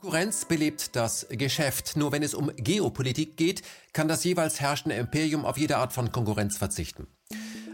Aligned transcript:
Konkurrenz 0.00 0.44
belebt 0.44 0.94
das 0.94 1.26
Geschäft. 1.28 1.96
Nur 1.96 2.12
wenn 2.12 2.22
es 2.22 2.32
um 2.32 2.52
Geopolitik 2.54 3.36
geht, 3.36 3.62
kann 3.92 4.06
das 4.06 4.22
jeweils 4.22 4.60
herrschende 4.60 4.94
Imperium 4.94 5.44
auf 5.44 5.58
jede 5.58 5.76
Art 5.76 5.92
von 5.92 6.12
Konkurrenz 6.12 6.56
verzichten. 6.56 7.08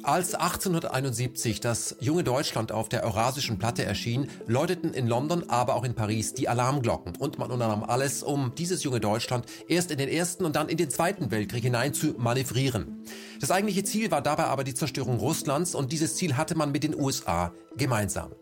Als 0.03 0.35
1871 0.35 1.61
das 1.61 1.97
junge 2.01 2.25
Deutschland 2.25 2.73
auf 2.73 2.89
der 2.89 3.05
Eurasischen 3.05 3.59
Platte 3.59 3.85
erschien, 3.85 4.31
läuteten 4.47 4.95
in 4.95 5.07
London, 5.07 5.51
aber 5.51 5.75
auch 5.75 5.85
in 5.85 5.95
Paris 5.95 6.33
die 6.33 6.49
Alarmglocken 6.49 7.15
und 7.17 7.39
man 7.39 7.51
unternahm 7.51 7.85
alles, 7.85 8.23
um 8.23 8.55
dieses 8.55 8.85
junge 8.85 9.01
Deutschland 9.01 9.45
erst 9.69 9.91
in 9.91 9.99
den 9.99 10.09
Ersten 10.09 10.47
und 10.47 10.57
dann 10.57 10.71
in 10.71 10.79
den 10.79 10.89
Zweiten 10.89 11.31
Weltkrieg 11.31 11.63
hinein 11.63 11.93
zu 11.93 12.15
manövrieren. 12.17 13.05
Das 13.39 13.51
eigentliche 13.51 13.85
Ziel 13.85 14.11
war 14.11 14.23
dabei 14.23 14.45
aber 14.45 14.65
die 14.65 14.75
Zerstörung 14.75 15.19
Russlands 15.19 15.75
und 15.75 15.93
dieses 15.93 16.17
Ziel 16.17 16.39
hatte 16.39 16.55
man 16.55 16.73
mit 16.73 16.85
den 16.85 16.99
USA 16.99 17.53
gemeinsam. 17.77 18.33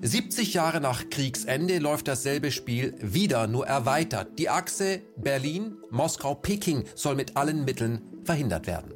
70 0.00 0.54
Jahre 0.54 0.80
nach 0.80 1.10
Kriegsende 1.10 1.78
läuft 1.78 2.06
dasselbe 2.06 2.52
Spiel 2.52 2.94
wieder, 3.00 3.48
nur 3.48 3.66
erweitert. 3.66 4.38
Die 4.38 4.48
Achse 4.48 5.00
Berlin, 5.16 5.76
Moskau, 5.90 6.34
Peking 6.34 6.84
soll 6.94 7.16
mit 7.16 7.36
allen 7.36 7.64
Mitteln 7.64 8.02
verhindert 8.24 8.68
werden. 8.68 8.92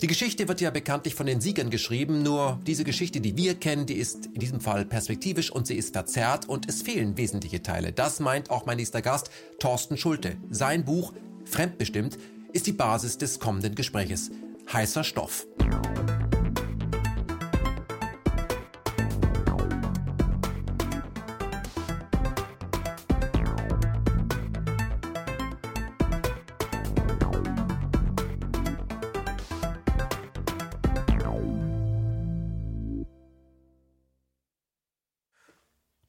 Die 0.00 0.06
Geschichte 0.06 0.46
wird 0.46 0.60
ja 0.60 0.70
bekanntlich 0.70 1.16
von 1.16 1.26
den 1.26 1.40
Siegern 1.40 1.70
geschrieben, 1.70 2.22
nur 2.22 2.60
diese 2.64 2.84
Geschichte, 2.84 3.20
die 3.20 3.36
wir 3.36 3.56
kennen, 3.56 3.86
die 3.86 3.96
ist 3.96 4.26
in 4.26 4.38
diesem 4.38 4.60
Fall 4.60 4.84
perspektivisch 4.84 5.50
und 5.50 5.66
sie 5.66 5.74
ist 5.74 5.92
verzerrt 5.92 6.48
und 6.48 6.68
es 6.68 6.82
fehlen 6.82 7.16
wesentliche 7.16 7.62
Teile. 7.62 7.92
Das 7.92 8.20
meint 8.20 8.50
auch 8.50 8.64
mein 8.64 8.76
nächster 8.76 9.02
Gast, 9.02 9.30
Thorsten 9.58 9.96
Schulte. 9.96 10.36
Sein 10.50 10.84
Buch 10.84 11.14
Fremdbestimmt 11.46 12.16
ist 12.52 12.68
die 12.68 12.72
Basis 12.72 13.18
des 13.18 13.40
kommenden 13.40 13.74
Gespräches. 13.74 14.30
Heißer 14.72 15.02
Stoff. 15.02 15.46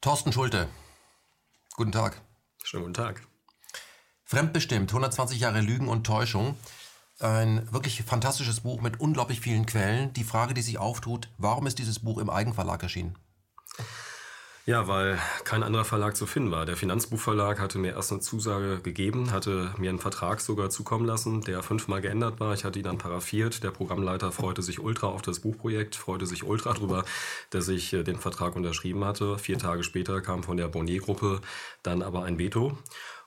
Thorsten 0.09 0.33
Schulte. 0.33 0.67
Guten 1.75 1.91
Tag. 1.91 2.19
Schönen 2.63 2.81
guten 2.81 2.95
Tag. 2.95 3.21
Fremdbestimmt, 4.23 4.89
120 4.89 5.39
Jahre 5.39 5.61
Lügen 5.61 5.88
und 5.88 6.03
Täuschung. 6.03 6.57
Ein 7.19 7.71
wirklich 7.71 8.02
fantastisches 8.02 8.61
Buch 8.61 8.81
mit 8.81 8.99
unglaublich 8.99 9.39
vielen 9.39 9.67
Quellen. 9.67 10.11
Die 10.13 10.23
Frage, 10.23 10.55
die 10.55 10.63
sich 10.63 10.80
auftut, 10.80 11.30
warum 11.37 11.67
ist 11.67 11.77
dieses 11.77 11.99
Buch 11.99 12.17
im 12.17 12.31
Eigenverlag 12.31 12.81
erschienen? 12.81 13.19
Ja, 14.70 14.88
weil 14.88 15.17
kein 15.45 15.64
anderer 15.64 15.84
Verlag 15.84 16.16
zu 16.16 16.28
finden 16.28 16.52
war. 16.52 16.67
Der 16.67 16.78
Finanzbuchverlag 16.78 17.59
hatte 17.59 17.80
mir 17.80 17.94
erst 17.94 18.12
eine 18.12 18.22
Zusage 18.22 18.81
gegeben, 18.81 19.31
hatte 19.31 19.73
mir 19.80 19.89
einen 19.89 19.98
Vertrag 19.98 20.42
sogar 20.42 20.70
zukommen 20.70 21.08
lassen, 21.08 21.42
der 21.42 21.64
fünfmal 21.64 22.02
geändert 22.02 22.39
war. 22.39 22.53
Ich 22.53 22.66
hatte 22.66 22.78
ihn 22.78 22.86
dann 22.86 23.00
paraffiert. 23.00 23.64
Der 23.64 23.72
Programmleiter 23.72 24.31
freute 24.31 24.61
sich 24.61 24.80
ultra 24.80 25.08
auf 25.08 25.23
das 25.23 25.39
Buchprojekt, 25.39 25.95
freute 25.95 26.28
sich 26.28 26.44
ultra 26.44 26.73
darüber, 26.73 27.03
dass 27.50 27.67
ich 27.67 27.94
äh, 27.94 28.03
den 28.03 28.17
Vertrag 28.17 28.56
unterschrieben 28.56 29.03
hatte. 29.06 29.39
Vier 29.39 29.58
Tage 29.58 29.81
später 29.81 30.22
kam 30.22 30.44
von 30.44 30.58
der 30.58 30.67
Bonnet-Gruppe 30.67 31.42
dann 31.81 32.04
aber 32.04 32.26
ein 32.26 32.38
Veto. 32.38 32.78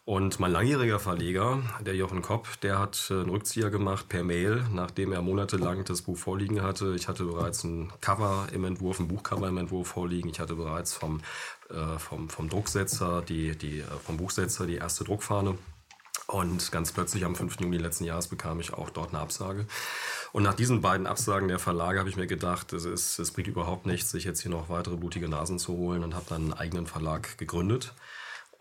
Und 0.04 0.40
mein 0.40 0.50
langjähriger 0.50 0.98
Verleger, 0.98 1.62
der 1.80 1.94
Jochen 1.94 2.22
Kopp, 2.22 2.60
der 2.62 2.80
hat 2.80 3.06
äh, 3.08 3.14
einen 3.14 3.30
Rückzieher 3.30 3.70
gemacht 3.70 4.08
per 4.08 4.24
Mail, 4.24 4.64
nachdem 4.72 5.12
er 5.12 5.22
monatelang 5.22 5.84
das 5.84 6.02
Buch 6.02 6.18
vorliegen 6.18 6.60
hatte. 6.60 6.96
Ich 6.96 7.06
hatte 7.06 7.24
bereits 7.24 7.62
ein 7.62 7.92
Cover 8.00 8.48
im 8.52 8.64
Entwurf, 8.64 8.98
ein 8.98 9.06
Buchcover 9.06 9.48
im 9.48 9.58
Entwurf 9.58 9.86
vorliegen. 9.86 10.28
Ich 10.28 10.40
hatte 10.40 10.56
bereits 10.56 10.92
vom, 10.92 11.20
äh, 11.70 11.98
vom, 12.00 12.28
vom 12.28 12.48
Drucksetzer, 12.48 13.22
die, 13.22 13.56
die, 13.56 13.78
äh, 13.78 13.84
vom 14.04 14.16
Buchsetzer 14.16 14.66
die 14.66 14.74
erste 14.74 15.04
Druckfahne. 15.04 15.56
Und 16.26 16.72
ganz 16.72 16.90
plötzlich 16.90 17.24
am 17.24 17.36
5. 17.36 17.60
Juni 17.60 17.76
letzten 17.76 18.04
Jahres 18.04 18.26
bekam 18.26 18.58
ich 18.58 18.72
auch 18.72 18.90
dort 18.90 19.10
eine 19.10 19.22
Absage. 19.22 19.66
Und 20.32 20.42
nach 20.42 20.54
diesen 20.54 20.80
beiden 20.80 21.06
Absagen 21.06 21.46
der 21.46 21.60
Verlage 21.60 22.00
habe 22.00 22.08
ich 22.08 22.16
mir 22.16 22.26
gedacht, 22.26 22.72
es, 22.72 22.86
ist, 22.86 23.20
es 23.20 23.30
bringt 23.30 23.48
überhaupt 23.48 23.86
nichts, 23.86 24.10
sich 24.10 24.24
jetzt 24.24 24.40
hier 24.40 24.50
noch 24.50 24.68
weitere 24.68 24.96
blutige 24.96 25.28
Nasen 25.28 25.60
zu 25.60 25.74
holen 25.74 26.02
und 26.02 26.16
habe 26.16 26.24
dann 26.28 26.42
einen 26.42 26.52
eigenen 26.54 26.86
Verlag 26.88 27.38
gegründet 27.38 27.94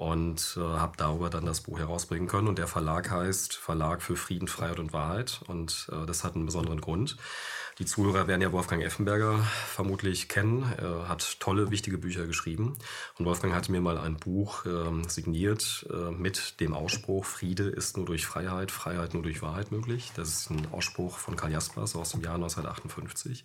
und 0.01 0.57
äh, 0.57 0.61
habe 0.61 0.97
darüber 0.97 1.29
dann 1.29 1.45
das 1.45 1.61
Buch 1.61 1.77
herausbringen 1.77 2.27
können. 2.27 2.47
Und 2.47 2.57
der 2.57 2.65
Verlag 2.65 3.11
heißt 3.11 3.55
Verlag 3.55 4.01
für 4.01 4.15
Frieden, 4.15 4.47
Freiheit 4.47 4.79
und 4.79 4.93
Wahrheit. 4.93 5.41
Und 5.45 5.89
äh, 5.91 6.07
das 6.07 6.23
hat 6.23 6.33
einen 6.33 6.47
besonderen 6.47 6.81
Grund. 6.81 7.17
Die 7.77 7.85
Zuhörer 7.85 8.27
werden 8.27 8.41
ja 8.41 8.51
Wolfgang 8.51 8.81
Effenberger 8.81 9.37
vermutlich 9.67 10.27
kennen. 10.27 10.65
Er 10.77 11.07
hat 11.07 11.39
tolle, 11.39 11.69
wichtige 11.69 11.99
Bücher 11.99 12.25
geschrieben. 12.25 12.77
Und 13.19 13.25
Wolfgang 13.25 13.53
hatte 13.53 13.71
mir 13.71 13.79
mal 13.79 13.99
ein 13.99 14.17
Buch 14.17 14.65
äh, 14.65 15.07
signiert 15.07 15.87
mit 16.17 16.59
dem 16.59 16.73
Ausspruch, 16.73 17.25
Friede 17.25 17.63
ist 17.69 17.97
nur 17.97 18.05
durch 18.05 18.25
Freiheit, 18.25 18.71
Freiheit 18.71 19.13
nur 19.13 19.23
durch 19.23 19.41
Wahrheit 19.41 19.71
möglich. 19.71 20.11
Das 20.15 20.29
ist 20.29 20.49
ein 20.49 20.67
Ausspruch 20.71 21.17
von 21.17 21.35
Karl 21.35 21.51
Jaspers 21.51 21.95
aus 21.95 22.11
dem 22.11 22.21
Jahr 22.21 22.35
1958. 22.35 23.43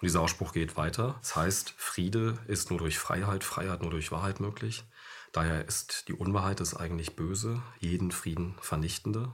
Und 0.00 0.06
dieser 0.06 0.20
Ausspruch 0.20 0.52
geht 0.52 0.76
weiter. 0.76 1.16
Das 1.20 1.36
heißt, 1.36 1.74
Friede 1.76 2.38
ist 2.46 2.70
nur 2.70 2.78
durch 2.78 2.98
Freiheit, 2.98 3.44
Freiheit 3.44 3.82
nur 3.82 3.90
durch 3.90 4.12
Wahrheit 4.12 4.40
möglich. 4.40 4.84
Daher 5.34 5.66
ist 5.66 6.06
die 6.06 6.12
Unwahrheit 6.12 6.60
das 6.60 6.76
eigentlich 6.76 7.16
Böse, 7.16 7.60
jeden 7.80 8.12
Frieden 8.12 8.54
vernichtende. 8.60 9.32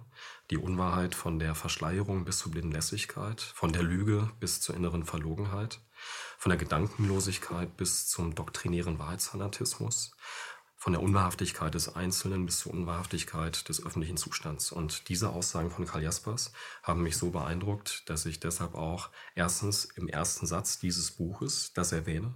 Die 0.51 0.57
Unwahrheit 0.57 1.15
von 1.15 1.39
der 1.39 1.55
Verschleierung 1.55 2.25
bis 2.25 2.39
zur 2.39 2.53
blinden 2.53 2.73
Lässigkeit, 2.73 3.43
von 3.43 3.75
der 3.75 3.83
Lüge 3.83 4.31
bis 4.41 4.63
zur 4.63 4.75
inneren 4.75 5.05
Verlogenheit, 5.05 5.83
von 6.39 6.49
der 6.49 6.57
Gedankenlosigkeit 6.57 7.77
bis 7.77 8.09
zum 8.09 8.35
doktrinären 8.35 8.99
Wahrheitsfanatismus, 8.99 10.17
von 10.81 10.95
der 10.95 11.03
Unwahrhaftigkeit 11.03 11.75
des 11.75 11.95
Einzelnen 11.95 12.47
bis 12.47 12.61
zur 12.61 12.73
Unwahrhaftigkeit 12.73 13.69
des 13.69 13.85
öffentlichen 13.85 14.17
Zustands. 14.17 14.73
Und 14.73 15.11
diese 15.11 15.29
Aussagen 15.29 15.71
von 15.71 15.85
Karl 15.85 16.03
Jaspers 16.03 16.53
haben 16.83 17.03
mich 17.03 17.19
so 17.19 17.29
beeindruckt, 17.29 18.09
dass 18.09 18.25
ich 18.25 18.41
deshalb 18.41 18.75
auch 18.75 19.11
erstens 19.35 19.85
im 19.85 20.09
ersten 20.09 20.47
Satz 20.47 20.79
dieses 20.79 21.11
Buches 21.11 21.75
das 21.75 21.93
erwähne 21.93 22.35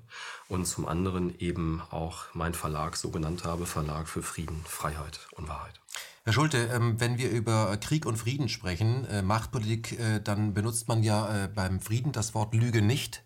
und 0.49 0.66
zum 0.66 0.87
anderen 0.87 1.34
eben 1.38 1.81
auch 1.88 2.27
mein 2.34 2.53
Verlag 2.53 2.99
so 2.99 3.10
genannt 3.10 3.44
habe, 3.44 3.65
Verlag 3.65 4.09
für 4.09 4.22
Frieden, 4.22 4.61
Freiheit 4.66 5.26
und 5.32 5.49
Wahrheit. 5.49 5.81
Herr 6.25 6.34
Schulte, 6.34 6.71
ähm, 6.71 7.00
wenn 7.00 7.16
wir 7.16 7.31
über 7.31 7.75
Krieg 7.78 8.05
und 8.05 8.19
Frieden 8.19 8.50
sprechen, 8.50 9.06
äh, 9.06 9.22
Machtpolitik, 9.22 9.99
äh, 9.99 10.21
dann 10.21 10.53
benutzt 10.53 10.87
man 10.87 11.03
ja 11.03 11.44
äh, 11.44 11.49
beim 11.49 11.81
Frieden 11.81 12.12
das 12.12 12.34
Wort 12.34 12.53
Lüge 12.53 12.82
nicht. 12.82 13.25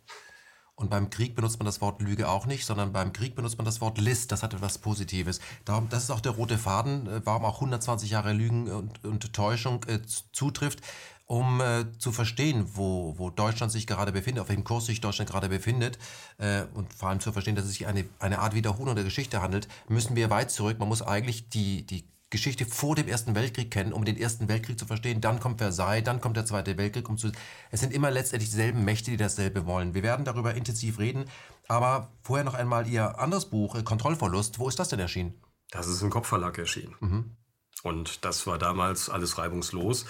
Und 0.79 0.91
beim 0.91 1.11
Krieg 1.11 1.35
benutzt 1.35 1.59
man 1.59 1.67
das 1.67 1.81
Wort 1.81 2.01
Lüge 2.01 2.29
auch 2.29 2.47
nicht, 2.47 2.65
sondern 2.65 2.93
beim 2.93 3.13
Krieg 3.13 3.35
benutzt 3.35 3.59
man 3.59 3.65
das 3.65 3.81
Wort 3.81 3.99
List. 3.99 4.31
Das 4.31 4.45
hat 4.45 4.55
etwas 4.55 4.79
Positives. 4.79 5.41
Darum, 5.65 5.89
das 5.89 6.05
ist 6.05 6.11
auch 6.11 6.21
der 6.21 6.33
rote 6.33 6.57
Faden, 6.57 7.09
äh, 7.09 7.21
warum 7.25 7.45
auch 7.45 7.57
120 7.57 8.11
Jahre 8.11 8.33
Lügen 8.33 8.71
und, 8.71 9.05
und 9.05 9.33
Täuschung 9.33 9.85
äh, 9.89 10.01
zutrifft, 10.33 10.81
um 11.27 11.61
äh, 11.61 11.87
zu 11.99 12.13
verstehen, 12.13 12.65
wo, 12.75 13.15
wo 13.19 13.29
Deutschland 13.29 13.73
sich 13.73 13.89
gerade 13.89 14.13
befindet, 14.13 14.41
auf 14.41 14.51
welchem 14.51 14.63
Kurs 14.63 14.87
sich 14.87 15.01
Deutschland 15.01 15.29
gerade 15.29 15.49
befindet 15.49 15.99
äh, 16.39 16.63
und 16.75 16.95
vor 16.95 17.09
allem 17.09 17.19
zu 17.19 17.33
verstehen, 17.33 17.57
dass 17.57 17.65
es 17.65 17.73
sich 17.73 17.89
eine, 17.89 18.05
eine 18.21 18.39
Art 18.39 18.55
Wiederholung 18.55 18.95
der 18.95 19.05
Geschichte 19.05 19.43
handelt, 19.43 19.67
müssen 19.89 20.15
wir 20.15 20.31
weit 20.31 20.53
zurück. 20.53 20.79
Man 20.79 20.89
muss 20.89 21.03
eigentlich 21.03 21.49
die, 21.49 21.85
die 21.85 22.05
Geschichte 22.31 22.67
vor 22.67 22.95
dem 22.95 23.09
Ersten 23.09 23.35
Weltkrieg 23.35 23.71
kennen, 23.71 23.93
um 23.93 24.05
den 24.05 24.17
Ersten 24.17 24.49
Weltkrieg 24.49 24.79
zu 24.79 24.87
verstehen. 24.87 25.21
Dann 25.21 25.41
kommt 25.41 25.59
Versailles, 25.59 26.05
dann 26.05 26.21
kommt 26.21 26.37
der 26.37 26.45
Zweite 26.45 26.77
Weltkrieg. 26.77 27.09
Um 27.09 27.17
zu, 27.17 27.33
es 27.71 27.81
sind 27.81 27.93
immer 27.93 28.11
letztendlich 28.11 28.51
dieselben 28.51 28.85
Mächte, 28.85 29.11
die 29.11 29.17
dasselbe 29.17 29.67
wollen. 29.67 29.95
Wir 29.95 30.03
werden 30.03 30.25
darüber 30.25 30.55
intensiv 30.55 30.99
reden. 30.99 31.25
Aber 31.69 32.11
vorher 32.23 32.45
noch 32.45 32.55
einmal 32.55 32.87
Ihr 32.87 33.19
anderes 33.19 33.47
Buch, 33.47 33.75
äh, 33.75 33.83
Kontrollverlust. 33.83 34.59
Wo 34.59 34.69
ist 34.69 34.79
das 34.79 34.89
denn 34.89 35.01
erschienen? 35.01 35.41
Das 35.71 35.87
ist 35.87 36.03
im 36.03 36.11
Kopfverlag 36.11 36.59
erschienen. 36.59 36.95
Mhm. 37.01 37.37
Und 37.83 38.25
das 38.25 38.47
war 38.47 38.59
damals 38.59 39.09
alles 39.09 39.39
reibungslos. 39.39 40.05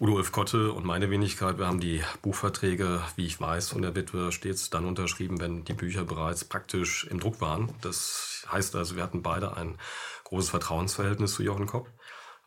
Udo 0.00 0.14
Ulf 0.14 0.32
Kotte 0.32 0.72
und 0.72 0.86
meine 0.86 1.10
Wenigkeit, 1.10 1.58
wir 1.58 1.66
haben 1.66 1.80
die 1.80 2.02
Buchverträge, 2.22 3.02
wie 3.16 3.26
ich 3.26 3.38
weiß, 3.38 3.68
von 3.68 3.82
der 3.82 3.94
Witwe 3.94 4.32
stets 4.32 4.70
dann 4.70 4.86
unterschrieben, 4.86 5.38
wenn 5.38 5.64
die 5.64 5.74
Bücher 5.74 6.04
bereits 6.04 6.44
praktisch 6.44 7.04
im 7.04 7.20
Druck 7.20 7.40
waren. 7.40 7.70
Das 7.82 8.46
heißt 8.50 8.74
also, 8.76 8.96
wir 8.96 9.02
hatten 9.02 9.22
beide 9.22 9.56
ein 9.56 9.78
großes 10.32 10.50
Vertrauensverhältnis 10.50 11.34
zu 11.34 11.42
Jochen 11.42 11.66
Kopp. 11.66 11.88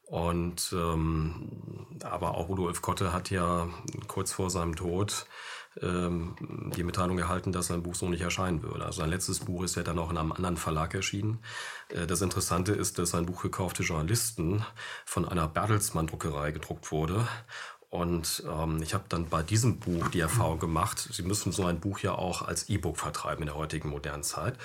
Und 0.07 0.73
ähm, 0.73 1.97
aber 2.03 2.35
auch 2.35 2.49
Rudolf 2.49 2.81
Kotte 2.81 3.13
hat 3.13 3.29
ja 3.29 3.67
kurz 4.07 4.31
vor 4.33 4.49
seinem 4.49 4.75
Tod 4.75 5.25
ähm, 5.81 6.35
die 6.75 6.83
Mitteilung 6.83 7.17
erhalten, 7.17 7.51
dass 7.51 7.67
sein 7.67 7.83
Buch 7.83 7.95
so 7.95 8.07
nicht 8.09 8.21
erscheinen 8.21 8.63
würde. 8.63 8.85
Also 8.85 9.01
sein 9.01 9.09
letztes 9.09 9.39
Buch 9.39 9.63
ist 9.63 9.75
ja 9.75 9.83
dann 9.83 9.99
auch 9.99 10.11
in 10.11 10.17
einem 10.17 10.31
anderen 10.31 10.57
Verlag 10.57 10.93
erschienen. 10.93 11.39
Äh, 11.89 12.07
das 12.07 12.21
Interessante 12.21 12.71
ist, 12.71 12.97
dass 12.97 13.11
sein 13.11 13.25
Buch 13.25 13.41
gekaufte 13.41 13.83
Journalisten 13.83 14.63
von 15.05 15.27
einer 15.27 15.47
Bertelsmann-Druckerei 15.47 16.51
gedruckt 16.51 16.91
wurde 16.91 17.27
und 17.95 18.43
ähm, 18.45 18.81
ich 18.81 18.93
habe 18.93 19.05
dann 19.07 19.29
bei 19.29 19.41
diesem 19.41 19.79
Buch 19.79 20.09
die 20.09 20.19
Erfahrung 20.19 20.59
gemacht, 20.59 21.07
Sie 21.13 21.23
müssen 21.23 21.53
so 21.53 21.63
ein 21.63 21.79
Buch 21.79 21.99
ja 21.99 22.13
auch 22.13 22.41
als 22.41 22.67
E-Book 22.67 22.97
vertreiben 22.97 23.43
in 23.43 23.45
der 23.45 23.55
heutigen 23.55 23.87
modernen 23.87 24.23
Zeit. 24.23 24.57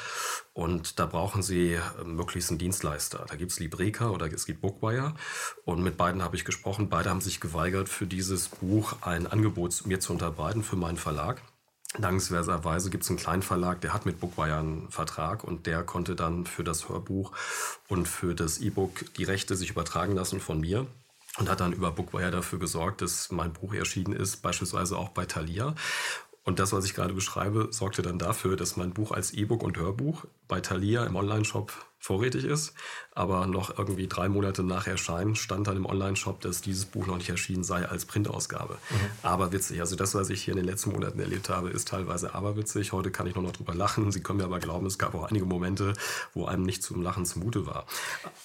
Und 0.52 0.98
da 0.98 1.06
brauchen 1.06 1.40
Sie 1.40 1.74
äh, 1.74 2.04
möglichst 2.04 2.50
einen 2.50 2.58
Dienstleister. 2.58 3.24
Da 3.28 3.36
gibt 3.36 3.52
es 3.52 3.60
Libreka 3.60 4.10
oder 4.10 4.26
es 4.26 4.46
gibt 4.46 4.60
Bookwire. 4.62 5.14
Und 5.64 5.80
mit 5.80 5.96
beiden 5.96 6.24
habe 6.24 6.34
ich 6.34 6.44
gesprochen. 6.44 6.88
Beide 6.88 7.08
haben 7.08 7.20
sich 7.20 7.40
geweigert, 7.40 7.88
für 7.88 8.08
dieses 8.08 8.48
Buch 8.48 8.94
ein 9.02 9.28
Angebot 9.28 9.86
mir 9.86 10.00
zu 10.00 10.12
unterbreiten, 10.12 10.64
für 10.64 10.74
meinen 10.74 10.96
Verlag. 10.98 11.40
Dankenswerterweise 11.98 12.90
gibt 12.90 13.04
es 13.04 13.10
einen 13.10 13.18
kleinen 13.20 13.42
Verlag, 13.42 13.80
der 13.80 13.92
hat 13.94 14.06
mit 14.06 14.18
Bookwire 14.18 14.58
einen 14.58 14.90
Vertrag 14.90 15.44
und 15.44 15.66
der 15.66 15.84
konnte 15.84 16.16
dann 16.16 16.46
für 16.46 16.64
das 16.64 16.88
Hörbuch 16.88 17.30
und 17.86 18.08
für 18.08 18.34
das 18.34 18.58
E-Book 18.58 19.14
die 19.14 19.24
Rechte 19.24 19.54
sich 19.54 19.70
übertragen 19.70 20.16
lassen 20.16 20.40
von 20.40 20.60
mir 20.60 20.86
und 21.38 21.48
hat 21.48 21.60
dann 21.60 21.72
über 21.72 21.92
Bookwire 21.92 22.30
dafür 22.30 22.58
gesorgt, 22.58 23.02
dass 23.02 23.30
mein 23.30 23.52
Buch 23.52 23.74
erschienen 23.74 24.12
ist, 24.12 24.38
beispielsweise 24.42 24.96
auch 24.96 25.10
bei 25.10 25.26
Thalia. 25.26 25.74
Und 26.42 26.58
das, 26.58 26.72
was 26.72 26.84
ich 26.84 26.94
gerade 26.94 27.14
beschreibe, 27.14 27.68
sorgte 27.70 28.02
dann 28.02 28.18
dafür, 28.18 28.56
dass 28.56 28.76
mein 28.76 28.92
Buch 28.92 29.12
als 29.12 29.32
E-Book 29.32 29.62
und 29.62 29.76
Hörbuch 29.76 30.24
bei 30.48 30.60
Thalia 30.60 31.04
im 31.04 31.16
Onlineshop 31.16 31.72
vorrätig 32.00 32.44
ist. 32.44 32.72
Aber 33.12 33.46
noch 33.46 33.76
irgendwie 33.78 34.08
drei 34.08 34.28
Monate 34.28 34.62
nach 34.62 34.86
Erscheinen 34.86 35.36
stand 35.36 35.66
dann 35.66 35.76
im 35.76 35.84
Online-Shop, 35.84 36.40
dass 36.40 36.62
dieses 36.62 36.86
Buch 36.86 37.06
noch 37.06 37.16
nicht 37.16 37.28
erschienen 37.28 37.62
sei 37.62 37.86
als 37.86 38.06
Printausgabe. 38.06 38.74
Mhm. 38.74 38.96
Aber 39.22 39.52
witzig. 39.52 39.80
Also 39.80 39.96
das, 39.96 40.14
was 40.14 40.30
ich 40.30 40.42
hier 40.42 40.52
in 40.52 40.58
den 40.58 40.66
letzten 40.66 40.92
Monaten 40.92 41.20
erlebt 41.20 41.50
habe, 41.50 41.68
ist 41.68 41.88
teilweise 41.88 42.34
aberwitzig. 42.34 42.92
Heute 42.92 43.10
kann 43.10 43.26
ich 43.26 43.34
nur 43.34 43.44
noch 43.44 43.52
drüber 43.52 43.74
lachen. 43.74 44.10
Sie 44.10 44.22
können 44.22 44.38
mir 44.38 44.44
aber 44.44 44.58
glauben, 44.58 44.86
es 44.86 44.98
gab 44.98 45.14
auch 45.14 45.24
einige 45.24 45.44
Momente, 45.44 45.92
wo 46.32 46.46
einem 46.46 46.62
nicht 46.62 46.82
zum 46.82 47.02
Lachen 47.02 47.26
zumute 47.26 47.66
war. 47.66 47.84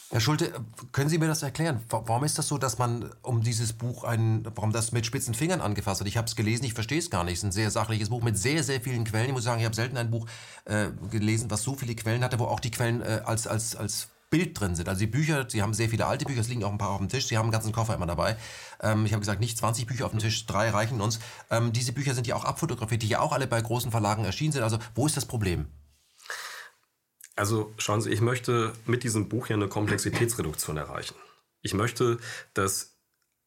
Herr 0.09 0.19
Schulte, 0.19 0.51
können 0.91 1.09
Sie 1.09 1.17
mir 1.17 1.27
das 1.27 1.41
erklären? 1.41 1.81
Warum 1.89 2.23
ist 2.25 2.37
das 2.37 2.47
so, 2.47 2.57
dass 2.57 2.77
man 2.77 3.09
um 3.21 3.41
dieses 3.41 3.73
Buch 3.73 4.03
ein, 4.03 4.45
warum 4.55 4.73
das 4.73 4.91
mit 4.91 5.05
spitzen 5.05 5.33
Fingern 5.33 5.61
angefasst 5.61 6.01
hat? 6.01 6.07
Ich 6.07 6.17
habe 6.17 6.27
es 6.27 6.35
gelesen, 6.35 6.65
ich 6.65 6.73
verstehe 6.73 6.99
es 6.99 7.09
gar 7.09 7.23
nicht. 7.23 7.35
Es 7.35 7.39
ist 7.39 7.45
ein 7.45 7.51
sehr 7.53 7.71
sachliches 7.71 8.09
Buch 8.09 8.21
mit 8.21 8.37
sehr, 8.37 8.63
sehr 8.63 8.81
vielen 8.81 9.05
Quellen. 9.05 9.27
Ich 9.27 9.33
muss 9.33 9.45
sagen, 9.45 9.59
ich 9.59 9.65
habe 9.65 9.75
selten 9.75 9.95
ein 9.95 10.11
Buch 10.11 10.27
äh, 10.65 10.87
gelesen, 11.11 11.49
was 11.51 11.63
so 11.63 11.75
viele 11.75 11.95
Quellen 11.95 12.23
hatte, 12.23 12.39
wo 12.39 12.45
auch 12.45 12.59
die 12.59 12.71
Quellen 12.71 13.01
äh, 13.01 13.21
als, 13.25 13.47
als, 13.47 13.75
als 13.75 14.09
Bild 14.29 14.59
drin 14.59 14.75
sind. 14.75 14.89
Also 14.89 14.99
die 14.99 15.07
Bücher, 15.07 15.45
Sie 15.49 15.61
haben 15.61 15.73
sehr 15.73 15.89
viele 15.89 16.05
alte 16.05 16.25
Bücher, 16.25 16.41
es 16.41 16.49
liegen 16.49 16.63
auch 16.63 16.71
ein 16.71 16.77
paar 16.77 16.89
auf 16.89 16.97
dem 16.97 17.09
Tisch, 17.09 17.27
Sie 17.27 17.37
haben 17.37 17.45
einen 17.45 17.51
ganzen 17.51 17.71
Koffer 17.71 17.95
immer 17.95 18.07
dabei. 18.07 18.35
Ähm, 18.81 19.05
ich 19.05 19.13
habe 19.13 19.21
gesagt, 19.21 19.39
nicht 19.39 19.57
20 19.57 19.85
Bücher 19.85 20.05
auf 20.05 20.11
dem 20.11 20.19
Tisch, 20.19 20.45
drei 20.45 20.69
reichen 20.69 21.01
uns. 21.01 21.19
Ähm, 21.49 21.71
diese 21.71 21.93
Bücher 21.93 22.13
sind 22.13 22.27
ja 22.27 22.35
auch 22.35 22.43
abfotografiert, 22.43 23.01
die 23.01 23.07
ja 23.07 23.19
auch 23.19 23.31
alle 23.31 23.47
bei 23.47 23.61
großen 23.61 23.91
Verlagen 23.91 24.25
erschienen 24.25 24.51
sind. 24.51 24.63
Also 24.63 24.79
wo 24.93 25.05
ist 25.05 25.15
das 25.15 25.25
Problem? 25.25 25.67
Also 27.35 27.73
schauen 27.77 28.01
Sie, 28.01 28.09
ich 28.09 28.21
möchte 28.21 28.73
mit 28.85 29.03
diesem 29.03 29.29
Buch 29.29 29.47
ja 29.47 29.55
eine 29.55 29.67
Komplexitätsreduktion 29.67 30.77
erreichen. 30.77 31.15
Ich 31.61 31.73
möchte, 31.73 32.17
dass 32.53 32.94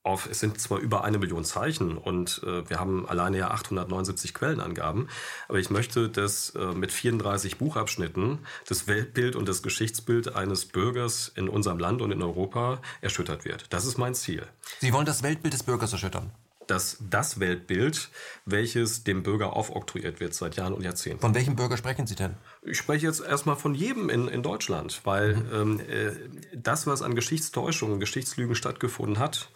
auf, 0.09 0.29
es 0.29 0.41
sind 0.41 0.61
zwar 0.61 0.79
über 0.79 1.05
eine 1.05 1.19
Million 1.19 1.45
Zeichen 1.45 1.97
und 1.97 2.43
äh, 2.45 2.69
wir 2.69 2.81
haben 2.81 3.09
alleine 3.09 3.39
ja 3.39 3.51
879 3.51 4.35
Quellenangaben, 4.35 5.09
aber 5.49 5.59
ich 5.59 5.71
möchte, 5.71 6.09
dass 6.09 6.51
äh, 6.51 6.73
mit 6.73 6.91
34 6.91 7.59
Buchabschnitten 7.59 8.39
das 8.67 8.87
Weltbild 8.87 9.37
und 9.37 9.49
das 9.49 9.63
Geschichtsbild 9.63 10.35
eines 10.35 10.65
Bürgers 10.65 11.31
in 11.35 11.49
unserem 11.49 11.79
Land 11.79 12.03
und 12.03 12.11
in 12.11 12.23
Europa 12.23 12.81
erschüttert 13.01 13.45
wird. 13.45 13.67
Das 13.73 13.85
ist 13.85 13.99
mein 13.99 14.15
Ziel. 14.15 14.47
Sie 14.81 14.93
wollen 14.93 15.07
das 15.07 15.23
Weltbild 15.23 15.55
des 15.55 15.63
Bürgers 15.63 15.93
erschüttern? 15.93 16.33
dass 16.69 16.99
das 17.01 17.41
Weltbild, 17.41 18.11
welches 18.45 19.03
dem 19.03 19.23
Bürger 19.23 19.55
aufoktroyiert 19.55 20.21
wird 20.21 20.35
seit 20.35 20.57
Jahren 20.57 20.75
und 20.75 20.83
Jahrzehnten. 20.83 21.21
Von 21.21 21.35
welchem 21.35 21.57
Bürger 21.57 21.77
sprechen 21.77 22.07
Sie 22.07 22.15
denn? 22.15 22.35
Ich 22.63 22.79
spreche 22.79 23.07
jetzt 23.07 23.21
erstmal 23.21 23.57
von 23.57 23.75
jedem 23.75 24.11
in, 24.11 24.29
in 24.29 24.43
Deutschland, 24.43 25.01
weil 25.05 25.37
mhm. 25.37 25.53
ähm, 25.53 25.81
äh, 25.81 26.13
das, 26.55 26.87
was 26.87 27.03
an 27.03 27.15
Geschichtstäuschungen, 27.15 28.01
Geschichtslügen 28.01 28.55
stattgefunden 28.55 29.19
hat, 29.19 29.51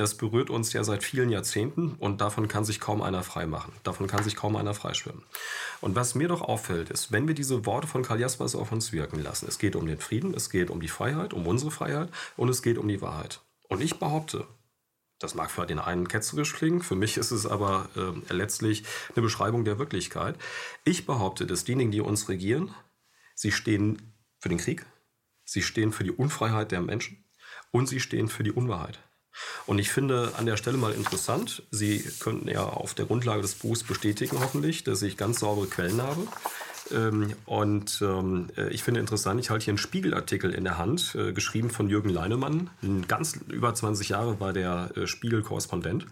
das 0.00 0.14
berührt 0.14 0.48
uns 0.48 0.72
ja 0.72 0.82
seit 0.82 1.04
vielen 1.04 1.28
Jahrzehnten 1.28 1.92
und 1.98 2.22
davon 2.22 2.48
kann 2.48 2.64
sich 2.64 2.80
kaum 2.80 3.02
einer 3.02 3.22
freimachen. 3.22 3.74
Davon 3.82 4.06
kann 4.06 4.24
sich 4.24 4.34
kaum 4.34 4.56
einer 4.56 4.72
freischwimmen. 4.72 5.22
Und 5.82 5.94
was 5.94 6.14
mir 6.14 6.26
doch 6.26 6.40
auffällt, 6.40 6.88
ist, 6.88 7.12
wenn 7.12 7.28
wir 7.28 7.34
diese 7.34 7.66
Worte 7.66 7.86
von 7.86 8.02
Karl 8.02 8.18
Jaspers 8.18 8.54
auf 8.54 8.72
uns 8.72 8.92
wirken 8.92 9.22
lassen, 9.22 9.46
es 9.46 9.58
geht 9.58 9.76
um 9.76 9.86
den 9.86 9.98
Frieden, 9.98 10.32
es 10.32 10.48
geht 10.48 10.70
um 10.70 10.80
die 10.80 10.88
Freiheit, 10.88 11.34
um 11.34 11.46
unsere 11.46 11.70
Freiheit 11.70 12.08
und 12.38 12.48
es 12.48 12.62
geht 12.62 12.78
um 12.78 12.88
die 12.88 13.02
Wahrheit. 13.02 13.42
Und 13.68 13.82
ich 13.82 13.98
behaupte, 13.98 14.46
das 15.18 15.34
mag 15.34 15.50
für 15.50 15.66
den 15.66 15.78
einen 15.78 16.08
ketzerisch 16.08 16.54
klingen, 16.54 16.80
für 16.80 16.96
mich 16.96 17.18
ist 17.18 17.30
es 17.30 17.44
aber 17.44 17.90
äh, 17.94 18.32
letztlich 18.32 18.84
eine 19.14 19.22
Beschreibung 19.22 19.66
der 19.66 19.78
Wirklichkeit. 19.78 20.34
Ich 20.84 21.04
behaupte, 21.04 21.46
dass 21.46 21.64
diejenigen, 21.64 21.90
die 21.90 22.00
uns 22.00 22.30
regieren, 22.30 22.74
sie 23.34 23.52
stehen 23.52 24.14
für 24.38 24.48
den 24.48 24.56
Krieg, 24.56 24.86
sie 25.44 25.60
stehen 25.60 25.92
für 25.92 26.04
die 26.04 26.10
Unfreiheit 26.10 26.72
der 26.72 26.80
Menschen 26.80 27.22
und 27.70 27.86
sie 27.86 28.00
stehen 28.00 28.28
für 28.28 28.44
die 28.44 28.52
Unwahrheit. 28.52 28.98
Und 29.66 29.78
ich 29.78 29.90
finde 29.90 30.32
an 30.36 30.46
der 30.46 30.56
Stelle 30.56 30.76
mal 30.76 30.92
interessant, 30.92 31.62
Sie 31.70 32.04
könnten 32.18 32.48
ja 32.48 32.64
auf 32.64 32.94
der 32.94 33.06
Grundlage 33.06 33.42
des 33.42 33.54
Buchs 33.54 33.84
bestätigen 33.84 34.38
hoffentlich, 34.40 34.84
dass 34.84 35.02
ich 35.02 35.16
ganz 35.16 35.40
saubere 35.40 35.66
Quellen 35.66 36.02
habe. 36.02 36.26
Ähm, 36.90 37.34
und 37.46 38.00
ähm, 38.02 38.48
äh, 38.56 38.68
ich 38.70 38.82
finde 38.82 39.00
interessant, 39.00 39.40
ich 39.40 39.50
halte 39.50 39.64
hier 39.64 39.72
einen 39.72 39.78
Spiegelartikel 39.78 40.52
in 40.52 40.64
der 40.64 40.78
Hand, 40.78 41.14
äh, 41.14 41.32
geschrieben 41.32 41.70
von 41.70 41.88
Jürgen 41.88 42.10
Leinemann, 42.10 42.70
ganz 43.06 43.38
über 43.48 43.74
20 43.74 44.08
Jahre 44.08 44.40
war 44.40 44.52
der 44.52 44.90
äh, 44.96 45.06
Spiegel-Korrespondent. 45.06 46.06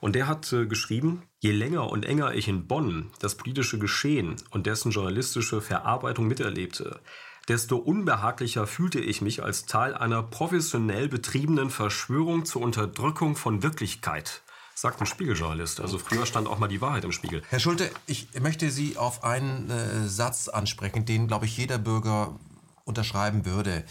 Und 0.00 0.14
der 0.14 0.28
hat 0.28 0.54
geschrieben, 0.68 1.24
je 1.40 1.50
länger 1.50 1.90
und 1.90 2.06
enger 2.06 2.32
ich 2.32 2.46
in 2.46 2.68
Bonn 2.68 3.10
das 3.18 3.34
politische 3.34 3.80
Geschehen 3.80 4.36
und 4.50 4.66
dessen 4.66 4.92
journalistische 4.92 5.60
Verarbeitung 5.60 6.28
miterlebte, 6.28 7.00
desto 7.48 7.76
unbehaglicher 7.76 8.66
fühlte 8.66 9.00
ich 9.00 9.22
mich 9.22 9.42
als 9.42 9.66
Teil 9.66 9.94
einer 9.94 10.22
professionell 10.22 11.08
betriebenen 11.08 11.70
Verschwörung 11.70 12.44
zur 12.44 12.62
Unterdrückung 12.62 13.36
von 13.36 13.62
Wirklichkeit 13.62 14.42
sagt 14.74 15.00
ein 15.00 15.06
Spiegeljournalist. 15.06 15.80
Also 15.80 15.98
früher 15.98 16.24
stand 16.24 16.46
auch 16.46 16.58
mal 16.58 16.68
die 16.68 16.80
Wahrheit 16.80 17.02
im 17.02 17.10
Spiegel. 17.10 17.42
Herr 17.50 17.58
Schulte, 17.58 17.90
ich 18.06 18.28
möchte 18.40 18.70
Sie 18.70 18.96
auf 18.96 19.24
einen 19.24 19.68
äh, 19.70 20.06
Satz 20.06 20.46
ansprechen, 20.46 21.04
den, 21.04 21.26
glaube 21.26 21.46
ich, 21.46 21.56
jeder 21.56 21.78
Bürger 21.78 22.38
unterschreiben 22.84 23.44
würde. 23.44 23.84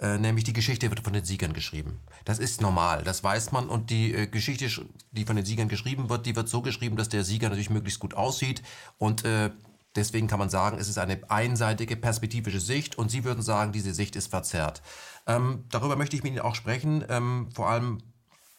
Äh, 0.00 0.18
nämlich 0.18 0.44
die 0.44 0.52
Geschichte 0.52 0.88
wird 0.90 1.00
von 1.00 1.12
den 1.12 1.24
Siegern 1.24 1.52
geschrieben. 1.52 1.98
Das 2.24 2.38
ist 2.38 2.60
normal, 2.60 3.02
das 3.02 3.24
weiß 3.24 3.50
man. 3.50 3.68
Und 3.68 3.90
die 3.90 4.14
äh, 4.14 4.26
Geschichte, 4.28 4.68
die 5.10 5.24
von 5.24 5.34
den 5.34 5.44
Siegern 5.44 5.66
geschrieben 5.66 6.08
wird, 6.08 6.24
die 6.24 6.36
wird 6.36 6.48
so 6.48 6.62
geschrieben, 6.62 6.96
dass 6.96 7.08
der 7.08 7.24
Sieger 7.24 7.48
natürlich 7.48 7.70
möglichst 7.70 7.98
gut 7.98 8.14
aussieht 8.14 8.62
und 8.98 9.24
äh, 9.24 9.50
Deswegen 9.98 10.28
kann 10.28 10.38
man 10.38 10.48
sagen, 10.48 10.78
es 10.78 10.88
ist 10.88 10.98
eine 10.98 11.18
einseitige 11.28 11.96
perspektivische 11.96 12.60
Sicht 12.60 12.96
und 12.96 13.10
Sie 13.10 13.24
würden 13.24 13.42
sagen, 13.42 13.72
diese 13.72 13.92
Sicht 13.92 14.14
ist 14.14 14.28
verzerrt. 14.28 14.80
Ähm, 15.26 15.64
darüber 15.70 15.96
möchte 15.96 16.16
ich 16.16 16.22
mit 16.22 16.32
Ihnen 16.32 16.40
auch 16.40 16.54
sprechen, 16.54 17.04
ähm, 17.08 17.48
vor 17.52 17.68
allem 17.68 17.98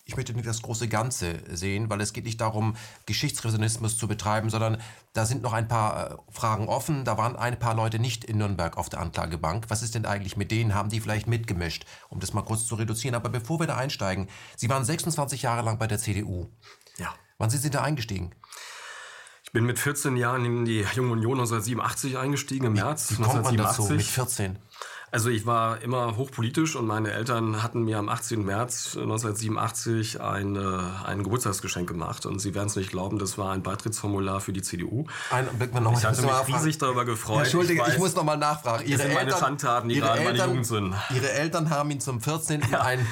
ich 0.10 0.18
möchte 0.18 0.34
nicht 0.34 0.48
das 0.48 0.64
große 0.64 0.88
Ganze 0.88 1.40
sehen, 1.56 1.92
weil 1.92 2.02
es 2.02 2.14
geht 2.14 2.26
nicht 2.26 2.42
darum, 2.42 2.76
Geschichtsrevisionismus 3.06 3.96
zu 3.96 4.08
betreiben, 4.08 4.50
sondern 4.50 4.82
da 5.14 5.28
sind 5.28 5.44
noch 5.44 5.54
ein 5.54 5.68
paar 5.68 6.12
äh, 6.12 6.16
Fragen 6.32 6.68
offen. 6.68 7.06
Da 7.06 7.16
waren 7.20 7.36
ein 7.36 7.60
paar 7.60 7.76
Leute 7.76 8.00
nicht 8.00 8.24
in 8.24 8.40
Nürnberg 8.40 8.76
auf 8.76 8.90
der 8.90 9.02
Anklagebank. 9.02 9.66
Was 9.70 9.84
ist 9.84 9.94
denn 9.94 10.08
eigentlich 10.08 10.36
mit 10.36 10.50
denen? 10.50 10.74
Haben 10.74 10.90
die 10.90 11.00
vielleicht 11.00 11.28
mitgemischt, 11.28 11.86
um 12.10 12.20
das 12.20 12.34
mal 12.34 12.42
kurz 12.42 12.66
zu 12.66 12.74
reduzieren? 12.74 13.14
Aber 13.14 13.30
bevor 13.30 13.60
wir 13.60 13.68
da 13.68 13.78
einsteigen, 13.78 14.28
Sie 14.58 14.68
waren 14.68 14.84
26 14.84 15.44
Jahre 15.44 15.62
lang 15.62 15.78
bei 15.78 15.86
der 15.86 16.00
CDU. 16.00 16.48
Ja. 16.98 17.14
Wann 17.38 17.52
sind 17.52 17.62
Sie 17.62 17.70
da 17.70 17.84
eingestiegen? 17.84 18.32
Ich 19.50 19.54
bin 19.54 19.66
mit 19.66 19.80
14 19.80 20.16
Jahren 20.16 20.46
in 20.46 20.63
die 20.63 20.86
Junge 20.94 21.13
Union 21.13 21.40
1987 21.40 22.19
eingestiegen, 22.19 22.68
im 22.68 22.74
März 22.74 23.10
Wie, 23.10 23.18
wie 23.18 23.24
kommt 23.24 23.46
man 23.46 23.57
dazu 23.57 23.81
mit 23.86 24.04
14? 24.04 24.60
Also 25.10 25.31
ich 25.31 25.48
war 25.48 25.81
immer 25.81 26.18
hochpolitisch 26.18 26.75
und 26.75 26.86
meine 26.86 27.12
Eltern 27.12 27.63
hatten 27.63 27.81
mir 27.81 27.98
am 27.98 28.10
18. 28.10 28.46
März 28.46 28.90
1987 28.95 30.21
ein, 30.21 30.56
ein 30.56 31.24
Geburtstagsgeschenk 31.24 31.90
gemacht 31.90 32.28
und 32.28 32.38
Sie 32.38 32.54
werden 32.54 32.68
es 32.68 32.76
nicht 32.76 32.92
glauben, 32.92 33.18
das 33.18 33.40
war 33.40 33.52
ein 33.52 33.64
Beitrittsformular 33.64 34.40
für 34.40 34.54
die 34.54 34.62
CDU. 34.62 35.07
Ein, 35.31 35.47
noch 35.81 35.97
ich 35.97 36.06
hatte 36.06 36.21
mich 36.21 36.47
riesig 36.56 36.78
darüber 36.78 37.06
gefreut. 37.06 37.40
Entschuldige, 37.40 37.81
ich, 37.81 37.88
weiß, 37.88 37.94
ich 37.95 38.00
muss 38.00 38.14
noch 38.14 38.24
mal 38.24 38.38
nachfragen. 38.38 38.85
Ihre 38.85 39.00
das 39.00 39.07
sind 39.07 39.16
meine 39.16 39.31
Schandtaten, 39.31 39.90
die 39.90 39.95
gerade 39.95 40.21
meine 40.26 40.45
Jugend 40.45 40.68
sind. 40.68 40.94
Ihre 41.09 41.31
Eltern 41.31 41.71
haben 41.71 41.90
Ihnen 41.90 42.02
zum 42.02 42.21
14. 42.21 42.62
Ja. 42.69 42.81
ein 42.81 43.04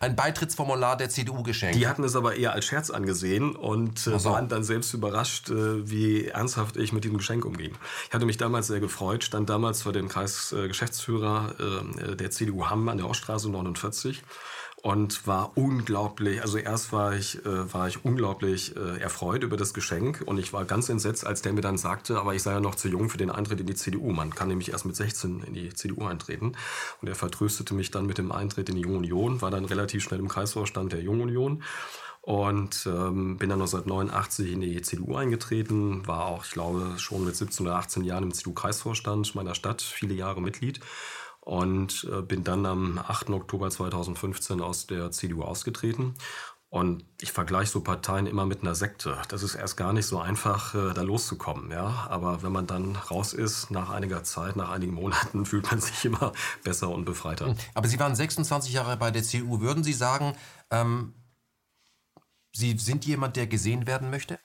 ein 0.00 0.14
Beitrittsformular 0.14 0.96
der 0.96 1.08
CDU 1.08 1.42
geschenkt. 1.42 1.76
Die 1.76 1.88
hatten 1.88 2.04
es 2.04 2.14
aber 2.14 2.36
eher 2.36 2.52
als 2.52 2.64
Scherz 2.64 2.90
angesehen 2.90 3.56
und 3.56 4.06
äh, 4.06 4.18
so. 4.18 4.30
waren 4.30 4.48
dann 4.48 4.62
selbst 4.62 4.94
überrascht, 4.94 5.50
äh, 5.50 5.90
wie 5.90 6.26
ernsthaft 6.26 6.76
ich 6.76 6.92
mit 6.92 7.04
diesem 7.04 7.18
Geschenk 7.18 7.44
umging. 7.44 7.72
Ich 8.08 8.14
hatte 8.14 8.26
mich 8.26 8.36
damals 8.36 8.68
sehr 8.68 8.80
gefreut, 8.80 9.24
stand 9.24 9.50
damals 9.50 9.82
vor 9.82 9.92
dem 9.92 10.08
Kreisgeschäftsführer 10.08 11.54
äh, 11.58 12.16
der 12.16 12.30
CDU 12.30 12.66
Hamm 12.66 12.88
an 12.88 12.98
der 12.98 13.08
Oststraße 13.08 13.50
49 13.50 14.22
und 14.82 15.26
war 15.26 15.52
unglaublich, 15.56 16.40
also 16.40 16.56
erst 16.56 16.92
war 16.92 17.14
ich, 17.14 17.44
äh, 17.44 17.72
war 17.72 17.88
ich 17.88 18.04
unglaublich 18.04 18.76
äh, 18.76 19.00
erfreut 19.00 19.42
über 19.42 19.56
das 19.56 19.74
Geschenk 19.74 20.22
und 20.24 20.38
ich 20.38 20.52
war 20.52 20.64
ganz 20.64 20.88
entsetzt, 20.88 21.26
als 21.26 21.42
der 21.42 21.52
mir 21.52 21.62
dann 21.62 21.78
sagte, 21.78 22.18
aber 22.20 22.34
ich 22.34 22.42
sei 22.42 22.52
ja 22.52 22.60
noch 22.60 22.76
zu 22.76 22.88
jung 22.88 23.10
für 23.10 23.18
den 23.18 23.30
Eintritt 23.30 23.60
in 23.60 23.66
die 23.66 23.74
CDU. 23.74 24.12
Man 24.12 24.34
kann 24.34 24.48
nämlich 24.48 24.70
erst 24.70 24.86
mit 24.86 24.94
16 24.94 25.42
in 25.42 25.54
die 25.54 25.74
CDU 25.74 26.06
eintreten. 26.06 26.52
Und 27.02 27.08
er 27.08 27.16
vertröstete 27.16 27.74
mich 27.74 27.90
dann 27.90 28.06
mit 28.06 28.18
dem 28.18 28.30
Eintritt 28.30 28.68
in 28.68 28.76
die 28.76 28.82
Junge 28.82 28.98
Union, 28.98 29.42
war 29.42 29.50
dann 29.50 29.64
relativ 29.64 30.04
schnell 30.04 30.20
im 30.20 30.28
Kreisvorstand 30.28 30.92
der 30.92 31.02
Junge 31.02 31.24
Union 31.24 31.62
und 32.20 32.86
ähm, 32.86 33.38
bin 33.38 33.48
dann 33.48 33.60
1989 33.60 34.52
in 34.52 34.60
die 34.60 34.82
CDU 34.82 35.16
eingetreten, 35.16 36.06
war 36.06 36.26
auch, 36.26 36.44
ich 36.44 36.50
glaube, 36.50 36.98
schon 36.98 37.24
mit 37.24 37.34
17 37.34 37.66
oder 37.66 37.76
18 37.76 38.04
Jahren 38.04 38.24
im 38.24 38.34
CDU-Kreisvorstand 38.34 39.34
meiner 39.34 39.54
Stadt, 39.54 39.82
viele 39.82 40.14
Jahre 40.14 40.42
Mitglied 40.42 40.80
und 41.48 42.06
äh, 42.12 42.20
bin 42.20 42.44
dann 42.44 42.66
am 42.66 42.98
8. 42.98 43.30
Oktober 43.30 43.70
2015 43.70 44.60
aus 44.60 44.86
der 44.86 45.10
CDU 45.10 45.42
ausgetreten. 45.42 46.14
Und 46.68 47.06
ich 47.22 47.32
vergleiche 47.32 47.70
so 47.70 47.80
Parteien 47.80 48.26
immer 48.26 48.44
mit 48.44 48.60
einer 48.60 48.74
Sekte. 48.74 49.16
Das 49.30 49.42
ist 49.42 49.54
erst 49.54 49.78
gar 49.78 49.94
nicht 49.94 50.04
so 50.04 50.18
einfach, 50.18 50.74
äh, 50.74 50.92
da 50.92 51.00
loszukommen. 51.00 51.70
Ja? 51.70 52.06
Aber 52.10 52.42
wenn 52.42 52.52
man 52.52 52.66
dann 52.66 52.96
raus 52.96 53.32
ist, 53.32 53.70
nach 53.70 53.88
einiger 53.88 54.22
Zeit, 54.24 54.56
nach 54.56 54.68
einigen 54.68 54.92
Monaten, 54.92 55.46
fühlt 55.46 55.70
man 55.70 55.80
sich 55.80 56.04
immer 56.04 56.34
besser 56.64 56.90
und 56.90 57.06
befreiter. 57.06 57.46
Hm. 57.46 57.56
Aber 57.72 57.88
Sie 57.88 57.98
waren 57.98 58.14
26 58.14 58.74
Jahre 58.74 58.98
bei 58.98 59.10
der 59.10 59.22
CDU. 59.22 59.62
Würden 59.62 59.82
Sie 59.82 59.94
sagen, 59.94 60.36
ähm, 60.70 61.14
Sie 62.52 62.76
sind 62.76 63.06
jemand, 63.06 63.36
der 63.36 63.46
gesehen 63.46 63.86
werden 63.86 64.10
möchte? 64.10 64.38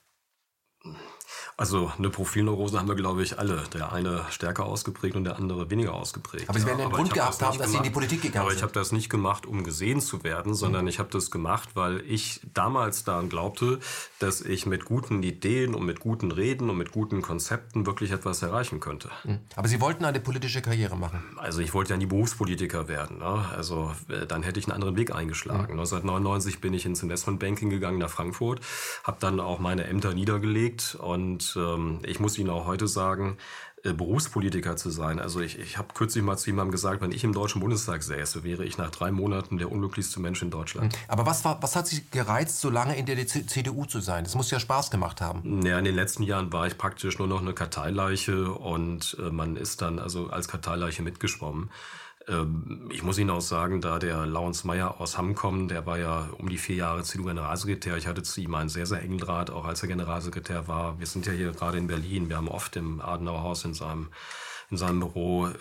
Also 1.56 1.92
eine 1.96 2.10
Profilneurose 2.10 2.78
haben 2.78 2.88
wir, 2.88 2.96
glaube 2.96 3.22
ich, 3.22 3.38
alle. 3.38 3.62
Der 3.72 3.92
eine 3.92 4.24
stärker 4.30 4.64
ausgeprägt 4.64 5.14
und 5.14 5.24
der 5.24 5.36
andere 5.36 5.70
weniger 5.70 5.94
ausgeprägt. 5.94 6.48
Aber 6.48 6.58
Sie 6.58 6.66
werden 6.66 6.80
ja, 6.80 6.86
einen 6.86 6.94
Grund 6.94 7.14
gehabt 7.14 7.40
haben, 7.42 7.58
dass 7.58 7.70
Sie 7.70 7.76
in 7.76 7.82
die 7.84 7.90
Politik 7.90 8.22
gegangen 8.22 8.42
aber 8.42 8.50
sind. 8.50 8.58
Aber 8.62 8.70
ich 8.70 8.74
habe 8.74 8.80
das 8.80 8.90
nicht 8.90 9.08
gemacht, 9.08 9.46
um 9.46 9.62
gesehen 9.62 10.00
zu 10.00 10.24
werden, 10.24 10.54
sondern 10.54 10.82
mhm. 10.82 10.88
ich 10.88 10.98
habe 10.98 11.10
das 11.10 11.30
gemacht, 11.30 11.70
weil 11.74 12.00
ich 12.08 12.40
damals 12.54 13.04
daran 13.04 13.28
glaubte, 13.28 13.78
dass 14.18 14.40
ich 14.40 14.66
mit 14.66 14.84
guten 14.84 15.22
Ideen 15.22 15.74
und 15.74 15.84
mit 15.86 16.00
guten 16.00 16.32
Reden 16.32 16.70
und 16.70 16.76
mit 16.76 16.90
guten 16.90 17.22
Konzepten 17.22 17.86
wirklich 17.86 18.10
etwas 18.10 18.42
erreichen 18.42 18.80
könnte. 18.80 19.10
Mhm. 19.22 19.38
Aber 19.54 19.68
Sie 19.68 19.80
wollten 19.80 20.04
eine 20.04 20.18
politische 20.18 20.60
Karriere 20.60 20.96
machen? 20.96 21.22
Also 21.36 21.60
ich 21.60 21.72
wollte 21.72 21.92
ja 21.92 21.96
nie 21.96 22.06
Berufspolitiker 22.06 22.88
werden. 22.88 23.18
Ne? 23.18 23.44
Also 23.54 23.94
äh, 24.08 24.26
dann 24.26 24.42
hätte 24.42 24.58
ich 24.58 24.66
einen 24.66 24.74
anderen 24.74 24.96
Weg 24.96 25.14
eingeschlagen. 25.14 25.74
Mhm. 25.74 25.80
1999 25.80 26.60
bin 26.60 26.74
ich 26.74 26.84
ins 26.84 27.02
Investmentbanking 27.02 27.70
gegangen 27.70 27.98
nach 27.98 28.10
Frankfurt, 28.10 28.60
habe 29.04 29.18
dann 29.20 29.38
auch 29.38 29.60
meine 29.60 29.84
Ämter 29.84 30.14
niedergelegt 30.14 30.96
und 31.00 31.43
ähm, 31.56 32.00
ich 32.04 32.20
muss 32.20 32.38
Ihnen 32.38 32.50
auch 32.50 32.66
heute 32.66 32.88
sagen, 32.88 33.38
äh, 33.84 33.92
Berufspolitiker 33.92 34.76
zu 34.76 34.88
sein. 34.88 35.18
Also 35.18 35.40
ich, 35.40 35.58
ich 35.58 35.76
habe 35.76 35.88
kürzlich 35.92 36.24
mal 36.24 36.38
zu 36.38 36.46
jemandem 36.46 36.72
gesagt, 36.72 37.02
wenn 37.02 37.12
ich 37.12 37.22
im 37.22 37.34
Deutschen 37.34 37.60
Bundestag 37.60 38.02
säße, 38.02 38.42
wäre 38.42 38.64
ich 38.64 38.78
nach 38.78 38.90
drei 38.90 39.10
Monaten 39.10 39.58
der 39.58 39.70
unglücklichste 39.70 40.20
Mensch 40.20 40.40
in 40.40 40.50
Deutschland. 40.50 40.94
Hm. 40.94 41.00
Aber 41.06 41.26
was, 41.26 41.44
war, 41.44 41.62
was 41.62 41.76
hat 41.76 41.86
Sie 41.86 42.02
gereizt, 42.10 42.60
so 42.60 42.70
lange 42.70 42.96
in 42.96 43.04
der 43.04 43.26
CDU 43.26 43.84
zu 43.84 44.00
sein? 44.00 44.24
Das 44.24 44.34
muss 44.34 44.50
ja 44.50 44.58
Spaß 44.58 44.90
gemacht 44.90 45.20
haben. 45.20 45.60
Ja, 45.66 45.78
in 45.78 45.84
den 45.84 45.94
letzten 45.94 46.22
Jahren 46.22 46.50
war 46.50 46.66
ich 46.66 46.78
praktisch 46.78 47.18
nur 47.18 47.28
noch 47.28 47.42
eine 47.42 47.52
Karteileiche 47.52 48.52
und 48.52 49.18
äh, 49.20 49.30
man 49.30 49.56
ist 49.56 49.82
dann 49.82 49.98
also 49.98 50.28
als 50.28 50.48
Karteileiche 50.48 51.02
mitgeschwommen. 51.02 51.68
Ähm, 52.28 52.88
ich 52.92 53.02
muss 53.02 53.18
Ihnen 53.18 53.30
auch 53.30 53.40
sagen, 53.40 53.80
da 53.80 53.98
der 53.98 54.26
Laurens 54.26 54.64
Meyer 54.64 55.00
aus 55.00 55.18
Hamm 55.18 55.34
kommt, 55.34 55.70
der 55.70 55.86
war 55.86 55.98
ja 55.98 56.28
um 56.38 56.48
die 56.48 56.58
vier 56.58 56.76
Jahre 56.76 57.02
CDU-Generalsekretär. 57.02 57.96
Ich 57.96 58.06
hatte 58.06 58.22
zu 58.22 58.40
ihm 58.40 58.54
einen 58.54 58.68
sehr, 58.68 58.86
sehr 58.86 59.02
engen 59.02 59.18
Draht, 59.18 59.50
auch 59.50 59.64
als 59.64 59.82
er 59.82 59.88
Generalsekretär 59.88 60.68
war. 60.68 60.98
Wir 60.98 61.06
sind 61.06 61.26
ja 61.26 61.32
hier 61.32 61.52
gerade 61.52 61.78
in 61.78 61.86
Berlin. 61.86 62.28
Wir 62.28 62.36
haben 62.36 62.48
oft 62.48 62.76
im 62.76 63.00
Adenauerhaus 63.00 63.64
in 63.64 63.74
seinem 63.74 64.08
in 64.70 64.78
seinem 64.78 65.00
Büro 65.00 65.46
äh, 65.46 65.52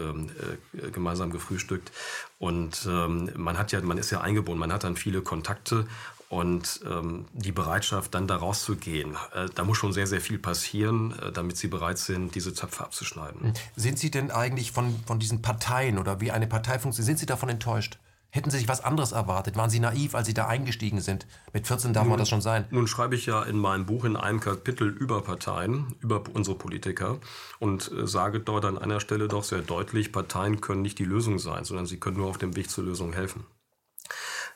ähm, 0.00 0.30
äh, 0.72 0.90
gemeinsam 0.90 1.30
gefrühstückt 1.30 1.90
und 2.38 2.86
ähm, 2.88 3.28
man 3.36 3.58
hat 3.58 3.72
ja 3.72 3.80
man 3.80 3.98
ist 3.98 4.10
ja 4.12 4.20
eingebunden 4.20 4.60
man 4.60 4.72
hat 4.72 4.84
dann 4.84 4.96
viele 4.96 5.20
Kontakte 5.20 5.86
und 6.32 6.80
ähm, 6.88 7.26
die 7.34 7.52
Bereitschaft, 7.52 8.14
dann 8.14 8.26
da 8.26 8.36
rauszugehen, 8.36 9.18
äh, 9.34 9.48
da 9.54 9.64
muss 9.64 9.76
schon 9.76 9.92
sehr, 9.92 10.06
sehr 10.06 10.22
viel 10.22 10.38
passieren, 10.38 11.12
äh, 11.18 11.30
damit 11.30 11.58
sie 11.58 11.68
bereit 11.68 11.98
sind, 11.98 12.34
diese 12.34 12.54
Zöpfe 12.54 12.84
abzuschneiden. 12.84 13.52
Sind 13.76 13.98
Sie 13.98 14.10
denn 14.10 14.30
eigentlich 14.30 14.72
von, 14.72 14.98
von 15.04 15.18
diesen 15.18 15.42
Parteien 15.42 15.98
oder 15.98 16.22
wie 16.22 16.30
eine 16.30 16.46
Partei 16.46 16.78
funktioniert, 16.78 17.06
sind 17.06 17.18
Sie 17.18 17.26
davon 17.26 17.50
enttäuscht? 17.50 17.98
Hätten 18.30 18.48
Sie 18.48 18.56
sich 18.56 18.66
was 18.66 18.82
anderes 18.82 19.12
erwartet? 19.12 19.56
Waren 19.56 19.68
Sie 19.68 19.78
naiv, 19.78 20.14
als 20.14 20.26
Sie 20.26 20.32
da 20.32 20.46
eingestiegen 20.46 21.02
sind? 21.02 21.26
Mit 21.52 21.66
14 21.66 21.92
darf 21.92 22.04
nun, 22.04 22.12
man 22.12 22.18
das 22.18 22.30
schon 22.30 22.40
sein. 22.40 22.64
Nun 22.70 22.86
schreibe 22.86 23.14
ich 23.14 23.26
ja 23.26 23.42
in 23.42 23.58
meinem 23.58 23.84
Buch 23.84 24.06
in 24.06 24.16
einem 24.16 24.40
Kapitel 24.40 24.88
über 24.88 25.20
Parteien, 25.20 25.94
über 26.00 26.22
unsere 26.32 26.56
Politiker 26.56 27.18
und 27.58 27.92
äh, 27.92 28.06
sage 28.06 28.40
dort 28.40 28.64
an 28.64 28.78
einer 28.78 29.00
Stelle 29.00 29.28
doch 29.28 29.44
sehr 29.44 29.60
deutlich, 29.60 30.12
Parteien 30.12 30.62
können 30.62 30.80
nicht 30.80 30.98
die 30.98 31.04
Lösung 31.04 31.38
sein, 31.38 31.64
sondern 31.64 31.84
sie 31.84 32.00
können 32.00 32.16
nur 32.16 32.28
auf 32.28 32.38
dem 32.38 32.56
Weg 32.56 32.70
zur 32.70 32.84
Lösung 32.84 33.12
helfen. 33.12 33.44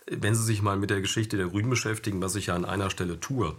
Wenn 0.09 0.35
Sie 0.35 0.45
sich 0.45 0.63
mal 0.63 0.77
mit 0.77 0.91
der 0.91 1.01
Geschichte 1.01 1.37
der 1.37 1.49
Grünen 1.49 1.71
beschäftigen, 1.71 2.23
was 2.23 2.37
ich 2.37 2.47
ja 2.47 2.55
an 2.55 2.65
einer 2.65 2.91
Stelle 2.91 3.19
tue, 3.19 3.57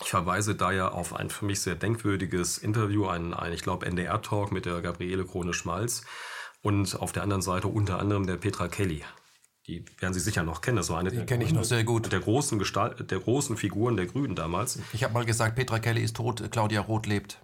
ich 0.00 0.08
verweise 0.08 0.54
da 0.54 0.72
ja 0.72 0.88
auf 0.88 1.14
ein 1.14 1.30
für 1.30 1.44
mich 1.44 1.60
sehr 1.60 1.74
denkwürdiges 1.74 2.58
Interview, 2.58 3.06
ein, 3.06 3.34
ein 3.34 3.52
ich 3.52 3.62
glaube, 3.62 3.86
NDR-Talk 3.86 4.50
mit 4.50 4.66
der 4.66 4.80
Gabriele 4.80 5.24
Krone-Schmalz 5.24 6.02
und 6.62 6.98
auf 6.98 7.12
der 7.12 7.22
anderen 7.22 7.42
Seite 7.42 7.68
unter 7.68 7.98
anderem 7.98 8.26
der 8.26 8.36
Petra 8.36 8.68
Kelly. 8.68 9.04
Die 9.68 9.84
werden 10.00 10.12
Sie 10.12 10.20
sicher 10.20 10.42
noch 10.42 10.60
kennen. 10.60 10.76
Das 10.76 10.90
war 10.90 10.98
eine 10.98 11.10
die 11.10 11.24
kenne 11.24 11.44
ich 11.44 11.52
noch 11.52 11.62
sehr 11.62 11.84
gut. 11.84 12.10
Der 12.10 12.18
großen, 12.18 12.58
Gestalt, 12.58 13.10
der 13.10 13.20
großen 13.20 13.56
Figuren 13.56 13.96
der 13.96 14.06
Grünen 14.06 14.34
damals. 14.34 14.80
Ich 14.92 15.04
habe 15.04 15.14
mal 15.14 15.24
gesagt, 15.24 15.54
Petra 15.54 15.78
Kelly 15.78 16.02
ist 16.02 16.16
tot, 16.16 16.42
Claudia 16.50 16.80
Roth 16.80 17.06
lebt. 17.06 17.38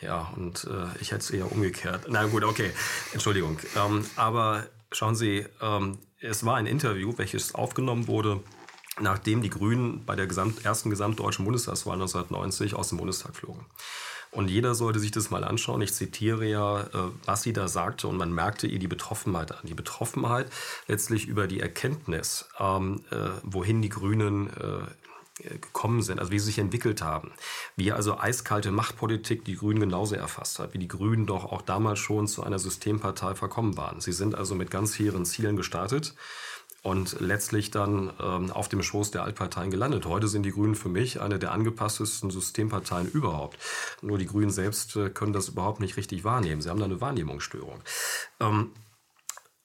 Ja, 0.00 0.32
und 0.36 0.68
äh, 0.70 0.86
ich 1.00 1.10
hätte 1.10 1.22
es 1.22 1.30
eher 1.30 1.50
umgekehrt. 1.50 2.06
Na 2.08 2.26
gut, 2.26 2.44
okay, 2.44 2.70
Entschuldigung. 3.12 3.58
Ähm, 3.76 4.04
aber 4.14 4.66
schauen 4.92 5.16
Sie, 5.16 5.44
ähm, 5.60 5.98
es 6.20 6.44
war 6.44 6.56
ein 6.56 6.66
Interview, 6.66 7.14
welches 7.16 7.54
aufgenommen 7.54 8.08
wurde, 8.08 8.42
nachdem 9.00 9.42
die 9.42 9.50
Grünen 9.50 10.04
bei 10.04 10.16
der 10.16 10.26
Gesamt, 10.26 10.64
ersten 10.64 10.90
gesamtdeutschen 10.90 11.44
Bundestagswahl 11.44 11.94
1990 11.94 12.74
aus 12.74 12.88
dem 12.88 12.98
Bundestag 12.98 13.36
flogen. 13.36 13.66
Und 14.30 14.48
jeder 14.48 14.74
sollte 14.74 14.98
sich 14.98 15.10
das 15.10 15.30
mal 15.30 15.42
anschauen. 15.42 15.80
Ich 15.80 15.94
zitiere 15.94 16.44
ja, 16.44 16.82
äh, 16.82 17.10
was 17.24 17.42
sie 17.42 17.54
da 17.54 17.66
sagte, 17.66 18.08
und 18.08 18.18
man 18.18 18.32
merkte 18.32 18.66
ihr 18.66 18.78
die 18.78 18.88
Betroffenheit 18.88 19.52
an. 19.52 19.60
Die 19.62 19.74
Betroffenheit 19.74 20.50
letztlich 20.86 21.26
über 21.26 21.46
die 21.46 21.60
Erkenntnis, 21.60 22.46
ähm, 22.60 23.02
äh, 23.10 23.30
wohin 23.42 23.80
die 23.80 23.88
Grünen 23.88 24.48
äh, 24.48 24.80
gekommen 25.38 26.02
sind, 26.02 26.18
also 26.18 26.32
wie 26.32 26.38
sie 26.38 26.46
sich 26.46 26.58
entwickelt 26.58 27.02
haben. 27.02 27.32
Wie 27.76 27.92
also 27.92 28.18
eiskalte 28.18 28.70
Machtpolitik 28.70 29.44
die 29.44 29.56
Grünen 29.56 29.80
genauso 29.80 30.14
erfasst 30.14 30.58
hat, 30.58 30.74
wie 30.74 30.78
die 30.78 30.88
Grünen 30.88 31.26
doch 31.26 31.44
auch 31.44 31.62
damals 31.62 31.98
schon 31.98 32.26
zu 32.26 32.42
einer 32.42 32.58
Systempartei 32.58 33.34
verkommen 33.34 33.76
waren. 33.76 34.00
Sie 34.00 34.12
sind 34.12 34.34
also 34.34 34.54
mit 34.54 34.70
ganz 34.70 34.98
hehren 34.98 35.24
Zielen 35.24 35.56
gestartet 35.56 36.14
und 36.82 37.20
letztlich 37.20 37.70
dann 37.70 38.12
ähm, 38.20 38.50
auf 38.50 38.68
dem 38.68 38.82
Schoß 38.82 39.10
der 39.10 39.24
Altparteien 39.24 39.70
gelandet. 39.70 40.06
Heute 40.06 40.28
sind 40.28 40.44
die 40.44 40.52
Grünen 40.52 40.74
für 40.74 40.88
mich 40.88 41.20
eine 41.20 41.38
der 41.38 41.52
angepasstesten 41.52 42.30
Systemparteien 42.30 43.08
überhaupt. 43.08 43.58
Nur 44.00 44.18
die 44.18 44.26
Grünen 44.26 44.50
selbst 44.50 44.96
äh, 44.96 45.10
können 45.10 45.32
das 45.32 45.48
überhaupt 45.48 45.80
nicht 45.80 45.96
richtig 45.96 46.24
wahrnehmen. 46.24 46.62
Sie 46.62 46.70
haben 46.70 46.78
da 46.78 46.84
eine 46.84 47.00
Wahrnehmungsstörung. 47.00 47.80
Ähm, 48.40 48.72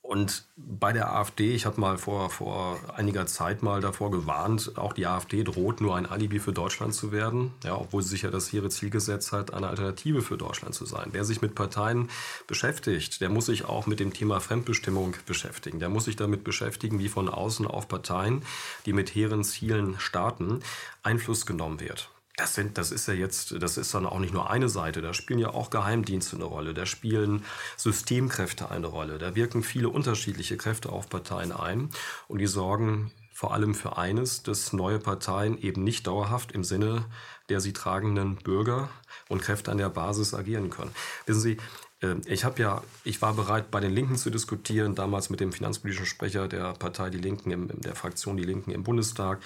und 0.03 0.43
bei 0.57 0.91
der 0.91 1.15
AfD, 1.15 1.55
ich 1.55 1.65
habe 1.65 1.79
mal 1.79 1.97
vor, 1.97 2.29
vor 2.29 2.77
einiger 2.93 3.25
Zeit 3.25 3.63
mal 3.63 3.79
davor 3.79 4.11
gewarnt, 4.11 4.73
auch 4.75 4.91
die 4.91 5.07
AfD 5.07 5.45
droht 5.45 5.79
nur 5.79 5.95
ein 5.95 6.05
Alibi 6.05 6.39
für 6.39 6.51
Deutschland 6.51 6.93
zu 6.93 7.13
werden, 7.13 7.53
ja, 7.63 7.77
obwohl 7.77 8.03
sie 8.03 8.09
sich 8.09 8.23
ja 8.23 8.29
das 8.29 8.51
hehre 8.51 8.69
Ziel 8.69 8.89
gesetzt 8.89 9.31
hat, 9.31 9.53
eine 9.53 9.69
Alternative 9.69 10.21
für 10.21 10.35
Deutschland 10.35 10.75
zu 10.75 10.85
sein. 10.85 11.07
Wer 11.13 11.23
sich 11.23 11.41
mit 11.41 11.55
Parteien 11.55 12.09
beschäftigt, 12.47 13.21
der 13.21 13.29
muss 13.29 13.45
sich 13.45 13.63
auch 13.63 13.87
mit 13.87 14.01
dem 14.01 14.11
Thema 14.11 14.41
Fremdbestimmung 14.41 15.15
beschäftigen. 15.25 15.79
Der 15.79 15.87
muss 15.87 16.03
sich 16.03 16.17
damit 16.17 16.43
beschäftigen, 16.43 16.99
wie 16.99 17.09
von 17.09 17.29
außen 17.29 17.65
auf 17.65 17.87
Parteien, 17.87 18.43
die 18.85 18.91
mit 18.91 19.15
hehren 19.15 19.45
Zielen 19.45 19.95
starten, 19.99 20.59
Einfluss 21.01 21.45
genommen 21.45 21.79
wird. 21.79 22.09
Das, 22.35 22.55
sind, 22.55 22.77
das 22.77 22.91
ist 22.91 23.07
ja 23.07 23.13
jetzt, 23.13 23.61
das 23.61 23.77
ist 23.77 23.93
dann 23.93 24.07
auch 24.07 24.19
nicht 24.19 24.33
nur 24.33 24.49
eine 24.49 24.69
Seite. 24.69 25.01
Da 25.01 25.13
spielen 25.13 25.39
ja 25.39 25.49
auch 25.49 25.69
Geheimdienste 25.69 26.35
eine 26.35 26.45
Rolle. 26.45 26.73
Da 26.73 26.85
spielen 26.85 27.45
Systemkräfte 27.77 28.71
eine 28.71 28.87
Rolle. 28.87 29.19
Da 29.19 29.35
wirken 29.35 29.61
viele 29.61 29.89
unterschiedliche 29.89 30.57
Kräfte 30.57 30.89
auf 30.89 31.09
Parteien 31.09 31.51
ein. 31.51 31.89
Und 32.27 32.39
die 32.39 32.47
sorgen 32.47 33.11
vor 33.33 33.53
allem 33.53 33.75
für 33.75 33.97
eines, 33.97 34.43
dass 34.43 34.73
neue 34.73 34.99
Parteien 34.99 35.57
eben 35.59 35.83
nicht 35.83 36.07
dauerhaft 36.07 36.51
im 36.51 36.63
Sinne 36.63 37.05
der 37.49 37.59
sie 37.59 37.73
tragenden 37.73 38.37
Bürger 38.37 38.89
und 39.27 39.41
Kräfte 39.41 39.71
an 39.71 39.77
der 39.77 39.89
Basis 39.89 40.33
agieren 40.33 40.69
können. 40.69 40.91
Wissen 41.25 41.41
Sie, 41.41 41.57
äh, 42.01 42.15
ich 42.25 42.45
habe 42.45 42.61
ja, 42.61 42.83
ich 43.03 43.21
war 43.21 43.33
bereit, 43.33 43.71
bei 43.71 43.79
den 43.79 43.91
Linken 43.91 44.15
zu 44.15 44.29
diskutieren, 44.29 44.95
damals 44.95 45.29
mit 45.29 45.39
dem 45.39 45.51
finanzpolitischen 45.51 46.05
Sprecher 46.05 46.47
der 46.47 46.73
Partei 46.73 47.09
Die 47.09 47.17
Linken, 47.17 47.51
im, 47.51 47.81
der 47.81 47.95
Fraktion 47.95 48.37
Die 48.37 48.43
Linken 48.43 48.71
im 48.71 48.83
Bundestag. 48.83 49.41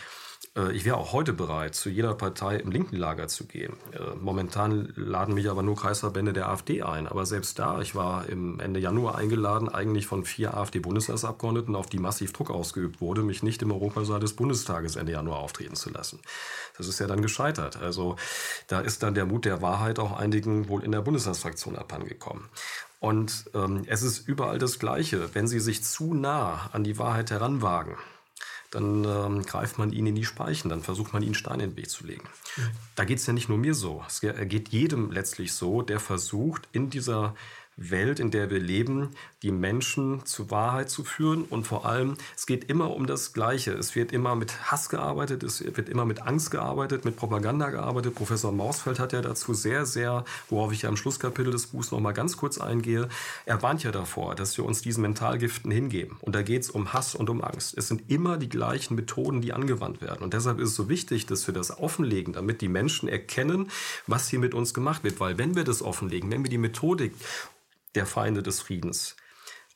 Äh, 0.58 0.72
ich 0.74 0.86
wäre 0.86 0.98
auch 0.98 1.14
heute 1.14 1.34
bereit, 1.34 1.76
zu 1.76 1.90
jeder 1.90 2.14
Partei 2.16 2.58
im 2.58 2.72
linken 2.72 2.96
Lager 2.96 3.28
zu 3.28 3.46
gehen. 3.46 3.74
Äh, 3.94 4.16
momentan 4.20 4.92
laden 4.96 5.34
mich 5.36 5.50
aber 5.50 5.64
nur 5.64 5.76
Kreisverbände 5.76 6.34
der 6.34 6.50
AfD 6.50 6.82
ein. 6.82 7.08
Aber 7.08 7.26
selbst 7.26 7.60
da, 7.60 7.80
ich 7.80 7.96
war 7.96 8.28
im 8.28 8.60
Ende 8.60 8.80
Januar 8.80 9.16
eingeladen, 9.16 9.70
eigentlich 9.70 10.08
von 10.08 10.26
vier 10.26 10.56
AfD-Bundestagsabgeordneten, 10.56 11.76
auf 11.76 11.88
die 11.88 12.00
massiv 12.00 12.34
Druck 12.34 12.50
ausgeübt 12.50 13.00
wurde, 13.00 13.22
mich 13.22 13.44
nicht 13.44 13.62
im 13.62 13.72
Europasaal 13.72 14.20
des 14.20 14.34
Bundestages 14.34 14.96
Ende 14.96 15.14
Januar 15.14 15.40
auftreten 15.40 15.76
zu 15.76 15.90
lassen. 15.90 16.20
Das 16.78 16.88
ist 16.88 17.00
ja 17.00 17.08
dann 17.08 17.22
gescheitert. 17.22 17.78
Also 17.82 18.16
da 18.68 18.80
ist 18.82 19.04
dann 19.04 19.14
der 19.14 19.26
Mut 19.26 19.46
der 19.46 19.62
Wahrheit 19.62 20.00
auch 20.00 20.18
einigen 20.18 20.68
wohl 20.68 20.84
in 20.84 20.92
der 20.92 21.02
Bundestagsfraktion 21.02 21.76
abhandengekommen. 21.76 22.46
Und 23.00 23.46
ähm, 23.54 23.84
es 23.86 24.02
ist 24.02 24.28
überall 24.28 24.58
das 24.58 24.80
Gleiche. 24.80 25.36
Wenn 25.36 25.48
Sie 25.48 25.60
sich 25.60 25.84
zu 25.84 26.16
nah 26.16 26.70
an 26.74 26.84
die 26.84 26.98
Wahrheit 26.98 27.30
heranwagen, 27.30 27.96
dann 28.72 29.06
ähm, 29.06 29.44
greift 29.44 29.78
man 29.78 29.94
ihn 29.94 30.08
in 30.08 30.16
die 30.16 30.26
Speichen, 30.26 30.70
dann 30.70 30.82
versucht 30.82 31.14
man 31.14 31.24
ihn 31.24 31.34
Steine 31.34 31.64
in 31.64 31.72
den 31.72 31.78
Weg 31.78 31.90
zu 31.90 32.06
legen. 32.06 32.28
Mhm. 32.58 32.62
Da 32.96 33.06
geht 33.06 33.20
es 33.20 33.26
ja 33.26 33.34
nicht 33.34 33.50
nur 33.50 33.58
mir 33.58 33.74
so, 33.74 34.04
es 34.08 34.22
geht 34.22 34.70
jedem 34.70 35.12
letztlich 35.12 35.54
so, 35.54 35.82
der 35.82 36.00
versucht, 36.00 36.68
in 36.72 36.90
dieser 36.90 37.36
Welt, 37.78 38.20
in 38.20 38.32
der 38.32 38.50
wir 38.50 38.60
leben, 38.60 39.12
die 39.44 39.52
Menschen 39.52 40.26
zur 40.26 40.50
Wahrheit 40.50 40.90
zu 40.90 41.04
führen. 41.04 41.44
Und 41.44 41.68
vor 41.68 41.86
allem, 41.86 42.18
es 42.36 42.48
geht 42.48 42.64
immer 42.66 42.96
um 42.96 43.06
das 43.06 43.34
Gleiche. 43.34 43.74
Es 43.74 43.96
wird 43.96 44.12
immer 44.12 44.36
mit 44.36 44.72
Hass 44.72 44.90
gearbeitet, 44.90 45.44
es 45.44 45.64
wird 45.64 45.90
immer 45.90 46.06
mit 46.06 46.24
Angst 46.24 46.50
gearbeitet, 46.50 47.06
mit 47.06 47.18
Propaganda 47.18 47.70
gearbeitet. 47.70 48.16
Professor 48.16 48.52
Mausfeld 48.52 49.00
hat 49.00 49.14
ja 49.14 49.22
dazu 49.22 49.54
sehr, 49.54 49.86
sehr, 49.86 50.26
worauf 50.50 50.72
ich 50.72 50.82
ja 50.82 50.90
im 50.90 50.98
Schlusskapitel 50.98 51.52
des 51.52 51.68
Buchs 51.68 51.92
noch 51.92 52.00
mal 52.00 52.14
ganz 52.14 52.38
kurz 52.38 52.58
eingehe, 52.58 53.10
er 53.46 53.62
warnt 53.62 53.84
ja 53.84 53.92
davor, 53.92 54.34
dass 54.34 54.58
wir 54.58 54.66
uns 54.66 54.82
diesen 54.82 55.02
Mentalgiften 55.04 55.70
hingeben. 55.70 56.18
Und 56.22 56.34
da 56.34 56.42
geht 56.42 56.64
es 56.64 56.70
um 56.72 56.94
Hass 56.94 57.14
und 57.14 57.30
um 57.30 57.44
Angst. 57.44 57.78
Es 57.78 57.88
sind 57.88 58.10
immer 58.10 58.38
die 58.38 58.50
gleichen 58.50 58.96
Methoden, 58.96 59.42
die 59.42 59.54
angewandt 59.54 60.02
werden. 60.02 60.24
Und 60.24 60.34
deshalb 60.34 60.60
ist 60.60 60.70
es 60.70 60.76
so 60.76 60.90
wichtig, 60.90 61.28
dass 61.28 61.46
wir 61.46 61.54
das 61.54 61.78
offenlegen, 61.78 62.34
damit 62.34 62.62
die 62.62 62.70
Menschen 62.70 63.08
erkennen, 63.08 63.70
was 64.08 64.30
hier 64.30 64.40
mit 64.40 64.56
uns 64.56 64.74
gemacht 64.74 65.04
wird. 65.04 65.20
Weil 65.20 65.38
wenn 65.38 65.56
wir 65.56 65.64
das 65.64 65.84
offenlegen, 65.84 66.32
wenn 66.32 66.44
wir 66.44 66.50
die 66.50 66.58
Methodik 66.58 67.14
der 67.94 68.06
Feinde 68.06 68.44
des 68.44 68.62
Friedens 68.62 69.16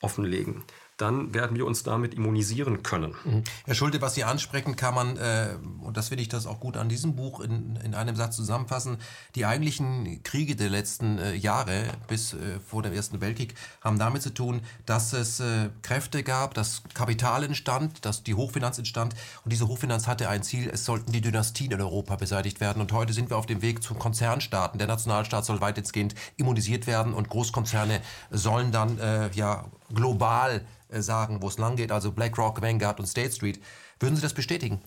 offenlegen, 0.02 0.64
dann 1.02 1.34
werden 1.34 1.58
wir 1.58 1.66
uns 1.66 1.84
damit 1.84 2.14
immunisieren 2.14 2.84
können. 2.84 3.16
Mhm. 3.26 3.44
Herr 3.66 3.74
Schulte, 3.74 4.02
was 4.02 4.14
Sie 4.14 4.24
ansprechen, 4.24 4.76
kann 4.76 4.94
man, 4.94 5.18
äh, 5.18 5.56
und 5.82 5.98
das 5.98 6.10
finde 6.10 6.22
ich 6.22 6.30
das 6.30 6.46
auch 6.46 6.60
gut 6.60 6.78
an 6.78 6.90
diesem 6.90 7.16
Buch, 7.16 7.40
in, 7.40 7.76
in 7.78 7.96
einem 7.96 8.16
Satz 8.16 8.36
zusammenfassen. 8.36 8.98
Die 9.34 9.46
eigentlichen 9.46 10.22
Kriege 10.24 10.56
der 10.56 10.70
letzten 10.70 11.18
äh, 11.18 11.34
Jahre 11.34 11.86
bis 12.08 12.34
äh, 12.34 12.60
vor 12.60 12.84
dem 12.84 12.94
Ersten 12.94 13.20
Weltkrieg 13.20 13.56
haben 13.82 13.98
damit 13.98 14.22
zu 14.22 14.32
tun, 14.32 14.62
dass 14.86 15.14
es 15.14 15.40
äh, 15.40 15.70
Kräfte 15.82 16.22
gab, 16.24 16.54
dass 16.54 16.84
Kapital 16.94 17.44
entstand, 17.44 18.06
dass 18.06 18.24
die 18.24 18.36
Hochfinanz 18.36 18.78
entstand. 18.78 19.16
Und 19.44 19.52
diese 19.52 19.68
Hochfinanz 19.68 20.08
hatte 20.08 20.30
ein 20.30 20.44
Ziel, 20.44 20.70
es 20.72 20.86
sollten 20.86 21.12
die 21.12 21.22
Dynastien 21.22 21.72
in 21.72 21.82
Europa 21.82 22.16
beseitigt 22.16 22.60
werden. 22.60 22.80
Und 22.80 22.92
heute 22.92 23.14
sind 23.14 23.32
wir 23.32 23.38
auf 23.38 23.48
dem 23.48 23.64
Weg 23.64 23.82
zu 23.82 23.96
Konzernstaaten. 23.96 24.78
Der 24.78 24.88
Nationalstaat 24.88 25.46
soll 25.46 25.62
weitestgehend 25.62 26.14
immunisiert 26.38 26.86
werden 26.86 27.14
und 27.14 27.30
Großkonzerne 27.30 28.02
sollen 28.30 28.72
dann 28.72 29.00
äh, 29.00 29.32
ja 29.32 29.66
global 29.94 30.66
äh, 30.90 31.02
sagen, 31.02 31.42
wo 31.42 31.48
es 31.48 31.58
lang 31.58 31.76
geht, 31.76 31.92
also 31.92 32.12
BlackRock, 32.12 32.62
Vanguard 32.62 33.00
und 33.00 33.08
State 33.08 33.32
Street. 33.32 33.62
Würden 34.00 34.16
Sie 34.16 34.22
das 34.22 34.34
bestätigen? 34.34 34.82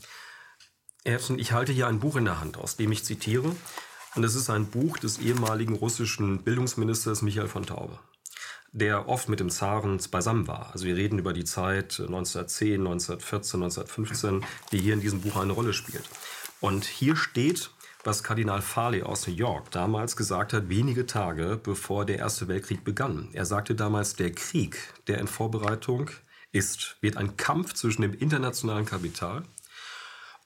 Erstens, 1.04 1.40
ich 1.40 1.52
halte 1.52 1.73
hier 1.73 1.87
ein 1.87 2.00
Buch 2.00 2.16
in 2.16 2.25
der 2.25 2.40
Hand, 2.40 2.56
aus 2.56 2.76
dem 2.76 2.90
ich 2.90 3.04
zitiere. 3.04 3.54
Und 4.14 4.25
es 4.25 4.34
ist 4.34 4.49
ein 4.49 4.66
Buch 4.66 4.96
des 4.96 5.18
ehemaligen 5.18 5.75
russischen 5.75 6.42
Bildungsministers 6.42 7.23
Michael 7.23 7.49
von 7.49 7.66
Taube, 7.66 7.99
der 8.73 9.08
oft 9.08 9.28
mit 9.28 9.40
dem 9.40 9.50
Zaren 9.50 10.00
beisammen 10.11 10.46
war. 10.46 10.70
Also 10.73 10.87
wir 10.87 10.96
reden 10.96 11.18
über 11.18 11.32
die 11.32 11.44
Zeit 11.44 11.99
1910, 11.99 12.80
1914, 12.80 13.62
1915, 13.62 14.44
die 14.70 14.78
hier 14.78 14.94
in 14.94 15.00
diesem 15.00 15.20
Buch 15.20 15.37
eine 15.37 15.52
Rolle 15.52 15.73
spielt. 15.73 16.04
Und 16.61 16.84
hier 16.84 17.16
steht, 17.16 17.70
was 18.04 18.23
Kardinal 18.23 18.61
Farley 18.61 19.02
aus 19.02 19.26
New 19.26 19.34
York 19.34 19.70
damals 19.70 20.16
gesagt 20.16 20.52
hat, 20.52 20.68
wenige 20.68 21.06
Tage 21.06 21.58
bevor 21.62 22.04
der 22.04 22.18
Erste 22.18 22.49
Weltkrieg 22.49 22.84
begann. 22.84 23.28
Er 23.32 23.46
sagte 23.46 23.75
damals, 23.75 24.14
der 24.14 24.32
Krieg, 24.32 24.76
der 25.06 25.18
in 25.18 25.26
Vorbereitung 25.26 26.11
ist, 26.52 26.96
wird 27.00 27.16
ein 27.16 27.37
Kampf 27.37 27.75
zwischen 27.75 28.02
dem 28.02 28.12
internationalen 28.14 28.87
Kapital 28.87 29.42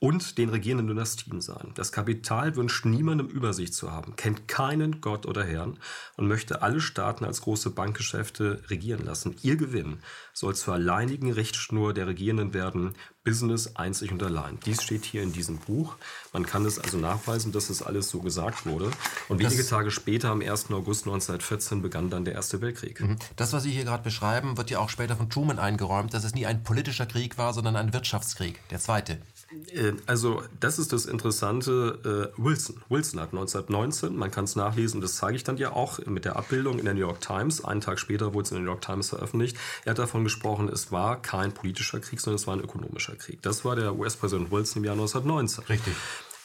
und 0.01 0.39
den 0.39 0.49
regierenden 0.49 0.87
Dynastien 0.87 1.41
sein. 1.41 1.73
Das 1.75 1.91
Kapital 1.91 2.55
wünscht 2.55 2.85
niemandem 2.85 3.27
Übersicht 3.27 3.75
zu 3.75 3.91
haben, 3.91 4.15
kennt 4.15 4.47
keinen 4.47 5.01
Gott 5.01 5.27
oder 5.27 5.45
Herrn 5.45 5.79
und 6.17 6.29
möchte 6.29 6.63
alle 6.63 6.81
Staaten 6.81 7.25
als 7.25 7.41
große 7.41 7.71
Bankgeschäfte 7.71 8.63
regieren 8.69 9.05
lassen. 9.05 9.35
Ihr 9.43 9.57
Gewinn 9.57 9.99
soll 10.33 10.55
zur 10.55 10.75
alleinigen 10.75 11.33
Richtschnur 11.33 11.95
der 11.95 12.07
Regierenden 12.07 12.55
werden, 12.55 12.95
Business 13.25 13.77
einzig 13.77 14.11
und 14.13 14.23
allein. 14.23 14.59
Dies 14.65 14.83
steht 14.83 15.05
hier 15.05 15.23
in 15.23 15.33
diesem 15.33 15.59
Buch. 15.59 15.97
Man 16.33 16.47
kann 16.47 16.65
es 16.65 16.79
also 16.79 16.97
nachweisen, 16.97 17.53
dass 17.53 17.69
es 17.69 17.83
alles 17.83 18.09
so 18.09 18.21
gesagt 18.21 18.65
wurde. 18.65 18.91
Und 19.29 19.39
wenige 19.39 19.59
das, 19.59 19.69
Tage 19.69 19.91
später, 19.91 20.31
am 20.31 20.41
1. 20.41 20.71
August 20.71 21.07
1914, 21.07 21.83
begann 21.83 22.09
dann 22.09 22.25
der 22.25 22.35
Erste 22.35 22.63
Weltkrieg. 22.63 23.01
Mhm. 23.01 23.19
Das, 23.37 23.53
was 23.53 23.65
Sie 23.65 23.71
hier 23.71 23.85
gerade 23.85 24.03
beschreiben, 24.03 24.57
wird 24.57 24.71
ja 24.71 24.79
auch 24.79 24.89
später 24.89 25.17
von 25.17 25.29
Truman 25.29 25.59
eingeräumt, 25.59 26.15
dass 26.15 26.25
es 26.25 26.35
nie 26.35 26.47
ein 26.47 26.63
politischer 26.63 27.05
Krieg 27.05 27.37
war, 27.37 27.53
sondern 27.53 27.77
ein 27.77 27.93
Wirtschaftskrieg, 27.93 28.67
der 28.71 28.79
zweite. 28.79 29.19
Äh, 29.51 29.93
also 30.07 30.43
das 30.61 30.79
ist 30.79 30.93
das 30.93 31.07
Interessante. 31.07 32.33
Äh, 32.37 32.43
Wilson. 32.43 32.83
Wilson 32.89 33.21
hat 33.21 33.31
1919, 33.31 34.17
man 34.17 34.31
kann 34.31 34.45
es 34.45 34.57
nachlesen, 34.57 35.01
das 35.01 35.17
zeige 35.17 35.37
ich 35.37 35.45
dann 35.45 35.57
ja 35.57 35.73
auch 35.73 36.05
mit 36.07 36.25
der 36.25 36.37
Abbildung 36.37 36.79
in 36.79 36.85
der 36.85 36.95
New 36.95 37.01
York 37.01 37.21
Times. 37.21 37.65
Einen 37.65 37.81
Tag 37.81 37.99
später 37.99 38.35
wurde 38.35 38.45
es 38.45 38.51
in 38.51 38.57
der 38.57 38.65
New 38.65 38.71
York 38.71 38.83
Times 38.83 39.09
veröffentlicht. 39.11 39.57
Er 39.85 39.91
hat 39.91 39.99
davon 39.99 40.25
gesprochen, 40.25 40.69
es 40.69 40.93
war 40.93 41.21
kein 41.21 41.53
politischer 41.53 42.01
Krieg, 42.01 42.21
sondern 42.21 42.37
es 42.37 42.47
war 42.47 42.55
ein 42.55 42.61
ökonomischer 42.61 43.17
Krieg. 43.17 43.41
Das 43.43 43.65
war 43.65 43.77
der 43.77 43.97
US-Präsident 43.97 44.51
Wilson 44.51 44.83
im 44.83 44.85
Jahr 44.85 44.95
1919. 44.95 45.65
Richtig. 45.65 45.95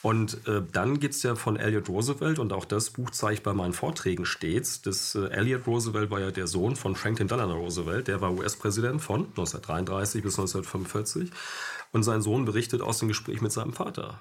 Und 0.03 0.45
äh, 0.49 0.61
dann 0.73 0.99
es 1.01 1.23
ja 1.23 1.35
von 1.35 1.55
Elliot 1.55 1.87
Roosevelt, 1.87 2.37
und 2.37 2.51
auch 2.51 2.65
das 2.65 2.89
Buch 2.89 3.11
zeige 3.11 3.35
ich 3.35 3.43
bei 3.43 3.53
meinen 3.53 3.71
Vorträgen 3.71 4.25
stets. 4.25 4.81
Das, 4.81 5.15
äh, 5.15 5.29
Elliot 5.29 5.65
Roosevelt 5.65 6.11
war 6.11 6.19
ja 6.19 6.29
der 6.29 6.45
Sohn 6.45 6.75
von 6.75 6.97
Franklin 6.97 7.29
Delano 7.29 7.55
Roosevelt, 7.55 8.09
der 8.09 8.19
war 8.19 8.33
US-Präsident 8.33 9.01
von 9.01 9.27
1933 9.27 10.21
bis 10.21 10.33
1945. 10.37 11.31
Und 11.93 12.03
sein 12.03 12.21
Sohn 12.21 12.43
berichtet 12.43 12.81
aus 12.81 12.99
dem 12.99 13.07
Gespräch 13.07 13.41
mit 13.41 13.51
seinem 13.51 13.71
Vater. 13.71 14.19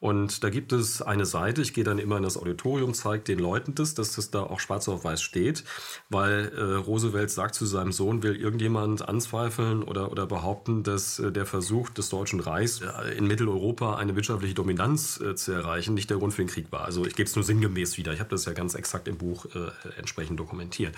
Und 0.00 0.44
da 0.44 0.50
gibt 0.50 0.72
es 0.72 1.02
eine 1.02 1.26
Seite, 1.26 1.60
ich 1.60 1.74
gehe 1.74 1.82
dann 1.82 1.98
immer 1.98 2.18
in 2.18 2.22
das 2.22 2.36
Auditorium, 2.36 2.94
zeige 2.94 3.24
den 3.24 3.40
Leuten 3.40 3.74
das, 3.74 3.94
dass 3.94 4.14
das 4.14 4.30
da 4.30 4.42
auch 4.42 4.60
schwarz 4.60 4.88
auf 4.88 5.04
weiß 5.04 5.20
steht, 5.20 5.64
weil 6.08 6.52
äh, 6.56 6.62
Roosevelt 6.76 7.30
sagt 7.30 7.56
zu 7.56 7.66
seinem 7.66 7.90
Sohn, 7.90 8.22
will 8.22 8.36
irgendjemand 8.36 9.08
anzweifeln 9.08 9.82
oder, 9.82 10.12
oder 10.12 10.26
behaupten, 10.26 10.84
dass 10.84 11.18
äh, 11.18 11.32
der 11.32 11.46
Versuch 11.46 11.90
des 11.90 12.10
Deutschen 12.10 12.38
Reichs 12.38 12.80
äh, 12.80 13.16
in 13.16 13.26
Mitteleuropa 13.26 13.96
eine 13.96 14.14
wirtschaftliche 14.14 14.54
Dominanz 14.54 15.20
äh, 15.20 15.34
zu 15.34 15.52
erreichen 15.52 15.94
nicht 15.94 16.10
der 16.10 16.18
Grund 16.18 16.32
für 16.32 16.42
den 16.42 16.48
Krieg 16.48 16.70
war. 16.70 16.84
Also 16.84 17.04
ich 17.04 17.16
gebe 17.16 17.28
es 17.28 17.34
nur 17.34 17.44
sinngemäß 17.44 17.96
wieder. 17.98 18.12
Ich 18.12 18.20
habe 18.20 18.30
das 18.30 18.44
ja 18.44 18.52
ganz 18.52 18.74
exakt 18.74 19.08
im 19.08 19.18
Buch 19.18 19.46
äh, 19.46 19.70
entsprechend 19.98 20.38
dokumentiert. 20.38 20.94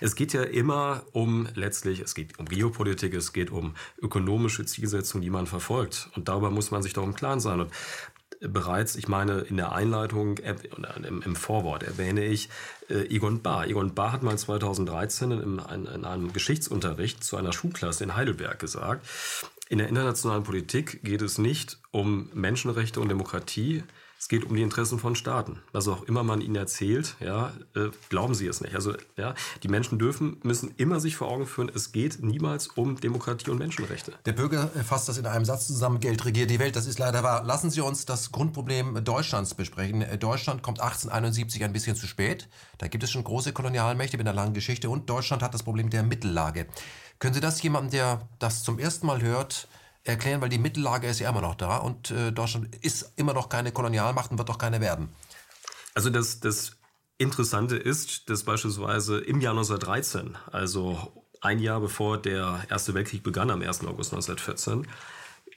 Es 0.00 0.14
geht 0.14 0.32
ja 0.32 0.44
immer 0.44 1.02
um 1.12 1.46
letztlich, 1.54 2.00
es 2.00 2.14
geht 2.14 2.38
um 2.38 2.46
Geopolitik, 2.46 3.12
es 3.12 3.34
geht 3.34 3.50
um 3.50 3.74
ökonomische 4.00 4.64
Zielsetzungen, 4.64 5.22
die 5.22 5.30
man 5.30 5.46
verfolgt. 5.46 6.08
Und 6.16 6.28
darüber 6.28 6.50
muss 6.50 6.70
man 6.70 6.82
sich 6.82 6.94
doch 6.94 7.04
im 7.04 7.14
Klaren 7.14 7.40
sein. 7.40 7.60
Und 7.60 7.70
bereits, 8.40 8.96
ich 8.96 9.08
meine, 9.08 9.40
in 9.40 9.56
der 9.56 9.72
Einleitung, 9.72 10.38
im, 10.38 11.36
Vorwort 11.36 11.82
erwähne 11.82 12.24
ich 12.24 12.48
äh, 12.88 13.06
Egon 13.14 13.42
Bahr. 13.42 13.66
Egon 13.66 13.94
Bahr 13.94 14.12
hat 14.12 14.22
mal 14.22 14.36
2013 14.36 15.30
in, 15.30 15.58
in, 15.58 15.86
in 15.86 16.04
einem 16.04 16.32
Geschichtsunterricht 16.32 17.22
zu 17.22 17.36
einer 17.36 17.52
Schulklasse 17.52 18.04
in 18.04 18.16
Heidelberg 18.16 18.58
gesagt, 18.58 19.06
in 19.68 19.78
der 19.78 19.88
internationalen 19.88 20.42
Politik 20.42 21.04
geht 21.04 21.22
es 21.22 21.38
nicht 21.38 21.78
um 21.92 22.28
Menschenrechte 22.34 23.00
und 23.00 23.08
Demokratie, 23.08 23.84
es 24.20 24.28
geht 24.28 24.44
um 24.44 24.54
die 24.54 24.60
Interessen 24.60 24.98
von 24.98 25.16
Staaten. 25.16 25.60
Was 25.72 25.88
auch 25.88 26.02
immer 26.02 26.22
man 26.22 26.42
ihnen 26.42 26.54
erzählt, 26.54 27.16
ja, 27.20 27.54
äh, 27.74 27.88
glauben 28.10 28.34
sie 28.34 28.46
es 28.46 28.60
nicht. 28.60 28.74
Also, 28.74 28.92
ja, 29.16 29.34
die 29.62 29.68
Menschen 29.68 29.98
dürfen, 29.98 30.36
müssen 30.42 30.74
immer 30.76 31.00
sich 31.00 31.16
vor 31.16 31.28
Augen 31.28 31.46
führen, 31.46 31.70
es 31.74 31.90
geht 31.90 32.22
niemals 32.22 32.66
um 32.66 33.00
Demokratie 33.00 33.50
und 33.50 33.56
Menschenrechte. 33.56 34.12
Der 34.26 34.32
Bürger 34.32 34.68
fasst 34.86 35.08
das 35.08 35.16
in 35.16 35.24
einem 35.24 35.46
Satz 35.46 35.66
zusammen, 35.68 36.00
Geld 36.00 36.22
regiert 36.26 36.50
die 36.50 36.58
Welt. 36.58 36.76
Das 36.76 36.86
ist 36.86 36.98
leider 36.98 37.22
wahr. 37.22 37.44
Lassen 37.44 37.70
Sie 37.70 37.80
uns 37.80 38.04
das 38.04 38.30
Grundproblem 38.30 39.02
Deutschlands 39.02 39.54
besprechen. 39.54 40.04
Deutschland 40.20 40.62
kommt 40.62 40.80
1871 40.80 41.64
ein 41.64 41.72
bisschen 41.72 41.96
zu 41.96 42.06
spät. 42.06 42.46
Da 42.76 42.88
gibt 42.88 43.02
es 43.02 43.10
schon 43.10 43.24
große 43.24 43.54
Kolonialmächte 43.54 44.18
mit 44.18 44.28
einer 44.28 44.36
langen 44.36 44.52
Geschichte 44.52 44.90
und 44.90 45.08
Deutschland 45.08 45.42
hat 45.42 45.54
das 45.54 45.62
Problem 45.62 45.88
der 45.88 46.02
Mittellage. 46.02 46.66
Können 47.20 47.32
Sie 47.32 47.40
das 47.40 47.62
jemandem, 47.62 47.92
der 47.92 48.28
das 48.38 48.64
zum 48.64 48.78
ersten 48.78 49.06
Mal 49.06 49.22
hört, 49.22 49.66
erklären, 50.04 50.40
weil 50.40 50.48
die 50.48 50.58
Mittellage 50.58 51.06
ist 51.08 51.20
ja 51.20 51.28
immer 51.28 51.40
noch 51.40 51.54
da 51.54 51.78
und 51.78 52.10
äh, 52.10 52.32
Deutschland 52.32 52.74
ist 52.76 53.12
immer 53.16 53.34
noch 53.34 53.48
keine 53.48 53.72
Kolonialmacht 53.72 54.30
und 54.30 54.38
wird 54.38 54.50
auch 54.50 54.58
keine 54.58 54.80
werden. 54.80 55.10
Also 55.94 56.10
das, 56.10 56.40
das 56.40 56.76
Interessante 57.18 57.76
ist, 57.76 58.30
dass 58.30 58.44
beispielsweise 58.44 59.18
im 59.18 59.40
Jahr 59.40 59.52
1913, 59.52 60.38
also 60.50 61.26
ein 61.40 61.58
Jahr 61.58 61.80
bevor 61.80 62.18
der 62.18 62.64
Erste 62.70 62.94
Weltkrieg 62.94 63.22
begann, 63.22 63.50
am 63.50 63.62
1. 63.62 63.84
August 63.84 64.12
1914, 64.12 64.86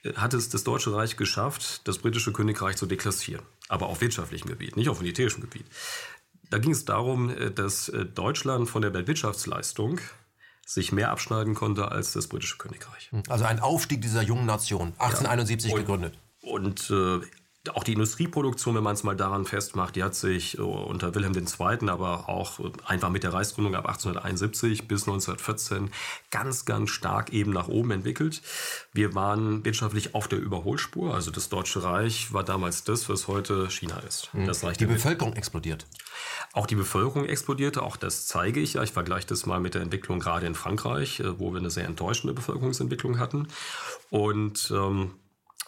äh, 0.02 0.14
hat 0.14 0.34
es 0.34 0.48
das 0.48 0.64
Deutsche 0.64 0.94
Reich 0.94 1.16
geschafft, 1.16 1.86
das 1.88 1.98
britische 1.98 2.32
Königreich 2.32 2.76
zu 2.76 2.86
deklassieren. 2.86 3.44
Aber 3.68 3.86
auf 3.86 4.00
wirtschaftlichem 4.00 4.48
Gebiet, 4.48 4.76
nicht 4.76 4.88
auf 4.88 5.00
militärischem 5.00 5.40
Gebiet. 5.40 5.66
Da 6.50 6.58
ging 6.58 6.72
es 6.72 6.84
darum, 6.84 7.30
äh, 7.30 7.50
dass 7.50 7.88
äh, 7.88 8.04
Deutschland 8.04 8.68
von 8.68 8.82
der 8.82 8.92
Weltwirtschaftsleistung 8.92 10.00
sich 10.66 10.92
mehr 10.92 11.10
abschneiden 11.10 11.54
konnte 11.54 11.90
als 11.90 12.12
das 12.12 12.26
britische 12.26 12.56
Königreich. 12.56 13.10
Also 13.28 13.44
ein 13.44 13.60
Aufstieg 13.60 14.02
dieser 14.02 14.22
jungen 14.22 14.46
Nation, 14.46 14.94
1871 14.98 15.70
ja. 15.70 15.76
und, 15.76 15.82
gegründet. 15.82 16.18
Und 16.42 16.90
äh, 16.90 17.20
auch 17.72 17.84
die 17.84 17.92
Industrieproduktion, 17.92 18.74
wenn 18.74 18.82
man 18.82 18.94
es 18.94 19.04
mal 19.04 19.16
daran 19.16 19.46
festmacht, 19.46 19.96
die 19.96 20.02
hat 20.02 20.14
sich 20.14 20.58
äh, 20.58 20.60
unter 20.60 21.14
Wilhelm 21.14 21.34
II., 21.34 21.88
aber 21.88 22.28
auch 22.28 22.60
äh, 22.60 22.70
einfach 22.84 23.08
mit 23.08 23.22
der 23.22 23.32
Reichsgründung 23.32 23.74
ab 23.74 23.86
1871 23.86 24.86
bis 24.86 25.02
1914 25.02 25.90
ganz, 26.30 26.64
ganz 26.66 26.90
stark 26.90 27.32
eben 27.32 27.52
nach 27.52 27.68
oben 27.68 27.90
entwickelt. 27.90 28.42
Wir 28.92 29.14
waren 29.14 29.64
wirtschaftlich 29.64 30.14
auf 30.14 30.28
der 30.28 30.38
Überholspur. 30.38 31.14
Also 31.14 31.30
das 31.30 31.48
Deutsche 31.48 31.82
Reich 31.82 32.32
war 32.32 32.44
damals 32.44 32.84
das, 32.84 33.08
was 33.08 33.28
heute 33.28 33.70
China 33.70 33.98
ist. 34.00 34.28
Mhm. 34.34 34.46
Das 34.46 34.62
Reich 34.62 34.76
die 34.76 34.86
Bevölkerung 34.86 35.32
explodiert. 35.34 35.86
Auch 36.52 36.66
die 36.66 36.76
Bevölkerung 36.76 37.24
explodierte, 37.24 37.82
auch 37.82 37.96
das 37.96 38.26
zeige 38.26 38.60
ich 38.60 38.74
ja. 38.74 38.82
Ich 38.82 38.92
vergleiche 38.92 39.26
das 39.26 39.46
mal 39.46 39.60
mit 39.60 39.74
der 39.74 39.82
Entwicklung 39.82 40.20
gerade 40.20 40.46
in 40.46 40.54
Frankreich, 40.54 41.20
äh, 41.20 41.38
wo 41.38 41.52
wir 41.52 41.60
eine 41.60 41.70
sehr 41.70 41.86
enttäuschende 41.86 42.34
Bevölkerungsentwicklung 42.34 43.18
hatten. 43.18 43.48
Und 44.10 44.70
ähm, 44.70 45.12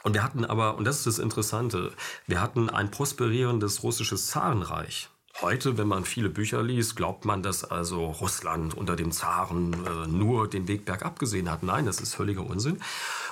und 0.07 0.15
wir 0.15 0.23
hatten 0.23 0.45
aber, 0.45 0.77
und 0.77 0.85
das 0.85 0.99
ist 0.99 1.07
das 1.09 1.19
Interessante, 1.19 1.91
wir 2.29 2.41
hatten 2.41 2.71
ein 2.71 2.93
prosperierendes 2.93 3.83
russisches 3.83 4.29
Zarenreich. 4.29 5.09
Heute, 5.41 5.79
wenn 5.79 5.89
man 5.89 6.05
viele 6.05 6.29
Bücher 6.31 6.63
liest, 6.63 6.95
glaubt 6.95 7.25
man, 7.25 7.43
dass 7.43 7.65
also 7.65 8.07
Russland 8.07 8.75
unter 8.75 8.95
dem 8.95 9.11
Zaren 9.11 9.75
äh, 9.85 10.07
nur 10.07 10.49
den 10.49 10.69
Weg 10.69 10.85
bergab 10.85 11.19
gesehen 11.19 11.51
hat. 11.51 11.65
Nein, 11.65 11.87
das 11.87 12.01
ist 12.01 12.15
völliger 12.15 12.47
Unsinn. 12.47 12.79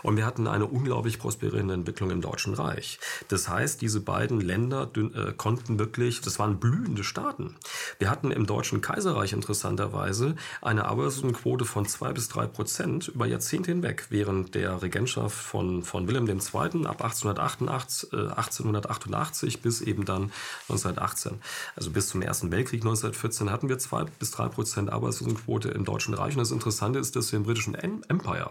Und 0.05 0.19
wir 0.19 0.27
hatten 0.27 0.47
eine 0.47 0.67
unglaublich 0.67 1.19
prosperierende 1.19 1.73
Entwicklung 1.73 2.11
im 2.11 2.21
Deutschen 2.21 2.53
Reich. 2.53 3.01
Das 3.29 3.49
heißt, 3.49 3.81
diese 3.81 4.01
beiden 4.01 4.39
Länder 4.39 4.91
äh, 4.95 5.33
konnten 5.33 5.79
wirklich, 5.79 6.21
das 6.21 6.39
waren 6.39 6.61
blühende 6.61 7.03
Staaten. 7.03 7.57
Wir 7.99 8.11
hatten 8.11 8.31
im 8.31 8.47
Deutschen 8.47 8.83
Kaiserreich 8.83 9.33
interessanterweise 9.33 10.37
eine 10.61 10.85
Arbeitslosenquote 10.85 11.65
von 11.65 11.87
zwei 11.87 12.13
bis 12.13 12.29
drei 12.29 12.47
Prozent 12.47 13.09
über 13.09 13.25
Jahrzehnte 13.25 13.71
hinweg, 13.71 14.07
während 14.11 14.55
der 14.55 14.83
Regentschaft 14.83 15.39
von, 15.39 15.83
von 15.83 16.07
Wilhelm 16.07 16.29
II. 16.29 16.87
ab 16.87 17.03
1888, 17.03 18.13
äh, 18.13 18.17
1888 18.17 19.63
bis 19.63 19.81
eben 19.81 20.05
dann 20.05 20.33
1918. 20.69 21.41
Also 21.77 21.91
bis 21.91 22.09
zum 22.09 22.21
Ersten 22.21 22.53
Weltkrieg 22.53 22.83
1914 22.83 23.51
hatten 23.51 23.71
wir 23.71 23.79
zwei 23.79 24.05
bis 24.05 24.33
drei 24.33 24.49
Prozent 24.49 24.91
Arbeitslosenquote 24.91 25.71
im 25.71 25.87
Deutschen 25.87 26.13
Reich. 26.13 26.35
Und 26.35 26.41
das 26.41 26.51
Interessante 26.51 26.99
ist, 26.99 27.17
dass 27.17 27.33
wir 27.33 27.39
im 27.39 27.45
britischen 27.45 27.75
Empire 27.75 28.51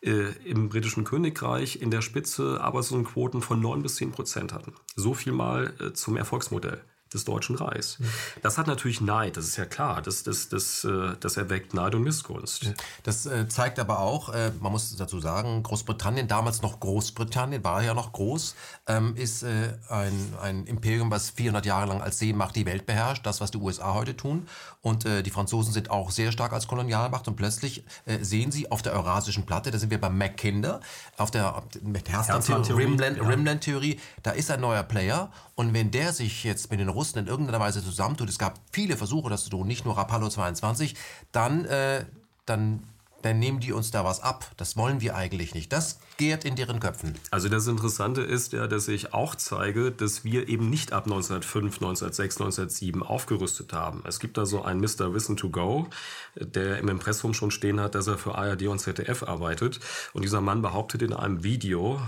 äh, 0.00 0.32
im 0.44 0.68
britischen 0.68 1.04
Königreich 1.04 1.80
in 1.80 1.90
der 1.90 2.02
Spitze 2.02 2.60
Arbeitslosenquoten 2.60 3.42
von 3.42 3.60
9 3.60 3.82
bis 3.82 3.96
10 3.96 4.12
Prozent 4.12 4.52
hatten. 4.52 4.72
So 4.96 5.14
viel 5.14 5.32
mal 5.32 5.74
äh, 5.80 5.92
zum 5.92 6.16
Erfolgsmodell 6.16 6.82
des 7.12 7.24
Deutschen 7.24 7.56
Reichs. 7.56 7.98
Das 8.42 8.58
hat 8.58 8.66
natürlich 8.66 9.00
Neid, 9.00 9.36
das 9.36 9.46
ist 9.46 9.56
ja 9.56 9.64
klar. 9.64 10.02
Das, 10.02 10.22
das, 10.22 10.48
das, 10.48 10.84
äh, 10.84 11.14
das 11.20 11.36
erweckt 11.36 11.74
Neid 11.74 11.94
und 11.94 12.02
Missgunst. 12.02 12.72
Das 13.02 13.26
äh, 13.26 13.48
zeigt 13.48 13.78
aber 13.78 14.00
auch, 14.00 14.28
äh, 14.30 14.52
man 14.60 14.72
muss 14.72 14.94
dazu 14.96 15.20
sagen, 15.20 15.62
Großbritannien, 15.62 16.28
damals 16.28 16.62
noch 16.62 16.80
Großbritannien, 16.80 17.64
war 17.64 17.82
ja 17.82 17.94
noch 17.94 18.12
groß, 18.12 18.54
ähm, 18.86 19.16
ist 19.16 19.44
ein, 19.44 20.34
ein 20.42 20.66
Imperium, 20.66 21.10
was 21.10 21.30
400 21.30 21.64
Jahre 21.66 21.86
lang 21.86 22.02
als 22.02 22.18
Seemacht 22.18 22.56
die 22.56 22.66
Welt 22.66 22.86
beherrscht, 22.86 23.24
das, 23.24 23.40
was 23.40 23.50
die 23.50 23.58
USA 23.58 23.94
heute 23.94 24.16
tun. 24.16 24.46
Und 24.80 25.04
die 25.04 25.30
Franzosen 25.30 25.72
sind 25.72 25.90
auch 25.90 26.10
sehr 26.10 26.32
stark 26.32 26.52
als 26.52 26.66
Kolonialmacht 26.66 27.28
und 27.28 27.36
plötzlich 27.36 27.84
sehen 28.20 28.52
sie 28.52 28.70
auf 28.70 28.82
der 28.82 28.92
Eurasischen 28.92 29.44
Platte, 29.44 29.70
da 29.70 29.78
sind 29.78 29.90
wir 29.90 30.00
bei 30.00 30.08
Mackinder, 30.08 30.80
auf 31.16 31.30
der 31.30 31.62
Herzland-Theorie, 32.06 32.84
Rimland-Theorie, 32.84 33.94
ja. 33.94 34.00
da 34.22 34.30
ist 34.30 34.50
ein 34.50 34.60
neuer 34.60 34.82
Player 34.82 35.30
und 35.54 35.74
wenn 35.74 35.90
der 35.90 36.12
sich 36.12 36.44
jetzt 36.44 36.70
mit 36.70 36.80
den 36.80 36.88
Russen 36.98 37.18
in 37.18 37.26
irgendeiner 37.26 37.60
Weise 37.60 37.82
zusammentut, 37.82 38.28
es 38.28 38.38
gab 38.38 38.60
viele 38.72 38.96
Versuche, 38.96 39.30
das 39.30 39.44
zu 39.44 39.50
tun, 39.50 39.66
nicht 39.66 39.84
nur 39.84 39.96
Rapallo 39.96 40.28
22, 40.28 40.94
dann, 41.32 41.64
äh, 41.64 42.04
dann 42.44 42.82
dann 43.22 43.38
nehmen 43.38 43.60
die 43.60 43.72
uns 43.72 43.90
da 43.90 44.04
was 44.04 44.20
ab. 44.20 44.50
Das 44.56 44.76
wollen 44.76 45.00
wir 45.00 45.16
eigentlich 45.16 45.54
nicht. 45.54 45.72
Das 45.72 45.98
geht 46.18 46.44
in 46.44 46.56
deren 46.56 46.80
Köpfen. 46.80 47.14
Also 47.30 47.48
das 47.48 47.66
Interessante 47.66 48.20
ist 48.20 48.52
ja, 48.52 48.66
dass 48.66 48.88
ich 48.88 49.14
auch 49.14 49.36
zeige, 49.36 49.90
dass 49.92 50.24
wir 50.24 50.48
eben 50.48 50.68
nicht 50.68 50.92
ab 50.92 51.04
1905, 51.04 51.76
1906, 51.76 52.36
1907 52.40 53.02
aufgerüstet 53.02 53.72
haben. 53.72 54.02
Es 54.04 54.18
gibt 54.18 54.36
da 54.36 54.44
so 54.44 54.62
einen 54.62 54.80
Mr. 54.80 55.14
Wissen 55.14 55.36
to 55.36 55.48
Go, 55.48 55.86
der 56.34 56.78
im 56.78 56.88
Impressum 56.88 57.32
schon 57.34 57.50
stehen 57.50 57.80
hat, 57.80 57.94
dass 57.94 58.08
er 58.08 58.18
für 58.18 58.34
ARD 58.34 58.66
und 58.66 58.80
ZDF 58.80 59.22
arbeitet. 59.22 59.78
Und 60.12 60.22
dieser 60.22 60.40
Mann 60.40 60.60
behauptet 60.60 61.02
in 61.02 61.12
einem 61.12 61.44
Video, 61.44 62.00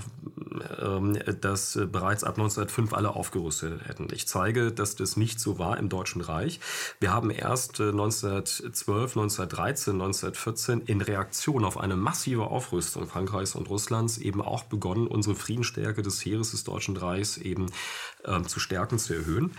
ähm, 0.83 1.17
dass 1.41 1.79
bereits 1.91 2.25
ab 2.25 2.37
1905 2.37 2.93
alle 2.93 3.15
aufgerüstet 3.15 3.87
hätten. 3.87 4.09
Ich 4.13 4.27
zeige, 4.27 4.73
dass 4.73 4.97
das 4.97 5.17
nicht 5.17 5.39
so 5.39 5.59
war 5.59 5.79
im 5.79 5.89
Deutschen 5.89 6.21
Reich. 6.21 6.59
Wir 6.99 7.13
haben 7.13 7.31
erst 7.31 7.81
1912, 7.81 9.17
1913, 9.17 9.95
1914 9.95 10.81
in 10.81 11.01
Reaktion 11.01 11.65
auf 11.65 11.79
eine 11.79 11.95
massive 11.95 12.49
Aufrüstung 12.49 13.07
Frankreichs 13.07 13.55
und 13.55 13.71
Russlands 13.71 14.00
eben 14.19 14.41
auch 14.41 14.65
begonnen, 14.65 15.07
unsere 15.07 15.35
Friedensstärke 15.35 16.03
des 16.03 16.25
Heeres 16.25 16.53
des 16.53 16.65
Deutschen 16.65 16.97
Reichs 16.97 17.37
eben 17.37 17.67
äh, 18.25 18.43
zu 18.43 18.61
stärken, 18.61 18.99
zu 18.99 19.15
erhöhen. 19.15 19.53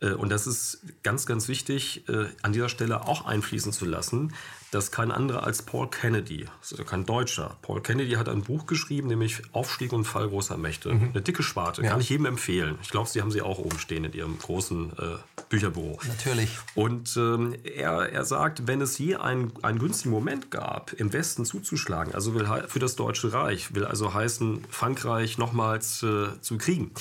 Äh, 0.00 0.12
und 0.12 0.30
das 0.30 0.46
ist 0.46 0.80
ganz, 1.02 1.26
ganz 1.26 1.48
wichtig, 1.48 2.08
äh, 2.08 2.26
an 2.42 2.52
dieser 2.52 2.68
Stelle 2.68 3.06
auch 3.06 3.26
einfließen 3.26 3.72
zu 3.72 3.84
lassen, 3.84 4.34
dass 4.70 4.90
kein 4.90 5.10
anderer 5.10 5.44
als 5.44 5.62
Paul 5.62 5.88
Kennedy, 5.88 6.46
also 6.60 6.84
kein 6.84 7.04
Deutscher, 7.04 7.56
Paul 7.62 7.80
Kennedy 7.80 8.12
hat 8.12 8.28
ein 8.28 8.42
Buch 8.42 8.66
geschrieben, 8.66 9.08
nämlich 9.08 9.42
Aufstieg 9.52 9.92
und 9.92 10.04
Fall 10.04 10.28
großer 10.28 10.56
Mächte. 10.56 10.92
Mhm. 10.92 11.10
Eine 11.12 11.22
dicke 11.22 11.42
Sparte, 11.42 11.82
ja. 11.82 11.90
kann 11.90 12.00
ich 12.00 12.08
jedem 12.08 12.26
empfehlen. 12.26 12.78
Ich 12.82 12.90
glaube, 12.90 13.08
Sie 13.08 13.20
haben 13.20 13.30
sie 13.30 13.42
auch 13.42 13.58
oben 13.58 13.78
stehen 13.78 14.04
in 14.04 14.12
Ihrem 14.12 14.38
großen 14.38 14.92
äh, 14.92 15.42
Bücherbüro. 15.48 15.98
Natürlich. 16.06 16.58
Und 16.74 17.16
ähm, 17.16 17.56
er, 17.64 18.12
er 18.12 18.24
sagt, 18.24 18.66
wenn 18.66 18.80
es 18.80 18.98
je 18.98 19.16
einen, 19.16 19.52
einen 19.62 19.78
günstigen 19.78 20.10
Moment 20.10 20.50
gab, 20.50 20.92
im 20.92 21.12
Westen 21.12 21.44
zuzuschlagen, 21.44 22.14
also 22.14 22.34
will 22.34 22.46
für 22.68 22.78
das 22.78 22.96
Deutsche 22.96 23.32
Reich, 23.32 23.74
will 23.74 23.84
also 23.84 24.14
heißen, 24.14 24.64
Frankreich 24.70 25.38
nochmals 25.38 26.02
äh, 26.02 26.40
zu 26.40 26.58
kriegen, 26.58 26.92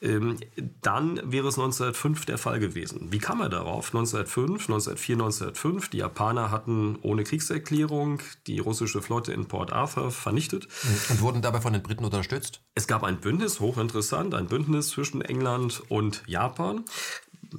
dann 0.00 1.20
wäre 1.24 1.48
es 1.48 1.58
1905 1.58 2.26
der 2.26 2.38
Fall 2.38 2.60
gewesen. 2.60 3.08
Wie 3.10 3.18
kam 3.18 3.40
er 3.40 3.48
darauf? 3.48 3.94
1905, 3.94 4.68
1904, 4.68 5.14
1905, 5.14 5.88
die 5.88 5.98
Japaner 5.98 6.50
hatten 6.50 6.98
ohne 7.02 7.24
Kriegserklärung 7.24 8.20
die 8.46 8.58
russische 8.58 9.00
Flotte 9.00 9.32
in 9.32 9.46
Port 9.46 9.72
Arthur 9.72 10.10
vernichtet. 10.10 10.68
Und 11.08 11.20
wurden 11.20 11.42
dabei 11.42 11.60
von 11.60 11.72
den 11.72 11.82
Briten 11.82 12.04
unterstützt? 12.04 12.60
Es 12.74 12.86
gab 12.86 13.04
ein 13.04 13.20
Bündnis, 13.20 13.60
hochinteressant, 13.60 14.34
ein 14.34 14.46
Bündnis 14.46 14.90
zwischen 14.90 15.22
England 15.22 15.82
und 15.88 16.22
Japan. 16.26 16.84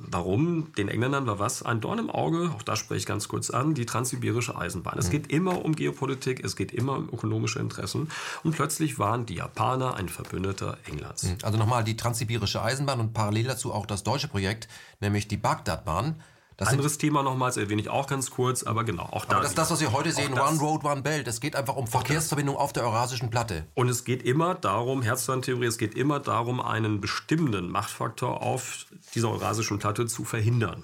Warum? 0.09 0.73
Den 0.77 0.87
Engländern 0.87 1.27
war 1.27 1.39
was? 1.39 1.63
Ein 1.63 1.81
Dorn 1.81 1.99
im 1.99 2.09
Auge, 2.09 2.51
auch 2.55 2.61
das 2.61 2.79
spreche 2.79 2.99
ich 2.99 3.05
ganz 3.05 3.27
kurz 3.27 3.49
an, 3.49 3.73
die 3.73 3.85
transsibirische 3.85 4.57
Eisenbahn. 4.57 4.97
Es 4.97 5.07
mhm. 5.07 5.11
geht 5.11 5.31
immer 5.31 5.63
um 5.63 5.75
Geopolitik, 5.75 6.43
es 6.43 6.55
geht 6.55 6.71
immer 6.71 6.97
um 6.97 7.09
ökonomische 7.09 7.59
Interessen. 7.59 8.09
Und 8.43 8.55
plötzlich 8.55 8.99
waren 8.99 9.25
die 9.25 9.35
Japaner 9.35 9.95
ein 9.95 10.09
Verbündeter 10.09 10.77
Englands. 10.85 11.23
Mhm. 11.23 11.37
Also 11.43 11.57
nochmal 11.57 11.83
die 11.83 11.97
transsibirische 11.97 12.61
Eisenbahn 12.61 12.99
und 12.99 13.13
parallel 13.13 13.45
dazu 13.45 13.73
auch 13.73 13.85
das 13.85 14.03
deutsche 14.03 14.27
Projekt, 14.27 14.67
nämlich 14.99 15.27
die 15.27 15.37
Bagdadbahn. 15.37 16.15
Das 16.57 16.69
Anderes 16.69 16.97
Thema 16.97 17.21
nochmals 17.21 17.55
erwähne 17.55 17.81
ich 17.83 17.89
auch 17.89 18.07
ganz 18.07 18.31
kurz, 18.31 18.63
aber 18.63 18.83
genau, 18.83 19.03
auch 19.03 19.25
da. 19.25 19.33
Aber 19.33 19.41
das 19.41 19.51
ist 19.51 19.57
das, 19.59 19.69
was 19.69 19.79
wir 19.79 19.91
heute 19.91 20.11
sehen, 20.11 20.33
One 20.33 20.57
Road, 20.59 20.83
One 20.83 21.03
Belt. 21.03 21.27
Es 21.27 21.39
geht 21.39 21.55
einfach 21.55 21.75
um 21.75 21.85
Verkehrsverbindung 21.85 22.57
auf 22.57 22.73
der 22.73 22.83
Eurasischen 22.83 23.29
Platte. 23.29 23.67
Und 23.75 23.89
es 23.89 24.05
geht 24.05 24.23
immer 24.23 24.55
darum, 24.55 25.03
Herzlandtheorie, 25.03 25.67
es 25.67 25.77
geht 25.77 25.93
immer 25.93 26.19
darum, 26.19 26.59
einen 26.59 26.99
bestimmenden 26.99 27.69
Machtfaktor 27.69 28.41
auf 28.41 28.87
dieser 29.13 29.29
Eurasischen 29.29 29.77
Platte 29.77 30.07
zu 30.07 30.25
verhindern. 30.25 30.83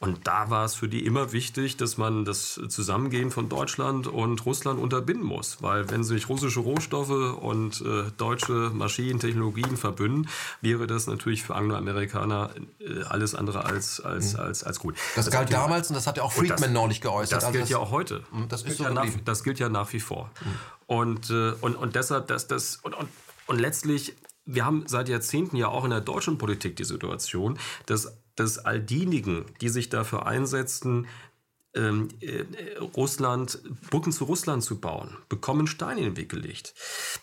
Und 0.00 0.28
da 0.28 0.48
war 0.48 0.64
es 0.64 0.76
für 0.76 0.88
die 0.88 1.04
immer 1.04 1.32
wichtig, 1.32 1.76
dass 1.76 1.96
man 1.96 2.24
das 2.24 2.60
Zusammengehen 2.68 3.32
von 3.32 3.48
Deutschland 3.48 4.06
und 4.06 4.46
Russland 4.46 4.78
unterbinden 4.78 5.26
muss. 5.26 5.60
Weil 5.60 5.90
wenn 5.90 6.04
sich 6.04 6.28
russische 6.28 6.60
Rohstoffe 6.60 7.10
und 7.10 7.80
äh, 7.80 8.04
deutsche 8.16 8.70
Maschinen, 8.72 9.18
Technologien 9.18 9.76
verbünden, 9.76 10.28
wäre 10.60 10.86
das 10.86 11.08
natürlich 11.08 11.42
für 11.42 11.56
Angloamerikaner 11.56 12.50
äh, 12.78 13.02
alles 13.08 13.34
andere 13.34 13.64
als, 13.64 14.00
als, 14.00 14.34
mhm. 14.34 14.40
als, 14.40 14.62
als 14.62 14.78
gut. 14.78 14.94
Das, 15.16 15.24
das 15.24 15.34
galt 15.34 15.52
damals 15.52 15.88
und 15.88 15.96
das 15.96 16.06
hat 16.06 16.16
ja 16.16 16.22
auch 16.22 16.32
Friedman 16.32 16.60
das, 16.60 16.70
neulich 16.70 17.00
geäußert. 17.00 17.42
Das 17.42 17.50
gilt 17.50 17.62
also 17.62 17.72
ja 17.74 17.78
auch 17.80 17.90
heute. 17.90 18.22
Mhm, 18.30 18.48
das, 18.48 18.62
ist 18.62 18.78
so 18.78 18.84
ja 18.84 18.90
nach, 18.90 19.06
das 19.24 19.42
gilt 19.42 19.58
ja 19.58 19.68
nach 19.68 19.92
wie 19.92 20.00
vor. 20.00 20.30
Mhm. 20.40 20.46
Und, 20.86 21.30
äh, 21.30 21.52
und, 21.60 21.74
und 21.74 21.96
deshalb, 21.96 22.28
dass 22.28 22.46
das, 22.46 22.76
und, 22.76 22.94
und, 22.94 23.08
und 23.48 23.58
letztlich, 23.58 24.14
wir 24.46 24.64
haben 24.64 24.84
seit 24.86 25.08
Jahrzehnten 25.08 25.56
ja 25.56 25.66
auch 25.66 25.82
in 25.82 25.90
der 25.90 26.00
deutschen 26.02 26.38
Politik 26.38 26.76
die 26.76 26.84
Situation, 26.84 27.58
dass 27.86 28.16
dass 28.38 28.58
all 28.58 28.80
diejenigen, 28.80 29.44
die 29.60 29.68
sich 29.68 29.88
dafür 29.88 30.26
einsetzten, 30.26 31.06
ähm, 31.74 32.08
äh, 32.20 32.44
Russland, 32.96 33.60
Brücken 33.90 34.10
zu 34.10 34.24
Russland 34.24 34.64
zu 34.64 34.80
bauen, 34.80 35.16
bekommen 35.28 35.66
Steine 35.66 36.00
in 36.00 36.06
den 36.06 36.16
Weg 36.16 36.30
gelegt. 36.30 36.74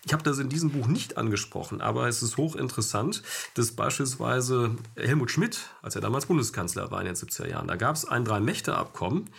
Ich 0.06 0.13
habe 0.13 0.23
das 0.23 0.38
in 0.38 0.49
diesem 0.49 0.71
Buch 0.71 0.88
nicht 0.88 1.17
angesprochen, 1.17 1.82
aber 1.82 2.08
es 2.08 2.21
ist 2.21 2.38
hochinteressant, 2.38 3.23
dass 3.56 3.71
beispielsweise 3.71 4.75
Helmut 4.95 5.32
Schmidt, 5.32 5.69
als 5.82 5.95
er 5.95 6.01
damals 6.01 6.28
Bundeskanzler 6.28 6.91
war 6.91 7.01
in 7.01 7.08
den 7.08 7.15
70er 7.15 7.47
Jahren, 7.47 7.67
da 7.67 7.75
gab 7.75 7.95
es 7.95 8.06
ein 8.06 8.23
Drei-Mächte-Abkommen 8.23 9.30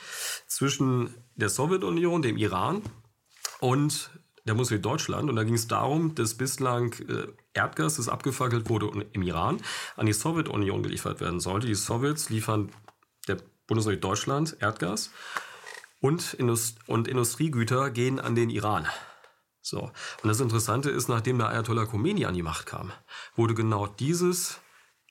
zwischen 0.46 1.14
der 1.36 1.50
Sowjetunion, 1.50 2.22
dem 2.22 2.36
Iran 2.36 2.82
und 3.60 4.10
der 4.46 4.54
Muslim 4.54 4.80
Deutschland. 4.80 5.28
Und 5.28 5.36
da 5.36 5.44
ging 5.44 5.54
es 5.54 5.68
darum, 5.68 6.14
dass 6.14 6.34
bislang 6.34 6.92
äh, 7.08 7.26
Erdgas, 7.52 7.96
das 7.96 8.08
abgefackelt 8.08 8.68
wurde 8.68 9.06
im 9.12 9.22
Iran, 9.22 9.60
an 9.96 10.06
die 10.06 10.12
Sowjetunion 10.12 10.82
geliefert 10.82 11.20
werden 11.20 11.40
sollte. 11.40 11.66
Die 11.66 11.74
Sowjets 11.74 12.30
liefern 12.30 12.70
der 13.28 13.38
Bundesrepublik 13.66 14.02
Deutschland 14.02 14.56
Erdgas 14.60 15.10
und, 16.00 16.34
Indust 16.34 16.78
und 16.86 17.08
Industriegüter 17.08 17.90
gehen 17.90 18.20
an 18.20 18.34
den 18.34 18.50
Iran. 18.50 18.86
So. 19.60 19.90
Und 20.22 20.28
das 20.28 20.40
Interessante 20.40 20.90
ist, 20.90 21.08
nachdem 21.08 21.38
der 21.38 21.48
Ayatollah 21.48 21.86
Khomeini 21.86 22.24
an 22.24 22.34
die 22.34 22.42
Macht 22.42 22.66
kam, 22.66 22.92
wurde 23.34 23.54
genau 23.54 23.88
dieses 23.88 24.60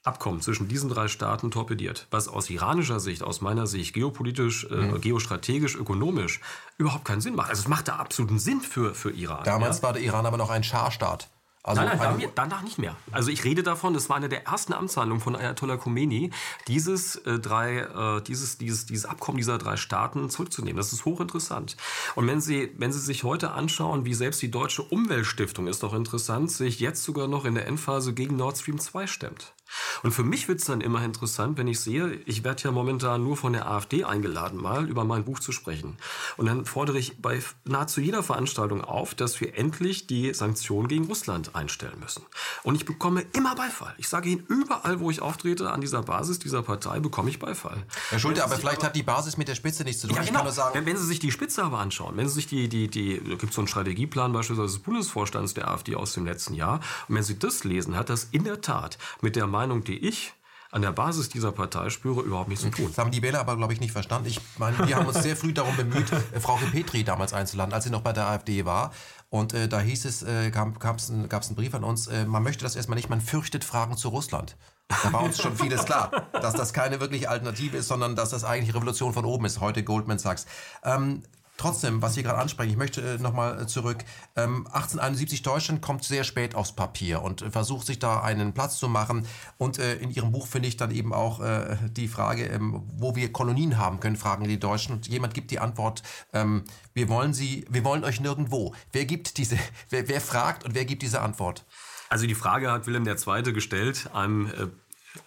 Abkommen 0.06 0.42
zwischen 0.42 0.68
diesen 0.68 0.90
drei 0.90 1.08
Staaten 1.08 1.50
torpediert, 1.52 2.08
was 2.12 2.28
aus 2.28 2.50
iranischer 2.50 3.00
Sicht, 3.00 3.24
aus 3.24 3.42
meiner 3.42 3.66
Sicht 3.66 3.94
geopolitisch, 3.94 4.68
äh, 4.70 4.76
mhm. 4.76 5.02
geostrategisch, 5.02 5.76
ökonomisch 5.76 6.42
überhaupt 6.78 7.06
keinen 7.06 7.22
Sinn 7.22 7.36
macht. 7.36 7.50
Also 7.50 7.64
es 7.64 7.68
macht 7.68 7.88
da 7.88 7.96
absoluten 7.96 8.38
Sinn 8.38 8.62
für, 8.62 8.94
für 8.94 9.12
Iran. 9.12 9.44
Damals 9.44 9.78
ja? 9.78 9.84
war 9.84 9.94
der 9.94 10.04
Iran 10.04 10.26
aber 10.26 10.38
noch 10.38 10.50
ein 10.52 10.64
Schahstaat. 10.64 11.30
Also 11.66 11.82
nein, 11.82 11.98
nein, 11.98 12.20
danach, 12.20 12.32
danach 12.36 12.62
nicht 12.62 12.78
mehr. 12.78 12.96
Also 13.12 13.32
ich 13.32 13.44
rede 13.44 13.64
davon, 13.64 13.96
das 13.96 14.08
war 14.08 14.18
eine 14.18 14.30
der 14.30 14.46
ersten 14.46 14.72
Amtshandlungen 14.72 15.20
von 15.20 15.36
Ayatollah 15.36 15.78
Khomeini, 15.78 16.30
dieses, 16.68 17.16
äh, 17.16 17.40
drei, 17.40 17.80
äh, 17.80 18.22
dieses, 18.22 18.60
dieses, 18.60 18.86
dieses 18.86 19.06
Abkommen 19.06 19.38
dieser 19.38 19.58
drei 19.58 19.76
Staaten 19.76 20.30
zurückzunehmen. 20.30 20.78
Das 20.78 20.94
ist 20.94 21.06
hochinteressant. 21.06 21.76
Und 22.14 22.28
wenn 22.28 22.40
Sie, 22.40 22.72
wenn 22.78 22.94
Sie 22.94 23.00
sich 23.00 23.24
heute 23.24 23.52
anschauen, 23.52 24.06
wie 24.06 24.14
selbst 24.14 24.44
die 24.44 24.52
Deutsche 24.52 24.84
Umweltstiftung, 24.84 25.66
ist 25.66 25.82
doch 25.82 25.96
interessant, 25.96 26.52
sich 26.52 26.80
jetzt 26.80 27.04
sogar 27.04 27.28
noch 27.28 27.46
in 27.46 27.56
der 27.56 27.66
Endphase 27.66 28.14
gegen 28.14 28.36
Nord 28.36 28.60
Stream 28.60 28.78
2 28.78 29.08
stemmt. 29.08 29.56
Und 30.04 30.12
für 30.12 30.24
mich 30.24 30.48
wird 30.48 30.60
es 30.60 30.66
dann 30.66 30.82
immer 30.82 31.04
interessant, 31.04 31.58
wenn 31.58 31.68
ich 31.68 31.80
sehe, 31.80 32.20
ich 32.26 32.44
werde 32.44 32.64
ja 32.64 32.72
momentan 32.72 33.24
nur 33.24 33.38
von 33.38 33.54
der 33.54 33.68
AfD 33.68 34.04
eingeladen, 34.04 34.62
mal 34.62 34.88
über 34.88 35.04
mein 35.04 35.26
Buch 35.26 35.40
zu 35.40 35.52
sprechen. 35.52 35.98
Und 36.38 36.46
dann 36.46 36.66
fordere 36.66 37.00
ich 37.00 37.22
bei 37.22 37.42
nahezu 37.64 38.02
jeder 38.02 38.22
Veranstaltung 38.22 38.84
auf, 38.84 39.16
dass 39.16 39.42
wir 39.42 39.58
endlich 39.58 40.06
die 40.06 40.34
Sanktionen 40.34 40.88
gegen 40.88 41.06
Russland 41.06 41.55
einstellen 41.56 42.00
müssen. 42.00 42.24
Und 42.64 42.76
ich 42.76 42.86
bekomme 42.86 43.26
immer 43.34 43.56
Beifall. 43.56 43.94
Ich 43.98 44.08
sage 44.08 44.30
Ihnen, 44.30 44.46
überall, 44.48 45.00
wo 45.00 45.10
ich 45.10 45.22
auftrete, 45.22 45.72
an 45.72 45.82
dieser 45.82 46.04
Basis 46.04 46.40
dieser 46.40 46.62
Partei, 46.62 47.00
bekomme 47.00 47.30
ich 47.30 47.40
Beifall. 47.40 47.84
Herr 48.10 48.20
Schulte, 48.20 48.44
aber 48.44 48.56
vielleicht 48.56 48.80
aber, 48.80 48.88
hat 48.88 48.96
die 48.96 49.04
Basis 49.04 49.38
mit 49.38 49.48
der 49.48 49.56
Spitze 49.56 49.84
nichts 49.84 50.02
zu 50.02 50.08
tun. 50.08 50.16
Ja, 50.16 50.24
genau. 50.24 50.32
Ich 50.32 50.36
kann 50.36 50.46
nur 50.46 50.54
sagen, 50.54 50.76
wenn, 50.76 50.86
wenn, 50.86 50.98
Sie 50.98 51.06
sich 51.06 51.20
die 51.20 51.32
Spitze 51.32 51.64
aber 51.64 51.80
anschauen, 51.80 52.18
wenn 52.18 52.28
Sie 52.28 52.36
sich 52.36 52.48
die, 52.48 52.68
die, 52.70 52.88
die, 52.88 53.20
da 53.20 53.36
gibt 53.36 53.50
es 53.50 53.56
so 53.56 53.62
einen 53.62 53.68
Strategieplan 53.68 54.34
beispielsweise 54.34 54.74
des 54.74 54.84
Bundesvorstands 54.84 55.54
der 55.54 55.70
AfD 55.70 55.96
aus 55.96 56.14
dem 56.14 56.26
letzten 56.26 56.54
Jahr, 56.54 56.80
und 57.08 57.16
wenn 57.16 57.24
Sie 57.24 57.40
das 57.40 57.64
lesen, 57.64 57.96
hat 57.96 58.10
das 58.10 58.26
in 58.32 58.44
der 58.44 58.62
Tat 58.62 58.98
mit 59.22 59.36
der 59.36 59.48
Meinung, 59.48 59.84
die 59.84 59.98
ich 59.98 60.34
an 60.76 60.82
der 60.82 60.92
Basis 60.92 61.30
dieser 61.30 61.54
Parteispüre 61.54 62.22
überhaupt 62.22 62.50
nichts 62.50 62.66
zu 62.66 62.70
tun. 62.70 62.88
Das 62.90 62.98
haben 62.98 63.10
die 63.10 63.22
Wähler 63.22 63.40
aber, 63.40 63.56
glaube 63.56 63.72
ich, 63.72 63.80
nicht 63.80 63.94
verstanden. 63.94 64.28
Ich 64.28 64.42
meine, 64.58 64.78
wir 64.86 64.98
haben 64.98 65.06
uns 65.06 65.24
sehr 65.24 65.38
früh 65.38 65.54
darum 65.54 65.74
bemüht, 65.78 66.12
äh, 66.12 66.40
Frau 66.42 66.60
Petri 66.70 67.06
damals 67.06 67.32
einzuladen, 67.32 67.74
als 67.74 67.86
sie 67.86 67.90
noch 67.90 68.02
bei 68.02 68.12
der 68.12 68.28
AfD 68.28 68.66
war. 68.66 68.92
Und 69.30 69.54
äh, 69.54 69.70
da 69.70 69.80
hieß 69.80 70.04
es, 70.04 70.24
äh, 70.24 70.52
gab 70.52 70.98
es 70.98 71.10
einen, 71.10 71.32
einen 71.32 71.56
Brief 71.56 71.74
an 71.76 71.86
uns, 71.86 72.08
äh, 72.08 72.26
man 72.26 72.44
möchte 72.44 72.66
das 72.66 72.76
erstmal 72.76 72.98
nicht, 72.98 73.10
man 73.10 73.22
fürchtet 73.22 73.64
Fragen 73.64 73.96
zu 73.96 74.10
Russland. 74.10 74.58
Da 74.90 75.14
war 75.14 75.24
uns 75.24 75.42
schon 75.42 75.56
vieles 75.56 75.86
klar, 75.86 76.12
dass 76.34 76.54
das 76.54 76.74
keine 76.74 77.00
wirkliche 77.00 77.30
Alternative 77.30 77.78
ist, 77.78 77.88
sondern 77.88 78.18
dass 78.18 78.32
das 78.32 78.44
eigentlich 78.44 78.76
Revolution 78.76 79.14
von 79.14 79.24
oben 79.24 79.46
ist, 79.46 79.62
heute 79.62 79.82
Goldman 79.82 80.20
Sachs. 80.20 80.46
Ähm, 80.84 81.24
Trotzdem, 81.58 82.02
was 82.02 82.16
Sie 82.16 82.24
gerade 82.24 82.40
ansprechen, 82.40 82.72
ich 82.72 82.78
möchte 82.78 83.02
äh, 83.02 83.18
nochmal 83.18 83.62
äh, 83.62 83.68
zurück. 83.68 84.04
Ähm, 84.36 84.68
1871 84.68 85.42
Deutschland 85.42 85.82
kommt 85.82 86.04
sehr 86.04 86.26
spät 86.26 86.54
aufs 86.54 86.74
Papier 86.74 87.22
und 87.22 87.42
äh, 87.42 87.52
versucht 87.52 87.86
sich 87.88 87.98
da 87.98 88.22
einen 88.22 88.54
Platz 88.54 88.78
zu 88.78 88.90
machen. 88.90 89.26
Und 89.58 89.80
äh, 89.80 89.96
in 89.96 90.12
Ihrem 90.12 90.34
Buch 90.34 90.48
finde 90.48 90.68
ich 90.68 90.76
dann 90.76 90.92
eben 90.92 91.14
auch 91.14 91.40
äh, 91.40 91.78
die 91.90 92.10
Frage, 92.10 92.46
ähm, 92.48 92.84
wo 92.98 93.16
wir 93.16 93.32
Kolonien 93.32 93.78
haben 93.78 94.02
können, 94.02 94.18
fragen 94.18 94.46
die 94.46 94.60
Deutschen. 94.60 94.96
Und 94.96 95.08
jemand 95.08 95.34
gibt 95.34 95.50
die 95.50 95.60
Antwort, 95.60 96.04
ähm, 96.34 96.66
wir 96.94 97.08
wollen 97.08 97.34
sie, 97.34 97.66
wir 97.70 97.86
wollen 97.86 98.04
euch 98.04 98.20
nirgendwo. 98.20 98.76
Wer 98.92 99.06
gibt 99.06 99.38
diese, 99.38 99.58
wer, 99.90 100.10
wer 100.10 100.20
fragt 100.20 100.66
und 100.66 100.76
wer 100.76 100.84
gibt 100.84 101.04
diese 101.04 101.22
Antwort? 101.22 101.66
Also 102.10 102.28
die 102.28 102.36
Frage 102.36 102.72
hat 102.72 102.86
Wilhelm 102.86 103.08
II. 103.08 103.54
gestellt, 103.54 104.10
einem 104.14 104.52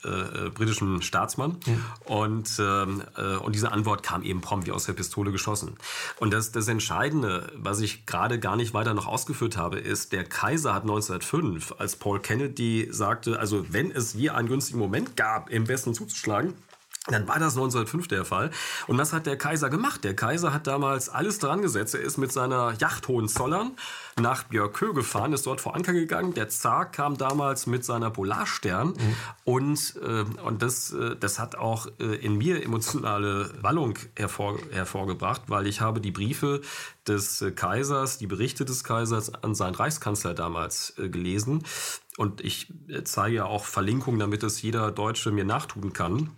äh, 0.05 0.09
äh, 0.46 0.51
britischen 0.51 1.03
Staatsmann. 1.03 1.57
Mhm. 1.66 1.85
Und, 2.05 2.51
ähm, 2.59 3.03
äh, 3.16 3.37
und 3.37 3.55
diese 3.55 3.72
Antwort 3.72 4.03
kam 4.03 4.22
eben 4.22 4.40
prompt 4.40 4.66
wie 4.66 4.72
aus 4.72 4.85
der 4.85 4.92
Pistole 4.92 5.33
geschossen. 5.33 5.77
Und 6.18 6.33
das, 6.33 6.53
das 6.53 6.68
Entscheidende, 6.68 7.53
was 7.57 7.81
ich 7.81 8.07
gerade 8.07 8.38
gar 8.38 8.57
nicht 8.57 8.74
weiter 8.74 8.94
noch 8.94 9.07
ausgeführt 9.07 9.57
habe, 9.57 9.79
ist, 9.79 10.12
der 10.12 10.24
Kaiser 10.24 10.74
hat 10.74 10.83
1905, 10.83 11.74
als 11.79 11.96
Paul 11.96 12.20
Kennedy 12.20 12.88
sagte, 12.90 13.38
also 13.38 13.66
wenn 13.70 13.90
es 13.90 14.14
je 14.14 14.31
einen 14.31 14.48
günstigen 14.48 14.79
Moment 14.79 15.16
gab, 15.16 15.51
im 15.51 15.68
Westen 15.68 15.94
zuzuschlagen, 15.94 16.55
dann 17.09 17.27
war 17.27 17.38
das 17.38 17.55
1905 17.55 18.09
der 18.09 18.25
Fall. 18.25 18.51
Und 18.87 18.99
was 18.99 19.12
hat 19.12 19.27
der 19.27 19.37
Kaiser 19.37 19.71
gemacht? 19.71 20.05
Der 20.05 20.14
Kaiser 20.14 20.53
hat 20.53 20.66
damals 20.66 21.09
alles 21.09 21.38
dran 21.38 21.62
gesetzt. 21.62 21.94
Er 21.94 22.01
ist 22.01 22.18
mit 22.18 22.33
seiner 22.33 22.75
Yacht 22.79 23.09
Hohenzollern 23.09 23.73
nach 24.21 24.44
Björkö 24.44 24.92
gefahren, 24.92 25.33
ist 25.33 25.47
dort 25.47 25.61
vor 25.61 25.75
Anker 25.75 25.92
gegangen. 25.92 26.35
Der 26.35 26.49
Zar 26.49 26.90
kam 26.90 27.16
damals 27.16 27.66
mit 27.66 27.85
seiner 27.85 28.11
Polarstern. 28.11 28.88
Mhm. 28.88 29.16
Und, 29.44 29.94
äh, 30.03 30.25
und 30.42 30.62
das, 30.62 30.92
äh, 30.92 31.16
das 31.16 31.38
hat 31.38 31.57
auch 31.57 31.87
äh, 31.99 32.05
in 32.16 32.37
mir 32.37 32.62
emotionale 32.62 33.51
Wallung 33.62 33.99
hervor, 34.16 34.59
hervorgebracht, 34.71 35.42
weil 35.47 35.66
ich 35.66 35.81
habe 35.81 36.01
die 36.01 36.11
Briefe 36.11 36.61
des 37.07 37.42
äh, 37.42 37.53
Kaisers, 37.53 38.18
die 38.18 38.27
Berichte 38.27 38.64
des 38.64 38.85
Kaisers 38.85 39.33
an 39.33 39.55
seinen 39.55 39.75
Reichskanzler 39.75 40.35
damals 40.35 40.94
äh, 40.99 41.09
gelesen. 41.09 41.64
Und 42.16 42.40
ich 42.40 42.73
äh, 42.88 43.05
zeige 43.05 43.37
ja 43.37 43.44
auch 43.44 43.64
Verlinkungen, 43.64 44.18
damit 44.18 44.42
es 44.42 44.61
jeder 44.61 44.90
Deutsche 44.90 45.31
mir 45.31 45.44
nachtun 45.44 45.92
kann. 45.92 46.31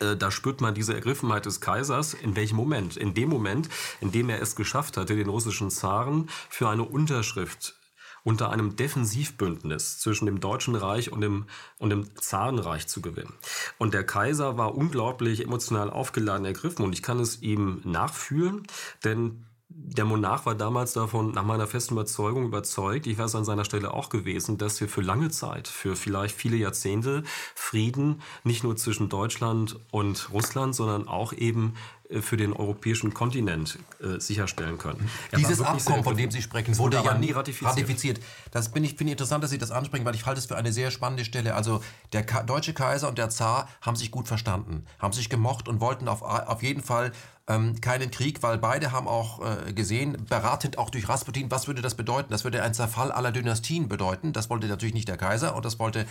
Äh, 0.00 0.16
da 0.16 0.30
spürt 0.30 0.60
man 0.60 0.74
diese 0.74 0.94
Ergriffenheit 0.94 1.46
des 1.46 1.60
Kaisers. 1.60 2.14
In 2.14 2.36
welchem 2.36 2.56
Moment? 2.56 2.96
In 2.96 3.14
dem 3.14 3.28
Moment, 3.28 3.68
in 4.00 4.10
dem 4.12 4.28
er 4.28 4.42
es 4.42 4.56
geschafft 4.56 4.96
hatte, 4.96 5.16
den 5.16 5.28
russischen 5.28 5.70
Zaren 5.70 6.28
für 6.48 6.68
eine 6.68 6.84
Unterschrift 6.84 7.76
unter 8.22 8.50
einem 8.50 8.76
Defensivbündnis 8.76 9.98
zwischen 9.98 10.26
dem 10.26 10.40
Deutschen 10.40 10.74
Reich 10.74 11.10
und 11.10 11.20
dem, 11.20 11.46
und 11.78 11.90
dem 11.90 12.14
Zarenreich 12.16 12.86
zu 12.86 13.00
gewinnen. 13.00 13.32
Und 13.78 13.94
der 13.94 14.04
Kaiser 14.04 14.58
war 14.58 14.74
unglaublich 14.74 15.42
emotional 15.42 15.90
aufgeladen 15.90 16.44
ergriffen 16.44 16.84
und 16.84 16.92
ich 16.92 17.02
kann 17.02 17.18
es 17.18 17.40
ihm 17.40 17.80
nachfühlen, 17.84 18.66
denn 19.04 19.46
der 19.72 20.04
Monarch 20.04 20.46
war 20.46 20.54
damals 20.54 20.92
davon, 20.92 21.32
nach 21.32 21.44
meiner 21.44 21.66
festen 21.66 21.94
Überzeugung, 21.94 22.44
überzeugt, 22.44 23.06
ich 23.06 23.18
wäre 23.18 23.26
es 23.26 23.34
an 23.34 23.44
seiner 23.44 23.64
Stelle 23.64 23.94
auch 23.94 24.08
gewesen, 24.08 24.58
dass 24.58 24.80
wir 24.80 24.88
für 24.88 25.00
lange 25.00 25.30
Zeit, 25.30 25.68
für 25.68 25.96
vielleicht 25.96 26.36
viele 26.36 26.56
Jahrzehnte 26.56 27.22
Frieden 27.54 28.20
nicht 28.42 28.64
nur 28.64 28.76
zwischen 28.76 29.08
Deutschland 29.08 29.78
und 29.90 30.30
Russland, 30.32 30.74
sondern 30.74 31.06
auch 31.06 31.32
eben 31.32 31.74
äh, 32.08 32.20
für 32.20 32.36
den 32.36 32.52
europäischen 32.52 33.14
Kontinent 33.14 33.78
äh, 34.00 34.20
sicherstellen 34.20 34.78
können. 34.78 35.08
Er 35.30 35.38
Dieses 35.38 35.60
Abkommen, 35.60 36.02
von 36.02 36.16
dem 36.16 36.30
Sie 36.30 36.42
sprechen, 36.42 36.76
wurde, 36.78 36.98
wurde 36.98 37.08
ja 37.08 37.18
nie 37.18 37.32
ratifiziert. 37.32 37.70
ratifiziert. 37.70 38.20
Das 38.50 38.72
bin 38.72 38.84
ich, 38.84 38.90
finde 38.90 39.06
ich 39.06 39.12
interessant, 39.12 39.44
dass 39.44 39.50
Sie 39.50 39.58
das 39.58 39.70
ansprechen, 39.70 40.04
weil 40.04 40.14
ich 40.14 40.26
halte 40.26 40.40
es 40.40 40.46
für 40.46 40.56
eine 40.56 40.72
sehr 40.72 40.90
spannende 40.90 41.24
Stelle. 41.24 41.54
Also 41.54 41.82
der 42.12 42.24
Ka 42.24 42.42
deutsche 42.42 42.74
Kaiser 42.74 43.08
und 43.08 43.18
der 43.18 43.30
Zar 43.30 43.68
haben 43.80 43.96
sich 43.96 44.10
gut 44.10 44.26
verstanden, 44.26 44.84
haben 44.98 45.12
sich 45.12 45.28
gemocht 45.28 45.68
und 45.68 45.80
wollten 45.80 46.08
auf, 46.08 46.22
auf 46.22 46.62
jeden 46.62 46.82
Fall 46.82 47.12
ähm, 47.50 47.80
keinen 47.80 48.10
Krieg, 48.10 48.42
weil 48.42 48.58
beide 48.58 48.92
haben 48.92 49.08
auch 49.08 49.40
äh, 49.40 49.72
gesehen, 49.72 50.24
beratend 50.28 50.78
auch 50.78 50.88
durch 50.88 51.08
Rasputin, 51.08 51.50
was 51.50 51.66
würde 51.66 51.82
das 51.82 51.96
bedeuten? 51.96 52.30
Das 52.30 52.44
würde 52.44 52.62
ein 52.62 52.74
Zerfall 52.74 53.10
aller 53.10 53.32
Dynastien 53.32 53.88
bedeuten. 53.88 54.32
Das 54.32 54.48
wollte 54.50 54.68
natürlich 54.68 54.94
nicht 54.94 55.08
der 55.08 55.16
Kaiser 55.16 55.56
und 55.56 55.64
das 55.64 55.78
wollte 55.78 56.06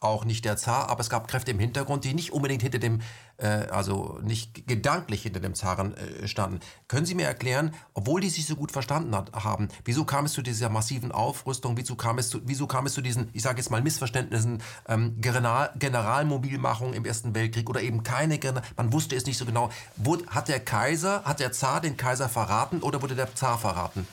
auch 0.00 0.24
nicht 0.24 0.44
der 0.44 0.56
Zar, 0.56 0.88
aber 0.88 1.00
es 1.00 1.10
gab 1.10 1.28
Kräfte 1.28 1.50
im 1.50 1.58
Hintergrund, 1.58 2.04
die 2.04 2.14
nicht 2.14 2.32
unbedingt 2.32 2.62
hinter 2.62 2.78
dem, 2.78 3.00
äh, 3.38 3.46
also 3.46 4.18
nicht 4.22 4.66
gedanklich 4.66 5.22
hinter 5.22 5.40
dem 5.40 5.54
Zaren 5.54 5.94
äh, 5.96 6.28
standen. 6.28 6.60
Können 6.86 7.06
Sie 7.06 7.14
mir 7.14 7.26
erklären, 7.26 7.74
obwohl 7.94 8.20
die 8.20 8.30
sich 8.30 8.46
so 8.46 8.56
gut 8.56 8.72
verstanden 8.72 9.14
hat, 9.14 9.32
haben, 9.32 9.68
wieso 9.84 10.04
kam 10.04 10.26
es 10.26 10.32
zu 10.32 10.42
dieser 10.42 10.68
massiven 10.68 11.12
Aufrüstung, 11.12 11.76
wieso 11.76 11.96
kam 11.96 12.18
es 12.18 12.30
zu, 12.30 12.40
wieso 12.44 12.66
kam 12.66 12.86
es 12.86 12.94
zu 12.94 13.00
diesen, 13.00 13.30
ich 13.32 13.42
sage 13.42 13.58
jetzt 13.58 13.70
mal 13.70 13.82
Missverständnissen, 13.82 14.62
ähm, 14.88 15.20
General, 15.20 15.70
Generalmobilmachung 15.78 16.94
im 16.94 17.04
Ersten 17.04 17.34
Weltkrieg 17.34 17.68
oder 17.68 17.82
eben 17.82 18.02
keine, 18.02 18.38
man 18.76 18.92
wusste 18.92 19.16
es 19.16 19.26
nicht 19.26 19.38
so 19.38 19.44
genau. 19.44 19.70
Wurde, 19.96 20.26
hat 20.28 20.48
der 20.48 20.60
Kaiser, 20.60 21.24
hat 21.24 21.40
der 21.40 21.52
Zar 21.52 21.80
den 21.80 21.96
Kaiser 21.96 22.28
verraten 22.28 22.82
oder 22.82 23.02
wurde 23.02 23.16
der 23.16 23.34
Zar 23.34 23.58
verraten? 23.58 24.06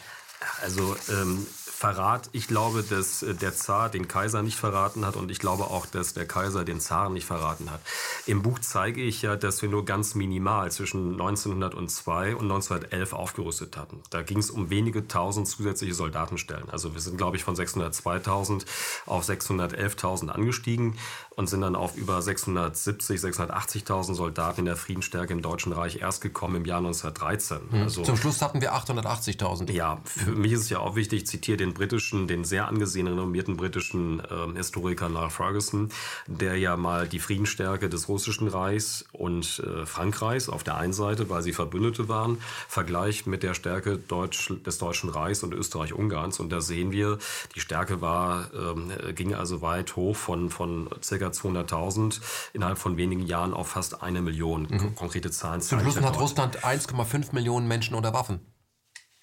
Also 0.61 0.95
ähm, 1.09 1.45
Verrat. 1.77 2.29
Ich 2.31 2.47
glaube, 2.47 2.83
dass 2.83 3.21
äh, 3.21 3.35
der 3.35 3.53
Zar 3.53 3.89
den 3.89 4.07
Kaiser 4.07 4.41
nicht 4.41 4.55
verraten 4.55 5.05
hat 5.05 5.17
und 5.17 5.29
ich 5.29 5.39
glaube 5.39 5.65
auch, 5.65 5.85
dass 5.85 6.13
der 6.13 6.25
Kaiser 6.25 6.63
den 6.63 6.79
Zaren 6.79 7.11
nicht 7.11 7.25
verraten 7.25 7.69
hat. 7.69 7.81
Im 8.25 8.43
Buch 8.43 8.59
zeige 8.59 9.01
ich 9.01 9.21
ja, 9.21 9.35
dass 9.35 9.61
wir 9.61 9.67
nur 9.67 9.83
ganz 9.83 10.15
minimal 10.15 10.71
zwischen 10.71 11.11
1902 11.11 12.37
und 12.37 12.43
1911 12.43 13.11
aufgerüstet 13.11 13.75
hatten. 13.75 14.01
Da 14.09 14.21
ging 14.21 14.37
es 14.37 14.51
um 14.51 14.69
wenige 14.69 15.09
tausend 15.09 15.49
zusätzliche 15.49 15.93
Soldatenstellen. 15.93 16.69
Also 16.69 16.93
wir 16.93 17.01
sind, 17.01 17.17
glaube 17.17 17.35
ich, 17.35 17.43
von 17.43 17.57
602.000 17.57 18.65
auf 19.05 19.27
611.000 19.27 20.29
angestiegen 20.29 20.97
und 21.35 21.47
sind 21.47 21.61
dann 21.61 21.75
auf 21.75 21.95
über 21.97 22.21
670, 22.21 23.19
680.000 23.19 24.15
Soldaten 24.15 24.61
in 24.61 24.65
der 24.65 24.75
Friedensstärke 24.75 25.33
im 25.33 25.41
Deutschen 25.41 25.73
Reich 25.73 26.01
erst 26.01 26.21
gekommen 26.21 26.55
im 26.55 26.65
Jahr 26.65 26.77
1913. 26.77 27.57
Mhm. 27.71 27.81
Also, 27.81 28.03
Zum 28.03 28.17
Schluss 28.17 28.41
hatten 28.41 28.61
wir 28.61 28.73
880.000. 28.73 29.71
Ja, 29.71 29.99
für 30.05 30.31
mich 30.31 30.53
ist 30.53 30.61
es 30.61 30.69
ja 30.69 30.79
auch 30.79 30.95
wichtig, 30.95 31.23
ich 31.23 31.27
zitiere 31.27 31.57
den 31.57 31.73
britischen, 31.73 32.27
den 32.27 32.45
sehr 32.45 32.67
angesehenen, 32.67 33.13
renommierten 33.13 33.57
britischen 33.57 34.21
äh, 34.21 34.55
Historiker 34.55 35.09
Niall 35.09 35.29
Ferguson, 35.29 35.89
der 36.27 36.57
ja 36.57 36.77
mal 36.77 37.07
die 37.07 37.19
Friedensstärke 37.19 37.89
des 37.89 38.07
Russischen 38.07 38.47
Reichs 38.47 39.05
und 39.11 39.59
äh, 39.59 39.85
Frankreichs 39.85 40.47
auf 40.47 40.63
der 40.63 40.77
einen 40.77 40.93
Seite, 40.93 41.29
weil 41.29 41.41
sie 41.41 41.53
Verbündete 41.53 42.07
waren, 42.07 42.37
vergleicht 42.67 43.27
mit 43.27 43.43
der 43.43 43.53
Stärke 43.53 43.97
Deutsch, 43.97 44.53
des 44.65 44.77
Deutschen 44.77 45.09
Reichs 45.09 45.43
und 45.43 45.53
Österreich-Ungarns. 45.53 46.39
Und 46.39 46.49
da 46.49 46.61
sehen 46.61 46.91
wir, 46.91 47.17
die 47.55 47.59
Stärke 47.59 47.99
war, 47.99 48.49
äh, 48.53 49.13
ging 49.13 49.33
also 49.33 49.61
weit 49.61 49.95
hoch 49.97 50.15
von, 50.15 50.49
von 50.49 50.89
ca. 51.29 51.47
200.000 51.47 52.21
innerhalb 52.53 52.77
von 52.77 52.97
wenigen 52.97 53.25
Jahren 53.25 53.53
auf 53.53 53.69
fast 53.69 54.01
eine 54.01 54.21
Million. 54.21 54.67
Mhm. 54.69 54.95
Konkrete 54.95 55.31
Zahlen. 55.31 55.61
Zum 55.61 55.79
Schluss 55.79 55.99
hat 56.01 56.19
Russland 56.19 56.63
1,5 56.63 57.33
Millionen 57.33 57.67
Menschen 57.67 57.95
unter 57.95 58.13
Waffen. 58.13 58.54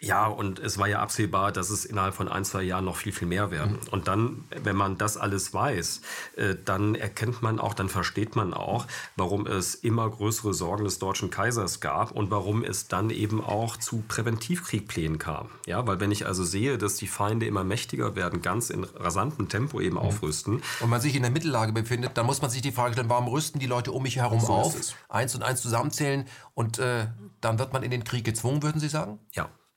Ja, 0.03 0.27
und 0.27 0.59
es 0.59 0.79
war 0.79 0.89
ja 0.89 1.01
absehbar, 1.01 1.53
dass 1.53 1.71
es 1.71 1.85
innerhalb 1.85 2.15
von 2.15 2.29
ein, 2.29 2.45
zwei 2.45 2.63
Jahren 2.63 2.85
noch 2.85 2.97
viel, 2.97 3.13
viel 3.13 3.29
mehr 3.29 3.53
werden. 3.53 3.75
Mhm. 3.75 3.89
Und 3.93 4.09
dann, 4.09 4.45
wenn 4.51 4.75
man 4.75 4.99
das 4.99 5.17
alles 5.17 5.55
weiß, 5.55 6.01
äh, 6.37 6.57
dann 6.65 6.97
erkennt 6.97 7.41
man 7.41 7.61
auch, 7.61 7.73
dann 7.73 7.89
versteht 7.89 8.35
man 8.35 8.53
auch, 8.53 8.87
warum 9.15 9.47
es 9.47 9.77
immer 9.77 10.11
größere 10.11 10.55
Sorgen 10.55 10.85
des 10.85 10.99
deutschen 10.99 11.31
Kaisers 11.31 11.79
gab 11.79 12.11
und 12.11 12.33
warum 12.33 12.65
es 12.65 12.89
dann 12.89 13.11
eben 13.11 13.43
auch 13.45 13.77
zu 13.77 14.03
Präventivkriegplänen 14.09 15.19
kam. 15.19 15.51
Ja, 15.67 15.87
weil 15.87 16.01
wenn 16.01 16.11
ich 16.11 16.27
also 16.27 16.43
sehe, 16.43 16.79
dass 16.79 16.97
die 16.97 17.07
Feinde 17.07 17.47
immer 17.47 17.63
mächtiger 17.63 18.17
werden, 18.17 18.43
ganz 18.43 18.71
in 18.71 18.83
rasantem 18.83 19.49
Tempo 19.49 19.81
eben 19.81 19.95
mhm. 19.95 20.03
aufrüsten. 20.03 20.63
Und 20.81 20.91
man 20.91 21.01
sich 21.01 21.15
in 21.15 21.23
der 21.23 21.31
Mittellage 21.31 21.73
befindet, 21.73 22.19
dann 22.19 22.27
muss 22.27 22.43
man 22.43 22.51
sich 22.51 22.61
die 22.61 22.73
Frage 22.73 22.95
stellen, 22.95 23.09
warum 23.09 23.29
rüsten 23.29 23.61
die 23.61 23.67
Leute 23.67 23.93
um 23.93 24.03
mich 24.03 24.17
herum 24.17 24.41
so 24.41 24.53
auf? 24.53 24.75
Eins 25.09 25.37
und 25.37 25.45
eins 25.45 25.63
zusammenzählen 25.63 26.27
und 26.55 26.81
äh, 26.81 27.07
dann 27.41 27.61
wird 27.61 27.73
man 27.73 27.85
in 27.85 27.93
den 27.93 28.03
Krieg 28.03 28.25
gezwungen, 28.25 28.65
würden 28.65 28.81
Sie 28.81 28.89
sagen? 28.89 29.21
Ja. 29.33 29.49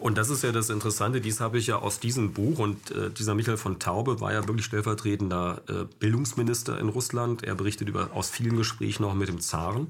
und 0.00 0.18
das 0.18 0.28
ist 0.28 0.42
ja 0.42 0.50
das 0.50 0.70
Interessante, 0.70 1.20
dies 1.20 1.38
habe 1.38 1.58
ich 1.58 1.68
ja 1.68 1.76
aus 1.76 2.00
diesem 2.00 2.32
Buch 2.32 2.58
und 2.58 2.90
äh, 2.90 3.10
dieser 3.10 3.36
Michael 3.36 3.56
von 3.56 3.78
Taube 3.78 4.20
war 4.20 4.32
ja 4.32 4.46
wirklich 4.48 4.66
stellvertretender 4.66 5.62
äh, 5.68 5.72
Bildungsminister 6.00 6.80
in 6.80 6.88
Russland. 6.88 7.44
Er 7.44 7.54
berichtet 7.54 7.88
über, 7.88 8.10
aus 8.12 8.28
vielen 8.28 8.56
Gesprächen 8.56 9.04
auch 9.04 9.14
mit 9.14 9.28
dem 9.28 9.40
Zaren 9.40 9.88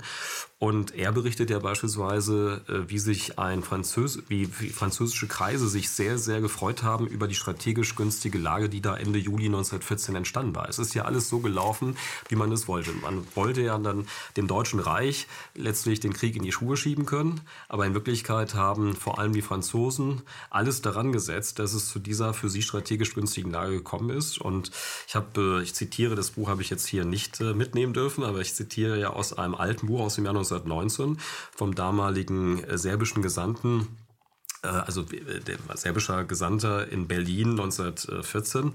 und 0.59 0.95
er 0.95 1.13
berichtet 1.13 1.49
ja 1.49 1.59
beispielsweise, 1.59 2.61
äh, 2.69 2.91
wie 2.91 2.99
sich 2.99 3.39
ein 3.39 3.63
Französ 3.63 4.19
wie, 4.29 4.51
wie 4.61 4.69
französische 4.69 5.27
Kreise 5.27 5.69
sich 5.69 5.89
sehr, 5.89 6.19
sehr 6.19 6.43
gefreut 6.43 6.83
haben 6.83 7.07
über 7.07 7.27
die 7.27 7.35
strategisch 7.35 7.97
günstige 7.97 8.37
Lage, 8.37 8.69
die 8.69 8.83
da 8.83 8.95
Ende 8.95 9.19
Juli 9.19 9.47
1914 9.47 10.17
entstanden 10.17 10.55
war. 10.55 10.69
Es 10.69 10.79
ist 10.79 10.95
ja 10.95 11.05
alles 11.05 11.31
so 11.31 11.39
gelaufen, 11.39 11.97
wie 12.29 12.37
man 12.37 12.53
es 12.53 12.69
wollte. 12.69 12.93
Man 12.93 13.27
wollte 13.35 13.63
ja 13.63 13.79
dann 13.79 14.07
dem 14.37 14.49
Deutschen 14.49 14.81
Reich 14.81 15.29
letztlich 15.55 16.01
den 16.01 16.13
Krieg 16.13 16.37
in 16.37 16.43
die 16.43 16.53
Schuhe 16.53 16.77
schieben 16.77 17.07
können, 17.07 17.41
aber 17.71 17.87
in 17.87 17.95
Wirklichkeit 17.95 18.55
haben 18.55 18.95
vor 18.95 19.19
allem 19.19 19.33
die 19.33 19.43
Franzosen 19.43 19.78
Franzosen 19.79 20.23
alles 20.51 20.83
daran 20.83 21.13
gesetzt, 21.13 21.59
dass 21.59 21.73
es 21.73 21.89
zu 21.89 21.99
dieser 22.01 22.35
für 22.35 22.49
sie 22.49 22.63
strategisch 22.63 23.15
günstigen 23.15 23.51
Lage 23.51 23.77
gekommen 23.77 24.11
ist. 24.11 24.39
Und 24.39 24.71
ich 25.07 25.15
habe, 25.15 25.61
äh, 25.61 25.63
ich 25.63 25.75
zitiere, 25.75 26.17
das 26.17 26.33
Buch 26.33 26.49
habe 26.49 26.63
ich 26.63 26.71
jetzt 26.71 26.87
hier 26.87 27.05
nicht 27.05 27.41
äh, 27.41 27.55
mitnehmen 27.55 27.93
dürfen, 27.93 28.25
aber 28.25 28.41
ich 28.41 28.55
zitiere 28.55 28.99
ja 28.99 29.11
aus 29.11 29.33
einem 29.33 29.55
alten 29.55 29.87
Buch 29.87 30.01
aus 30.01 30.17
dem 30.17 30.25
Jahr 30.25 30.35
1919 30.35 31.19
vom 31.55 31.75
damaligen 31.75 32.65
äh, 32.65 32.77
serbischen 32.77 33.23
Gesandten 33.23 33.87
also 34.61 35.05
der 35.05 35.57
serbischer 35.77 36.25
Gesandter 36.25 36.91
in 36.91 37.07
Berlin 37.07 37.51
1914. 37.51 38.75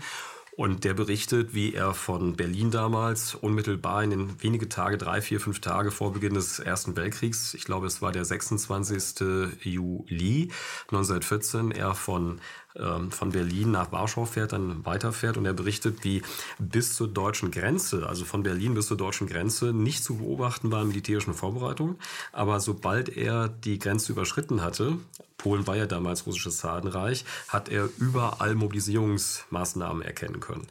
Und 0.55 0.83
der 0.83 0.93
berichtet, 0.93 1.55
wie 1.55 1.73
er 1.73 1.95
von 1.95 2.35
Berlin 2.35 2.69
damals 2.69 3.33
unmittelbar 3.33 4.03
in 4.03 4.11
den 4.11 4.43
wenige 4.43 4.69
Tage, 4.69 4.99
drei, 4.99 5.19
vier, 5.19 5.39
fünf 5.39 5.61
Tage 5.61 5.89
vor 5.89 6.13
Beginn 6.13 6.35
des 6.35 6.59
Ersten 6.59 6.95
Weltkriegs, 6.95 7.55
ich 7.55 7.65
glaube, 7.65 7.87
es 7.87 8.03
war 8.03 8.11
der 8.11 8.23
26. 8.23 9.19
Juli 9.63 10.51
1914, 10.91 11.71
er 11.71 11.95
von 11.95 12.39
ähm, 12.75 13.11
von 13.11 13.31
Berlin 13.31 13.71
nach 13.71 13.91
Warschau 13.91 14.25
fährt, 14.25 14.53
dann 14.53 14.85
weiterfährt 14.85 15.37
und 15.37 15.45
er 15.45 15.53
berichtet, 15.53 16.03
wie 16.03 16.23
bis 16.59 16.95
zur 16.95 17.07
deutschen 17.07 17.51
Grenze, 17.51 18.07
also 18.07 18.25
von 18.25 18.43
Berlin 18.43 18.73
bis 18.73 18.87
zur 18.87 18.97
deutschen 18.97 19.27
Grenze, 19.27 19.73
nicht 19.73 20.03
zu 20.03 20.17
beobachten 20.17 20.71
war 20.71 20.81
in 20.81 20.87
militärischen 20.87 21.33
Vorbereitungen. 21.33 21.97
Aber 22.31 22.59
sobald 22.59 23.09
er 23.09 23.47
die 23.49 23.79
Grenze 23.79 24.11
überschritten 24.11 24.61
hatte, 24.61 24.97
Polen 25.37 25.67
war 25.67 25.75
ja 25.75 25.85
damals 25.85 26.25
russisches 26.25 26.57
Zarenreich, 26.57 27.25
hat 27.47 27.69
er 27.69 27.89
überall 27.97 28.55
Mobilisierungsmaßnahmen 28.55 30.01
erkennen 30.01 30.39
können. 30.39 30.67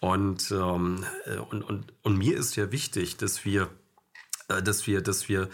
Und, 0.00 0.50
ähm, 0.50 1.04
und, 1.50 1.62
und, 1.62 1.92
und 2.02 2.18
mir 2.18 2.36
ist 2.36 2.56
ja 2.56 2.72
wichtig, 2.72 3.18
dass 3.18 3.44
wir, 3.44 3.68
äh, 4.48 4.62
dass 4.62 4.86
wir, 4.86 5.00
dass 5.00 5.28
wir, 5.28 5.48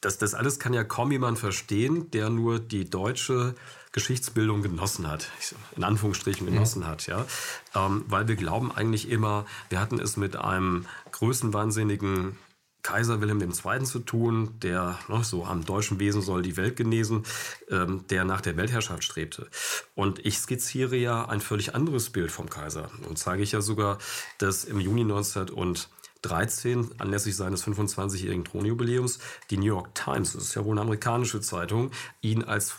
dass 0.00 0.18
das 0.18 0.34
alles 0.34 0.58
kann 0.58 0.74
ja 0.74 0.84
kaum 0.84 1.12
jemand 1.12 1.38
verstehen, 1.38 2.10
der 2.10 2.30
nur 2.30 2.58
die 2.58 2.88
deutsche 2.88 3.54
Geschichtsbildung 3.92 4.62
genossen 4.62 5.08
hat, 5.08 5.28
in 5.76 5.84
Anführungsstrichen 5.84 6.46
genossen 6.46 6.80
mhm. 6.80 6.86
hat, 6.86 7.06
ja, 7.06 7.26
ähm, 7.74 8.04
weil 8.08 8.26
wir 8.26 8.36
glauben 8.36 8.72
eigentlich 8.72 9.10
immer, 9.10 9.46
wir 9.68 9.80
hatten 9.80 10.00
es 10.00 10.16
mit 10.16 10.36
einem 10.36 10.86
größenwahnsinnigen 11.12 12.38
Kaiser 12.82 13.20
Wilhelm 13.20 13.40
II. 13.40 13.84
zu 13.84 14.00
tun, 14.00 14.58
der 14.60 14.98
ne, 15.08 15.22
so 15.22 15.44
am 15.44 15.64
deutschen 15.64 16.00
Wesen 16.00 16.20
soll 16.20 16.42
die 16.42 16.56
Welt 16.56 16.76
genesen, 16.76 17.24
ähm, 17.70 18.04
der 18.08 18.24
nach 18.24 18.40
der 18.40 18.56
Weltherrschaft 18.56 19.04
strebte. 19.04 19.48
Und 19.94 20.24
ich 20.26 20.38
skizziere 20.38 20.96
ja 20.96 21.28
ein 21.28 21.40
völlig 21.40 21.76
anderes 21.76 22.10
Bild 22.10 22.32
vom 22.32 22.50
Kaiser 22.50 22.90
und 23.08 23.18
zeige 23.18 23.42
ich 23.42 23.52
ja 23.52 23.60
sogar, 23.60 23.98
dass 24.38 24.64
im 24.64 24.80
Juni 24.80 25.02
1900 25.02 25.88
und 26.22 26.30
13, 26.30 26.90
anlässlich 26.98 27.36
seines 27.36 27.64
25-jährigen 27.64 28.44
Thronjubiläums, 28.44 29.18
die 29.50 29.56
New 29.56 29.66
York 29.66 29.94
Times, 29.94 30.32
das 30.32 30.44
ist 30.44 30.54
ja 30.54 30.64
wohl 30.64 30.72
eine 30.72 30.82
amerikanische 30.82 31.40
Zeitung, 31.40 31.90
ihn 32.20 32.44
als 32.44 32.76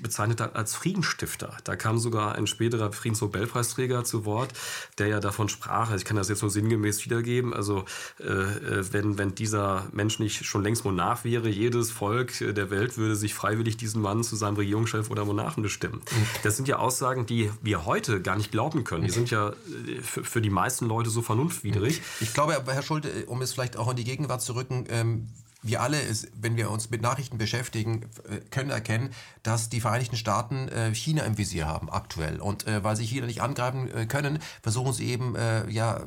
bezeichnet 0.00 0.40
hat 0.40 0.56
als 0.56 0.74
Friedensstifter. 0.74 1.56
Da 1.64 1.76
kam 1.76 1.98
sogar 1.98 2.34
ein 2.34 2.46
späterer 2.46 2.92
Friedensnobelpreisträger 2.92 4.04
zu 4.04 4.24
Wort, 4.24 4.52
der 4.98 5.08
ja 5.08 5.20
davon 5.20 5.48
sprach, 5.48 5.94
ich 5.94 6.04
kann 6.04 6.16
das 6.16 6.28
jetzt 6.28 6.42
nur 6.42 6.50
sinngemäß 6.50 7.04
wiedergeben, 7.04 7.52
also 7.52 7.84
äh, 8.20 8.24
äh, 8.24 8.92
wenn, 8.92 9.18
wenn 9.18 9.34
dieser 9.34 9.86
Mensch 9.92 10.18
nicht 10.18 10.44
schon 10.44 10.62
längst 10.62 10.84
Monarch 10.84 11.24
wäre, 11.24 11.48
jedes 11.48 11.90
Volk 11.90 12.32
der 12.38 12.70
Welt 12.70 12.96
würde 12.96 13.16
sich 13.16 13.34
freiwillig 13.34 13.76
diesen 13.76 14.02
Mann 14.02 14.22
zu 14.22 14.36
seinem 14.36 14.56
Regierungschef 14.56 15.10
oder 15.10 15.24
Monarchen 15.24 15.62
bestimmen. 15.62 16.00
Das 16.42 16.56
sind 16.56 16.68
ja 16.68 16.78
Aussagen, 16.78 17.26
die 17.26 17.50
wir 17.62 17.84
heute 17.84 18.20
gar 18.20 18.36
nicht 18.36 18.50
glauben 18.50 18.84
können. 18.84 19.04
Die 19.04 19.10
sind 19.10 19.30
ja 19.30 19.50
äh, 19.50 20.00
für, 20.00 20.24
für 20.24 20.40
die 20.40 20.50
meisten 20.50 20.86
Leute 20.86 21.10
so 21.10 21.22
vernunftwidrig. 21.22 22.02
Ich 22.20 22.32
glaube, 22.32 22.52
Herr 22.52 22.83
Schulte, 22.84 23.26
um 23.26 23.42
es 23.42 23.52
vielleicht 23.52 23.76
auch 23.76 23.90
in 23.90 23.96
die 23.96 24.04
Gegenwart 24.04 24.42
zu 24.42 24.54
rücken, 24.54 24.86
ähm, 24.88 25.28
wir 25.62 25.80
alle, 25.80 25.98
wenn 26.40 26.56
wir 26.56 26.70
uns 26.70 26.90
mit 26.90 27.00
Nachrichten 27.00 27.38
beschäftigen, 27.38 28.02
äh, 28.28 28.40
können 28.50 28.70
erkennen, 28.70 29.10
dass 29.44 29.68
die 29.68 29.80
Vereinigten 29.80 30.16
Staaten 30.16 30.68
äh, 30.68 30.92
China 30.92 31.22
im 31.22 31.38
Visier 31.38 31.68
haben 31.68 31.90
aktuell. 31.90 32.40
Und 32.40 32.66
äh, 32.66 32.82
weil 32.82 32.96
sie 32.96 33.04
China 33.04 33.26
nicht 33.26 33.40
angreifen 33.40 34.08
können, 34.08 34.40
versuchen 34.62 34.92
sie 34.92 35.06
eben 35.10 35.36
ja 35.68 36.00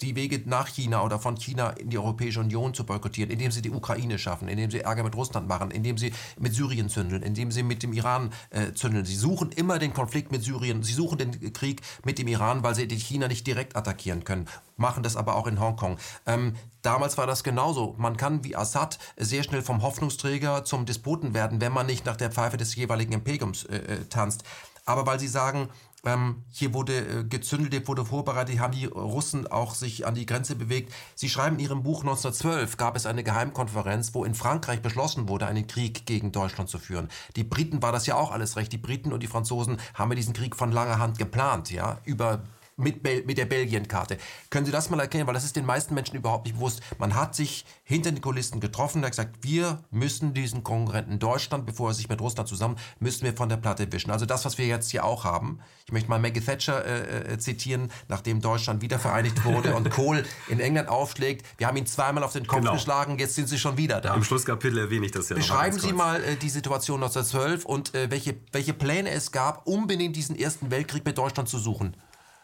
die 0.00 0.16
Wege 0.16 0.42
nach 0.46 0.68
China 0.68 1.02
oder 1.02 1.18
von 1.18 1.36
China 1.36 1.70
in 1.70 1.90
die 1.90 1.98
Europäische 1.98 2.40
Union 2.40 2.74
zu 2.74 2.84
boykottieren, 2.84 3.30
indem 3.30 3.50
sie 3.50 3.62
die 3.62 3.70
Ukraine 3.70 4.18
schaffen, 4.18 4.48
indem 4.48 4.70
sie 4.70 4.80
Ärger 4.80 5.02
mit 5.02 5.14
Russland 5.14 5.48
machen, 5.48 5.70
indem 5.70 5.98
sie 5.98 6.12
mit 6.38 6.54
Syrien 6.54 6.88
zündeln, 6.88 7.22
indem 7.22 7.50
sie 7.50 7.62
mit 7.62 7.82
dem 7.82 7.92
Iran 7.92 8.32
äh, 8.50 8.72
zündeln. 8.72 9.04
Sie 9.04 9.16
suchen 9.16 9.52
immer 9.52 9.78
den 9.78 9.92
Konflikt 9.92 10.32
mit 10.32 10.42
Syrien, 10.42 10.82
sie 10.82 10.92
suchen 10.92 11.18
den 11.18 11.52
Krieg 11.52 11.82
mit 12.04 12.18
dem 12.18 12.28
Iran, 12.28 12.62
weil 12.62 12.74
sie 12.74 12.86
China 12.88 13.28
nicht 13.28 13.46
direkt 13.46 13.76
attackieren 13.76 14.24
können, 14.24 14.46
machen 14.76 15.02
das 15.02 15.16
aber 15.16 15.36
auch 15.36 15.46
in 15.46 15.60
Hongkong. 15.60 15.98
Ähm, 16.26 16.54
Damals 16.86 17.18
war 17.18 17.26
das 17.26 17.42
genauso. 17.42 17.96
Man 17.98 18.16
kann 18.16 18.44
wie 18.44 18.54
Assad 18.54 19.00
sehr 19.16 19.42
schnell 19.42 19.62
vom 19.62 19.82
Hoffnungsträger 19.82 20.64
zum 20.64 20.86
Despoten 20.86 21.34
werden, 21.34 21.60
wenn 21.60 21.72
man 21.72 21.86
nicht 21.86 22.06
nach 22.06 22.14
der 22.14 22.30
Pfeife 22.46 22.56
des 22.56 22.76
jeweiligen 22.76 23.12
Imperiums 23.12 23.64
äh, 23.64 23.76
äh 23.76 24.04
tanzt. 24.08 24.44
Aber 24.84 25.04
weil 25.04 25.18
sie 25.18 25.26
sagen, 25.26 25.68
ähm, 26.04 26.44
hier 26.52 26.72
wurde 26.72 26.96
äh, 26.98 27.24
gezündelt, 27.24 27.72
hier 27.72 27.88
wurde 27.88 28.04
vorbereitet, 28.04 28.60
haben 28.60 28.72
die 28.72 28.86
Russen 28.86 29.48
auch 29.48 29.74
sich 29.74 30.06
an 30.06 30.14
die 30.14 30.26
Grenze 30.26 30.54
bewegt. 30.54 30.92
Sie 31.16 31.28
schreiben 31.28 31.56
in 31.56 31.64
Ihrem 31.64 31.82
Buch 31.82 32.02
1912 32.02 32.76
gab 32.76 32.94
es 32.94 33.06
eine 33.06 33.24
Geheimkonferenz, 33.24 34.14
wo 34.14 34.24
in 34.24 34.36
Frankreich 34.36 34.80
beschlossen 34.80 35.28
wurde, 35.28 35.46
einen 35.46 35.66
Krieg 35.66 36.06
gegen 36.06 36.30
Deutschland 36.30 36.70
zu 36.70 36.78
führen. 36.78 37.08
Die 37.34 37.42
Briten 37.42 37.82
war 37.82 37.90
das 37.90 38.06
ja 38.06 38.14
auch 38.14 38.30
alles 38.30 38.56
recht. 38.56 38.72
Die 38.72 38.78
Briten 38.78 39.12
und 39.12 39.24
die 39.24 39.26
Franzosen 39.26 39.78
haben 39.94 40.14
diesen 40.14 40.34
Krieg 40.34 40.54
von 40.54 40.70
langer 40.70 41.00
Hand 41.00 41.18
geplant, 41.18 41.72
ja, 41.72 41.98
über 42.04 42.44
mit, 42.76 43.02
Bel 43.02 43.24
mit 43.24 43.38
der 43.38 43.46
Belgien-Karte. 43.46 44.18
Können 44.50 44.66
Sie 44.66 44.72
das 44.72 44.90
mal 44.90 45.00
erkennen? 45.00 45.26
Weil 45.26 45.34
das 45.34 45.44
ist 45.44 45.56
den 45.56 45.66
meisten 45.66 45.94
Menschen 45.94 46.16
überhaupt 46.16 46.44
nicht 46.44 46.56
bewusst. 46.56 46.80
Man 46.98 47.14
hat 47.14 47.34
sich 47.34 47.64
hinter 47.84 48.12
den 48.12 48.20
Kulissen 48.20 48.60
getroffen 48.60 48.98
und 48.98 49.04
hat 49.04 49.12
gesagt, 49.12 49.36
wir 49.42 49.84
müssen 49.90 50.34
diesen 50.34 50.62
Konkurrenten 50.62 51.18
Deutschland, 51.18 51.66
bevor 51.66 51.90
er 51.90 51.94
sich 51.94 52.08
mit 52.08 52.20
Russland 52.20 52.48
zusammen, 52.48 52.76
müssen 53.00 53.24
wir 53.24 53.34
von 53.34 53.48
der 53.48 53.56
Platte 53.56 53.90
wischen. 53.90 54.10
Also 54.10 54.26
das, 54.26 54.44
was 54.44 54.58
wir 54.58 54.66
jetzt 54.66 54.90
hier 54.90 55.04
auch 55.04 55.24
haben. 55.24 55.60
Ich 55.86 55.92
möchte 55.92 56.10
mal 56.10 56.18
Maggie 56.18 56.40
Thatcher 56.40 56.84
äh, 56.84 57.34
äh 57.34 57.38
zitieren, 57.38 57.90
nachdem 58.08 58.40
Deutschland 58.40 58.82
wieder 58.82 58.98
vereinigt 58.98 59.44
wurde 59.44 59.74
und 59.74 59.90
Kohl 59.96 60.24
in 60.48 60.60
England 60.60 60.88
aufschlägt. 60.88 61.46
Wir 61.58 61.68
haben 61.68 61.76
ihn 61.76 61.86
zweimal 61.86 62.24
auf 62.24 62.32
den 62.32 62.46
Kopf 62.46 62.60
genau. 62.60 62.72
geschlagen, 62.72 63.18
jetzt 63.18 63.34
sind 63.34 63.48
sie 63.48 63.58
schon 63.58 63.76
wieder 63.76 64.00
da. 64.00 64.14
Im 64.14 64.24
Schlusskapitel 64.24 64.78
erwähne 64.78 65.06
ich 65.06 65.12
das 65.12 65.28
ja 65.28 65.36
Beschreiben 65.36 65.78
Sie 65.78 65.92
mal 65.92 66.22
äh, 66.22 66.36
die 66.36 66.50
Situation 66.50 67.02
1912 67.02 67.64
und 67.64 67.94
äh, 67.94 68.10
welche, 68.10 68.36
welche 68.52 68.74
Pläne 68.74 69.10
es 69.10 69.32
gab, 69.32 69.66
unbedingt 69.66 70.16
diesen 70.16 70.36
Ersten 70.36 70.70
Weltkrieg 70.70 71.04
mit 71.04 71.16
Deutschland 71.16 71.48
zu 71.48 71.58
suchen. 71.58 71.96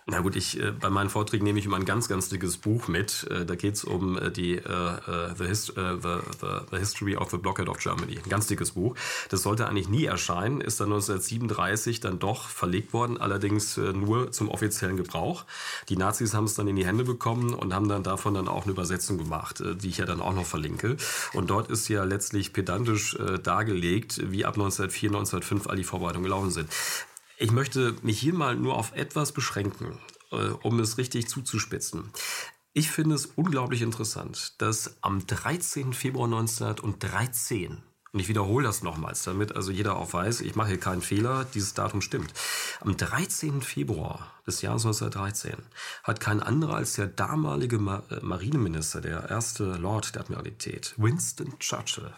Na 0.05 0.19
gut, 0.19 0.35
ich, 0.35 0.59
äh, 0.59 0.73
bei 0.73 0.91
meinen 0.91 1.11
Vorträgen 1.11 1.45
nehme 1.45 1.61
ich 1.61 1.65
immer 1.65 1.77
ein 1.77 1.85
ganz, 1.85 2.09
ganz 2.09 2.29
dickes 2.29 2.57
Buch 2.57 2.89
mit. 2.89 3.25
Äh, 3.31 3.47
da 3.47 3.55
geht 3.55 3.75
es 3.75 3.85
um 3.85 4.19
äh, 4.19 4.33
die 4.33 4.57
äh, 4.57 5.35
the, 5.39 5.45
Hist 5.45 5.75
the, 5.77 5.97
the, 6.03 6.19
the, 6.73 6.77
History 6.77 7.15
of 7.15 7.31
the 7.31 7.37
Blockade 7.37 7.71
of 7.71 7.79
Germany. 7.79 8.19
Ein 8.19 8.29
ganz 8.29 8.49
dickes 8.49 8.73
Buch. 8.73 8.97
Das 9.29 9.45
sollte 9.45 9.69
eigentlich 9.69 9.89
nie 9.89 10.07
erscheinen, 10.07 10.61
ist 10.61 10.81
dann 10.81 10.89
1937 10.89 12.01
dann 12.01 12.19
doch 12.19 12.49
verlegt 12.49 12.93
worden, 12.93 13.17
allerdings 13.17 13.77
nur 13.77 14.33
zum 14.33 14.49
offiziellen 14.49 14.97
Gebrauch. 14.97 15.45
Die 15.89 15.97
Nazis 15.97 16.35
haben 16.35 16.45
es 16.45 16.55
dann 16.55 16.67
in 16.67 16.75
die 16.75 16.85
Hände 16.85 17.05
bekommen 17.05 17.55
und 17.55 17.73
haben 17.73 17.89
dann 17.89 18.03
davon 18.03 18.35
dann 18.35 18.49
auch 18.49 18.65
eine 18.65 18.73
Übersetzung 18.73 19.19
gemacht, 19.19 19.63
die 19.65 19.89
ich 19.89 19.99
ja 19.99 20.07
dann 20.07 20.21
auch 20.21 20.35
noch 20.35 20.47
verlinke. 20.47 20.97
Und 21.33 21.51
dort 21.51 21.71
ist 21.71 21.89
ja 21.89 22.03
letztlich 22.03 22.53
pedantisch 22.53 23.17
dargelegt, 23.43 24.21
wie 24.31 24.45
ab 24.45 24.55
1904, 24.55 25.11
1905 25.11 25.69
all 25.69 25.77
die 25.77 25.85
Vorbereitungen 25.85 26.25
gelaufen 26.25 26.51
sind. 26.51 26.69
Ich 27.43 27.51
möchte 27.51 27.97
mich 28.03 28.21
hier 28.21 28.35
mal 28.35 28.55
nur 28.55 28.77
auf 28.77 28.93
etwas 28.93 29.33
beschränken, 29.33 29.99
äh, 30.31 30.37
um 30.63 30.79
es 30.79 30.97
richtig 30.97 31.29
zuzuspitzen. 31.29 32.13
Ich 32.73 32.89
finde 32.89 33.17
es 33.17 33.27
unglaublich 33.27 33.83
interessant, 33.83 34.55
dass 34.63 35.03
am 35.03 35.27
13. 35.27 35.93
Februar 35.93 36.27
1913 36.27 37.83
und 38.13 38.21
ich 38.21 38.29
wiederhole 38.29 38.65
das 38.65 38.85
nochmals, 38.85 39.25
damit 39.25 39.57
also 39.57 39.73
jeder 39.73 39.97
auch 39.97 40.13
weiß, 40.13 40.43
ich 40.43 40.55
mache 40.55 40.69
hier 40.69 40.79
keinen 40.79 41.03
Fehler, 41.03 41.45
dieses 41.53 41.75
Datum 41.75 42.01
stimmt. 42.01 42.33
Am 42.81 42.97
13. 42.97 43.61
Februar 43.61 44.41
des 44.47 44.63
Jahres 44.63 44.87
1913 44.87 45.57
hat 46.05 46.21
kein 46.21 46.41
anderer 46.41 46.77
als 46.77 46.93
der 46.93 47.09
damalige 47.09 47.77
äh, 47.77 48.21
Marineminister, 48.25 49.01
der 49.01 49.31
erste 49.31 49.65
Lord 49.65 50.15
der 50.15 50.23
Admiralität, 50.23 50.95
Winston 50.97 51.59
Churchill, 51.59 52.13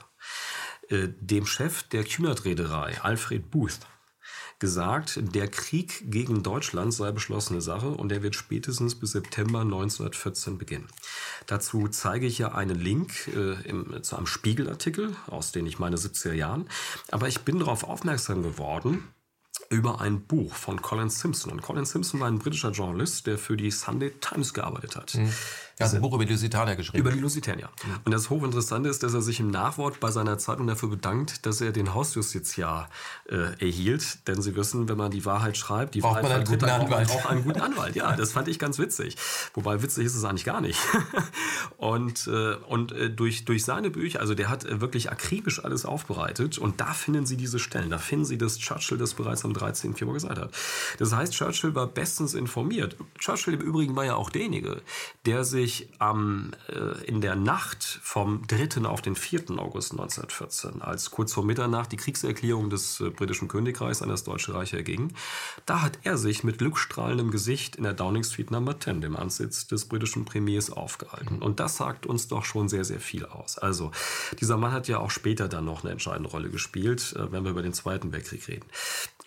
äh, 0.91 1.09
dem 1.19 1.47
Chef 1.47 1.83
der 1.85 2.05
Cunard-Reederei, 2.05 3.01
Alfred 3.01 3.51
Booth, 3.51 3.79
gesagt, 4.65 5.21
der 5.35 5.47
Krieg 5.47 6.11
gegen 6.11 6.43
Deutschland 6.43 6.95
sei 6.95 7.13
beschlossene 7.13 7.61
Sache 7.61 7.89
und 7.89 8.09
der 8.09 8.23
wird 8.23 8.35
spätestens 8.35 8.95
bis 8.95 9.13
September 9.13 9.61
1914 9.61 10.57
beginnen. 10.57 10.89
Dazu 11.47 11.87
zeige 11.89 12.27
ich 12.27 12.39
ja 12.39 12.53
einen 12.53 12.81
Link 12.81 13.29
äh, 13.29 13.61
im, 13.69 14.03
zu 14.03 14.17
einem 14.17 14.27
Spiegelartikel 14.27 15.15
aus 15.27 15.53
den, 15.53 15.67
ich 15.67 15.79
meine, 15.79 15.97
70er 15.97 16.33
Jahren. 16.33 16.67
Aber 17.11 17.29
ich 17.29 17.41
bin 17.41 17.59
darauf 17.59 17.85
aufmerksam 17.85 18.43
geworden, 18.43 19.05
über 19.69 20.01
ein 20.01 20.23
Buch 20.23 20.55
von 20.55 20.81
Colin 20.81 21.11
Simpson. 21.11 21.53
Und 21.53 21.61
Colin 21.61 21.85
Simpson 21.85 22.21
war 22.21 22.29
ein 22.29 22.39
britischer 22.39 22.71
Journalist, 22.71 23.27
der 23.27 23.37
für 23.37 23.59
die 23.59 23.71
Sunday 23.71 24.13
Times 24.21 24.55
gearbeitet 24.55 24.97
hat. 24.97 25.15
Mhm. 25.15 25.33
Er 25.79 25.87
hat 25.87 25.95
ein 25.95 26.01
Buch 26.01 26.15
über 26.15 26.25
die 26.25 26.33
Lusitanier 26.33 26.77
geschrieben. 26.77 26.99
Über 26.99 27.11
die 27.11 27.19
Lusitanier. 27.19 27.69
Mhm. 27.85 28.01
Und 28.05 28.13
das 28.13 28.31
Hochinteressante 28.31 28.89
ist, 28.89 29.03
dass 29.03 29.15
er 29.15 29.23
sich 29.23 29.41
im 29.41 29.51
Nachwort 29.51 29.99
bei 30.01 30.11
seiner 30.11 30.39
Zeitung 30.39 30.67
dafür 30.67 30.89
bedankt, 30.89 31.47
dass 31.47 31.61
er 31.61 31.73
den 31.73 31.95
Hausjustiziar 31.95 32.89
äh, 33.29 33.59
erhielt. 33.65 34.27
Denn 34.29 34.41
Sie 34.41 34.55
wissen, 34.55 34.89
wenn 34.89 34.97
man 34.97 35.11
die 35.11 35.25
Wahrheit 35.25 35.57
schreibt, 35.57 35.95
die 35.95 36.01
braucht 36.01 36.23
Wahrheit 36.23 36.23
man 36.25 36.33
einen 36.33 36.45
guten 36.45 36.65
Anwalt. 36.65 37.11
auch 37.11 37.27
einen 37.27 37.43
guten 37.43 37.61
Anwalt. 37.61 37.97
Ja, 37.97 38.15
das 38.15 38.33
fand 38.33 38.49
ich 38.49 38.59
ganz 38.59 38.79
witzig. 38.79 39.17
Wobei 39.55 39.83
witzig 39.83 40.07
ist 40.07 40.15
es 40.15 40.25
eigentlich 40.25 40.45
gar 40.45 40.61
nicht. 40.61 40.79
und 41.77 42.27
äh, 42.29 42.55
und 42.69 42.93
äh, 42.93 43.11
durch, 43.11 43.45
durch 43.45 43.65
seine 43.65 43.91
Bücher, 43.91 44.21
also 44.21 44.35
der 44.35 44.49
hat 44.49 44.65
äh, 44.65 44.81
wirklich 44.81 45.11
akribisch 45.11 45.65
alles 45.65 45.85
aufbereitet. 45.85 46.59
Und 46.59 46.81
da 46.81 46.93
finden 46.93 47.27
Sie 47.27 47.37
diese 47.37 47.59
Stellen. 47.59 47.91
Da 47.91 47.99
finden 47.99 48.25
Sie, 48.25 48.39
dass 48.39 48.59
Churchill 48.59 48.99
das 48.99 49.15
bereits 49.15 49.45
am 49.45 49.55
13. 49.55 49.95
Februar 49.95 50.15
gesagt 50.15 50.39
hat. 50.39 50.53
Das 50.99 51.13
heißt, 51.13 51.33
Churchill 51.33 51.75
war 51.75 51.87
bestens 51.87 52.35
informiert. 52.35 52.97
Churchill 53.19 53.55
im 53.55 53.61
Übrigen 53.61 53.97
war 53.97 54.05
ja 54.05 54.15
auch 54.15 54.31
derjenige, 54.31 54.83
der 55.27 55.45
sich 55.45 55.64
sich 55.65 55.89
am, 55.99 56.53
äh, 56.69 57.05
in 57.07 57.21
der 57.21 57.37
Nacht 57.37 57.83
vom 58.03 58.47
3. 58.47 58.85
auf 58.85 59.01
den 59.01 59.17
4. 59.17 59.59
August 59.59 59.93
1914, 59.93 60.83
als 60.83 61.11
kurz 61.11 61.33
vor 61.33 61.45
Mitternacht 61.45 61.91
die 61.93 61.97
Kriegserklärung 61.97 62.69
des 62.69 63.01
äh, 63.01 63.09
britischen 63.09 63.49
Königreichs 63.49 64.03
an 64.03 64.11
das 64.11 64.25
Deutsche 64.25 64.55
Reich 64.55 64.75
erging, 64.75 65.15
da 65.65 65.81
hat 65.81 65.99
er 66.03 66.19
sich 66.19 66.45
mit 66.45 66.59
glückstrahlendem 66.59 67.31
Gesicht 67.31 67.77
in 67.77 67.85
der 67.85 67.95
Downing 67.95 68.25
Street 68.25 68.51
Number 68.51 68.79
10, 68.79 69.01
dem 69.01 69.17
Ansitz 69.17 69.67
des 69.67 69.87
britischen 69.87 70.25
Premiers, 70.25 70.71
aufgehalten. 70.71 71.41
Und 71.41 71.61
das 71.61 71.77
sagt 71.77 72.07
uns 72.07 72.29
doch 72.29 72.45
schon 72.45 72.69
sehr, 72.69 72.85
sehr 72.85 73.01
viel 73.01 73.25
aus. 73.25 73.59
Also, 73.59 73.91
dieser 74.41 74.57
Mann 74.57 74.73
hat 74.73 74.89
ja 74.89 74.99
auch 74.99 75.11
später 75.11 75.49
dann 75.49 75.65
noch 75.65 75.83
eine 75.83 75.93
entscheidende 75.93 76.29
Rolle 76.29 76.51
gespielt, 76.51 77.15
äh, 77.17 77.33
wenn 77.33 77.45
wir 77.45 77.51
über 77.51 77.63
den 77.63 77.73
Zweiten 77.73 78.13
Weltkrieg 78.13 78.47
reden. 78.49 78.67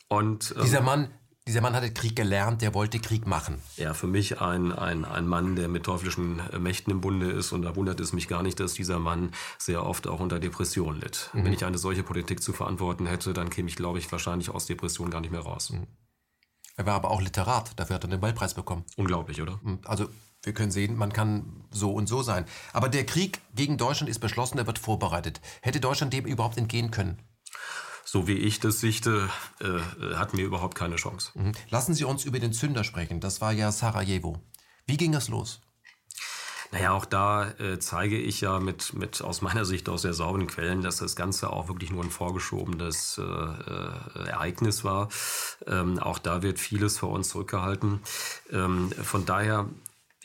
Und, 0.07 0.53
ähm, 0.55 0.63
dieser 0.63 0.81
Mann 0.81 1.09
dieser 1.47 1.61
Mann 1.61 1.75
hatte 1.75 1.91
Krieg 1.91 2.15
gelernt, 2.15 2.61
der 2.61 2.73
wollte 2.73 2.99
Krieg 2.99 3.25
machen. 3.25 3.61
Ja, 3.77 3.93
für 3.93 4.07
mich 4.07 4.41
ein, 4.41 4.71
ein, 4.71 5.05
ein 5.05 5.27
Mann, 5.27 5.55
der 5.55 5.69
mit 5.69 5.83
teuflischen 5.83 6.41
Mächten 6.59 6.91
im 6.91 7.01
Bunde 7.01 7.31
ist. 7.31 7.53
Und 7.53 7.61
da 7.61 7.75
wundert 7.75 7.99
es 7.99 8.13
mich 8.13 8.27
gar 8.27 8.43
nicht, 8.43 8.59
dass 8.59 8.73
dieser 8.73 8.99
Mann 8.99 9.31
sehr 9.57 9.85
oft 9.85 10.07
auch 10.07 10.19
unter 10.19 10.39
Depressionen 10.39 10.99
litt. 10.99 11.29
Mhm. 11.33 11.45
Wenn 11.45 11.53
ich 11.53 11.65
eine 11.65 11.77
solche 11.77 12.03
Politik 12.03 12.43
zu 12.43 12.53
verantworten 12.53 13.07
hätte, 13.07 13.33
dann 13.33 13.49
käme 13.49 13.69
ich, 13.69 13.75
glaube 13.75 13.97
ich, 13.97 14.11
wahrscheinlich 14.11 14.49
aus 14.49 14.65
Depressionen 14.65 15.09
gar 15.11 15.21
nicht 15.21 15.31
mehr 15.31 15.41
raus. 15.41 15.71
Mhm. 15.71 15.87
Er 16.75 16.85
war 16.85 16.93
aber 16.93 17.09
auch 17.09 17.21
Literat. 17.21 17.71
Dafür 17.79 17.95
hat 17.95 18.03
er 18.03 18.09
den 18.09 18.19
Nobelpreis 18.19 18.53
bekommen. 18.53 18.83
Unglaublich, 18.97 19.41
oder? 19.41 19.59
Mhm. 19.63 19.79
Also 19.85 20.09
wir 20.43 20.53
können 20.53 20.71
sehen, 20.71 20.95
man 20.95 21.11
kann 21.13 21.63
so 21.71 21.91
und 21.91 22.07
so 22.07 22.21
sein. 22.21 22.45
Aber 22.73 22.89
der 22.89 23.05
Krieg 23.05 23.41
gegen 23.55 23.77
Deutschland 23.77 24.09
ist 24.09 24.19
beschlossen, 24.19 24.57
er 24.57 24.67
wird 24.67 24.79
vorbereitet. 24.79 25.41
Hätte 25.61 25.79
Deutschland 25.79 26.13
dem 26.13 26.25
überhaupt 26.25 26.57
entgehen 26.57 26.91
können? 26.91 27.19
So 28.07 28.25
wie 28.25 28.37
ich 28.37 28.61
das 28.61 28.79
sichte, 28.79 29.29
äh, 29.59 30.15
hatten 30.15 30.37
wir 30.37 30.45
überhaupt 30.45 30.75
keine 30.75 30.95
Chance. 30.95 31.31
Mhm. 31.35 31.51
Lassen 31.69 31.93
Sie 31.93 32.05
uns 32.05 32.23
über 32.23 32.39
den 32.39 32.53
Zünder 32.53 32.85
sprechen. 32.85 33.19
Das 33.19 33.41
war 33.41 33.51
ja 33.51 33.69
Sarajevo. 33.73 34.41
Wie 34.85 34.95
ging 34.95 35.13
es 35.13 35.27
los? 35.27 35.59
Naja, 36.71 36.91
auch 36.91 37.03
da 37.03 37.49
äh, 37.59 37.79
zeige 37.79 38.17
ich 38.17 38.39
ja 38.39 38.59
mit, 38.59 38.93
mit 38.93 39.21
aus 39.21 39.41
meiner 39.41 39.65
Sicht 39.65 39.89
aus 39.89 40.03
sehr 40.03 40.13
sauberen 40.13 40.47
Quellen, 40.47 40.81
dass 40.81 40.97
das 40.97 41.17
Ganze 41.17 41.49
auch 41.49 41.67
wirklich 41.67 41.91
nur 41.91 42.03
ein 42.03 42.09
vorgeschobenes 42.09 43.17
äh, 43.17 43.23
äh, 43.23 44.27
Ereignis 44.29 44.85
war. 44.85 45.09
Ähm, 45.65 45.99
auch 45.99 46.17
da 46.17 46.41
wird 46.41 46.59
vieles 46.59 46.97
vor 46.97 47.09
uns 47.09 47.29
zurückgehalten. 47.29 48.01
Ähm, 48.51 48.91
von 49.03 49.25
daher 49.25 49.67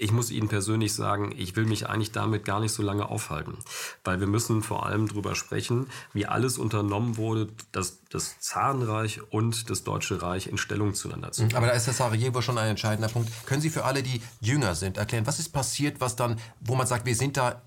ich 0.03 0.11
muss 0.11 0.31
Ihnen 0.31 0.49
persönlich 0.49 0.95
sagen, 0.95 1.33
ich 1.37 1.55
will 1.55 1.65
mich 1.65 1.89
eigentlich 1.89 2.11
damit 2.11 2.45
gar 2.45 2.59
nicht 2.59 2.73
so 2.73 2.83
lange 2.83 3.09
aufhalten, 3.09 3.57
weil 4.03 4.19
wir 4.19 4.27
müssen 4.27 4.63
vor 4.63 4.85
allem 4.85 5.07
darüber 5.07 5.37
sprechen, 5.37 5.87
wie 6.13 6.27
alles 6.27 6.59
unternommen 6.59 7.17
wurde, 7.17 7.49
dass 7.71 8.01
das 8.11 8.41
Zarenreich 8.41 9.21
und 9.31 9.71
das 9.71 9.85
Deutsche 9.85 10.21
Reich 10.21 10.49
in 10.49 10.59
Stellung 10.59 10.95
zueinander 10.95 11.31
zu 11.31 11.43
bringen. 11.43 11.57
Aber 11.57 11.69
da 11.69 11.73
ist 11.73 11.87
das 11.87 11.99
Sarajevo 11.99 12.43
schon 12.43 12.59
ein 12.59 12.71
entscheidender 12.71 13.09
Punkt. 13.09 13.31
Können 13.47 13.63
Sie 13.63 13.71
für 13.71 13.85
alle, 13.85 14.03
die 14.03 14.21
jünger 14.41 14.75
sind, 14.75 14.97
erklären, 14.97 15.27
was 15.27 15.39
ist 15.39 15.51
passiert, 15.51 16.01
was 16.01 16.17
dann, 16.17 16.39
wo 16.61 16.75
man 16.75 16.87
sagt, 16.87 17.07
wir 17.07 17.15
sind 17.15 17.37
da 17.37 17.63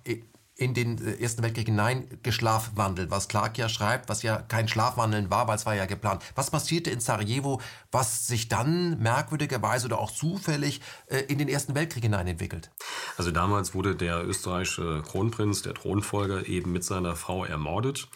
in 0.58 0.74
den 0.74 0.98
äh, 1.06 1.22
Ersten 1.22 1.44
Weltkrieg 1.44 1.68
hinein 1.68 2.08
geschlafwandelt, 2.24 3.12
was 3.12 3.28
Clark 3.28 3.58
ja 3.58 3.68
schreibt, 3.70 4.10
was 4.10 4.24
ja 4.24 4.38
kein 4.38 4.68
Schlafwandeln 4.68 5.30
war, 5.30 5.48
weil 5.48 5.56
es 5.56 5.66
war 5.66 5.76
ja 5.76 5.86
geplant. 5.86 6.24
Was 6.36 6.50
passierte 6.50 6.90
in 6.90 7.00
Sarajevo, 7.00 7.62
was 7.92 8.28
sich 8.28 8.48
dann 8.48 9.00
merkwürdigerweise 9.00 9.88
oder 9.88 10.00
auch 10.00 10.12
zufällig 10.12 10.82
äh, 11.08 11.20
in 11.20 11.38
den 11.38 11.50
Ersten 11.50 11.76
Weltkrieg 11.76 12.04
hinein 12.04 12.28
entwickelt? 12.28 12.72
Also 13.18 13.32
damals 13.32 13.74
wurde 13.74 13.96
der 13.96 14.26
österreichische 14.26 15.04
Kronprinz, 15.06 15.62
der 15.62 15.74
Thronfolger, 15.74 16.48
eben 16.48 16.72
mit 16.72 16.84
seiner 16.84 17.16
Frau 17.16 17.44
ermordet. 17.44 18.08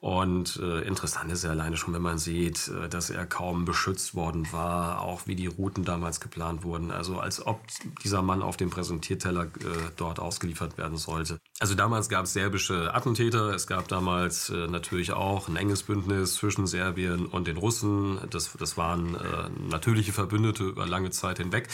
Und 0.00 0.60
äh, 0.62 0.82
interessant 0.82 1.32
ist 1.32 1.42
ja 1.42 1.50
alleine 1.50 1.76
schon, 1.76 1.94
wenn 1.94 2.02
man 2.02 2.18
sieht, 2.18 2.68
äh, 2.68 2.88
dass 2.88 3.08
er 3.08 3.24
kaum 3.26 3.64
beschützt 3.64 4.14
worden 4.14 4.46
war, 4.52 5.00
auch 5.00 5.26
wie 5.26 5.34
die 5.34 5.46
Routen 5.46 5.84
damals 5.84 6.20
geplant 6.20 6.64
wurden. 6.64 6.90
Also 6.90 7.18
als 7.18 7.44
ob 7.46 7.60
dieser 8.04 8.20
Mann 8.20 8.42
auf 8.42 8.56
dem 8.58 8.68
Präsentierteller 8.68 9.44
äh, 9.44 9.48
dort 9.96 10.20
ausgeliefert 10.20 10.76
werden 10.76 10.98
sollte. 10.98 11.38
Also 11.58 11.74
damals 11.74 12.10
gab 12.10 12.24
es 12.24 12.34
serbische 12.34 12.94
Attentäter. 12.94 13.54
Es 13.54 13.66
gab 13.66 13.88
damals 13.88 14.50
äh, 14.50 14.66
natürlich 14.66 15.12
auch 15.12 15.48
ein 15.48 15.56
enges 15.56 15.82
Bündnis 15.84 16.34
zwischen 16.34 16.66
Serbien 16.66 17.24
und 17.24 17.46
den 17.46 17.56
Russen. 17.56 18.18
Das, 18.28 18.52
das 18.58 18.76
waren 18.76 19.14
äh, 19.14 19.48
natürliche 19.70 20.12
Verbündete 20.12 20.64
über 20.64 20.86
lange 20.86 21.10
Zeit 21.10 21.38
hinweg. 21.38 21.68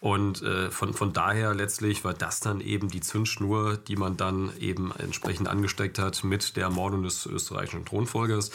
Und 0.00 0.42
äh, 0.42 0.72
von, 0.72 0.94
von 0.94 1.12
daher 1.12 1.54
letztlich 1.54 2.02
war 2.02 2.12
das 2.12 2.40
dann 2.40 2.60
eben 2.60 2.88
die 2.88 3.00
Zündschnur, 3.00 3.76
die 3.76 3.94
man 3.94 4.16
dann 4.16 4.50
eben 4.58 4.92
entsprechend 4.98 5.46
angesteckt 5.46 6.00
hat 6.00 6.24
mit 6.24 6.56
der 6.56 6.64
Ermordung 6.64 7.04
des 7.04 7.24
österreichischen 7.62 7.84
Thronfolgers. 7.84 8.50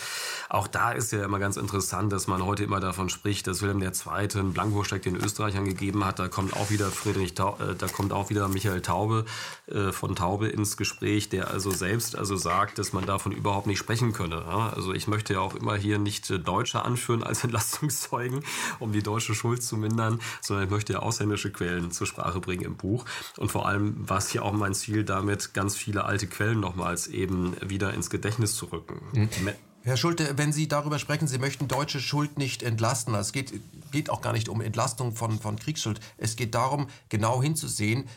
Auch 0.49 0.67
da 0.67 0.91
ist 0.91 1.11
ja 1.11 1.23
immer 1.23 1.39
ganz 1.39 1.57
interessant, 1.57 2.11
dass 2.11 2.27
man 2.27 2.45
heute 2.45 2.63
immer 2.63 2.79
davon 2.79 3.09
spricht, 3.09 3.47
dass 3.47 3.61
Wilhelm 3.61 3.81
II. 3.81 3.91
einen 4.05 4.53
Blankoscheck 4.53 5.01
den 5.01 5.15
Österreichern 5.15 5.65
gegeben 5.65 6.05
hat. 6.05 6.19
Da 6.19 6.27
kommt 6.27 6.53
auch 6.53 6.69
wieder 6.69 6.89
Friedrich, 6.91 7.33
Taube, 7.33 7.63
äh, 7.63 7.75
da 7.75 7.87
kommt 7.87 8.13
auch 8.13 8.29
wieder 8.29 8.47
Michael 8.47 8.81
Taube 8.81 9.25
äh, 9.67 9.91
von 9.91 10.15
Taube 10.15 10.47
ins 10.47 10.77
Gespräch, 10.77 11.29
der 11.29 11.49
also 11.49 11.71
selbst 11.71 12.15
also 12.17 12.35
sagt, 12.35 12.79
dass 12.79 12.93
man 12.93 13.05
davon 13.05 13.31
überhaupt 13.31 13.67
nicht 13.67 13.79
sprechen 13.79 14.13
könne. 14.13 14.35
Ja? 14.35 14.69
Also 14.75 14.93
ich 14.93 15.07
möchte 15.07 15.33
ja 15.33 15.39
auch 15.39 15.55
immer 15.55 15.75
hier 15.75 15.99
nicht 15.99 16.29
äh, 16.29 16.39
Deutsche 16.39 16.83
anführen 16.83 17.23
als 17.23 17.43
Entlastungszeugen, 17.47 18.43
um 18.79 18.91
die 18.91 19.03
deutsche 19.03 19.35
Schuld 19.35 19.63
zu 19.63 19.77
mindern, 19.77 20.19
sondern 20.41 20.65
ich 20.65 20.71
möchte 20.71 20.93
ja 20.93 20.99
ausländische 20.99 21.51
Quellen 21.51 21.91
zur 21.91 22.07
Sprache 22.07 22.39
bringen 22.39 22.63
im 22.63 22.75
Buch. 22.75 23.05
Und 23.37 23.51
vor 23.51 23.67
allem 23.67 24.09
war 24.09 24.17
es 24.17 24.29
hier 24.29 24.43
auch 24.43 24.53
mein 24.53 24.73
Ziel, 24.73 25.03
damit 25.03 25.53
ganz 25.53 25.75
viele 25.75 26.05
alte 26.05 26.27
Quellen 26.27 26.59
nochmals 26.59 27.07
eben 27.07 27.55
wieder 27.61 27.93
ins 27.93 28.09
Gedächtnis 28.09 28.55
zu 28.55 28.65
rücken. 28.65 28.86
Mhm. 29.13 29.29
Herr 29.83 29.95
Schulte, 29.95 30.37
wenn 30.37 30.51
Sie 30.51 30.67
darüber 30.67 30.99
sprechen, 30.99 31.27
Sie 31.27 31.37
möchten 31.37 31.69
deutsche 31.69 32.01
Schuld 32.01 32.37
nicht 32.37 32.61
entlasten, 32.61 33.15
es 33.15 33.31
geht, 33.31 33.53
geht 33.91 34.09
auch 34.09 34.21
gar 34.21 34.33
nicht 34.33 34.49
um 34.49 34.59
Entlastung 34.59 35.15
von, 35.15 35.39
von 35.39 35.55
Kriegsschuld. 35.55 36.01
Es 36.17 36.35
geht 36.35 36.55
darum, 36.55 36.87
genau 37.07 37.41
hinzusehen, 37.41 38.09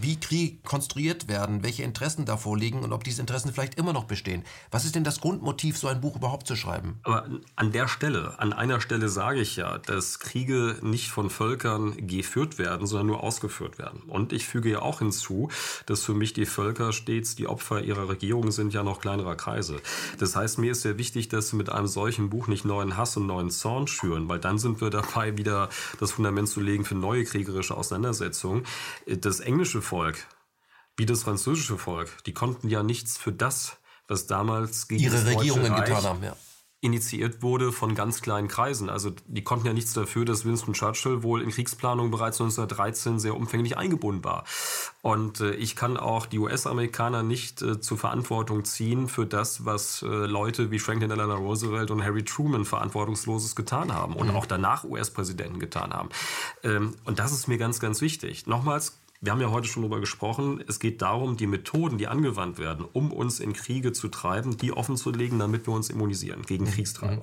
wie 0.00 0.18
Krieg 0.18 0.64
konstruiert 0.64 1.28
werden, 1.28 1.62
welche 1.62 1.82
Interessen 1.82 2.24
davor 2.24 2.56
liegen 2.56 2.80
und 2.80 2.92
ob 2.92 3.04
diese 3.04 3.20
Interessen 3.20 3.52
vielleicht 3.52 3.74
immer 3.74 3.92
noch 3.92 4.04
bestehen. 4.04 4.44
Was 4.70 4.84
ist 4.84 4.94
denn 4.94 5.04
das 5.04 5.20
Grundmotiv, 5.20 5.76
so 5.76 5.88
ein 5.88 6.00
Buch 6.00 6.16
überhaupt 6.16 6.46
zu 6.46 6.56
schreiben? 6.56 6.98
Aber 7.02 7.28
an 7.56 7.72
der 7.72 7.88
Stelle, 7.88 8.38
an 8.38 8.52
einer 8.52 8.80
Stelle 8.80 9.08
sage 9.08 9.40
ich 9.40 9.56
ja, 9.56 9.78
dass 9.78 10.18
Kriege 10.18 10.78
nicht 10.82 11.10
von 11.10 11.28
Völkern 11.28 12.06
geführt 12.06 12.58
werden, 12.58 12.86
sondern 12.86 13.08
nur 13.08 13.22
ausgeführt 13.22 13.78
werden. 13.78 14.02
Und 14.06 14.32
ich 14.32 14.46
füge 14.46 14.70
ja 14.70 14.80
auch 14.80 15.00
hinzu, 15.00 15.50
dass 15.86 16.02
für 16.02 16.14
mich 16.14 16.32
die 16.32 16.46
Völker 16.46 16.92
stets 16.92 17.34
die 17.34 17.46
Opfer 17.46 17.82
ihrer 17.82 18.08
Regierung 18.08 18.50
sind, 18.50 18.72
ja 18.72 18.82
noch 18.82 19.00
kleinerer 19.00 19.36
Kreise. 19.36 19.80
Das 20.18 20.36
heißt, 20.36 20.58
mir 20.58 20.72
ist 20.72 20.82
sehr 20.82 20.98
wichtig, 20.98 21.28
dass 21.28 21.50
sie 21.50 21.56
mit 21.56 21.70
einem 21.70 21.86
solchen 21.86 22.30
Buch 22.30 22.46
nicht 22.46 22.64
neuen 22.64 22.96
Hass 22.96 23.16
und 23.16 23.26
neuen 23.26 23.50
Zorn 23.50 23.86
schüren, 23.86 24.28
weil 24.28 24.38
dann 24.38 24.58
sind 24.58 24.80
wir 24.80 24.90
dabei, 24.90 25.36
wieder 25.36 25.68
das 26.00 26.12
Fundament 26.12 26.48
zu 26.48 26.60
legen 26.60 26.84
für 26.84 26.94
neue 26.94 27.24
kriegerische 27.24 27.76
Auseinandersetzungen. 27.76 28.64
Das 29.06 29.40
englische 29.40 29.81
Volk, 29.82 30.26
wie 30.96 31.06
das 31.06 31.22
französische 31.22 31.78
Volk, 31.78 32.22
die 32.24 32.34
konnten 32.34 32.68
ja 32.68 32.82
nichts 32.82 33.18
für 33.18 33.32
das, 33.32 33.78
was 34.08 34.26
damals 34.26 34.88
gegen 34.88 35.02
ihre 35.02 35.24
Regierungen 35.26 35.72
Reich 35.72 35.84
getan 35.84 36.04
haben, 36.04 36.22
ja. 36.22 36.36
initiiert 36.80 37.42
wurde 37.42 37.72
von 37.72 37.94
ganz 37.94 38.20
kleinen 38.20 38.48
Kreisen. 38.48 38.90
Also 38.90 39.12
die 39.26 39.42
konnten 39.42 39.66
ja 39.66 39.72
nichts 39.72 39.94
dafür, 39.94 40.24
dass 40.24 40.44
Winston 40.44 40.74
Churchill 40.74 41.22
wohl 41.22 41.40
in 41.40 41.50
Kriegsplanung 41.50 42.10
bereits 42.10 42.40
1913 42.40 43.18
sehr 43.18 43.36
umfänglich 43.36 43.78
eingebunden 43.78 44.22
war. 44.22 44.44
Und 45.00 45.40
äh, 45.40 45.54
ich 45.54 45.76
kann 45.76 45.96
auch 45.96 46.26
die 46.26 46.38
US-Amerikaner 46.38 47.22
nicht 47.22 47.62
äh, 47.62 47.80
zur 47.80 47.96
Verantwortung 47.96 48.64
ziehen 48.64 49.08
für 49.08 49.24
das, 49.24 49.64
was 49.64 50.02
äh, 50.02 50.06
Leute 50.06 50.70
wie 50.70 50.78
Franklin 50.78 51.08
Delano 51.08 51.36
Roosevelt 51.36 51.90
und 51.90 52.04
Harry 52.04 52.24
Truman 52.24 52.64
verantwortungsloses 52.64 53.56
getan 53.56 53.94
haben 53.94 54.14
und 54.14 54.28
mhm. 54.28 54.36
auch 54.36 54.46
danach 54.46 54.84
US-Präsidenten 54.84 55.58
getan 55.58 55.92
haben. 55.92 56.10
Ähm, 56.62 56.96
und 57.04 57.18
das 57.18 57.32
ist 57.32 57.48
mir 57.48 57.58
ganz, 57.58 57.80
ganz 57.80 58.00
wichtig. 58.00 58.46
Nochmals, 58.46 58.98
wir 59.22 59.30
haben 59.30 59.40
ja 59.40 59.50
heute 59.50 59.68
schon 59.68 59.82
darüber 59.82 60.00
gesprochen. 60.00 60.62
Es 60.66 60.80
geht 60.80 61.00
darum, 61.00 61.36
die 61.36 61.46
Methoden, 61.46 61.96
die 61.96 62.08
angewandt 62.08 62.58
werden, 62.58 62.84
um 62.92 63.12
uns 63.12 63.38
in 63.38 63.52
Kriege 63.52 63.92
zu 63.92 64.08
treiben, 64.08 64.56
die 64.56 64.72
offen 64.72 64.96
zu 64.96 65.12
legen, 65.12 65.38
damit 65.38 65.66
wir 65.66 65.72
uns 65.74 65.90
immunisieren 65.90 66.42
gegen 66.42 66.64
mhm. 66.64 66.70
Kriegstreiber. 66.70 67.22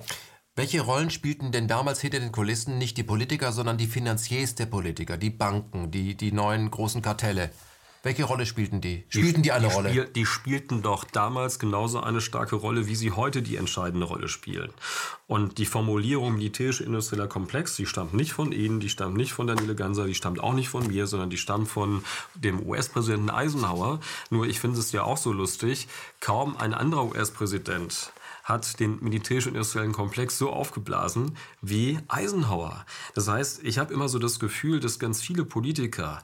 Welche 0.56 0.80
Rollen 0.80 1.10
spielten 1.10 1.52
denn 1.52 1.68
damals 1.68 2.00
hinter 2.00 2.18
den 2.18 2.32
Kulissen 2.32 2.78
nicht 2.78 2.96
die 2.96 3.02
Politiker, 3.02 3.52
sondern 3.52 3.76
die 3.76 3.86
Finanziers 3.86 4.54
der 4.54 4.66
Politiker, 4.66 5.18
die 5.18 5.30
Banken, 5.30 5.90
die, 5.90 6.16
die 6.16 6.32
neuen 6.32 6.70
großen 6.70 7.02
Kartelle? 7.02 7.50
Welche 8.02 8.24
Rolle 8.24 8.46
spielten 8.46 8.80
die? 8.80 9.04
Spielten 9.10 9.42
die, 9.42 9.42
die 9.42 9.52
eine 9.52 9.68
die 9.68 9.74
Rolle? 9.74 9.90
Spiel, 9.90 10.04
die 10.06 10.24
spielten 10.24 10.80
doch 10.80 11.04
damals 11.04 11.58
genauso 11.58 12.00
eine 12.00 12.22
starke 12.22 12.56
Rolle, 12.56 12.86
wie 12.86 12.94
sie 12.94 13.12
heute 13.12 13.42
die 13.42 13.56
entscheidende 13.56 14.06
Rolle 14.06 14.28
spielen. 14.28 14.72
Und 15.26 15.58
die 15.58 15.66
Formulierung 15.66 16.34
militärisch-industrieller 16.34 17.28
Komplex, 17.28 17.76
die 17.76 17.84
stammt 17.84 18.14
nicht 18.14 18.32
von 18.32 18.52
Ihnen, 18.52 18.80
die 18.80 18.88
stammt 18.88 19.16
nicht 19.16 19.32
von 19.32 19.46
Daniele 19.46 19.74
Ganser, 19.74 20.06
die 20.06 20.14
stammt 20.14 20.40
auch 20.40 20.54
nicht 20.54 20.70
von 20.70 20.86
mir, 20.86 21.06
sondern 21.06 21.28
die 21.28 21.36
stammt 21.36 21.68
von 21.68 22.02
dem 22.34 22.66
US-Präsidenten 22.66 23.28
Eisenhower. 23.28 24.00
Nur 24.30 24.46
ich 24.46 24.60
finde 24.60 24.78
es 24.78 24.92
ja 24.92 25.02
auch 25.02 25.18
so 25.18 25.32
lustig, 25.32 25.86
kaum 26.20 26.56
ein 26.56 26.72
anderer 26.72 27.04
US-Präsident 27.04 28.12
hat 28.50 28.80
den 28.80 28.98
militärisch-industriellen 29.00 29.92
Komplex 29.92 30.38
so 30.38 30.50
aufgeblasen 30.50 31.36
wie 31.62 31.98
Eisenhower. 32.08 32.84
Das 33.14 33.28
heißt, 33.28 33.64
ich 33.64 33.78
habe 33.78 33.94
immer 33.94 34.08
so 34.08 34.18
das 34.18 34.38
Gefühl, 34.38 34.80
dass 34.80 34.98
ganz 34.98 35.22
viele 35.22 35.44
Politiker 35.44 36.22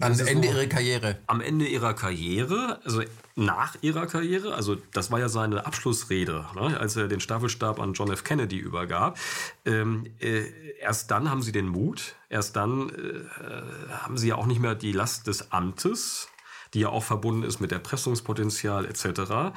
am 0.00 0.12
Ende 0.12 0.48
so, 0.48 0.52
ihrer 0.52 0.66
Karriere, 0.66 1.18
am 1.26 1.40
Ende 1.40 1.66
ihrer 1.66 1.94
Karriere, 1.94 2.80
also 2.84 3.02
nach 3.34 3.76
ihrer 3.80 4.06
Karriere, 4.06 4.54
also 4.54 4.76
das 4.92 5.10
war 5.10 5.18
ja 5.18 5.28
seine 5.28 5.64
Abschlussrede, 5.64 6.46
ne, 6.54 6.78
als 6.78 6.96
er 6.96 7.08
den 7.08 7.20
Staffelstab 7.20 7.80
an 7.80 7.94
John 7.94 8.10
F. 8.10 8.24
Kennedy 8.24 8.58
übergab. 8.58 9.18
Ähm, 9.64 10.04
äh, 10.20 10.44
erst 10.80 11.10
dann 11.10 11.30
haben 11.30 11.42
sie 11.42 11.52
den 11.52 11.66
Mut, 11.66 12.14
erst 12.28 12.56
dann 12.56 12.90
äh, 12.90 13.92
haben 13.92 14.18
sie 14.18 14.28
ja 14.28 14.36
auch 14.36 14.46
nicht 14.46 14.60
mehr 14.60 14.74
die 14.74 14.92
Last 14.92 15.26
des 15.26 15.50
Amtes, 15.52 16.28
die 16.74 16.80
ja 16.80 16.88
auch 16.88 17.04
verbunden 17.04 17.42
ist 17.42 17.60
mit 17.60 17.72
Erpressungspotenzial 17.72 18.86
etc. 18.86 19.52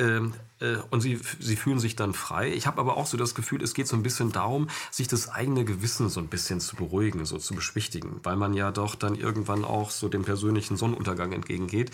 Ähm, 0.00 0.32
äh, 0.60 0.76
und 0.90 1.00
sie, 1.00 1.18
sie 1.40 1.56
fühlen 1.56 1.80
sich 1.80 1.96
dann 1.96 2.14
frei. 2.14 2.52
Ich 2.52 2.68
habe 2.68 2.80
aber 2.80 2.96
auch 2.96 3.06
so 3.06 3.16
das 3.16 3.34
Gefühl, 3.34 3.62
es 3.62 3.74
geht 3.74 3.88
so 3.88 3.96
ein 3.96 4.04
bisschen 4.04 4.30
darum, 4.30 4.68
sich 4.92 5.08
das 5.08 5.28
eigene 5.28 5.64
Gewissen 5.64 6.08
so 6.08 6.20
ein 6.20 6.28
bisschen 6.28 6.60
zu 6.60 6.76
beruhigen, 6.76 7.24
so 7.24 7.38
zu 7.38 7.54
beschwichtigen, 7.54 8.20
weil 8.22 8.36
man 8.36 8.54
ja 8.54 8.70
doch 8.70 8.94
dann 8.94 9.16
irgendwann 9.16 9.64
auch 9.64 9.90
so 9.90 10.08
dem 10.08 10.22
persönlichen 10.22 10.76
Sonnenuntergang 10.76 11.32
entgegengeht. 11.32 11.90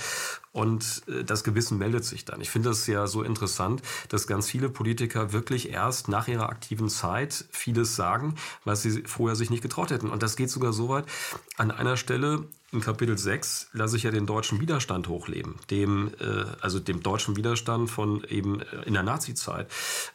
Und 0.52 1.02
äh, 1.08 1.24
das 1.24 1.44
Gewissen 1.44 1.78
meldet 1.78 2.04
sich 2.04 2.26
dann. 2.26 2.42
Ich 2.42 2.50
finde 2.50 2.68
das 2.68 2.86
ja 2.86 3.06
so 3.06 3.22
interessant, 3.22 3.80
dass 4.10 4.26
ganz 4.26 4.50
viele 4.50 4.68
Politiker 4.68 5.32
wirklich 5.32 5.70
erst 5.70 6.08
nach 6.08 6.28
ihrer 6.28 6.50
aktiven 6.50 6.90
Zeit 6.90 7.46
vieles 7.50 7.96
sagen, 7.96 8.34
was 8.64 8.82
sie 8.82 9.02
vorher 9.06 9.34
sich 9.34 9.48
nicht 9.48 9.62
getraut 9.62 9.90
hätten. 9.90 10.10
Und 10.10 10.22
das 10.22 10.36
geht 10.36 10.50
sogar 10.50 10.74
so 10.74 10.90
weit, 10.90 11.06
an 11.56 11.70
einer 11.70 11.96
Stelle 11.96 12.44
in 12.74 12.80
Kapitel 12.80 13.16
6 13.16 13.68
lasse 13.72 13.96
ich 13.96 14.02
ja 14.02 14.10
den 14.10 14.26
deutschen 14.26 14.60
Widerstand 14.60 15.08
hochleben, 15.08 15.54
dem, 15.70 16.10
äh, 16.20 16.44
also 16.60 16.80
dem 16.80 17.02
deutschen 17.02 17.36
Widerstand 17.36 17.88
von 17.88 18.24
eben 18.24 18.60
äh, 18.60 18.82
in 18.84 18.94
der 18.94 19.04
Nazizeit, 19.04 19.68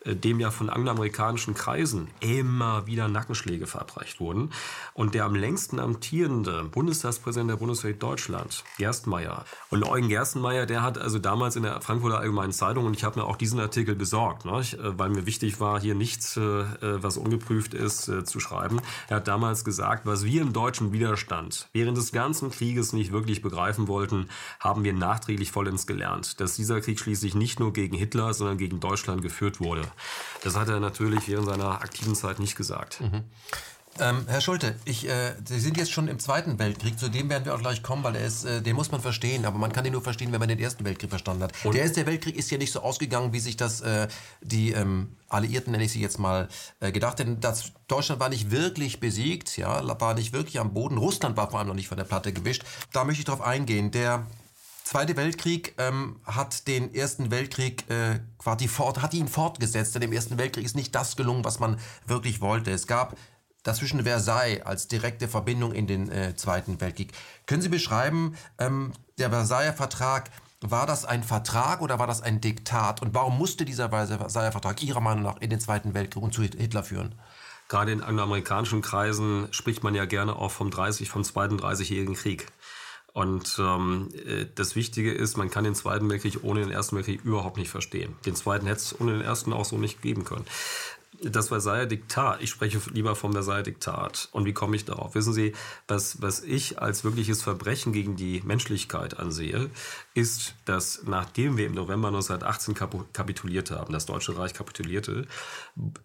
äh, 0.04 0.16
dem 0.16 0.40
ja 0.40 0.52
von 0.52 0.70
angloamerikanischen 0.70 1.56
Kreisen 1.56 2.10
immer 2.20 2.86
wieder 2.86 3.08
Nackenschläge 3.08 3.66
verabreicht 3.66 4.20
wurden. 4.20 4.52
Und 4.94 5.16
der 5.16 5.26
am 5.26 5.36
längsten 5.36 5.80
amtierende 5.80 6.66
Bundestagspräsident 6.66 7.50
der 7.50 7.56
Bundesrepublik 7.56 8.00
Deutschland, 8.02 8.64
Gerstenmeier. 8.78 9.46
Und 9.70 9.84
Eugen 9.84 10.10
Gerstenmeier, 10.10 10.66
der 10.66 10.84
hat 10.84 10.98
also 10.98 11.18
damals 11.18 11.56
in 11.56 11.64
der 11.64 11.82
Frankfurter 11.82 12.20
Allgemeinen 12.20 12.52
Zeitung, 12.52 12.86
und 12.86 12.96
ich 12.96 13.06
habe 13.06 13.20
mir 13.20 13.26
auch 13.26 13.38
diesen 13.38 13.60
Artikel 13.60 13.96
besorgt, 13.96 14.44
ne, 14.44 14.62
weil 14.80 15.10
mir 15.10 15.26
wichtig 15.26 15.62
war, 15.62 15.80
hier 15.80 15.96
nichts, 15.96 16.38
was 16.38 17.18
ungeprüft 17.18 17.74
ist, 17.74 18.12
zu 18.26 18.40
schreiben. 18.40 18.82
Er 19.08 19.18
hat 19.18 19.28
damals 19.28 19.64
gesagt, 19.64 20.06
was 20.06 20.26
wir 20.26 20.42
im 20.42 20.52
deutschen 20.52 20.92
Widerstand 20.92 21.70
während 21.72 21.98
des 21.98 22.12
ganzen 22.12 22.49
Krieges 22.50 22.94
nicht 22.94 23.12
wirklich 23.12 23.42
begreifen 23.42 23.88
wollten, 23.88 24.30
haben 24.60 24.84
wir 24.84 24.94
nachträglich 24.94 25.52
vollends 25.52 25.88
gelernt, 25.88 26.40
dass 26.40 26.56
dieser 26.56 26.82
Krieg 26.82 27.00
schließlich 27.00 27.36
nicht 27.36 27.60
nur 27.60 27.74
gegen 27.74 27.98
Hitler, 27.98 28.34
sondern 28.34 28.58
gegen 28.58 28.80
Deutschland 28.80 29.22
geführt 29.22 29.60
wurde. 29.60 29.84
Das 30.44 30.56
hat 30.56 30.70
er 30.70 30.80
natürlich 30.80 31.28
während 31.28 31.48
seiner 31.48 31.82
aktiven 31.82 32.16
Zeit 32.16 32.40
nicht 32.40 32.56
gesagt. 32.56 33.02
Mhm. 33.02 33.24
Ähm, 34.00 34.26
Herr 34.28 34.42
Schulte, 34.42 34.76
ich, 34.86 35.08
äh, 35.08 35.34
Sie 35.46 35.60
sind 35.60 35.78
jetzt 35.78 35.92
schon 35.92 36.08
im 36.08 36.20
Zweiten 36.20 36.58
Weltkrieg. 36.58 36.98
Zu 36.98 37.10
dem 37.10 37.30
werden 37.30 37.46
wir 37.46 37.54
auch 37.54 37.60
gleich 37.60 37.84
kommen, 37.84 38.04
weil 38.04 38.16
er 38.16 38.26
ist, 38.26 38.46
äh, 38.46 38.62
den 38.62 38.76
muss 38.76 38.92
man 38.92 39.02
verstehen. 39.02 39.46
Aber 39.46 39.58
man 39.58 39.72
kann 39.72 39.84
den 39.84 39.94
nur 39.94 40.02
verstehen, 40.02 40.32
wenn 40.32 40.40
man 40.40 40.50
den 40.50 40.60
Ersten 40.60 40.86
Weltkrieg 40.86 41.10
verstanden 41.10 41.44
hat. 41.44 41.54
Und? 41.64 41.76
Der 41.76 41.84
Erste 41.84 42.06
Weltkrieg 42.06 42.36
ist 42.36 42.50
ja 42.52 42.58
nicht 42.58 42.72
so 42.72 42.82
ausgegangen, 42.82 43.34
wie 43.34 43.40
sich 43.40 43.58
das 43.58 43.82
äh, 43.82 44.08
die 44.42 44.72
ähm, 44.72 45.16
Alliierten, 45.28 45.72
nenne 45.72 45.84
ich 45.84 45.92
sie 45.92 46.02
jetzt 46.02 46.20
mal, 46.20 46.48
äh, 46.80 46.92
gedacht 46.92 47.20
hätten. 47.20 47.40
Das, 47.40 47.74
Deutschland 47.88 48.22
war 48.22 48.30
nicht 48.30 48.52
wirklich 48.52 49.00
besiegt, 49.00 49.58
ja, 49.58 50.00
war 50.00 50.14
nicht 50.14 50.34
wirklich 50.34 50.60
am 50.60 50.74
Boden. 50.74 50.98
Russland 50.98 51.36
war 51.36 51.50
vor 51.50 51.60
allem 51.60 51.68
noch 51.68 51.76
nicht 51.76 51.88
von 51.88 51.98
der 51.98 52.06
Platte 52.06 52.32
gewischt. 52.32 52.64
Da 52.94 53.04
möchte 53.04 53.20
ich 53.20 53.26
darauf 53.26 53.42
eingehen. 53.42 53.92
Der 53.92 54.26
Zweite 54.84 55.16
Weltkrieg 55.18 55.76
ähm, 55.78 56.20
hat 56.26 56.68
den 56.68 56.96
Ersten 56.96 57.30
Weltkrieg 57.30 57.88
äh, 57.92 58.22
quasi 58.40 58.68
fort, 58.68 59.04
hat 59.04 59.14
ihn 59.14 59.28
fortgesetzt. 59.28 59.94
Denn 59.94 60.02
im 60.02 60.14
Ersten 60.14 60.40
Weltkrieg 60.40 60.66
ist 60.66 60.76
nicht 60.76 60.96
das 60.96 61.16
gelungen, 61.16 61.44
was 61.44 61.60
man 61.60 61.80
wirklich 62.08 62.42
wollte. 62.42 62.72
Es 62.72 62.88
gab 62.88 63.16
dazwischen 63.70 64.04
Versailles 64.04 64.66
als 64.66 64.88
direkte 64.88 65.28
Verbindung 65.28 65.72
in 65.74 65.88
den 65.88 66.10
äh, 66.10 66.36
Zweiten 66.36 66.82
Weltkrieg. 66.82 67.12
Können 67.46 67.62
Sie 67.62 67.70
beschreiben, 67.70 68.36
ähm, 68.58 68.94
der 69.18 69.30
Versailler 69.30 69.74
Vertrag, 69.74 70.32
war 70.62 70.86
das 70.86 71.06
ein 71.06 71.24
Vertrag 71.24 71.82
oder 71.82 72.00
war 72.00 72.08
das 72.08 72.22
ein 72.22 72.42
Diktat? 72.42 73.02
Und 73.02 73.14
warum 73.14 73.38
musste 73.38 73.66
dieser 73.66 73.90
Versailler 73.90 74.52
Vertrag 74.52 74.82
Ihrer 74.84 75.00
Meinung 75.00 75.24
nach 75.24 75.38
in 75.40 75.50
den 75.50 75.60
Zweiten 75.60 75.94
Weltkrieg 75.94 76.24
und 76.24 76.34
zu 76.34 76.42
Hitler 76.42 76.84
führen? 76.84 77.16
Gerade 77.70 77.92
in 77.92 78.02
angloamerikanischen 78.02 78.82
Kreisen 78.82 79.48
spricht 79.52 79.84
man 79.84 79.94
ja 79.94 80.06
gerne 80.06 80.36
auch 80.36 80.52
vom 80.52 80.72
30, 80.72 81.10
vom 81.10 81.24
Zweiten 81.24 81.60
30-jährigen 81.60 82.16
Krieg. 82.16 82.48
Und 83.14 83.58
ähm, 83.60 84.10
äh, 84.26 84.46
das 84.54 84.76
Wichtige 84.76 85.14
ist, 85.14 85.38
man 85.38 85.52
kann 85.52 85.64
den 85.64 85.76
Zweiten 85.76 86.10
Weltkrieg 86.10 86.44
ohne 86.44 86.62
den 86.62 86.72
Ersten 86.72 86.96
Weltkrieg 86.96 87.24
überhaupt 87.24 87.58
nicht 87.58 87.70
verstehen. 87.70 88.16
Den 88.26 88.36
Zweiten 88.36 88.66
hätte 88.66 88.80
es 88.80 89.00
ohne 89.00 89.14
den 89.14 89.22
Ersten 89.22 89.54
auch 89.54 89.66
so 89.66 89.78
nicht 89.78 90.02
geben 90.02 90.26
können 90.26 90.46
das 91.24 91.50
Versailler 91.50 91.86
Diktat. 91.86 92.42
Ich 92.42 92.50
spreche 92.50 92.80
lieber 92.92 93.16
vom 93.16 93.34
Versailler 93.34 93.64
Diktat. 93.64 94.30
Und 94.32 94.46
wie 94.46 94.54
komme 94.54 94.76
ich 94.76 94.86
darauf? 94.86 95.16
Wissen 95.16 95.34
Sie, 95.34 95.54
was, 95.88 96.22
was 96.22 96.42
ich 96.42 96.82
als 96.82 97.04
wirkliches 97.04 97.42
Verbrechen 97.42 97.94
gegen 97.94 98.16
die 98.16 98.42
Menschlichkeit 98.42 99.18
ansehe, 99.18 99.70
ist, 100.14 100.56
dass 100.66 101.04
nachdem 101.04 101.58
wir 101.58 101.66
im 101.66 101.74
November 101.74 102.10
1918 102.10 102.76
kapituliert 103.14 103.72
haben, 103.72 103.94
das 103.94 104.06
Deutsche 104.06 104.38
Reich 104.38 104.54
kapitulierte, 104.54 105.28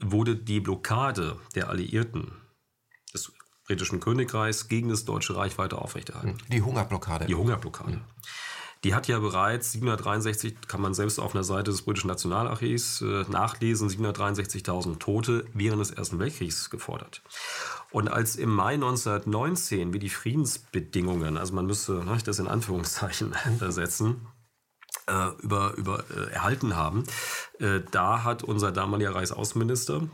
wurde 0.00 0.36
die 0.36 0.60
Blockade 0.60 1.38
der 1.54 1.68
Alliierten 1.68 2.32
des 3.12 3.32
britischen 3.66 4.00
Königreichs 4.00 4.68
gegen 4.68 4.90
das 4.90 5.04
Deutsche 5.04 5.36
Reich 5.36 5.58
weiter 5.58 5.80
aufrechterhalten. 5.80 6.38
Die 6.48 6.62
Hungerblockade. 6.62 7.26
Die 7.26 7.34
Hungerblockade. 7.34 7.96
Mhm. 7.96 8.04
Die 8.84 8.94
hat 8.94 9.08
ja 9.08 9.18
bereits 9.18 9.72
763, 9.72 10.68
kann 10.68 10.82
man 10.82 10.92
selbst 10.92 11.18
auf 11.18 11.34
einer 11.34 11.42
Seite 11.42 11.70
des 11.70 11.82
britischen 11.82 12.08
Nationalarchivs 12.08 13.00
äh, 13.00 13.24
nachlesen, 13.30 13.88
763.000 13.88 14.98
Tote 14.98 15.46
während 15.54 15.80
des 15.80 15.90
Ersten 15.90 16.18
Weltkriegs 16.18 16.68
gefordert. 16.68 17.22
Und 17.90 18.08
als 18.08 18.36
im 18.36 18.50
Mai 18.50 18.74
1919 18.74 19.94
wir 19.94 20.00
die 20.00 20.10
Friedensbedingungen, 20.10 21.38
also 21.38 21.54
man 21.54 21.64
müsste 21.64 22.04
ne, 22.04 22.18
das 22.24 22.38
in 22.38 22.46
Anführungszeichen 22.46 23.34
setzen, 23.70 24.26
äh, 25.06 25.30
über, 25.40 25.74
über 25.76 26.04
äh, 26.10 26.32
erhalten 26.32 26.76
haben, 26.76 27.04
äh, 27.60 27.80
da 27.90 28.22
hat 28.22 28.42
unser 28.42 28.70
damaliger 28.70 29.14
Reichsaußenminister, 29.14 30.08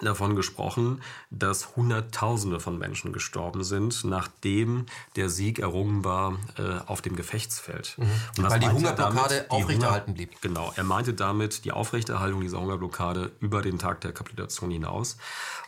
davon 0.00 0.34
gesprochen, 0.36 1.02
dass 1.30 1.76
Hunderttausende 1.76 2.60
von 2.60 2.78
Menschen 2.78 3.12
gestorben 3.12 3.62
sind, 3.62 4.04
nachdem 4.04 4.86
der 5.16 5.28
Sieg 5.28 5.58
errungen 5.58 6.04
war 6.04 6.38
äh, 6.56 6.80
auf 6.86 7.02
dem 7.02 7.14
Gefechtsfeld. 7.14 7.96
Mhm. 7.98 8.42
Weil 8.42 8.60
die 8.60 8.68
Hungerblockade 8.68 9.46
aufrechterhalten 9.48 10.14
blieb. 10.14 10.40
Genau, 10.40 10.72
er 10.74 10.84
meinte 10.84 11.14
damit 11.14 11.64
die 11.64 11.72
Aufrechterhaltung 11.72 12.40
dieser 12.40 12.60
Hungerblockade 12.60 13.32
über 13.40 13.62
den 13.62 13.78
Tag 13.78 14.00
der 14.00 14.12
Kapitulation 14.12 14.70
hinaus. 14.70 15.18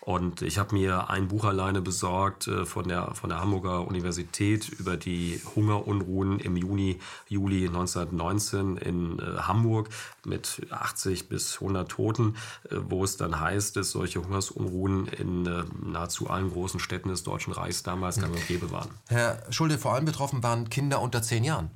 Und 0.05 0.43
ich 0.43 0.59
habe 0.59 0.75
mir 0.75 1.09
ein 1.09 1.29
Buch 1.29 1.45
alleine 1.45 1.81
besorgt 1.81 2.47
äh, 2.47 2.67
von, 2.67 2.89
der, 2.89 3.15
von 3.15 3.31
der 3.31 3.41
Hamburger 3.41 3.87
Universität 3.87 4.69
über 4.69 4.99
die 4.99 5.41
Hungerunruhen 5.57 6.41
im 6.41 6.59
Juni, 6.59 7.01
Juli 7.29 7.67
1919 7.67 8.77
in 8.77 9.19
äh, 9.19 9.39
Hamburg 9.39 9.89
mit 10.27 10.67
80 10.69 11.31
bis 11.31 11.55
100 11.55 11.91
Toten, 11.91 12.37
äh, 12.65 12.77
wo 12.87 13.03
es 13.03 13.17
dann 13.17 13.41
heißt, 13.41 13.77
dass 13.77 13.93
solche 13.93 14.14
Hungersunruhen 14.19 15.07
in 15.09 15.47
äh, 15.47 15.65
nahezu 15.83 16.29
allen 16.29 16.51
großen 16.51 16.81
Städten 16.81 17.09
des 17.09 17.23
Deutschen 17.23 17.53
Reichs 17.53 17.83
damals 17.83 18.21
gang 18.21 18.35
und 18.35 18.47
gäbe 18.47 18.71
waren. 18.71 18.91
Herr 19.09 19.43
Schulde, 19.51 19.79
vor 19.79 19.95
allem 19.95 20.05
betroffen 20.05 20.43
waren 20.43 20.71
Kinder 20.71 21.01
unter 21.01 21.23
zehn 21.23 21.45
Jahren. 21.45 21.71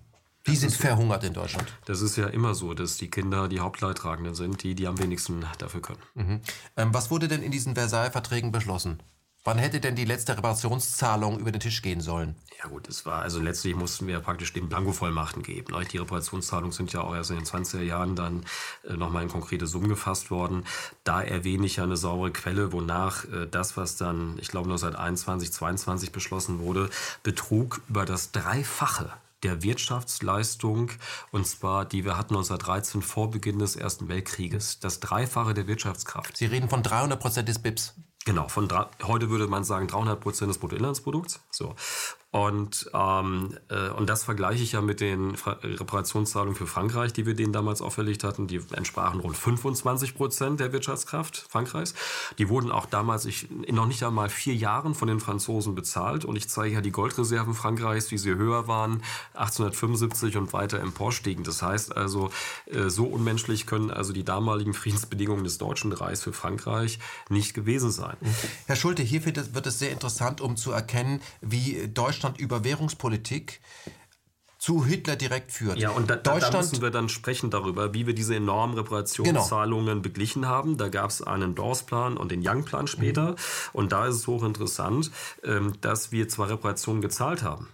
Die 0.47 0.57
sind 0.57 0.73
verhungert 0.73 1.25
in 1.25 1.35
Deutschland. 1.35 1.71
Das 1.85 2.01
ist 2.01 2.17
ja 2.17 2.27
immer 2.27 2.55
so, 2.55 2.73
dass 2.73 2.97
die 2.97 3.11
Kinder 3.11 3.49
die 3.49 3.61
Hauptleidtragenden 3.61 4.35
sind, 4.35 4.63
die, 4.63 4.75
die 4.75 4.87
am 4.87 4.99
wenigsten 4.99 5.45
dafür 5.59 5.83
können. 5.83 6.01
Mhm. 6.15 6.41
Ähm, 6.77 6.95
was 6.95 7.11
wurde 7.11 7.29
denn 7.29 7.43
in 7.43 7.51
diesen 7.51 7.75
Versailles-Verträgen 7.75 8.51
beschlossen? 8.51 9.03
Wann 9.45 9.59
hätte 9.59 9.81
denn 9.81 9.95
die 9.95 10.05
letzte 10.05 10.37
Reparationszahlung 10.37 11.39
über 11.39 11.53
den 11.53 11.61
Tisch 11.61 11.81
gehen 11.81 12.01
sollen? 12.01 12.35
Ja 12.63 12.69
gut, 12.69 12.89
es 12.89 13.07
war, 13.07 13.23
also 13.23 13.41
letztlich 13.41 13.75
mussten 13.77 14.07
wir 14.07 14.19
praktisch 14.21 14.53
den 14.53 14.69
Blankovollmachten 14.69 15.43
geben. 15.43 15.75
Die 15.93 15.99
Reparationszahlungen 15.99 16.73
sind 16.73 16.93
ja 16.93 17.03
auch 17.03 17.15
erst 17.15 17.31
in 17.31 17.37
den 17.37 17.47
20er 17.47 17.83
Jahren 17.83 18.17
dann 18.17 18.45
äh, 18.85 18.95
nochmal 18.95 19.23
in 19.23 19.29
konkrete 19.29 19.67
Summen 19.67 19.89
gefasst 19.89 20.31
worden. 20.31 20.65
Da 21.05 21.23
erwähne 21.23 21.67
ich 21.67 21.77
ja 21.77 21.85
eine 21.85 21.97
saubere 21.97 22.33
Quelle, 22.33 22.73
wonach 22.73 23.25
äh, 23.27 23.47
das, 23.47 23.77
was 23.77 23.97
dann, 23.97 24.39
ich 24.41 24.49
glaube, 24.49 24.69
1921, 24.69 25.53
22 25.53 26.13
beschlossen 26.13 26.59
wurde, 26.59 26.91
betrug 27.23 27.81
über 27.89 28.05
das 28.05 28.33
Dreifache 28.33 29.13
der 29.45 29.63
Wirtschaftsleistung, 29.63 30.91
und 31.31 31.47
zwar 31.47 31.85
die 31.85 32.05
wir 32.05 32.19
hatten 32.19 32.35
1913 32.35 33.03
vor 33.03 33.31
Beginn 33.31 33.61
des 33.61 33.77
Ersten 33.77 34.09
Weltkrieges. 34.09 34.81
Das 34.81 35.01
Dreifache 35.01 35.55
der 35.55 35.67
Wirtschaftskraft. 35.67 36.37
Sie 36.37 36.47
reden 36.47 36.69
von 36.69 36.83
300 36.83 37.21
Prozent 37.21 37.49
des 37.49 37.61
BIPs. 37.61 37.95
Genau, 38.25 38.49
von 38.49 38.69
heute 39.05 39.31
würde 39.31 39.47
man 39.47 39.65
sagen 39.65 39.89
300 39.89 40.21
Prozent 40.21 40.51
des 40.51 40.59
Bruttoinlandsprodukts. 40.59 41.41
So. 41.51 41.75
Und, 42.31 42.91
ähm, 42.93 43.57
äh, 43.71 43.89
und 43.89 44.11
das 44.11 44.25
vergleiche 44.25 44.63
ich 44.63 44.73
ja 44.73 44.83
mit 44.83 45.01
den 45.01 45.35
Reparationszahlungen 45.35 46.55
für 46.55 46.67
Frankreich, 46.67 47.15
die 47.15 47.25
wir 47.25 47.33
denen 47.33 47.55
damals 47.55 47.81
auferlegt 47.81 48.23
hatten. 48.23 48.47
Die 48.47 48.61
entsprachen 48.73 49.21
rund 49.21 49.35
25 49.35 50.15
Prozent 50.15 50.61
der 50.61 50.75
Wirtschaftskraft 50.75 51.47
Frankreichs. 51.49 51.95
Die 52.37 52.51
wurden 52.51 52.71
auch 52.71 52.85
damals 52.85 53.25
ich, 53.25 53.51
in 53.51 53.75
noch 53.75 53.87
nicht 53.87 54.03
einmal 54.03 54.29
vier 54.29 54.55
Jahren 54.55 54.95
von 54.95 55.09
den 55.09 55.21
Franzosen 55.21 55.75
bezahlt. 55.75 56.27
Und 56.27 56.37
ich 56.37 56.51
zeige 56.51 56.75
ja 56.75 56.81
die 56.83 56.91
Goldreserven 56.91 57.55
Frankreichs, 57.55 58.11
wie 58.11 58.19
sie 58.19 58.35
höher 58.35 58.69
waren, 58.69 59.03
1875 59.33 60.37
und 60.37 60.53
weiter 60.53 60.81
emporstiegen. 60.81 61.45
Das 61.45 61.63
heißt 61.63 61.97
also, 61.97 62.29
äh, 62.67 62.91
so 62.91 63.07
unmenschlich 63.07 63.67
können 63.67 63.91
also 63.91 64.13
die 64.13 64.25
damaligen 64.25 64.75
Friedensbedingungen 64.75 65.45
des 65.45 65.57
Deutschen 65.57 65.93
Reichs 65.93 66.25
für 66.25 66.35
Frankreich 66.35 66.99
nicht 67.31 67.55
gewesen 67.55 67.91
sein. 67.91 68.19
Herr 68.67 68.77
Schulte, 68.77 69.03
hier 69.03 69.25
wird 69.25 69.67
es 69.67 69.79
sehr 69.79 69.93
interessant, 69.93 70.43
um 70.43 70.59
zu 70.59 70.73
erkennen, 70.73 71.23
wie 71.41 71.89
Deutschland 71.89 72.18
über 72.39 72.65
Währungspolitik 72.65 73.61
zu 74.59 74.85
Hitler 74.85 75.17
direkt 75.17 75.53
führt. 75.53 75.79
Ja, 75.79 75.91
und 75.91 76.11
da, 76.11 76.17
Deutschland, 76.17 76.55
da 76.55 76.59
müssen 76.59 76.83
wir 76.83 76.91
dann 76.91 77.09
sprechen 77.09 77.51
darüber, 77.51 77.95
wie 77.95 78.07
wir 78.07 78.15
diese 78.15 78.35
enormen 78.35 78.77
Reparationszahlungen 78.77 79.87
genau. 79.87 80.03
beglichen 80.03 80.47
haben. 80.47 80.77
Da 80.77 80.89
gab 80.89 81.11
es 81.11 81.23
einen 81.23 81.55
Dawes-Plan 81.55 82.17
und 82.17 82.33
den 82.33 82.47
Young-Plan 82.47 82.89
später. 82.89 83.31
Mhm. 83.31 83.37
Und 83.73 83.93
da 83.93 84.07
ist 84.07 84.17
es 84.17 84.27
hochinteressant, 84.27 85.13
ähm, 85.45 85.75
dass 85.81 86.11
wir 86.11 86.29
zwar 86.29 86.51
Reparationen 86.51 87.01
gezahlt 87.01 87.45
haben, 87.45 87.69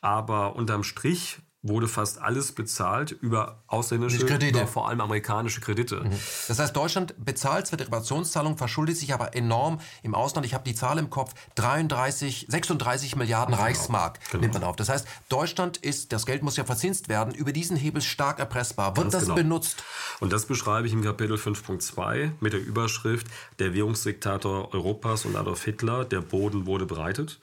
aber 0.00 0.56
unterm 0.56 0.82
Strich 0.82 1.38
wurde 1.64 1.88
fast 1.88 2.20
alles 2.20 2.52
bezahlt 2.52 3.10
über 3.10 3.62
ausländische, 3.66 4.24
Kredite. 4.26 4.66
vor 4.66 4.86
allem 4.88 5.00
amerikanische 5.00 5.62
Kredite. 5.62 6.04
Mhm. 6.04 6.10
Das 6.46 6.58
heißt, 6.58 6.76
Deutschland 6.76 7.14
bezahlt 7.18 7.66
zwar 7.66 7.78
die 7.78 7.84
Reparationszahlung, 7.84 8.58
verschuldet 8.58 8.98
sich 8.98 9.14
aber 9.14 9.34
enorm 9.34 9.80
im 10.02 10.14
Ausland. 10.14 10.46
Ich 10.46 10.52
habe 10.52 10.62
die 10.64 10.74
Zahl 10.74 10.98
im 10.98 11.08
Kopf, 11.08 11.32
33, 11.54 12.46
36 12.50 13.16
Milliarden 13.16 13.54
genau. 13.54 13.64
Reichsmark 13.64 14.20
genau. 14.30 14.42
nimmt 14.42 14.54
man 14.54 14.62
auf. 14.62 14.76
Das 14.76 14.90
heißt, 14.90 15.08
Deutschland 15.30 15.78
ist, 15.78 16.12
das 16.12 16.26
Geld 16.26 16.42
muss 16.42 16.58
ja 16.58 16.64
verzinst 16.64 17.08
werden, 17.08 17.34
über 17.34 17.52
diesen 17.52 17.78
Hebel 17.78 18.02
stark 18.02 18.38
erpressbar. 18.38 18.94
Wird 18.96 19.06
Ganz 19.06 19.12
das 19.12 19.22
genau. 19.22 19.36
benutzt? 19.36 19.82
Und 20.20 20.34
das 20.34 20.44
beschreibe 20.44 20.86
ich 20.86 20.92
im 20.92 21.02
Kapitel 21.02 21.36
5.2 21.36 22.32
mit 22.40 22.52
der 22.52 22.60
Überschrift 22.60 23.26
Der 23.58 23.72
Währungsdiktator 23.72 24.74
Europas 24.74 25.24
und 25.24 25.34
Adolf 25.34 25.64
Hitler, 25.64 26.04
der 26.04 26.20
Boden 26.20 26.66
wurde 26.66 26.84
bereitet. 26.84 27.40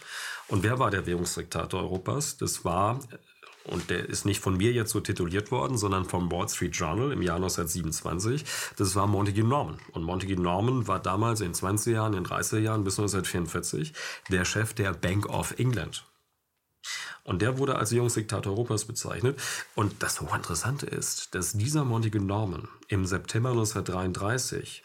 Und 0.48 0.62
wer 0.62 0.78
war 0.78 0.92
der 0.92 1.08
Währungsdiktator 1.08 1.82
Europas? 1.82 2.38
Das 2.38 2.64
war 2.64 3.00
und 3.66 3.90
der 3.90 4.10
ist 4.10 4.26
nicht 4.26 4.42
von 4.42 4.58
mir 4.58 4.72
jetzt 4.72 4.92
so 4.92 5.00
tituliert 5.00 5.52
worden, 5.52 5.78
sondern 5.78 6.06
vom 6.06 6.32
Wall 6.32 6.50
Street 6.50 6.76
Journal 6.76 7.12
im 7.12 7.22
Jahr 7.22 7.36
1927. 7.36 8.44
Das 8.78 8.96
war 8.96 9.08
Montague 9.08 9.44
Norman. 9.44 9.80
Und 9.92 10.04
Montague 10.04 10.40
Norman 10.40 10.88
war 10.88 11.00
damals 11.00 11.42
in 11.42 11.54
20 11.54 11.94
Jahren, 11.94 12.14
in 12.14 12.26
30er 12.26 12.60
Jahren 12.60 12.84
bis 12.84 13.00
1944 13.00 13.94
der 14.30 14.46
Chef 14.46 14.74
der 14.74 14.94
Bank 14.94 15.28
of 15.28 15.60
England. 15.60 16.06
Und 17.24 17.44
der 17.44 17.60
wurde 17.60 17.76
als 17.76 17.92
Jungsdiktator 17.92 18.54
Europas 18.54 18.86
bezeichnet. 18.86 19.40
Und 19.76 20.02
das 20.02 20.22
Hochinteressante 20.22 20.88
ist, 20.88 21.36
dass 21.36 21.54
dieser 21.54 21.86
Montague 21.86 22.20
Norman 22.20 22.68
im 22.88 23.06
September 23.06 23.52
1933 23.52 24.82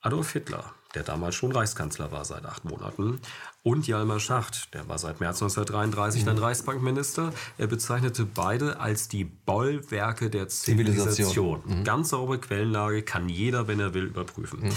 Adolf 0.00 0.32
Hitler 0.32 0.74
der 0.94 1.04
damals 1.04 1.34
schon 1.36 1.52
Reichskanzler 1.52 2.10
war 2.10 2.24
seit 2.24 2.44
acht 2.44 2.64
Monaten, 2.64 3.20
und 3.62 3.86
Jalmar 3.86 4.20
Schacht, 4.20 4.72
der 4.72 4.88
war 4.88 4.98
seit 4.98 5.20
März 5.20 5.42
1933 5.42 6.22
mhm. 6.22 6.26
dann 6.26 6.38
Reichsbankminister. 6.38 7.32
Er 7.58 7.66
bezeichnete 7.66 8.24
beide 8.24 8.80
als 8.80 9.06
die 9.08 9.24
Bollwerke 9.24 10.30
der 10.30 10.48
Zivilisation. 10.48 11.12
Zivilisation. 11.12 11.62
Mhm. 11.66 11.84
Ganz 11.84 12.08
saubere 12.08 12.38
Quellenlage 12.38 13.02
kann 13.02 13.28
jeder, 13.28 13.68
wenn 13.68 13.78
er 13.78 13.92
will, 13.92 14.04
überprüfen. 14.04 14.60
Mhm. 14.60 14.72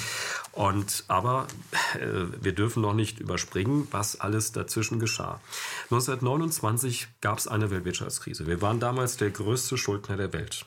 Und 0.51 1.05
aber 1.07 1.47
äh, 1.95 2.25
wir 2.41 2.53
dürfen 2.53 2.81
noch 2.81 2.93
nicht 2.93 3.19
überspringen, 3.19 3.87
was 3.91 4.19
alles 4.19 4.51
dazwischen 4.51 4.99
geschah. 4.99 5.39
1929 5.85 7.07
gab 7.21 7.37
es 7.37 7.47
eine 7.47 7.71
Weltwirtschaftskrise. 7.71 8.47
Wir 8.47 8.61
waren 8.61 8.81
damals 8.81 9.15
der 9.15 9.31
größte 9.31 9.77
Schuldner 9.77 10.17
der 10.17 10.33
Welt. 10.33 10.65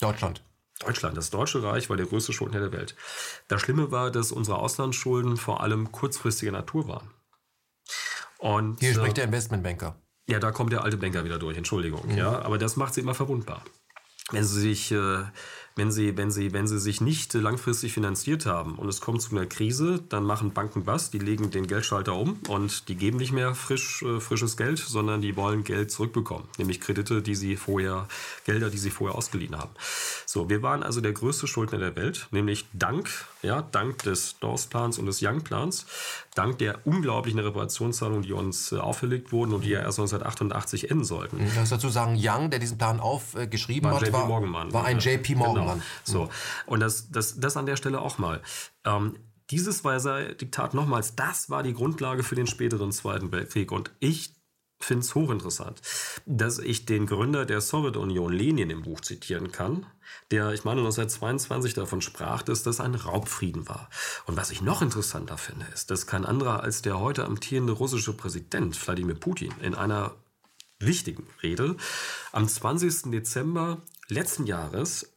Deutschland. 0.00 0.42
Deutschland, 0.80 1.16
das 1.16 1.30
Deutsche 1.30 1.62
Reich 1.62 1.90
war 1.90 1.96
der 1.96 2.06
größte 2.06 2.32
Schuldner 2.32 2.60
der 2.60 2.72
Welt. 2.72 2.94
Das 3.48 3.60
Schlimme 3.60 3.90
war, 3.90 4.10
dass 4.10 4.30
unsere 4.30 4.58
Auslandsschulden 4.58 5.36
vor 5.36 5.60
allem 5.60 5.90
kurzfristiger 5.90 6.52
Natur 6.52 6.86
waren. 6.88 7.10
Und, 8.38 8.78
Hier 8.80 8.94
spricht 8.94 9.12
äh, 9.12 9.14
der 9.14 9.24
Investmentbanker. 9.24 9.96
Ja, 10.28 10.38
da 10.38 10.52
kommt 10.52 10.72
der 10.72 10.84
alte 10.84 10.96
Banker 10.96 11.24
wieder 11.24 11.38
durch, 11.38 11.56
Entschuldigung. 11.56 12.06
Mhm. 12.06 12.18
Ja, 12.18 12.42
aber 12.42 12.58
das 12.58 12.76
macht 12.76 12.94
sie 12.94 13.00
immer 13.00 13.14
verwundbar. 13.14 13.62
Wenn 14.30 14.44
Sie 14.44 14.60
sich 14.60 14.92
äh, 14.92 15.24
wenn 15.78 15.92
sie, 15.92 16.16
wenn 16.16 16.32
sie, 16.32 16.52
wenn 16.52 16.66
sie 16.66 16.80
sich 16.80 17.00
nicht 17.00 17.34
langfristig 17.34 17.92
finanziert 17.92 18.46
haben 18.46 18.74
und 18.74 18.88
es 18.88 19.00
kommt 19.00 19.22
zu 19.22 19.30
einer 19.30 19.46
Krise, 19.46 20.02
dann 20.08 20.24
machen 20.24 20.52
Banken 20.52 20.86
was, 20.86 21.10
die 21.10 21.20
legen 21.20 21.52
den 21.52 21.68
Geldschalter 21.68 22.16
um 22.16 22.40
und 22.48 22.88
die 22.88 22.96
geben 22.96 23.18
nicht 23.18 23.32
mehr 23.32 23.54
frisch, 23.54 24.02
äh, 24.02 24.18
frisches 24.18 24.56
Geld, 24.56 24.78
sondern 24.78 25.22
die 25.22 25.36
wollen 25.36 25.62
Geld 25.62 25.92
zurückbekommen, 25.92 26.48
nämlich 26.58 26.80
Kredite, 26.80 27.22
die 27.22 27.36
sie 27.36 27.56
vorher, 27.56 28.08
Gelder, 28.44 28.70
die 28.70 28.78
sie 28.78 28.90
vorher 28.90 29.16
ausgeliehen 29.16 29.56
haben. 29.56 29.70
So, 30.26 30.50
wir 30.50 30.62
waren 30.62 30.82
also 30.82 31.00
der 31.00 31.12
größte 31.12 31.46
Schuldner 31.46 31.78
der 31.78 31.94
Welt, 31.94 32.26
nämlich 32.32 32.66
dank, 32.72 33.08
ja, 33.42 33.62
dank 33.62 34.02
des 34.02 34.36
Dawes-Plans 34.40 34.98
und 34.98 35.06
des 35.06 35.22
Young-Plans, 35.22 35.86
dank 36.38 36.58
der 36.58 36.86
unglaublichen 36.86 37.40
Reparationszahlungen, 37.40 38.22
die 38.22 38.32
uns 38.32 38.72
äh, 38.72 38.76
auferlegt 38.76 39.32
wurden 39.32 39.52
und 39.52 39.64
die 39.64 39.70
ja 39.70 39.80
erst 39.80 39.98
1988 39.98 40.90
enden 40.90 41.04
sollten. 41.04 41.40
Ich 41.44 41.56
muss 41.56 41.70
dazu 41.70 41.88
sagen, 41.88 42.16
Young, 42.18 42.50
der 42.50 42.60
diesen 42.60 42.78
Plan 42.78 43.00
aufgeschrieben 43.00 43.90
war 43.90 44.00
hat, 44.00 44.12
war, 44.12 44.28
war, 44.72 44.84
ein 44.84 44.98
JP 44.98 45.34
Morgan. 45.34 45.66
Genau. 45.66 45.82
So. 46.04 46.28
Und 46.66 46.80
das, 46.80 47.10
das, 47.10 47.40
das 47.40 47.56
an 47.56 47.66
der 47.66 47.76
Stelle 47.76 48.00
auch 48.00 48.18
mal. 48.18 48.40
Ähm, 48.84 49.16
dieses 49.50 49.80
Versailles-Diktat 49.80 50.74
nochmals, 50.74 51.16
das 51.16 51.50
war 51.50 51.62
die 51.62 51.72
Grundlage 51.72 52.22
für 52.22 52.34
den 52.34 52.46
späteren 52.46 52.92
Zweiten 52.92 53.32
Weltkrieg. 53.32 53.72
Und 53.72 53.90
ich 53.98 54.37
finde 54.78 55.04
es 55.04 55.14
hochinteressant, 55.14 55.80
dass 56.26 56.58
ich 56.58 56.86
den 56.86 57.06
Gründer 57.06 57.44
der 57.44 57.60
Sowjetunion, 57.60 58.32
Lenin, 58.32 58.70
im 58.70 58.82
Buch 58.82 59.00
zitieren 59.00 59.52
kann, 59.52 59.86
der, 60.30 60.52
ich 60.52 60.64
meine, 60.64 60.80
1922 60.80 61.74
davon 61.74 62.00
sprach, 62.00 62.42
dass 62.42 62.62
das 62.62 62.80
ein 62.80 62.94
Raubfrieden 62.94 63.68
war. 63.68 63.88
Und 64.26 64.36
was 64.36 64.50
ich 64.50 64.62
noch 64.62 64.82
interessanter 64.82 65.38
finde, 65.38 65.66
ist, 65.74 65.90
dass 65.90 66.06
kein 66.06 66.24
anderer 66.24 66.62
als 66.62 66.82
der 66.82 67.00
heute 67.00 67.24
amtierende 67.24 67.72
russische 67.72 68.12
Präsident 68.12 68.86
Wladimir 68.86 69.16
Putin 69.16 69.52
in 69.60 69.74
einer 69.74 70.14
wichtigen 70.78 71.26
Rede 71.42 71.76
am 72.32 72.46
20. 72.46 73.10
Dezember 73.10 73.82
letzten 74.08 74.46
Jahres 74.46 75.12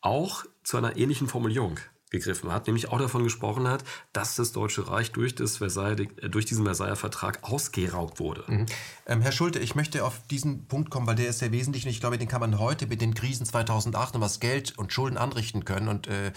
auch 0.00 0.44
zu 0.64 0.76
einer 0.76 0.96
ähnlichen 0.96 1.28
Formulierung 1.28 1.78
gegriffen 2.12 2.52
hat, 2.52 2.66
nämlich 2.66 2.90
auch 2.90 2.98
davon 2.98 3.24
gesprochen 3.24 3.66
hat, 3.66 3.82
dass 4.12 4.36
das 4.36 4.52
Deutsche 4.52 4.88
Reich 4.88 5.10
durch, 5.10 5.34
das 5.34 5.56
Versailles, 5.56 6.08
äh, 6.18 6.28
durch 6.28 6.44
diesen 6.44 6.64
Versailler 6.64 6.94
Vertrag 6.94 7.42
ausgeraubt 7.42 8.20
wurde. 8.20 8.44
Mhm. 8.46 8.66
Ähm, 9.06 9.20
Herr 9.22 9.32
Schulte, 9.32 9.58
ich 9.58 9.74
möchte 9.74 10.04
auf 10.04 10.20
diesen 10.30 10.66
Punkt 10.66 10.90
kommen, 10.90 11.06
weil 11.06 11.16
der 11.16 11.28
ist 11.28 11.40
sehr 11.40 11.50
wesentlich 11.50 11.84
und 11.84 11.90
ich 11.90 12.00
glaube, 12.00 12.18
den 12.18 12.28
kann 12.28 12.40
man 12.40 12.58
heute 12.58 12.86
mit 12.86 13.00
den 13.00 13.14
Krisen 13.14 13.46
2008 13.46 14.14
und 14.14 14.20
was 14.20 14.38
Geld 14.38 14.78
und 14.78 14.92
Schulden 14.92 15.16
anrichten 15.16 15.64
können 15.64 15.88
und 15.88 16.06
äh, 16.06 16.28
äh, 16.28 16.32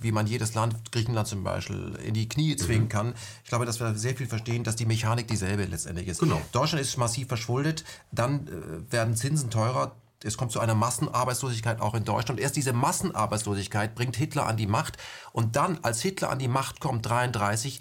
wie 0.00 0.10
man 0.10 0.26
jedes 0.26 0.54
Land, 0.54 0.90
Griechenland 0.90 1.28
zum 1.28 1.44
Beispiel, 1.44 1.98
in 2.04 2.14
die 2.14 2.28
Knie 2.28 2.56
zwingen 2.56 2.84
mhm. 2.84 2.88
kann. 2.88 3.14
Ich 3.44 3.50
glaube, 3.50 3.66
dass 3.66 3.78
wir 3.78 3.94
sehr 3.94 4.16
viel 4.16 4.26
verstehen, 4.26 4.64
dass 4.64 4.74
die 4.74 4.86
Mechanik 4.86 5.28
dieselbe 5.28 5.64
letztendlich 5.64 6.08
ist. 6.08 6.20
Genau. 6.20 6.40
Deutschland 6.52 6.82
ist 6.82 6.96
massiv 6.96 7.28
verschuldet, 7.28 7.84
dann 8.10 8.48
äh, 8.48 8.92
werden 8.92 9.14
Zinsen 9.14 9.50
teurer, 9.50 9.94
es 10.24 10.36
kommt 10.36 10.52
zu 10.52 10.60
einer 10.60 10.74
Massenarbeitslosigkeit 10.74 11.80
auch 11.80 11.94
in 11.94 12.04
Deutschland. 12.04 12.40
Erst 12.40 12.56
diese 12.56 12.72
Massenarbeitslosigkeit 12.72 13.94
bringt 13.94 14.16
Hitler 14.16 14.46
an 14.46 14.56
die 14.56 14.66
Macht. 14.66 14.98
Und 15.32 15.56
dann, 15.56 15.78
als 15.82 16.02
Hitler 16.02 16.30
an 16.30 16.38
die 16.38 16.48
Macht 16.48 16.80
kommt, 16.80 17.08
33, 17.08 17.80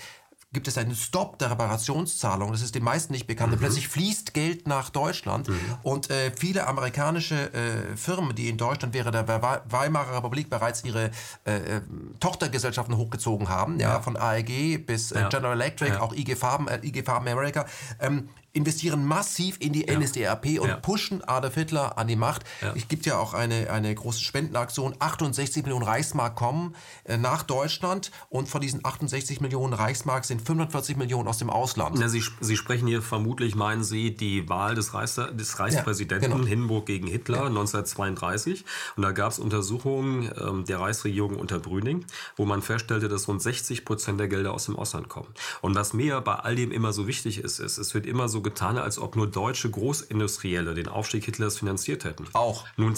gibt 0.52 0.68
es 0.68 0.78
einen 0.80 0.96
Stopp 0.96 1.38
der 1.38 1.52
Reparationszahlung. 1.52 2.52
Das 2.52 2.62
ist 2.62 2.74
den 2.74 2.84
meisten 2.84 3.14
nicht 3.14 3.28
bekannt. 3.28 3.54
Mhm. 3.54 3.60
Plötzlich 3.60 3.88
fließt 3.88 4.34
Geld 4.34 4.68
nach 4.68 4.90
Deutschland 4.90 5.48
mhm. 5.48 5.60
und 5.84 6.10
äh, 6.10 6.32
viele 6.36 6.66
amerikanische 6.66 7.54
äh, 7.54 7.96
Firmen, 7.96 8.36
die 8.36 8.50
in 8.50 8.58
Deutschland 8.58 8.96
während 8.96 9.14
der 9.14 9.28
Weimarer 9.70 10.18
Republik 10.18 10.50
bereits 10.50 10.84
ihre 10.84 11.12
äh, 11.46 11.78
äh, 11.78 11.82
Tochtergesellschaften 12.20 12.98
hochgezogen 12.98 13.48
haben, 13.48 13.80
ja, 13.80 13.90
ja 13.90 14.02
von 14.02 14.18
AEG 14.18 14.86
bis 14.88 15.12
äh, 15.12 15.22
ja. 15.22 15.30
General 15.30 15.54
Electric, 15.54 15.92
ja. 15.92 16.02
auch 16.02 16.14
IG 16.14 16.36
Farben, 16.36 16.68
äh, 16.68 16.80
IG 16.84 17.04
Farben 17.04 17.28
America, 17.28 17.66
ähm, 18.00 18.30
investieren 18.54 19.06
massiv 19.06 19.58
in 19.60 19.74
die. 19.74 19.90
NSDAP 19.90 20.60
und 20.60 20.82
pushen 20.82 21.24
Adolf 21.28 21.56
Hitler 21.56 21.98
an 21.98 22.08
die 22.08 22.16
Macht. 22.16 22.44
Es 22.76 22.88
gibt 22.88 23.06
ja 23.06 23.18
auch 23.18 23.34
eine, 23.34 23.70
eine 23.70 23.94
große 23.94 24.22
Spendenaktion. 24.22 24.96
68 25.00 25.64
Millionen 25.64 25.84
Reichsmark 25.84 26.36
kommen 26.36 26.76
äh, 27.04 27.18
nach 27.18 27.44
Deutschland 27.44 28.12
und 28.30 28.48
von 28.48 28.62
diesen 28.62 28.84
68 28.84 29.42
Millionen 29.42 29.74
Reichsmark 29.74 30.26
sind 30.26 30.42
45 30.42 30.98
Millionen 30.98 31.28
aus 31.28 31.38
dem 31.38 31.50
Ausland. 31.50 31.98
Na, 32.00 32.08
Sie, 32.08 32.24
Sie 32.40 32.58
sprechen 32.58 32.88
hier 32.88 33.02
vermutlich, 33.02 33.56
meinen 33.56 33.84
Sie, 33.84 34.16
die 34.16 34.48
Wahl 34.50 34.76
des, 34.76 34.94
Reichs, 34.94 35.16
des 35.16 35.60
Reichspräsidenten 35.60 36.32
genau. 36.32 36.46
Hindenburg 36.46 36.86
gegen 36.86 37.08
Hitler 37.08 37.46
1932. 37.46 38.66
Und 38.96 39.04
da 39.04 39.12
gab 39.12 39.32
es 39.32 39.40
Untersuchungen 39.40 40.32
ähm, 40.40 40.66
der 40.66 40.80
Reichsregierung 40.80 41.36
unter 41.36 41.60
Brüning, 41.60 42.06
wo 42.36 42.46
man 42.46 42.62
feststellte, 42.62 43.08
dass 43.08 43.28
rund 43.28 43.42
60 43.42 43.86
Prozent 43.86 44.20
der 44.20 44.28
Gelder 44.28 44.54
aus 44.54 44.66
dem 44.66 44.76
Ausland 44.76 45.10
kommen. 45.10 45.30
Und 45.62 45.76
was 45.76 45.94
mir 45.94 46.22
bei 46.22 46.36
all 46.36 46.56
dem 46.56 46.72
immer 46.72 46.94
so 46.94 47.08
wichtig 47.08 47.40
ist, 47.40 47.60
ist, 47.60 47.78
es 47.78 47.94
wird 47.94 48.06
immer 48.06 48.30
so 48.30 48.39
getan, 48.42 48.78
als 48.78 49.00
ob 49.00 49.16
nur 49.16 49.30
deutsche 49.30 49.70
Großindustrielle 49.70 50.74
den 50.74 50.88
Aufstieg 50.88 51.26
Hitlers 51.26 51.58
finanziert 51.60 52.04
hätten. 52.04 52.26
Auch. 52.34 52.66
Nun 52.78 52.96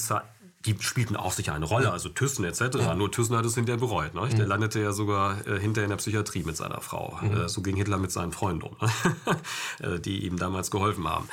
die 0.66 0.76
spielten 0.82 1.16
auch 1.16 1.32
sicher 1.32 1.54
eine 1.54 1.66
Rolle, 1.66 1.92
also 1.92 2.10
Thyssen 2.10 2.46
etc. 2.46 2.78
Ja. 2.80 2.96
Nur 2.96 3.12
Thyssen 3.12 3.36
hat 3.36 3.46
es 3.46 3.56
hinterher 3.56 3.80
bereut. 3.80 4.14
Ne? 4.14 4.22
Mhm. 4.22 4.36
Der 4.36 4.48
landete 4.48 4.80
ja 4.80 4.92
sogar 4.92 5.46
äh, 5.48 5.60
hinterher 5.60 5.86
in 5.86 5.90
der 5.90 5.98
Psychiatrie 5.98 6.44
mit 6.44 6.58
seiner 6.58 6.82
Frau. 6.82 7.18
Mhm. 7.22 7.38
Äh, 7.38 7.50
so 7.50 7.62
ging 7.62 7.76
Hitler 7.76 7.98
mit 7.98 8.12
seinen 8.12 8.32
Freunden 8.32 8.64
um, 8.64 8.76
ne? 8.80 10.00
die 10.02 10.26
ihm 10.26 10.38
damals 10.38 10.72
geholfen 10.72 11.08
haben. 11.08 11.28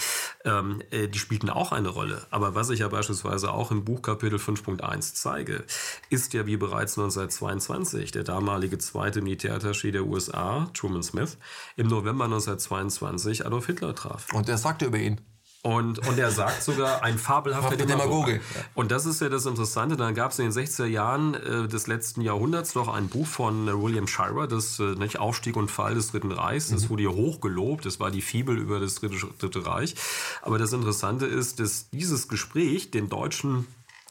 Ähm, 0.45 0.83
äh, 0.91 1.09
die 1.09 1.19
spielten 1.19 1.51
auch 1.51 1.73
eine 1.73 1.89
Rolle. 1.89 2.27
Aber 2.31 2.55
was 2.55 2.71
ich 2.71 2.81
ja 2.81 2.89
beispielsweise 2.89 3.53
auch 3.53 3.71
im 3.71 3.85
Buchkapitel 3.85 4.39
5.1 4.39 5.15
zeige, 5.15 5.65
ist 6.11 6.33
ja 6.33 6.47
wie 6.47 6.57
bereits 6.57 6.99
1922 6.99 8.13
der 8.13 8.25
damalige 8.25 8.79
zweite 8.79 9.21
Militärattaché 9.21 9.91
der 9.91 10.07
USA, 10.07 10.71
Truman 10.75 11.03
Smith, 11.03 11.39
im 11.77 11.89
November 11.89 12.25
1922 12.25 13.47
Adolf 13.47 13.67
Hitler 13.67 13.95
traf. 13.95 14.27
Und 14.33 14.49
der 14.49 14.59
sagte 14.59 14.87
über 14.87 14.99
ihn. 14.99 15.21
Und, 15.63 15.99
und 16.07 16.19
er 16.19 16.31
sagt 16.31 16.63
sogar 16.63 17.03
ein 17.03 17.19
fabelhafter 17.19 17.77
Demagoge. 17.77 18.35
Demagoge. 18.35 18.41
Und 18.75 18.93
das 18.93 19.07
ist 19.07 19.21
ja 19.21 19.29
das 19.29 19.45
Interessante. 19.45 19.97
Dann 19.97 20.15
gab 20.15 20.31
es 20.31 20.39
in 20.39 20.51
den 20.51 20.53
60er 20.53 20.87
Jahren 20.87 21.35
äh, 21.35 21.67
des 21.67 21.89
letzten 21.89 22.21
Jahrhunderts 22.21 22.77
noch 22.77 22.87
ein 22.87 23.09
Buch 23.09 23.27
von 23.27 23.67
äh, 23.67 23.73
William 23.73 24.07
Shirer, 24.07 24.47
das 24.47 24.79
äh, 24.79 24.95
nicht, 24.95 25.19
Aufstieg 25.19 25.57
und 25.57 25.69
Fall 25.69 25.95
des 25.95 26.13
Dritten 26.13 26.31
Reichs. 26.31 26.69
Das 26.69 26.85
mhm. 26.85 26.91
wurde 26.91 27.03
hier 27.03 27.15
hochgelobt. 27.15 27.85
Das 27.85 27.99
war 27.99 28.13
die 28.13 28.23
Fibel 28.23 28.57
über 28.57 28.79
das 28.79 28.97
Dritte, 28.97 29.17
Dritte 29.39 29.67
Reich. 29.67 29.97
Aber 30.43 30.59
das 30.59 30.73
Interessante 30.73 31.27
ist, 31.27 31.59
dass 31.59 31.91
dieses 31.91 32.29
Gespräch 32.29 32.93
den 32.93 33.09
deutschen 33.09 33.67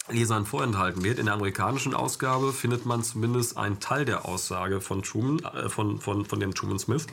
Lesern 0.10 0.45
vorenthalten 0.45 1.04
wird. 1.04 1.18
In 1.18 1.26
der 1.26 1.36
amerikanischen 1.36 1.93
Ausgabe 1.93 2.52
findet 2.52 2.86
man 2.86 3.04
zumindest 3.04 3.58
einen 3.58 3.80
Teil 3.80 4.04
der 4.04 4.26
Aussage 4.26 4.82
von 4.82 5.02
Truman, 5.02 5.39
äh, 5.39 5.70
von, 5.70 6.00
von, 6.02 6.26
von 6.26 6.39
dem 6.41 6.54
Truman 6.54 6.80
Smith. 6.80 7.08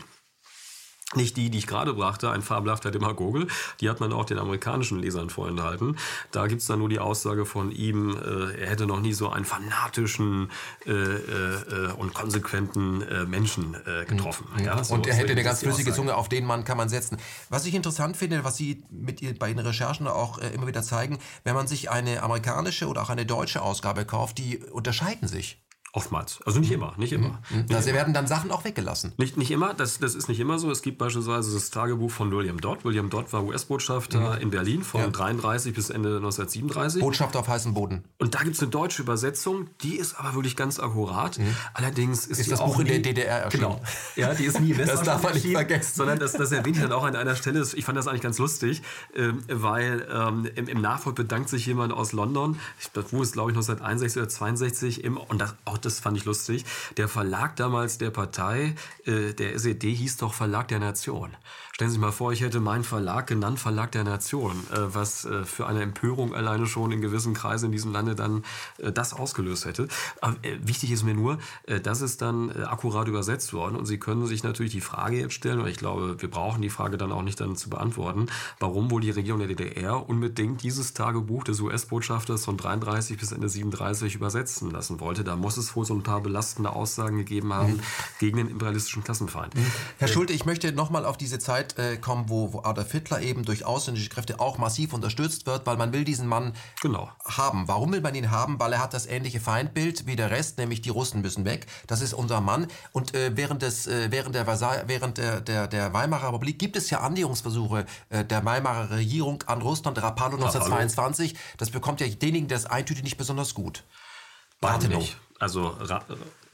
Nicht 1.16 1.36
die, 1.36 1.50
die 1.50 1.58
ich 1.58 1.66
gerade 1.66 1.94
brachte, 1.94 2.30
ein 2.30 2.42
fabelhafter 2.42 2.90
Demagoge, 2.90 3.46
die 3.80 3.90
hat 3.90 4.00
man 4.00 4.12
auch 4.12 4.24
den 4.24 4.38
amerikanischen 4.38 4.98
Lesern 4.98 5.30
vorenthalten. 5.30 5.96
Da 6.30 6.46
gibt's 6.46 6.66
dann 6.66 6.78
nur 6.78 6.88
die 6.88 6.98
Aussage 6.98 7.46
von 7.46 7.70
ihm, 7.70 8.16
äh, 8.16 8.60
er 8.60 8.70
hätte 8.70 8.86
noch 8.86 9.00
nie 9.00 9.12
so 9.12 9.28
einen 9.28 9.44
fanatischen 9.44 10.50
äh, 10.86 10.90
äh, 10.92 11.92
und 11.96 12.14
konsequenten 12.14 13.02
äh, 13.02 13.24
Menschen 13.24 13.74
äh, 13.86 14.04
getroffen. 14.04 14.46
Mhm. 14.56 14.64
Ja, 14.64 14.82
so, 14.82 14.94
und 14.94 15.06
er 15.06 15.14
hätte 15.14 15.32
eine 15.32 15.42
ganz 15.42 15.60
flüssige 15.60 15.92
Zunge, 15.92 16.16
auf 16.16 16.28
den 16.28 16.44
Mann 16.44 16.64
kann 16.64 16.76
man 16.76 16.88
setzen. 16.88 17.18
Was 17.48 17.66
ich 17.66 17.74
interessant 17.74 18.16
finde, 18.16 18.44
was 18.44 18.56
Sie 18.56 18.82
mit 18.90 19.38
bei 19.38 19.48
Ihren 19.48 19.60
Recherchen 19.60 20.06
auch 20.06 20.38
äh, 20.38 20.48
immer 20.48 20.66
wieder 20.66 20.82
zeigen, 20.82 21.18
wenn 21.44 21.54
man 21.54 21.66
sich 21.66 21.90
eine 21.90 22.22
amerikanische 22.22 22.86
oder 22.86 23.02
auch 23.02 23.10
eine 23.10 23.26
deutsche 23.26 23.62
Ausgabe 23.62 24.04
kauft, 24.04 24.38
die 24.38 24.58
unterscheiden 24.58 25.28
sich. 25.28 25.63
Oftmals. 25.97 26.40
Also 26.45 26.59
nicht 26.59 26.72
immer, 26.72 26.92
nicht 26.97 27.12
immer. 27.12 27.40
Mhm. 27.51 27.66
Da 27.68 27.84
werden 27.86 28.12
dann 28.12 28.26
Sachen 28.26 28.51
auch 28.51 28.64
weggelassen. 28.64 29.12
Nicht, 29.16 29.36
nicht 29.36 29.53
immer, 29.53 29.74
das, 29.74 30.01
das 30.01 30.16
ist 30.16 30.28
nicht 30.28 30.40
immer 30.40 30.59
so. 30.59 30.68
Es 30.72 30.82
gibt 30.82 30.99
beispielsweise 30.99 31.55
das 31.55 31.70
Tagebuch 31.70 32.11
von 32.11 32.32
William 32.32 32.61
Dodd. 32.61 32.84
William 32.84 33.11
Dodd 33.11 33.32
war 33.32 33.45
US-Botschafter 33.45 34.34
mhm. 34.34 34.42
in 34.42 34.51
Berlin 34.51 34.82
von 34.82 35.03
ja. 35.03 35.07
33 35.11 35.72
bis 35.72 35.90
Ende 35.90 36.16
1937. 36.16 37.01
Botschafter 37.01 37.38
auf 37.38 37.47
heißem 37.47 37.74
Boden. 37.74 38.03
Und 38.18 38.34
da 38.34 38.42
gibt 38.42 38.57
es 38.57 38.62
eine 38.62 38.72
deutsche 38.72 39.03
Übersetzung, 39.03 39.68
die 39.82 39.95
ist 39.95 40.18
aber 40.18 40.34
wirklich 40.34 40.57
ganz 40.57 40.80
akkurat. 40.80 41.38
Mhm. 41.38 41.55
Allerdings 41.74 42.26
ist, 42.26 42.40
ist 42.40 42.51
das 42.51 42.59
Buch 42.59 42.80
in 42.80 42.86
der 42.86 42.99
DDR 42.99 43.45
erschienen. 43.45 43.62
Genau. 43.62 43.80
Ja, 44.16 44.34
die 44.34 44.47
ist 44.47 44.59
nie 44.59 44.74
Das 44.74 45.05
darf 45.05 45.22
man 45.22 45.34
nicht 45.34 45.47
vergessen. 45.47 45.95
Sondern 45.95 46.18
das, 46.18 46.32
das 46.32 46.51
erwähnt 46.51 46.82
dann 46.82 46.90
auch 46.90 47.05
an 47.05 47.14
einer 47.14 47.36
Stelle. 47.36 47.64
Ich 47.72 47.84
fand 47.84 47.97
das 47.97 48.09
eigentlich 48.09 48.22
ganz 48.22 48.38
lustig, 48.38 48.82
ähm, 49.14 49.45
weil 49.47 50.09
ähm, 50.12 50.49
im, 50.57 50.66
im 50.66 50.80
Nachwort 50.80 51.14
bedankt 51.14 51.51
sich 51.51 51.66
jemand 51.66 51.92
aus 51.92 52.11
London. 52.11 52.59
Das 52.95 53.05
Buch 53.05 53.22
ist, 53.22 53.34
glaube 53.34 53.53
ich, 53.53 53.57
1961 53.57 54.20
oder 54.20 54.28
62 54.28 55.05
im, 55.05 55.18
und 55.18 55.40
das, 55.40 55.55
auch 55.64 55.84
das 55.85 56.01
fand 56.01 56.16
ich 56.16 56.24
lustig 56.24 56.64
der 56.97 57.09
Verlag 57.09 57.57
damals 57.57 57.99
der 57.99 58.11
Partei, 58.11 58.74
äh, 59.05 59.32
der 59.32 59.55
SED, 59.55 59.93
hieß 59.93 60.18
doch 60.18 60.35
Verlag 60.35 60.68
der 60.68 60.78
Nation. 60.78 61.37
Stellen 61.75 61.91
Sie 61.91 61.95
sich 61.95 62.01
mal 62.01 62.12
vor, 62.12 62.33
ich 62.33 62.41
hätte 62.41 62.61
meinen 62.61 62.85
Verlag 62.85 63.27
genannt 63.27 63.59
Verlag 63.59 63.91
der 63.91 64.05
Nation, 64.05 64.53
äh, 64.70 64.95
was 64.95 65.25
äh, 65.25 65.45
für 65.45 65.66
eine 65.66 65.83
Empörung 65.83 66.33
alleine 66.33 66.68
schon 66.68 66.93
in 66.93 67.01
gewissen 67.01 67.35
Kreisen 67.35 67.66
in 67.66 67.72
diesem 67.72 67.91
Lande 67.91 68.14
dann 68.14 68.45
äh, 68.79 68.93
das 68.93 69.12
ausgelöst 69.12 69.64
hätte. 69.64 69.89
Aber 70.20 70.37
wichtig 70.61 70.93
ist 70.93 71.03
mir 71.03 71.14
nur, 71.14 71.39
das 71.83 72.01
ist 72.01 72.22
dann 72.22 72.53
akkurat 72.64 73.09
übersetzt 73.09 73.53
worden 73.53 73.75
und 73.75 73.87
Sie 73.87 73.99
können 73.99 74.25
sich 74.27 74.45
natürlich 74.45 74.70
die 74.70 74.81
Frage 74.81 75.18
jetzt 75.18 75.35
stellen, 75.35 75.59
und 75.59 75.66
ich 75.66 75.77
glaube, 75.77 76.22
wir 76.22 76.31
brauchen 76.31 76.62
die 76.62 76.70
Frage 76.70 76.97
dann 76.97 77.11
auch 77.11 77.22
nicht 77.22 77.41
dann 77.41 77.57
zu 77.57 77.70
beantworten, 77.70 78.27
warum 78.61 78.93
wohl 78.93 79.01
die 79.01 79.11
Regierung 79.11 79.41
der 79.41 79.49
DDR 79.49 80.09
unbedingt 80.09 80.62
dieses 80.62 80.95
Tagebuch 80.95 81.43
des 81.43 81.61
US-Botschafters 81.61 82.45
von 82.45 82.57
33 82.57 83.18
bis 83.18 83.33
Ende 83.33 83.49
37 83.49 84.14
übersetzen 84.14 84.70
lassen 84.70 85.01
wollte. 85.01 85.25
Da 85.25 85.35
muss 85.35 85.57
es 85.57 85.75
wohl 85.75 85.85
so 85.85 85.95
ein 85.95 86.05
paar 86.05 86.20
belastende 86.20 86.70
Aussagen 86.70 87.16
gegeben 87.16 87.53
haben 87.53 87.75
mhm. 87.75 87.81
gegen 88.20 88.37
den 88.37 88.49
imperialistischen 88.49 89.03
Klassenfeind. 89.03 89.57
Mhm. 89.57 89.66
Herr 89.99 90.09
Schulte, 90.09 90.33
ich 90.33 90.45
möchte 90.45 90.70
nochmal 90.72 91.05
auf 91.05 91.16
diese 91.16 91.41
Zeit 91.41 91.63
Zeit 91.64 91.78
äh, 91.78 91.96
kommen, 91.96 92.28
wo, 92.28 92.52
wo 92.52 92.62
Adolf 92.62 92.92
Hitler 92.92 93.20
eben 93.20 93.44
durch 93.44 93.64
ausländische 93.64 94.08
Kräfte 94.08 94.40
auch 94.40 94.58
massiv 94.58 94.92
unterstützt 94.92 95.46
wird, 95.46 95.66
weil 95.66 95.76
man 95.76 95.92
will 95.92 96.04
diesen 96.04 96.26
Mann 96.26 96.54
genau. 96.80 97.10
haben. 97.24 97.68
Warum 97.68 97.92
will 97.92 98.00
man 98.00 98.14
ihn 98.14 98.30
haben? 98.30 98.58
Weil 98.58 98.74
er 98.74 98.82
hat 98.82 98.94
das 98.94 99.06
ähnliche 99.06 99.40
Feindbild 99.40 100.06
wie 100.06 100.16
der 100.16 100.30
Rest, 100.30 100.58
nämlich 100.58 100.82
die 100.82 100.90
Russen 100.90 101.22
müssen 101.22 101.44
weg. 101.44 101.66
Das 101.86 102.00
ist 102.00 102.14
unser 102.14 102.40
Mann. 102.40 102.66
Und 102.92 103.14
äh, 103.14 103.32
während, 103.34 103.62
des, 103.62 103.86
äh, 103.86 104.10
während, 104.10 104.34
der, 104.34 104.46
während 104.46 105.18
der, 105.18 105.40
der, 105.40 105.66
der 105.66 105.92
Weimarer 105.92 106.28
Republik 106.28 106.58
gibt 106.58 106.76
es 106.76 106.90
ja 106.90 107.00
Annäherungsversuche 107.00 107.86
äh, 108.10 108.24
der 108.24 108.44
Weimarer 108.44 108.90
Regierung 108.90 109.42
an 109.46 109.62
Russland, 109.62 110.00
Rapallo 110.00 110.36
1922. 110.36 111.34
Das 111.58 111.70
bekommt 111.70 112.00
ja 112.00 112.06
denjenigen, 112.06 112.48
der 112.48 112.58
es 112.58 112.66
eintütet, 112.66 113.04
nicht 113.04 113.16
besonders 113.16 113.54
gut. 113.54 113.84
Bartenow. 114.60 115.04
Also 115.38 115.76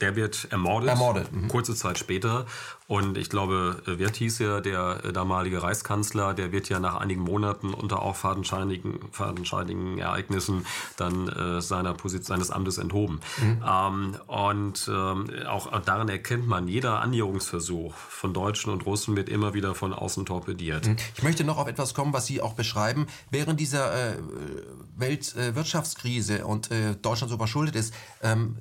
der 0.01 0.15
wird 0.15 0.47
ermordet, 0.51 0.89
ermordet. 0.89 1.31
Mhm. 1.31 1.47
kurze 1.47 1.75
Zeit 1.75 1.97
später. 1.97 2.45
Und 2.87 3.17
ich 3.17 3.29
glaube, 3.29 3.81
Wirt 3.85 4.17
hieß 4.17 4.39
ja 4.39 4.59
der 4.59 4.95
damalige 5.13 5.63
Reichskanzler, 5.63 6.33
der 6.33 6.51
wird 6.51 6.67
ja 6.67 6.79
nach 6.81 6.95
einigen 6.95 7.21
Monaten 7.21 7.73
unter 7.73 8.01
auch 8.01 8.17
fadenscheinigen, 8.17 8.99
fadenscheinigen 9.11 9.97
Ereignissen 9.97 10.65
dann 10.97 11.29
äh, 11.29 11.61
seiner 11.61 11.93
Position, 11.93 12.35
seines 12.35 12.51
Amtes 12.51 12.77
enthoben. 12.77 13.21
Mhm. 13.41 13.63
Ähm, 13.65 14.17
und 14.27 14.91
ähm, 14.93 15.29
auch 15.47 15.79
daran 15.81 16.09
erkennt 16.09 16.47
man, 16.47 16.67
jeder 16.67 16.99
Annäherungsversuch 16.99 17.95
von 17.95 18.33
Deutschen 18.33 18.73
und 18.73 18.85
Russen 18.85 19.15
wird 19.15 19.29
immer 19.29 19.53
wieder 19.53 19.73
von 19.73 19.93
außen 19.93 20.25
torpediert. 20.25 20.87
Mhm. 20.87 20.97
Ich 21.15 21.23
möchte 21.23 21.45
noch 21.45 21.59
auf 21.59 21.67
etwas 21.67 21.93
kommen, 21.93 22.11
was 22.11 22.25
Sie 22.25 22.41
auch 22.41 22.53
beschreiben. 22.53 23.07
Während 23.29 23.59
dieser 23.61 23.93
äh, 23.93 24.17
Weltwirtschaftskrise 24.97 26.39
äh, 26.39 26.43
und 26.43 26.71
äh, 26.71 26.95
Deutschland 27.01 27.31
so 27.31 27.37
verschuldet 27.37 27.75
ist, 27.77 27.93
ähm, 28.21 28.57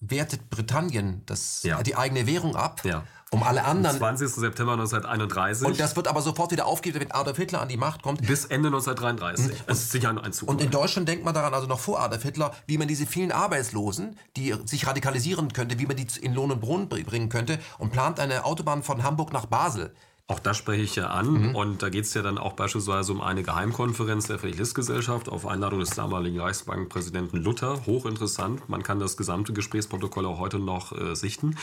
wertet 0.00 0.50
Britannien 0.50 1.22
das, 1.26 1.62
ja. 1.62 1.82
die 1.82 1.96
eigene 1.96 2.26
Währung 2.26 2.56
ab. 2.56 2.82
Ja. 2.84 3.04
Um 3.30 3.42
alle 3.42 3.64
anderen. 3.64 3.96
Am 3.96 4.16
20. 4.16 4.28
September 4.28 4.72
1931. 4.72 5.66
Und 5.66 5.78
das 5.78 5.96
wird 5.96 6.08
aber 6.08 6.22
sofort 6.22 6.50
wieder 6.50 6.64
aufgegeben, 6.64 7.04
wenn 7.04 7.12
Adolf 7.12 7.36
Hitler 7.36 7.60
an 7.60 7.68
die 7.68 7.76
Macht 7.76 8.02
kommt. 8.02 8.26
Bis 8.26 8.46
Ende 8.46 8.68
1933. 8.68 9.44
Und, 9.44 9.68
das 9.68 9.80
ist 9.80 9.90
sicher 9.92 10.08
ein 10.08 10.32
Zug. 10.32 10.48
Und 10.48 10.62
in 10.62 10.70
Deutschland 10.70 11.06
denkt 11.08 11.26
man 11.26 11.34
daran, 11.34 11.52
also 11.52 11.66
noch 11.66 11.78
vor 11.78 12.00
Adolf 12.00 12.22
Hitler, 12.22 12.54
wie 12.66 12.78
man 12.78 12.88
diese 12.88 13.04
vielen 13.04 13.30
Arbeitslosen, 13.30 14.16
die 14.38 14.54
sich 14.64 14.86
radikalisieren 14.86 15.52
könnte, 15.52 15.78
wie 15.78 15.84
man 15.84 15.96
die 15.96 16.06
in 16.22 16.32
Lohn 16.32 16.50
und 16.50 16.60
Brunnen 16.60 16.88
bringen 16.88 17.28
könnte 17.28 17.58
und 17.76 17.92
plant 17.92 18.18
eine 18.18 18.46
Autobahn 18.46 18.82
von 18.82 19.02
Hamburg 19.02 19.34
nach 19.34 19.44
Basel. 19.44 19.92
Auch 20.30 20.40
das 20.40 20.58
spreche 20.58 20.82
ich 20.82 20.94
ja 20.94 21.08
an. 21.08 21.48
Mhm. 21.48 21.54
Und 21.54 21.82
da 21.82 21.88
geht 21.88 22.04
es 22.04 22.12
ja 22.12 22.20
dann 22.20 22.36
auch 22.36 22.52
beispielsweise 22.52 23.12
um 23.12 23.22
eine 23.22 23.42
Geheimkonferenz 23.42 24.26
der 24.26 24.38
Friedrich-List-Gesellschaft 24.38 25.30
auf 25.30 25.46
Einladung 25.46 25.80
des 25.80 25.90
damaligen 25.90 26.38
Reichsbankpräsidenten 26.38 27.42
Luther. 27.42 27.86
Hochinteressant. 27.86 28.68
Man 28.68 28.82
kann 28.82 29.00
das 29.00 29.16
gesamte 29.16 29.54
Gesprächsprotokoll 29.54 30.26
auch 30.26 30.38
heute 30.38 30.58
noch 30.58 30.92
äh, 30.92 31.16
sichten. 31.16 31.56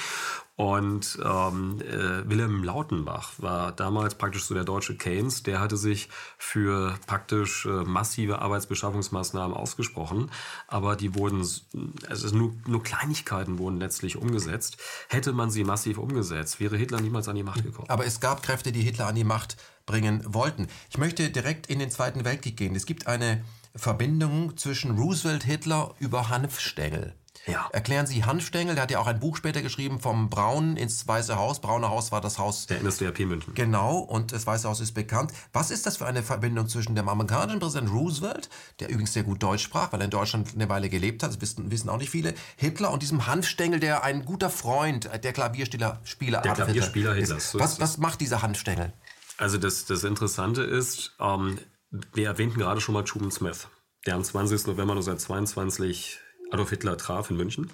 Und 0.55 1.19
ähm, 1.21 1.81
äh, 1.81 2.27
Wilhelm 2.29 2.63
Lautenbach 2.63 3.33
war 3.37 3.73
damals 3.73 4.15
praktisch 4.15 4.45
so 4.45 4.53
der 4.53 4.63
deutsche 4.63 4.95
Keynes. 4.95 5.43
Der 5.43 5.59
hatte 5.59 5.75
sich 5.75 6.07
für 6.37 6.97
praktisch 7.07 7.65
äh, 7.65 7.83
massive 7.83 8.39
Arbeitsbeschaffungsmaßnahmen 8.39 9.55
ausgesprochen. 9.55 10.31
Aber 10.67 10.95
die 10.95 11.13
wurden, 11.13 11.45
also 12.07 12.35
nur, 12.35 12.53
nur 12.67 12.83
Kleinigkeiten 12.83 13.59
wurden 13.59 13.79
letztlich 13.79 14.15
umgesetzt. 14.15 14.77
Hätte 15.09 15.33
man 15.33 15.51
sie 15.51 15.65
massiv 15.65 15.97
umgesetzt, 15.97 16.61
wäre 16.61 16.77
Hitler 16.77 17.01
niemals 17.01 17.27
an 17.27 17.35
die 17.35 17.43
Macht 17.43 17.61
gekommen. 17.61 17.89
Aber 17.89 18.05
es 18.05 18.21
gab 18.21 18.41
Kräfte, 18.55 18.71
die 18.71 18.83
Hitler 18.83 19.07
an 19.07 19.15
die 19.15 19.25
Macht 19.25 19.57
bringen 19.85 20.23
wollten. 20.25 20.67
Ich 20.89 20.97
möchte 20.97 21.29
direkt 21.29 21.67
in 21.67 21.79
den 21.79 21.91
Zweiten 21.91 22.23
Weltkrieg 22.23 22.55
gehen. 22.55 22.73
Es 22.73 22.85
gibt 22.85 23.05
eine 23.05 23.43
Verbindung 23.75 24.55
zwischen 24.55 24.97
Roosevelt, 24.97 25.43
Hitler 25.43 25.93
über 25.99 26.29
Hanfstängel. 26.29 27.13
Ja. 27.47 27.69
Erklären 27.71 28.07
Sie 28.07 28.23
Hanfstengel, 28.23 28.75
der 28.75 28.83
hat 28.83 28.91
ja 28.91 28.99
auch 28.99 29.07
ein 29.07 29.19
Buch 29.19 29.37
später 29.37 29.61
geschrieben, 29.61 29.99
vom 29.99 30.29
Braunen 30.29 30.77
ins 30.77 31.07
Weiße 31.07 31.35
Haus. 31.37 31.61
Braune 31.61 31.89
Haus 31.89 32.11
war 32.11 32.21
das 32.21 32.39
Haus 32.39 32.65
der 32.65 32.81
NSDAP 32.81 33.19
München. 33.19 33.53
Genau, 33.53 33.99
und 33.99 34.31
das 34.31 34.47
Weiße 34.47 34.67
Haus 34.67 34.79
ist 34.79 34.93
bekannt. 34.93 35.31
Was 35.53 35.69
ist 35.69 35.85
das 35.85 35.97
für 35.97 36.05
eine 36.05 36.23
Verbindung 36.23 36.67
zwischen 36.67 36.95
dem 36.95 37.07
amerikanischen 37.07 37.59
Präsident 37.59 37.91
Roosevelt, 37.91 38.49
der 38.79 38.89
übrigens 38.89 39.13
sehr 39.13 39.23
gut 39.23 39.43
Deutsch 39.43 39.63
sprach, 39.63 39.93
weil 39.93 40.01
er 40.01 40.05
in 40.05 40.11
Deutschland 40.11 40.53
eine 40.55 40.69
Weile 40.69 40.89
gelebt 40.89 41.21
hat, 41.23 41.31
das 41.31 41.41
wissen, 41.41 41.69
wissen 41.69 41.89
auch 41.89 41.97
nicht 41.97 42.09
viele, 42.09 42.33
Hitler 42.55 42.91
und 42.91 43.03
diesem 43.03 43.27
Hanfstengel, 43.27 43.79
der 43.79 44.03
ein 44.03 44.25
guter 44.25 44.49
Freund 44.49 45.09
der 45.23 45.33
Klavierspieler 45.33 45.99
Spieler 46.03 46.41
der 46.41 46.53
Klavierspieler 46.53 47.13
Hitler 47.13 47.37
ist. 47.37 47.51
So 47.51 47.59
was, 47.59 47.79
was 47.79 47.97
macht 47.97 48.21
dieser 48.21 48.41
Hanfstengel? 48.41 48.93
Also 49.37 49.57
das, 49.57 49.85
das 49.85 50.03
Interessante 50.03 50.63
ist, 50.63 51.15
ähm, 51.19 51.59
wir 52.13 52.27
erwähnten 52.27 52.59
gerade 52.59 52.81
schon 52.81 52.93
mal 52.93 53.03
Truman 53.03 53.31
Smith, 53.31 53.67
der 54.05 54.15
am 54.15 54.23
20. 54.23 54.67
November 54.67 54.93
1922 54.93 56.19
Adolf 56.51 56.69
Hitler 56.69 56.97
traf 56.97 57.29
in 57.29 57.37
München, 57.37 57.71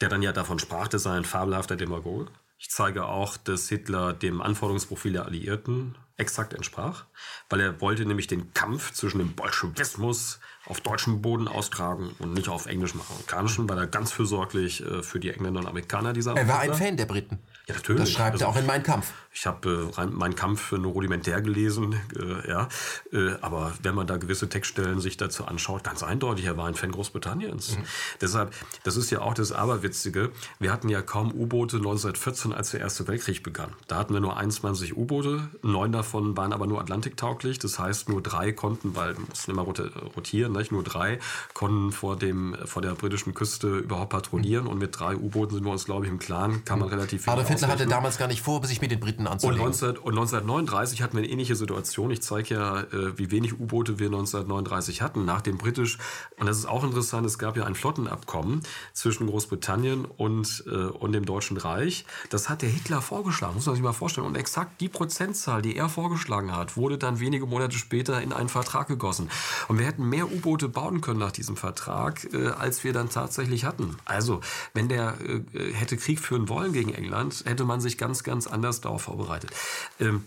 der 0.00 0.08
dann 0.08 0.22
ja 0.22 0.32
davon 0.32 0.58
sprach, 0.58 0.88
dass 0.88 1.06
er 1.06 1.12
ein 1.12 1.24
fabelhafter 1.24 1.76
Demagoge. 1.76 2.30
Ich 2.58 2.70
zeige 2.70 3.06
auch, 3.06 3.36
dass 3.36 3.68
Hitler 3.68 4.12
dem 4.12 4.40
Anforderungsprofil 4.40 5.12
der 5.12 5.26
Alliierten 5.26 5.96
exakt 6.16 6.52
entsprach, 6.52 7.04
weil 7.48 7.60
er 7.60 7.80
wollte 7.80 8.04
nämlich 8.04 8.26
den 8.26 8.52
Kampf 8.52 8.92
zwischen 8.92 9.18
dem 9.18 9.34
Bolschewismus 9.34 10.40
auf 10.66 10.80
deutschem 10.80 11.22
Boden 11.22 11.46
austragen 11.46 12.10
und 12.18 12.34
nicht 12.34 12.48
auf 12.48 12.66
englischem, 12.66 13.00
amerikanischem, 13.08 13.68
weil 13.68 13.78
er 13.78 13.86
ganz 13.86 14.10
fürsorglich 14.10 14.84
äh, 14.84 15.02
für 15.04 15.20
die 15.20 15.30
Engländer 15.30 15.60
und 15.60 15.66
Amerikaner 15.66 16.12
dieser 16.12 16.36
Er 16.36 16.48
war 16.48 16.58
ein 16.58 16.74
Fan 16.74 16.96
der 16.96 17.06
Briten. 17.06 17.38
Ja, 17.68 17.74
natürlich. 17.74 18.02
Das 18.02 18.10
schreibt 18.12 18.32
Also, 18.34 18.46
er 18.46 18.48
auch 18.48 18.56
in 18.56 18.66
Mein 18.66 18.82
Kampf. 18.82 19.12
Ich 19.38 19.46
habe 19.46 19.92
äh, 19.96 20.06
meinen 20.06 20.34
Kampf 20.34 20.72
nur 20.72 20.92
rudimentär 20.92 21.40
gelesen, 21.42 21.94
äh, 22.18 22.48
ja. 22.48 22.68
Äh, 23.12 23.36
aber 23.40 23.72
wenn 23.82 23.94
man 23.94 24.06
da 24.06 24.16
gewisse 24.16 24.48
Textstellen 24.48 25.00
sich 25.00 25.16
dazu 25.16 25.44
anschaut, 25.44 25.84
ganz 25.84 26.02
eindeutig, 26.02 26.46
er 26.46 26.56
war 26.56 26.66
ein 26.66 26.74
Fan 26.74 26.90
Großbritanniens. 26.90 27.78
Deshalb, 28.20 28.52
das 28.82 28.96
ist 28.96 29.10
ja 29.10 29.20
auch 29.20 29.34
das 29.34 29.52
Aberwitzige. 29.52 30.32
Wir 30.58 30.72
hatten 30.72 30.88
ja 30.88 31.02
kaum 31.02 31.30
U-Boote 31.30 31.76
1914, 31.76 32.52
als 32.52 32.70
der 32.70 32.80
Erste 32.80 33.06
Weltkrieg 33.06 33.42
begann. 33.42 33.74
Da 33.86 33.98
hatten 33.98 34.12
wir 34.12 34.20
nur 34.20 34.36
21 34.36 34.96
U-Boote, 34.96 35.48
neun 35.62 35.92
davon 35.92 36.36
waren 36.36 36.52
aber 36.52 36.66
nur 36.66 36.80
atlantiktauglich. 36.80 37.58
Das 37.58 37.78
heißt, 37.78 38.08
nur 38.08 38.22
drei 38.22 38.50
konnten, 38.52 38.96
weil 38.96 39.16
wir 39.16 39.24
mussten 39.28 39.50
immer 39.52 39.62
rotieren, 39.62 40.52
nicht? 40.52 40.72
nur 40.72 40.82
drei 40.82 41.20
konnten 41.54 41.92
vor, 41.92 42.16
dem, 42.16 42.56
vor 42.64 42.82
der 42.82 42.94
britischen 42.94 43.34
Küste 43.34 43.78
überhaupt 43.78 44.10
patrouillieren. 44.10 44.66
Und 44.66 44.78
mit 44.78 44.98
drei 44.98 45.14
U-Booten 45.14 45.54
sind 45.54 45.64
wir 45.64 45.70
uns, 45.70 45.84
glaube 45.84 46.06
ich, 46.06 46.10
im 46.10 46.18
Klaren, 46.18 46.64
kann 46.64 46.80
man 46.80 46.88
relativ 46.88 47.22
viel 47.22 47.32
Hitler 47.58 47.72
hatte 47.72 47.86
damals 47.86 48.18
gar 48.18 48.28
nicht 48.28 48.42
vor, 48.42 48.64
sich 48.64 48.80
mit 48.80 48.90
den 48.90 49.00
Briten 49.00 49.22
Und, 49.22 49.32
anzulegen. 49.32 49.64
19, 49.64 49.88
und 49.98 50.12
1939 50.18 51.02
hatten 51.02 51.16
wir 51.16 51.24
eine 51.24 51.32
ähnliche 51.32 51.56
Situation. 51.56 52.10
Ich 52.10 52.22
zeige 52.22 52.54
ja, 52.54 52.80
äh, 52.80 53.18
wie 53.18 53.30
wenig 53.30 53.58
U-Boote 53.58 53.98
wir 53.98 54.06
1939 54.06 55.02
hatten 55.02 55.24
nach 55.24 55.40
dem 55.40 55.58
britisch. 55.58 55.98
Und 56.38 56.46
das 56.46 56.58
ist 56.58 56.66
auch 56.66 56.84
interessant. 56.84 57.26
Es 57.26 57.38
gab 57.38 57.56
ja 57.56 57.64
ein 57.64 57.74
Flottenabkommen 57.74 58.62
zwischen 58.92 59.26
Großbritannien 59.26 60.04
und, 60.04 60.64
äh, 60.66 60.70
und 60.70 61.12
dem 61.12 61.24
Deutschen 61.24 61.56
Reich. 61.56 62.04
Das 62.30 62.48
hat 62.48 62.62
der 62.62 62.68
Hitler 62.68 63.02
vorgeschlagen. 63.02 63.54
Muss 63.54 63.66
man 63.66 63.74
sich 63.74 63.84
mal 63.84 63.92
vorstellen. 63.92 64.26
Und 64.26 64.36
exakt 64.36 64.80
die 64.80 64.88
Prozentzahl, 64.88 65.62
die 65.62 65.76
er 65.76 65.88
vorgeschlagen 65.88 66.54
hat, 66.54 66.76
wurde 66.76 66.98
dann 66.98 67.20
wenige 67.20 67.46
Monate 67.46 67.76
später 67.76 68.22
in 68.22 68.32
einen 68.32 68.48
Vertrag 68.48 68.88
gegossen. 68.88 69.30
Und 69.68 69.78
wir 69.78 69.86
hätten 69.86 70.08
mehr 70.08 70.30
U-Boote 70.30 70.68
bauen 70.68 71.00
können 71.00 71.18
nach 71.18 71.32
diesem 71.32 71.56
Vertrag, 71.56 72.32
äh, 72.32 72.48
als 72.48 72.84
wir 72.84 72.92
dann 72.92 73.10
tatsächlich 73.10 73.64
hatten. 73.64 73.96
Also, 74.04 74.40
wenn 74.74 74.88
der 74.88 75.14
äh, 75.20 75.72
hätte 75.72 75.96
Krieg 75.96 76.20
führen 76.20 76.48
wollen 76.48 76.72
gegen 76.72 76.94
England, 76.94 77.44
hätte 77.48 77.64
man 77.64 77.80
sich 77.80 77.98
ganz, 77.98 78.22
ganz 78.22 78.46
anders 78.46 78.80
darauf 78.80 79.02
vorbereitet. 79.02 79.50
Ähm, 79.98 80.24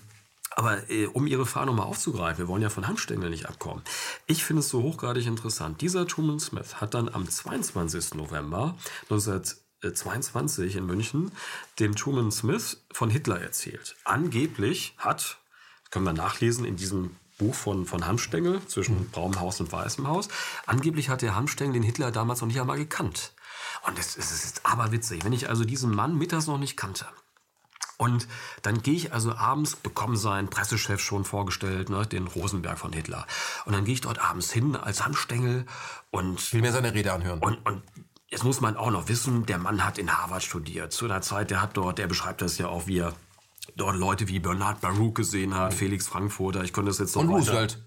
aber 0.56 0.90
äh, 0.90 1.06
um 1.08 1.28
Ihre 1.28 1.46
Frage 1.46 1.68
nochmal 1.68 1.86
aufzugreifen, 1.86 2.40
wir 2.40 2.48
wollen 2.48 2.62
ja 2.62 2.70
von 2.70 2.88
Handstängel 2.88 3.30
nicht 3.30 3.46
abkommen. 3.46 3.84
Ich 4.28 4.44
finde 4.44 4.60
es 4.60 4.70
so 4.70 4.84
hochgradig 4.84 5.26
interessant. 5.26 5.82
Dieser 5.82 6.06
Truman 6.08 6.40
Smith 6.40 6.82
hat 6.82 6.94
dann 6.94 7.08
am 7.10 7.28
22. 7.28 8.16
November 8.16 8.76
1922 9.04 10.76
in 10.76 10.86
München 10.86 11.32
dem 11.80 11.96
Truman 11.96 12.32
Smith 12.32 12.84
von 12.92 13.10
Hitler 13.10 13.40
erzählt. 13.40 13.96
Angeblich 14.04 14.94
hat, 14.98 15.38
können 15.90 16.06
wir 16.06 16.14
nachlesen 16.14 16.66
in 16.66 16.76
diesem 16.76 17.16
Buch 17.38 17.56
von, 17.56 17.86
von 17.86 18.06
Hanfstengel 18.06 18.62
zwischen 18.68 19.10
braunem 19.10 19.40
Haus 19.40 19.60
und 19.62 19.72
weißem 19.72 20.08
Haus, 20.08 20.28
angeblich 20.68 21.10
hat 21.10 21.24
der 21.24 21.34
Hanfstengel 21.34 21.74
den 21.74 21.84
Hitler 21.84 22.12
damals 22.12 22.42
noch 22.42 22.48
nicht 22.48 22.60
einmal 22.60 22.78
gekannt. 22.78 23.34
Und 23.84 23.98
es, 24.00 24.16
ist 24.16 24.62
aber 24.64 24.92
witzig, 24.92 25.26
wenn 25.26 25.34
ich 25.34 25.50
also 25.50 25.64
diesen 25.66 25.94
Mann 25.94 26.18
mittags 26.18 26.48
noch 26.48 26.58
nicht 26.58 26.78
kannte, 26.78 27.06
und 27.98 28.28
dann 28.64 28.82
gehe 28.82 28.96
ich 28.96 29.14
also 29.14 29.36
abends, 29.36 29.76
bekomme 29.76 30.18
seinen 30.18 30.50
Pressechef 30.50 31.00
schon 31.00 31.24
vorgestellt, 31.24 31.90
ne, 31.90 32.06
den 32.08 32.26
Rosenberg 32.26 32.80
von 32.80 32.94
Hitler. 32.94 33.28
Und 33.66 33.74
dann 33.74 33.86
gehe 33.86 33.94
ich 33.94 34.02
dort 34.02 34.18
abends 34.20 34.52
hin 34.52 34.76
als 34.76 35.06
Handstängel 35.06 35.66
und 36.10 36.40
Ich 36.40 36.52
will 36.54 36.62
mir 36.62 36.72
seine 36.72 36.96
Rede 36.96 37.14
anhören. 37.14 37.40
und, 37.40 37.64
und 37.64 37.84
jetzt 38.28 38.44
muss 38.44 38.60
man 38.60 38.76
auch 38.76 38.90
noch 38.90 39.08
wissen, 39.08 39.46
der 39.46 39.60
Mann 39.60 39.86
hat 39.86 40.00
in 40.00 40.18
Harvard 40.18 40.42
studiert. 40.42 40.94
Zu 40.94 41.06
einer 41.06 41.22
Zeit, 41.22 41.52
der 41.52 41.62
hat 41.62 41.78
dort, 41.78 42.00
der 42.00 42.08
beschreibt 42.08 42.42
das 42.42 42.58
ja 42.58 42.70
auch, 42.70 42.88
wie 42.88 42.98
er 43.00 43.14
dort 43.76 43.96
Leute 43.96 44.28
wie 44.28 44.40
Bernard 44.40 44.82
Baruch 44.82 45.14
gesehen 45.14 45.54
hat, 45.54 45.72
Felix 45.76 46.08
Frankfurter, 46.08 46.64
ich 46.64 46.74
könnte 46.74 46.90
das 46.90 46.98
jetzt 46.98 47.16
noch 47.16 47.22
Und 47.22 47.30
weiter- 47.30 47.38
Roosevelt. 47.52 47.84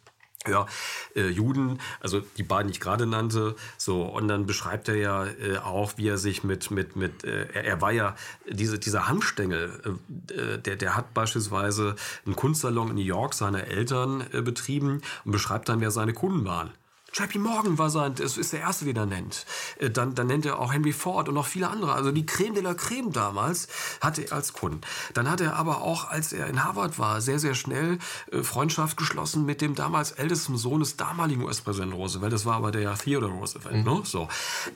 Ja, 0.49 0.67
äh, 1.15 1.29
Juden, 1.29 1.81
also 2.01 2.21
die 2.37 2.43
beiden, 2.43 2.69
die 2.69 2.77
ich 2.77 2.81
gerade 2.81 3.07
nannte, 3.07 3.57
so 3.79 4.03
und 4.03 4.29
dann 4.29 4.47
beschreibt 4.47 4.89
er 4.89 4.97
ja 4.97 5.27
äh, 5.27 5.59
auch, 5.59 5.95
wie 5.97 6.09
er 6.09 6.19
sich 6.19 6.45
mit 6.45 6.71
mit 6.71 6.97
mit 6.97 7.25
äh, 7.25 7.47
er, 7.53 7.81
war 7.81 7.93
ja 7.93 8.15
diese 8.49 8.79
dieser 8.79 9.09
Handstängel, 9.09 9.99
äh, 10.31 10.35
äh, 10.35 10.59
der 10.59 10.77
der 10.77 10.97
hat 10.97 11.15
beispielsweise 11.15 11.97
einen 12.27 12.37
Kunstsalon 12.37 12.89
in 12.91 12.95
New 12.97 13.03
York 13.03 13.35
seiner 13.35 13.65
Eltern 13.67 14.25
äh, 14.33 14.43
betrieben 14.43 15.01
und 15.25 15.33
beschreibt 15.33 15.69
dann, 15.69 15.81
wer 15.81 15.91
seine 15.91 16.13
Kunden 16.13 16.45
waren. 16.45 16.71
JP 17.15 17.39
Morgan 17.39 17.79
war 17.79 17.91
sein, 17.91 18.17
das 18.17 18.37
ist 18.37 18.53
der 18.53 18.61
erste, 18.61 18.85
den 18.85 18.97
er 18.97 19.07
nennt. 19.07 19.47
Äh, 19.79 19.91
Dann, 19.91 20.15
dann 20.15 20.27
nennt 20.27 20.47
er 20.47 20.59
auch 20.59 20.73
Henry 20.73 20.93
Ford 20.93 21.29
und 21.29 21.35
noch 21.35 21.47
viele 21.47 21.69
andere. 21.71 21.93
Also 21.93 22.11
die 22.11 22.27
Creme 22.27 22.55
de 22.55 22.63
la 22.63 22.75
Creme 22.75 23.13
damals 23.13 23.69
hatte 24.01 24.23
er 24.23 24.33
als 24.33 24.53
Kunden. 24.53 24.81
Dann 25.15 25.31
hat 25.31 25.41
er 25.41 25.55
aber 25.55 25.83
auch, 25.83 26.11
als 26.11 26.33
er 26.33 26.49
in 26.49 26.65
Harvard 26.65 26.99
war, 26.99 27.21
sehr, 27.21 27.39
sehr 27.39 27.55
schnell 27.55 27.99
äh, 28.33 28.43
Freundschaft 28.43 28.97
geschlossen 28.97 29.47
mit 29.47 29.61
dem 29.61 29.77
damals 29.77 30.11
ältesten 30.11 30.57
Sohn 30.57 30.81
des 30.81 30.97
damaligen 30.97 31.45
US-Präsidenten 31.45 31.95
Roosevelt. 31.95 32.33
Das 32.33 32.47
war 32.47 32.57
aber 32.57 32.73
der 32.73 32.95
Theodore 32.99 33.33
Roosevelt. 33.33 33.85
Ne? 33.85 34.03
So. 34.05 34.29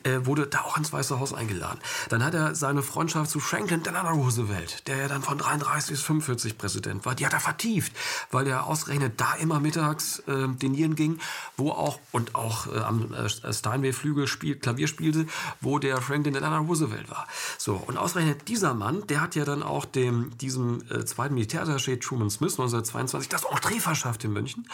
Äh, 0.04 0.24
wurde 0.24 0.46
da 0.46 0.60
auch 0.60 0.76
ins 0.76 0.92
Weiße 0.92 1.18
Haus 1.18 1.34
eingeladen. 1.34 1.80
Dann 2.08 2.24
hat 2.24 2.34
er 2.34 2.54
seine 2.54 2.82
Freundschaft 2.82 3.30
zu 3.30 3.40
Franklin 3.40 3.82
Delano 3.82 4.10
Roosevelt, 4.10 4.86
der 4.86 4.96
ja 4.96 5.08
dann 5.08 5.22
von 5.22 5.38
33 5.38 5.90
bis 5.90 6.02
45 6.02 6.56
Präsident 6.56 7.04
war, 7.04 7.16
die 7.16 7.26
hat 7.26 7.32
er 7.32 7.40
vertieft, 7.40 7.92
weil 8.30 8.46
er 8.46 8.66
ausgerechnet 8.66 9.20
da 9.20 9.34
immer 9.34 9.58
mittags 9.58 10.20
äh, 10.20 10.48
dinieren 10.48 10.94
ging, 10.94 11.18
wo 11.56 11.72
auch 11.72 11.98
und 12.12 12.27
auch 12.34 12.66
äh, 12.66 12.78
am 12.78 13.12
äh, 13.14 13.28
Steinway-Flügel 13.52 14.26
spiel, 14.26 14.56
Klavier 14.56 14.88
spielte, 14.88 15.26
wo 15.60 15.78
der 15.78 16.00
Franklin 16.00 16.34
Delano 16.34 16.62
Roosevelt 16.64 17.10
war. 17.10 17.26
So, 17.58 17.74
und 17.74 17.96
ausgerechnet 17.96 18.48
dieser 18.48 18.74
Mann, 18.74 19.06
der 19.06 19.20
hat 19.20 19.34
ja 19.34 19.44
dann 19.44 19.62
auch 19.62 19.84
dem, 19.84 20.36
diesem 20.38 20.82
äh, 20.90 21.04
zweiten 21.04 21.34
Militärattaché 21.36 22.00
Truman 22.00 22.30
Smith 22.30 22.52
1922 22.52 23.28
das 23.28 23.44
Entree 23.44 23.80
verschafft 23.80 24.24
in 24.24 24.32
München. 24.32 24.68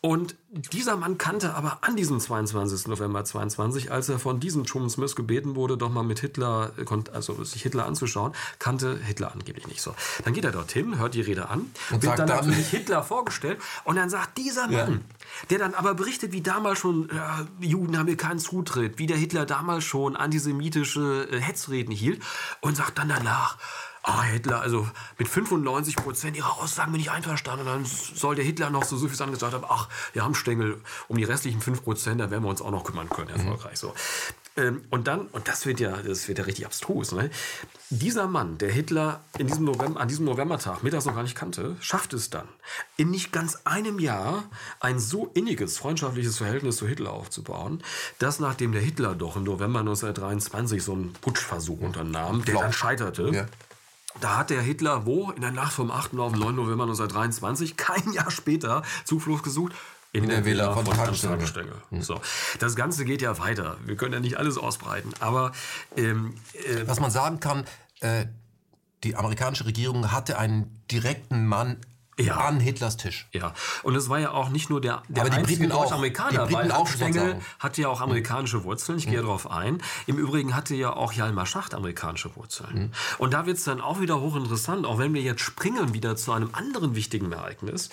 Und 0.00 0.34
dieser 0.50 0.96
Mann 0.96 1.16
kannte 1.16 1.54
aber 1.54 1.78
an 1.82 1.94
diesem 1.96 2.18
22. 2.18 2.88
November 2.88 3.24
22, 3.24 3.92
als 3.92 4.08
er 4.08 4.18
von 4.18 4.40
diesem 4.40 4.64
Truman 4.64 4.90
Smith 4.90 5.14
gebeten 5.14 5.54
wurde, 5.54 5.76
doch 5.76 5.90
mal 5.90 6.02
mit 6.02 6.18
Hitler, 6.18 6.72
äh, 6.76 6.84
also 7.12 7.42
sich 7.44 7.62
Hitler 7.62 7.86
anzuschauen, 7.86 8.32
kannte 8.58 8.98
Hitler 8.98 9.32
angeblich 9.32 9.66
nicht 9.68 9.80
so. 9.80 9.94
Dann 10.24 10.34
geht 10.34 10.44
er 10.44 10.52
dorthin, 10.52 10.98
hört 10.98 11.14
die 11.14 11.20
Rede 11.20 11.48
an, 11.48 11.70
Und 11.90 12.02
wird 12.02 12.18
dann, 12.18 12.26
dann- 12.26 12.46
natürlich 12.46 12.68
Hitler 12.68 13.02
vorgestellt 13.02 13.60
und 13.84 13.96
dann 13.96 14.10
sagt 14.10 14.38
dieser 14.38 14.68
Mann, 14.68 15.04
der 15.50 15.58
dann 15.58 15.74
aber 15.74 15.94
berichtet, 15.94 16.32
wie 16.32 16.42
damals 16.42 16.78
schon 16.78 17.08
ja, 17.14 17.46
Juden 17.60 17.98
haben 17.98 18.06
hier 18.06 18.16
keinen 18.16 18.38
Zutritt, 18.38 18.98
wie 18.98 19.06
der 19.06 19.16
Hitler 19.16 19.46
damals 19.46 19.84
schon 19.84 20.16
antisemitische 20.16 21.28
äh, 21.30 21.40
Hetzreden 21.40 21.94
hielt 21.94 22.22
und 22.60 22.76
sagt 22.76 22.98
dann 22.98 23.08
danach, 23.08 23.58
Ah, 24.04 24.22
Hitler, 24.24 24.60
also 24.60 24.88
mit 25.16 25.28
95 25.28 25.94
Prozent 25.94 26.36
ihrer 26.36 26.60
Aussagen 26.60 26.90
bin 26.90 27.00
ich 27.00 27.12
einverstanden. 27.12 27.68
Und 27.68 27.72
dann 27.72 27.84
soll 27.84 28.34
der 28.34 28.44
Hitler 28.44 28.68
noch 28.68 28.82
so, 28.82 28.96
so 28.96 29.06
viel 29.06 29.16
sagen 29.16 29.30
gesagt 29.30 29.54
haben, 29.54 29.64
ach, 29.68 29.88
wir 30.12 30.24
haben 30.24 30.34
Stängel, 30.34 30.80
um 31.06 31.16
die 31.18 31.24
restlichen 31.24 31.60
5 31.60 31.84
Prozent, 31.84 32.20
da 32.20 32.28
werden 32.28 32.42
wir 32.42 32.50
uns 32.50 32.60
auch 32.60 32.72
noch 32.72 32.82
kümmern 32.82 33.08
können, 33.08 33.28
erfolgreich. 33.28 33.78
So. 33.78 33.94
Ähm, 34.56 34.82
und 34.90 35.08
dann, 35.08 35.28
und 35.28 35.48
das 35.48 35.64
wird 35.64 35.80
ja, 35.80 35.96
das 36.02 36.28
wird 36.28 36.38
ja 36.38 36.44
richtig 36.44 36.66
abstrus, 36.66 37.12
ne? 37.12 37.30
Dieser 37.88 38.26
Mann, 38.26 38.58
der 38.58 38.70
Hitler 38.70 39.20
in 39.38 39.46
diesem 39.46 39.64
November, 39.64 40.00
an 40.00 40.08
diesem 40.08 40.24
Novembertag 40.26 40.82
mittags 40.82 41.04
noch 41.06 41.14
gar 41.14 41.22
nicht 41.22 41.34
kannte, 41.34 41.76
schafft 41.80 42.12
es 42.12 42.28
dann, 42.30 42.48
in 42.96 43.10
nicht 43.10 43.32
ganz 43.32 43.58
einem 43.64 43.98
Jahr 43.98 44.44
ein 44.80 44.98
so 44.98 45.30
inniges, 45.34 45.78
freundschaftliches 45.78 46.36
Verhältnis 46.38 46.76
zu 46.76 46.86
Hitler 46.86 47.12
aufzubauen, 47.12 47.82
dass 48.18 48.40
nachdem 48.40 48.72
der 48.72 48.82
Hitler 48.82 49.14
doch 49.14 49.36
im 49.36 49.44
November 49.44 49.80
1923 49.80 50.82
so 50.82 50.92
einen 50.92 51.12
Putschversuch 51.14 51.80
unternahm, 51.80 52.44
der 52.44 52.58
dann 52.60 52.72
scheiterte, 52.72 53.30
Ja. 53.32 53.46
da 54.20 54.36
hat 54.38 54.50
der 54.50 54.60
Hitler 54.62 55.06
wo? 55.06 55.30
In 55.30 55.40
der 55.40 55.50
Nacht 55.50 55.72
vom 55.72 55.90
8. 55.90 56.18
auf 56.18 56.32
den 56.32 56.40
9. 56.40 56.54
November 56.56 56.84
1923, 56.84 57.76
kein 57.78 58.12
Jahr 58.12 58.30
später, 58.30 58.82
Zuflucht 59.04 59.44
gesucht. 59.44 59.72
In, 60.12 60.28
der 60.28 60.44
Villa 60.44 60.74
von 60.74 60.86
Hans 60.86 60.96
Tankstelle. 61.22 61.38
Tankstelle. 61.38 61.72
So. 62.00 62.20
Das 62.58 62.76
Ganze 62.76 63.06
geht 63.06 63.22
ja 63.22 63.38
weiter. 63.38 63.78
Wir 63.86 63.96
können 63.96 64.12
ja 64.12 64.20
nicht 64.20 64.36
alles 64.36 64.58
ausbreiten. 64.58 65.12
Aber 65.20 65.52
ähm, 65.96 66.34
äh, 66.52 66.86
Was 66.86 67.00
man 67.00 67.10
sagen 67.10 67.40
kann, 67.40 67.64
äh, 68.00 68.26
die 69.04 69.16
amerikanische 69.16 69.64
Regierung 69.64 70.12
hatte 70.12 70.38
einen 70.38 70.82
direkten 70.90 71.46
Mann 71.46 71.78
Ja. 72.18 72.36
an 72.36 72.60
Hitlers 72.60 72.98
Tisch. 72.98 73.26
Ja, 73.32 73.54
und 73.82 73.94
es 73.94 74.08
war 74.10 74.18
ja 74.20 74.32
auch 74.32 74.50
nicht 74.50 74.68
nur 74.68 74.80
der, 74.80 75.02
der 75.08 75.24
Aber 75.24 75.30
die 75.30 75.42
Briten 75.42 75.72
auch. 75.72 75.84
Deutsch-Amerikaner, 75.84 76.30
Die 76.46 76.54
Briten 76.54 76.70
weil 76.70 76.72
auch, 76.72 76.86
Stengel 76.86 77.40
hatte 77.58 77.82
ja 77.82 77.88
auch 77.88 78.00
amerikanische 78.02 78.64
Wurzeln, 78.64 78.98
ich 78.98 79.06
gehe 79.08 79.20
darauf 79.20 79.50
ein. 79.50 79.82
Im 80.06 80.18
Übrigen 80.18 80.54
hatte 80.54 80.74
ja 80.74 80.94
auch 80.94 81.12
Hjalmar 81.12 81.46
Schacht 81.46 81.74
amerikanische 81.74 82.36
Wurzeln. 82.36 82.92
Und 83.18 83.32
da 83.32 83.46
wird 83.46 83.56
es 83.56 83.64
dann 83.64 83.80
auch 83.80 84.00
wieder 84.00 84.20
hochinteressant, 84.20 84.84
auch 84.84 84.98
wenn 84.98 85.14
wir 85.14 85.22
jetzt 85.22 85.40
springen 85.40 85.94
wieder 85.94 86.14
zu 86.16 86.32
einem 86.32 86.50
anderen 86.52 86.94
wichtigen 86.94 87.32
Ereignis. 87.32 87.88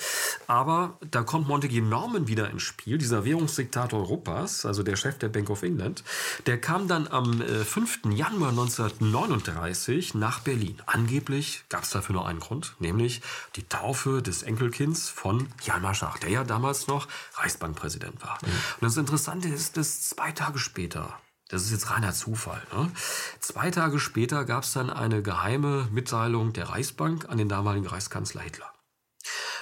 Aber 0.47 0.97
da 1.11 1.23
kommt 1.23 1.47
Montague 1.47 1.81
Norman 1.81 2.27
wieder 2.27 2.49
ins 2.49 2.63
Spiel, 2.63 2.97
dieser 2.97 3.23
Währungsdiktator 3.23 3.99
Europas, 3.99 4.65
also 4.65 4.83
der 4.83 4.97
Chef 4.97 5.17
der 5.17 5.29
Bank 5.29 5.49
of 5.49 5.63
England. 5.63 6.03
Der 6.45 6.59
kam 6.59 6.87
dann 6.89 7.07
am 7.07 7.41
äh, 7.41 7.63
5. 7.63 8.01
Januar 8.11 8.49
1939 8.49 10.13
nach 10.15 10.39
Berlin. 10.39 10.77
Angeblich 10.87 11.63
gab 11.69 11.83
es 11.83 11.91
dafür 11.91 12.13
nur 12.13 12.27
einen 12.27 12.39
Grund, 12.39 12.75
nämlich 12.79 13.21
die 13.55 13.63
Taufe 13.63 14.08
des 14.21 14.43
Enkelkinds 14.43 15.09
von 15.09 15.47
Hjalmar 15.61 15.93
Schacht, 15.93 16.23
der 16.23 16.29
ja 16.29 16.43
damals 16.43 16.87
noch 16.87 17.07
Reichsbankpräsident 17.35 18.21
war. 18.21 18.37
Und 18.43 18.81
das 18.81 18.97
Interessante 18.97 19.47
ist, 19.47 19.77
dass 19.77 20.01
zwei 20.09 20.31
Tage 20.31 20.59
später 20.59 21.19
Das 21.49 21.63
ist 21.63 21.71
jetzt 21.71 21.89
reiner 21.89 22.13
Zufall. 22.13 22.61
Ne? 22.73 22.91
Zwei 23.39 23.71
Tage 23.71 23.99
später 23.99 24.45
gab 24.45 24.63
es 24.63 24.73
dann 24.73 24.91
eine 24.91 25.23
geheime 25.23 25.87
Mitteilung 25.91 26.53
der 26.53 26.69
Reichsbank 26.69 27.27
an 27.27 27.39
den 27.39 27.49
damaligen 27.49 27.87
Reichskanzler 27.87 28.41
Hitler. 28.41 28.71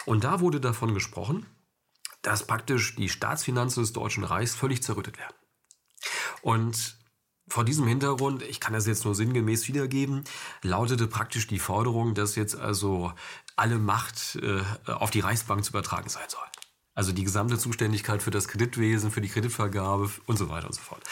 Und 0.05 0.23
da 0.25 0.41
wurde 0.41 0.59
davon 0.59 0.93
gesprochen, 0.93 1.45
dass 2.21 2.45
praktisch 2.45 2.95
die 2.95 3.07
Staatsfinanzen 3.09 3.83
des 3.83 3.93
Deutschen 3.93 4.25
Reichs 4.25 4.53
völlig 4.53 4.83
zerrüttet 4.83 5.17
werden. 5.17 5.35
Und 6.41 6.96
vor 7.47 7.63
diesem 7.63 7.87
Hintergrund, 7.87 8.43
ich 8.43 8.59
kann 8.59 8.73
das 8.73 8.87
jetzt 8.87 9.05
nur 9.05 9.15
sinngemäß 9.15 9.67
wiedergeben, 9.67 10.23
lautete 10.61 11.07
praktisch 11.07 11.47
die 11.47 11.59
Forderung, 11.59 12.13
dass 12.13 12.35
jetzt 12.35 12.55
also 12.55 13.13
alle 13.55 13.77
Macht 13.79 14.37
äh, 14.41 14.61
auf 14.91 15.11
die 15.11 15.21
Reichsbank 15.21 15.63
zu 15.63 15.71
übertragen 15.71 16.09
sein 16.09 16.27
soll. 16.27 16.41
Also 16.93 17.11
die 17.11 17.23
gesamte 17.23 17.57
Zuständigkeit 17.57 18.23
für 18.23 18.31
das 18.31 18.47
Kreditwesen, 18.47 19.11
für 19.11 19.21
die 19.21 19.29
Kreditvergabe 19.29 20.09
und 20.25 20.37
so 20.37 20.49
weiter 20.49 20.67
und 20.67 20.73
so 20.73 20.81
fort. 20.81 21.03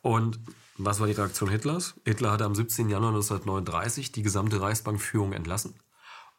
Und 0.00 0.38
was 0.78 1.00
war 1.00 1.06
die 1.06 1.14
Reaktion 1.14 1.50
Hitlers? 1.50 1.94
Hitler 2.04 2.30
hatte 2.30 2.44
am 2.44 2.54
17. 2.54 2.88
Januar 2.88 3.10
1939 3.10 4.12
die 4.12 4.22
gesamte 4.22 4.60
Reichsbankführung 4.60 5.32
entlassen 5.32 5.74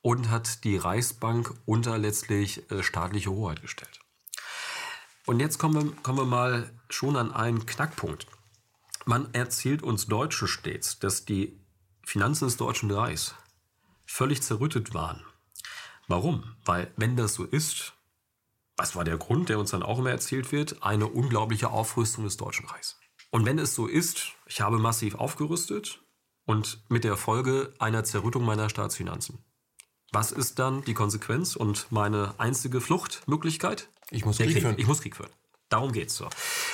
und 0.02 0.30
hat 0.30 0.64
die 0.64 0.78
Reichsbank 0.78 1.54
unter 1.66 1.98
letztlich 1.98 2.70
äh, 2.72 2.82
staatliche 2.82 3.32
Hoheit 3.32 3.62
gestellt. 3.62 4.00
Und 5.26 5.42
jetzt 5.42 5.58
kommen 5.58 5.76
wir, 5.76 6.02
kommen 6.04 6.20
wir 6.20 6.26
mal 6.26 6.72
schon 6.90 7.18
an 7.18 7.34
einen 7.34 7.66
Knackpunkt. 7.66 8.26
Man 9.08 9.34
erzählt 9.34 9.84
uns 9.84 10.08
Deutsche 10.08 10.50
stets, 10.50 11.00
dass 11.00 11.24
die 11.24 11.58
Finanzen 12.04 12.44
des 12.44 12.58
Deutschen 12.58 12.92
Reichs 12.92 13.36
völlig 14.06 14.44
zerrüttet 14.44 14.94
waren. 14.94 15.24
Warum? 16.10 16.58
Weil 16.66 16.92
wenn 16.98 17.16
das 17.16 17.34
so 17.34 17.46
ist, 17.46 17.94
was 18.76 18.98
war 18.98 19.06
der 19.06 19.18
Grund, 19.18 19.48
der 19.48 19.60
uns 19.60 19.72
dann 19.72 19.82
auch 19.82 20.00
immer 20.00 20.12
erzählt 20.12 20.52
wird? 20.52 20.84
Eine 20.84 21.08
unglaubliche 21.08 21.70
Aufrüstung 21.70 22.26
des 22.26 22.36
Deutschen 22.36 22.66
Reichs. 22.66 23.00
Und 23.32 23.46
wenn 23.46 23.60
es 23.60 23.76
so 23.76 23.88
ist, 23.88 24.34
ich 24.46 24.60
habe 24.60 24.78
massiv 24.78 25.16
aufgerüstet 25.16 26.02
und 26.44 26.84
mit 26.90 27.06
der 27.06 27.16
Folge 27.16 27.74
einer 27.80 28.04
Zerrüttung 28.04 28.44
meiner 28.44 28.70
Staatsfinanzen. 28.70 29.40
Was 30.12 30.34
ist 30.34 30.60
dann 30.60 30.84
die 30.84 30.94
Konsequenz 30.94 31.56
und 31.56 31.90
meine 31.94 32.38
einzige 32.40 32.82
Fluchtmöglichkeit? 32.82 33.88
Ich 34.12 34.26
muss 34.26 34.36
Krieg, 34.36 34.52
Krieg 34.52 34.64
führen. 34.64 34.76
Ich 34.78 34.88
muss 34.88 35.00
Krieg 35.00 35.16
führen. 35.16 35.32
Darum 35.70 35.92
geht's 35.92 36.16
so. 36.16 36.30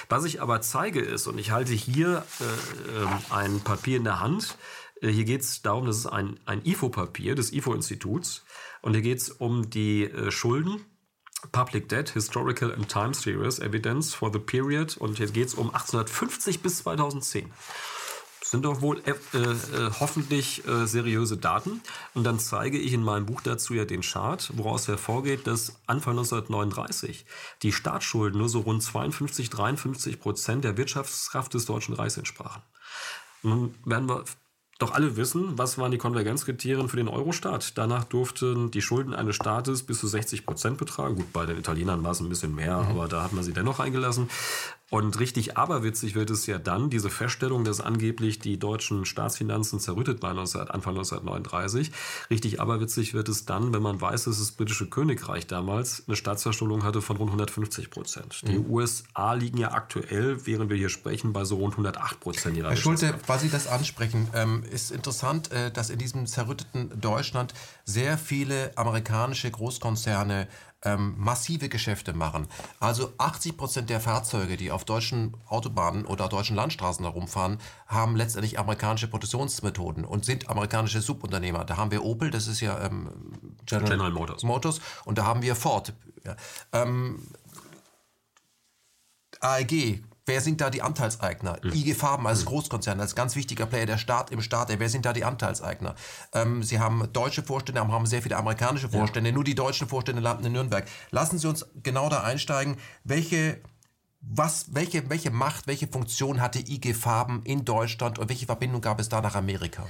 Was 0.09 0.25
ich 0.25 0.41
aber 0.41 0.61
zeige 0.61 1.01
ist, 1.01 1.27
und 1.27 1.39
ich 1.39 1.51
halte 1.51 1.73
hier 1.73 2.25
äh, 2.39 3.03
äh, 3.03 3.07
ein 3.31 3.61
Papier 3.61 3.97
in 3.97 4.03
der 4.03 4.19
Hand, 4.19 4.57
äh, 5.01 5.09
hier 5.09 5.25
geht 5.25 5.41
es 5.41 5.61
darum, 5.61 5.85
das 5.85 5.97
ist 5.97 6.05
ein, 6.05 6.39
ein 6.45 6.63
IFO-Papier 6.63 7.35
des 7.35 7.51
IFO-Instituts, 7.53 8.43
und 8.81 8.93
hier 8.93 9.01
geht 9.01 9.19
es 9.19 9.29
um 9.29 9.69
die 9.69 10.03
äh, 10.03 10.29
Schulden 10.29 10.85
Public 11.51 11.89
Debt, 11.89 12.09
Historical 12.09 12.73
and 12.73 12.87
Time 12.87 13.13
Series 13.13 13.59
Evidence 13.59 14.13
for 14.13 14.31
the 14.31 14.39
Period. 14.39 14.97
Und 14.97 15.19
jetzt 15.19 15.33
geht 15.33 15.47
es 15.47 15.53
um 15.53 15.67
1850 15.67 16.61
bis 16.61 16.77
2010. 16.77 17.51
Das 18.43 18.51
sind 18.51 18.65
doch 18.65 18.81
wohl 18.81 19.01
äh, 19.05 19.11
äh, 19.37 19.91
hoffentlich 20.01 20.67
äh, 20.67 20.85
seriöse 20.85 21.37
Daten. 21.37 21.81
Und 22.13 22.25
dann 22.25 22.39
zeige 22.39 22.77
ich 22.77 22.91
in 22.91 23.01
meinem 23.01 23.25
Buch 23.25 23.39
dazu 23.39 23.73
ja 23.73 23.85
den 23.85 24.01
Chart, 24.01 24.51
woraus 24.57 24.89
hervorgeht, 24.89 25.47
dass 25.47 25.77
Anfang 25.87 26.17
1939 26.17 27.25
die 27.61 27.71
Staatsschulden 27.71 28.37
nur 28.37 28.49
so 28.49 28.59
rund 28.59 28.83
52, 28.83 29.49
53 29.49 30.19
Prozent 30.19 30.65
der 30.65 30.75
Wirtschaftskraft 30.75 31.53
des 31.53 31.65
Deutschen 31.65 31.95
Reichs 31.95 32.17
entsprachen. 32.17 32.61
Nun 33.43 33.75
werden 33.85 34.09
wir 34.09 34.25
doch 34.79 34.93
alle 34.93 35.15
wissen, 35.15 35.57
was 35.57 35.77
waren 35.77 35.91
die 35.91 35.97
Konvergenzkriterien 35.97 36.89
für 36.89 36.97
den 36.97 37.07
Euro-Staat. 37.07 37.77
Danach 37.77 38.03
durften 38.03 38.71
die 38.71 38.81
Schulden 38.81 39.13
eines 39.13 39.37
Staates 39.37 39.83
bis 39.83 39.99
zu 39.99 40.07
60 40.07 40.45
Prozent 40.45 40.77
betragen. 40.77 41.15
Gut, 41.15 41.31
bei 41.31 41.45
den 41.45 41.57
Italienern 41.57 42.03
war 42.03 42.11
es 42.11 42.19
ein 42.19 42.27
bisschen 42.27 42.53
mehr, 42.53 42.81
mhm. 42.81 42.89
aber 42.89 43.07
da 43.07 43.23
hat 43.23 43.31
man 43.31 43.45
sie 43.45 43.53
dennoch 43.53 43.79
eingelassen. 43.79 44.29
Und 44.93 45.19
richtig 45.19 45.57
aberwitzig 45.57 46.13
wird 46.13 46.29
es 46.29 46.45
ja 46.45 46.59
dann, 46.59 46.91
diese 46.91 47.09
Feststellung, 47.09 47.63
dass 47.63 47.81
angeblich 47.81 48.37
die 48.37 48.59
deutschen 48.59 49.05
Staatsfinanzen 49.05 49.79
zerrüttet 49.79 50.21
waren 50.21 50.37
Anfang 50.37 50.95
1939. 50.95 51.91
Richtig 52.29 52.61
aberwitzig 52.61 53.15
wird 53.15 53.27
es 53.27 53.45
dann, 53.45 53.73
wenn 53.73 53.81
man 53.81 53.99
weiß, 53.99 54.25
dass 54.25 54.37
das 54.37 54.51
britische 54.51 54.87
Königreich 54.87 55.47
damals 55.47 56.03
eine 56.05 56.15
Staatsverschuldung 56.15 56.83
hatte 56.83 57.01
von 57.01 57.17
rund 57.17 57.29
150 57.29 57.89
Prozent. 57.89 58.43
Die 58.47 58.59
mhm. 58.59 58.69
USA 58.69 59.33
liegen 59.33 59.57
ja 59.57 59.71
aktuell, 59.71 60.45
während 60.45 60.69
wir 60.69 60.77
hier 60.77 60.89
sprechen, 60.89 61.33
bei 61.33 61.43
so 61.43 61.55
rund 61.55 61.73
108 61.73 62.19
Prozent 62.19 62.55
ihrer 62.55 62.69
Herr 62.69 62.77
Schulte, 62.77 63.15
weil 63.25 63.39
Sie 63.39 63.49
das 63.49 63.65
ansprechen, 63.65 64.27
ähm, 64.35 64.61
ist 64.71 64.91
interessant, 64.91 65.51
äh, 65.51 65.71
dass 65.71 65.89
in 65.89 65.97
diesem 65.97 66.27
zerrütteten 66.27 67.01
Deutschland 67.01 67.55
sehr 67.83 68.19
viele 68.19 68.71
amerikanische 68.77 69.49
Großkonzerne 69.49 70.47
ähm, 70.84 71.15
massive 71.17 71.69
Geschäfte 71.69 72.13
machen. 72.13 72.47
Also 72.79 73.13
80 73.17 73.57
Prozent 73.57 73.89
der 73.89 73.99
Fahrzeuge, 73.99 74.57
die 74.57 74.71
auf 74.71 74.86
deutschen 74.86 75.36
Autobahnen 75.47 76.05
oder 76.05 76.27
deutschen 76.27 76.55
Landstraßen 76.55 77.05
herumfahren, 77.05 77.59
haben 77.88 78.15
letztendlich 78.15 78.59
amerikanische 78.59 79.07
Produktionsmethoden 79.07 80.05
und 80.05 80.25
sind 80.25 80.49
amerikanische 80.49 81.01
Subunternehmer. 81.01 81.65
Da 81.65 81.77
haben 81.77 81.91
wir 81.91 82.03
Opel, 82.03 82.31
das 82.31 82.47
ist 82.47 82.61
ja 82.61 82.79
ähm, 82.86 83.09
General, 83.65 83.89
General, 83.89 84.11
Motors. 84.11 84.43
Motors. 84.43 84.81
Und 85.05 85.17
da 85.17 85.25
haben 85.25 85.41
wir 85.41 85.55
Ford. 85.55 85.93
Ja. 86.23 86.36
Ähm, 86.71 87.27
AEG 89.39 90.03
Wer 90.26 90.39
sind 90.39 90.61
da 90.61 90.69
die 90.69 90.82
Anteilseigner? 90.82 91.57
Mhm. 91.61 91.74
IG 91.74 91.93
Farben 91.95 92.26
als 92.28 92.41
mhm. 92.41 92.45
Großkonzern, 92.45 92.99
als 92.99 93.15
ganz 93.15 93.36
wichtiger 93.36 93.65
Player, 93.65 93.86
der 93.86 93.97
Staat 93.97 94.32
im 94.32 94.41
Staat, 94.41 94.69
wer 94.78 94.89
sind 94.89 95.05
da 95.05 95.11
die 95.11 95.26
Anteilseigner? 95.26 95.95
Ähm, 96.34 96.63
Sie 96.63 96.80
haben 96.80 97.11
deutsche 97.11 97.43
Vorstände, 97.43 97.82
aber 97.82 97.91
haben 97.91 98.05
sehr 98.05 98.21
viele 98.21 98.38
amerikanische 98.38 98.89
Vorstände. 98.89 99.30
Ja. 99.30 99.36
Nur 99.36 99.43
die 99.43 99.55
deutschen 99.55 99.88
Vorstände 99.88 100.21
landen 100.21 100.45
in 100.45 100.53
Nürnberg. 100.53 100.88
Lassen 101.11 101.39
Sie 101.39 101.47
uns 101.47 101.65
genau 101.84 102.07
da 102.09 102.24
einsteigen. 102.24 102.78
Welche 103.03 103.59
was, 104.26 104.74
welche, 104.74 105.09
welche 105.09 105.32
Macht, 105.32 105.67
welche 105.67 105.88
Funktion 105.88 106.39
hatte 106.39 106.59
IG 106.59 106.93
Farben 106.93 107.41
in 107.43 107.65
Deutschland 107.65 108.19
und 108.19 108.30
welche 108.30 108.45
Verbindung 108.45 108.80
gab 108.80 109.01
es 109.01 109.09
da 109.09 109.19
nach 109.19 109.36
Amerika? 109.36 109.86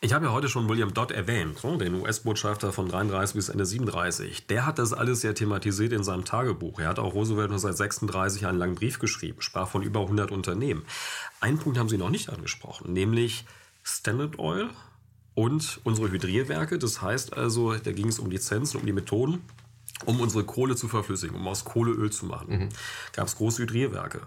Ich 0.00 0.12
habe 0.12 0.26
ja 0.26 0.32
heute 0.32 0.48
schon 0.48 0.68
William 0.68 0.94
Dodd 0.94 1.10
erwähnt, 1.10 1.58
den 1.64 1.94
US-Botschafter 1.94 2.72
von 2.72 2.88
33 2.88 3.34
bis 3.34 3.48
Ende 3.48 3.66
37. 3.66 4.46
Der 4.46 4.64
hat 4.64 4.78
das 4.78 4.92
alles 4.92 5.24
ja 5.24 5.32
thematisiert 5.32 5.92
in 5.92 6.04
seinem 6.04 6.24
Tagebuch. 6.24 6.78
Er 6.78 6.86
hat 6.86 7.00
auch 7.00 7.14
Roosevelt 7.14 7.50
1936 7.50 8.46
einen 8.46 8.58
langen 8.58 8.76
Brief 8.76 9.00
geschrieben, 9.00 9.42
sprach 9.42 9.66
von 9.66 9.82
über 9.82 10.02
100 10.02 10.30
Unternehmen. 10.30 10.84
Einen 11.40 11.58
Punkt 11.58 11.80
haben 11.80 11.88
Sie 11.88 11.98
noch 11.98 12.10
nicht 12.10 12.30
angesprochen, 12.30 12.92
nämlich 12.92 13.44
Standard 13.82 14.38
Oil 14.38 14.70
und 15.34 15.80
unsere 15.82 16.12
Hydrierwerke. 16.12 16.78
Das 16.78 17.02
heißt 17.02 17.36
also, 17.36 17.74
da 17.74 17.90
ging 17.90 18.06
es 18.06 18.20
um 18.20 18.30
Lizenzen, 18.30 18.78
um 18.78 18.86
die 18.86 18.92
Methoden, 18.92 19.42
um 20.04 20.20
unsere 20.20 20.44
Kohle 20.44 20.76
zu 20.76 20.86
verflüssigen, 20.86 21.34
um 21.34 21.48
aus 21.48 21.64
Kohle 21.64 21.90
Öl 21.90 22.12
zu 22.12 22.24
machen. 22.24 22.56
Mhm. 22.56 22.68
Gab 23.14 23.26
es 23.26 23.34
große 23.34 23.64
Hydrierwerke. 23.64 24.20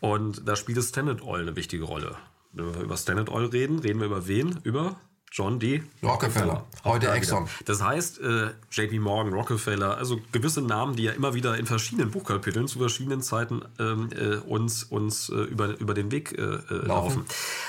Und 0.00 0.48
da 0.48 0.56
spielte 0.56 0.80
Standard 0.80 1.20
Oil 1.20 1.42
eine 1.42 1.54
wichtige 1.54 1.84
Rolle. 1.84 2.16
Wenn 2.52 2.74
wir 2.74 2.82
über 2.82 2.96
Standard 2.96 3.30
Oil 3.30 3.46
reden, 3.46 3.78
reden 3.78 4.00
wir 4.00 4.06
über 4.06 4.26
wen? 4.26 4.60
Über 4.62 4.96
John 5.34 5.58
D. 5.58 5.82
Rockefeller, 6.02 6.66
heute 6.84 7.08
Exxon. 7.10 7.48
Das 7.64 7.82
heißt, 7.82 8.20
äh, 8.20 8.50
JP 8.70 8.98
Morgan, 8.98 9.32
Rockefeller, 9.32 9.96
also 9.96 10.20
gewisse 10.30 10.60
Namen, 10.60 10.94
die 10.94 11.04
ja 11.04 11.12
immer 11.12 11.32
wieder 11.32 11.56
in 11.56 11.64
verschiedenen 11.64 12.10
Buchkapiteln 12.10 12.68
zu 12.68 12.78
verschiedenen 12.78 13.22
Zeiten 13.22 13.62
ähm, 13.78 14.10
äh, 14.14 14.36
uns, 14.36 14.84
uns 14.84 15.30
äh, 15.30 15.36
über, 15.36 15.78
über 15.80 15.94
den 15.94 16.10
Weg 16.10 16.32
äh, 16.32 16.42
äh, 16.42 16.58
laufen. 16.70 16.86
laufen. 16.86 17.24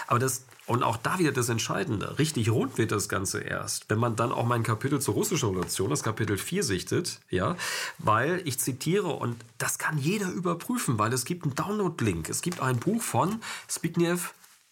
Aber 0.07 0.19
das, 0.19 0.43
und 0.65 0.83
auch 0.83 0.97
da 0.97 1.19
wieder 1.19 1.31
das 1.31 1.47
Entscheidende. 1.47 2.19
Richtig 2.19 2.49
rund 2.49 2.77
wird 2.77 2.91
das 2.91 3.07
Ganze 3.07 3.39
erst, 3.39 3.89
wenn 3.89 3.97
man 3.97 4.17
dann 4.17 4.33
auch 4.33 4.45
mein 4.45 4.63
Kapitel 4.63 4.99
zur 4.99 5.13
russischen 5.13 5.47
Revolution, 5.47 5.89
das 5.89 6.03
Kapitel 6.03 6.37
4 6.37 6.63
sichtet, 6.63 7.21
ja, 7.29 7.55
weil 7.97 8.41
ich 8.43 8.59
zitiere 8.59 9.07
und 9.07 9.37
das 9.57 9.77
kann 9.77 9.97
jeder 9.97 10.29
überprüfen, 10.29 10.99
weil 10.99 11.13
es 11.13 11.23
gibt 11.23 11.45
einen 11.45 11.55
Download-Link. 11.55 12.27
Es 12.27 12.41
gibt 12.41 12.59
ein 12.59 12.77
Buch 12.77 13.01
von 13.01 13.39
Zbigniew 13.69 14.19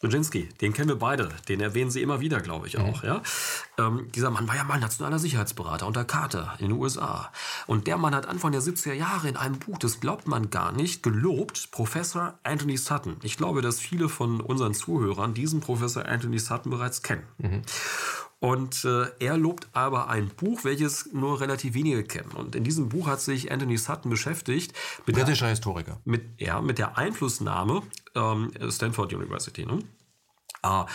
Brzezinski, 0.02 0.50
den 0.62 0.74
kennen 0.74 0.90
wir 0.90 0.96
beide, 0.98 1.30
den 1.48 1.62
erwähnen 1.62 1.92
Sie 1.92 2.02
immer 2.02 2.20
wieder, 2.20 2.42
glaube 2.42 2.68
ich 2.68 2.78
auch. 2.80 3.04
Mhm. 3.04 3.08
Ja? 3.08 3.22
Ähm, 3.78 4.08
dieser 4.14 4.32
Mann 4.32 4.48
war 4.48 4.56
ja 4.56 4.64
mal 4.64 4.80
nationaler 4.80 5.20
Sicherheitsberater 5.20 5.86
unter 5.86 6.06
Carter 6.06 6.56
in 6.58 6.70
den 6.70 6.78
USA. 6.78 7.32
Und 7.68 7.86
der 7.86 7.98
Mann 7.98 8.16
hat 8.16 8.26
Anfang 8.26 8.52
der 8.52 8.62
70er 8.62 8.94
Jahre 8.94 9.30
in 9.30 9.38
einem 9.38 9.60
Buch, 9.60 9.78
das 9.78 10.00
glaubt 10.00 10.28
man 10.28 10.50
gar 10.50 10.72
nicht, 10.72 11.04
gelobt 11.04 11.70
Professor 11.72 12.40
Anthony 12.44 12.78
Sutton. 12.78 13.18
Ich 13.22 13.38
glaube, 13.38 13.62
dass 13.62 13.80
viele 13.80 14.10
von 14.10 14.42
unseren 14.42 14.74
Zuhörern 14.74 15.34
diesen 15.34 15.62
Professor 15.62 16.06
Anthony 16.06 16.40
Sutton 16.40 16.72
bereits 16.72 17.04
kennen. 17.04 17.24
Mhm. 17.38 17.62
Und 18.42 18.86
äh, 18.86 19.06
er 19.20 19.38
lobt 19.38 19.68
aber 19.74 20.10
ein 20.10 20.30
Buch, 20.30 20.64
welches 20.64 21.14
nur 21.14 21.40
relativ 21.40 21.76
wenige 21.76 22.04
kennen. 22.04 22.32
Und 22.32 22.56
in 22.56 22.64
diesem 22.64 22.90
Buch 22.90 23.06
hat 23.06 23.22
sich 23.22 23.52
Anthony 23.52 23.78
Sutton 23.78 24.10
beschäftigt. 24.10 24.74
Mit 25.06 25.16
Britischer 25.16 25.46
der, 25.46 25.52
Historiker. 25.52 26.00
Mit, 26.06 26.24
ja, 26.40 26.60
mit 26.60 26.80
der 26.80 26.98
Einflussnahme 26.98 27.84
ähm, 28.16 28.52
Stanford 28.72 29.14
University. 29.14 29.64
Ne? 29.68 29.84
Uh, 30.64 30.86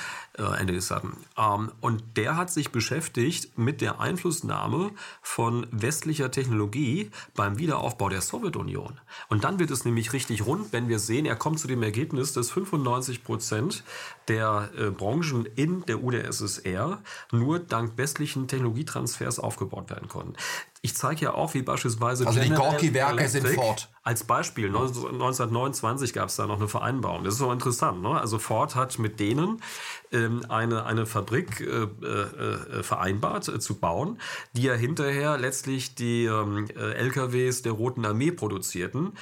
Andy 0.61 0.81
Sutton. 0.81 1.17
Um, 1.35 1.73
und 1.81 2.17
der 2.17 2.37
hat 2.37 2.51
sich 2.51 2.71
beschäftigt 2.71 3.59
mit 3.59 3.81
der 3.81 4.01
Einflussnahme 4.01 4.91
von 5.23 5.67
westlicher 5.73 6.31
Technologie 6.31 7.11
beim 7.35 7.59
Wiederaufbau 7.59 8.09
der 8.09 8.21
Sowjetunion. 8.21 9.01
Und 9.29 9.45
dann 9.45 9.59
wird 9.59 9.71
es 9.73 9.85
nämlich 9.85 10.13
richtig 10.13 10.47
rund, 10.47 10.73
wenn 10.73 10.89
wir 10.89 11.01
sehen, 11.01 11.27
er 11.27 11.37
kommt 11.37 11.59
zu 11.59 11.67
dem 11.67 11.83
Ergebnis, 11.83 12.33
dass 12.33 12.51
95 12.51 13.25
Prozent 13.25 13.83
der 14.29 14.71
äh, 14.77 14.91
Branchen 14.91 15.47
in 15.57 15.85
der 15.87 16.03
UdSSR 16.03 16.99
nur 17.33 17.59
dank 17.59 17.97
westlichen 17.97 18.47
Technologietransfers 18.47 19.41
aufgebaut 19.41 19.91
werden 19.91 20.09
konnten. 20.09 20.35
Ich 20.87 20.95
zeige 20.95 21.25
ja 21.25 21.35
auch, 21.35 21.53
wie 21.55 21.63
beispielsweise 21.63 22.29
also 22.29 22.39
die 22.39 22.49
Gorki-Werke 22.49 23.29
sind 23.29 23.49
fort. 23.49 23.91
Als 24.05 24.23
Beispiel, 24.23 24.67
1929 24.67 26.13
gab 26.13 26.29
es 26.29 26.37
da 26.37 26.47
noch 26.47 26.59
eine 26.59 26.69
Vereinbarung. 26.69 27.25
Das 27.25 27.35
ist 27.35 27.41
so 27.41 27.51
interessant. 27.51 28.03
Ne? 28.03 28.21
Also 28.21 28.39
Ford 28.39 28.77
hat 28.77 28.97
mit 29.01 29.19
denen 29.19 29.61
eine, 30.49 30.85
eine 30.87 31.07
Fabrik 31.07 31.61
äh, 31.61 31.65
äh, 31.65 32.83
vereinbart 32.83 33.49
äh, 33.49 33.59
zu 33.59 33.75
bauen, 33.77 34.19
die 34.53 34.63
ja 34.63 34.75
hinterher 34.75 35.39
letztlich 35.39 35.95
die 35.95 36.25
ähm, 36.25 36.67
äh, 36.77 36.93
LKWs 36.93 37.63
der 37.63 37.73
Roten 37.73 38.05
Armee 38.05 38.31
produzierten. 38.31 39.13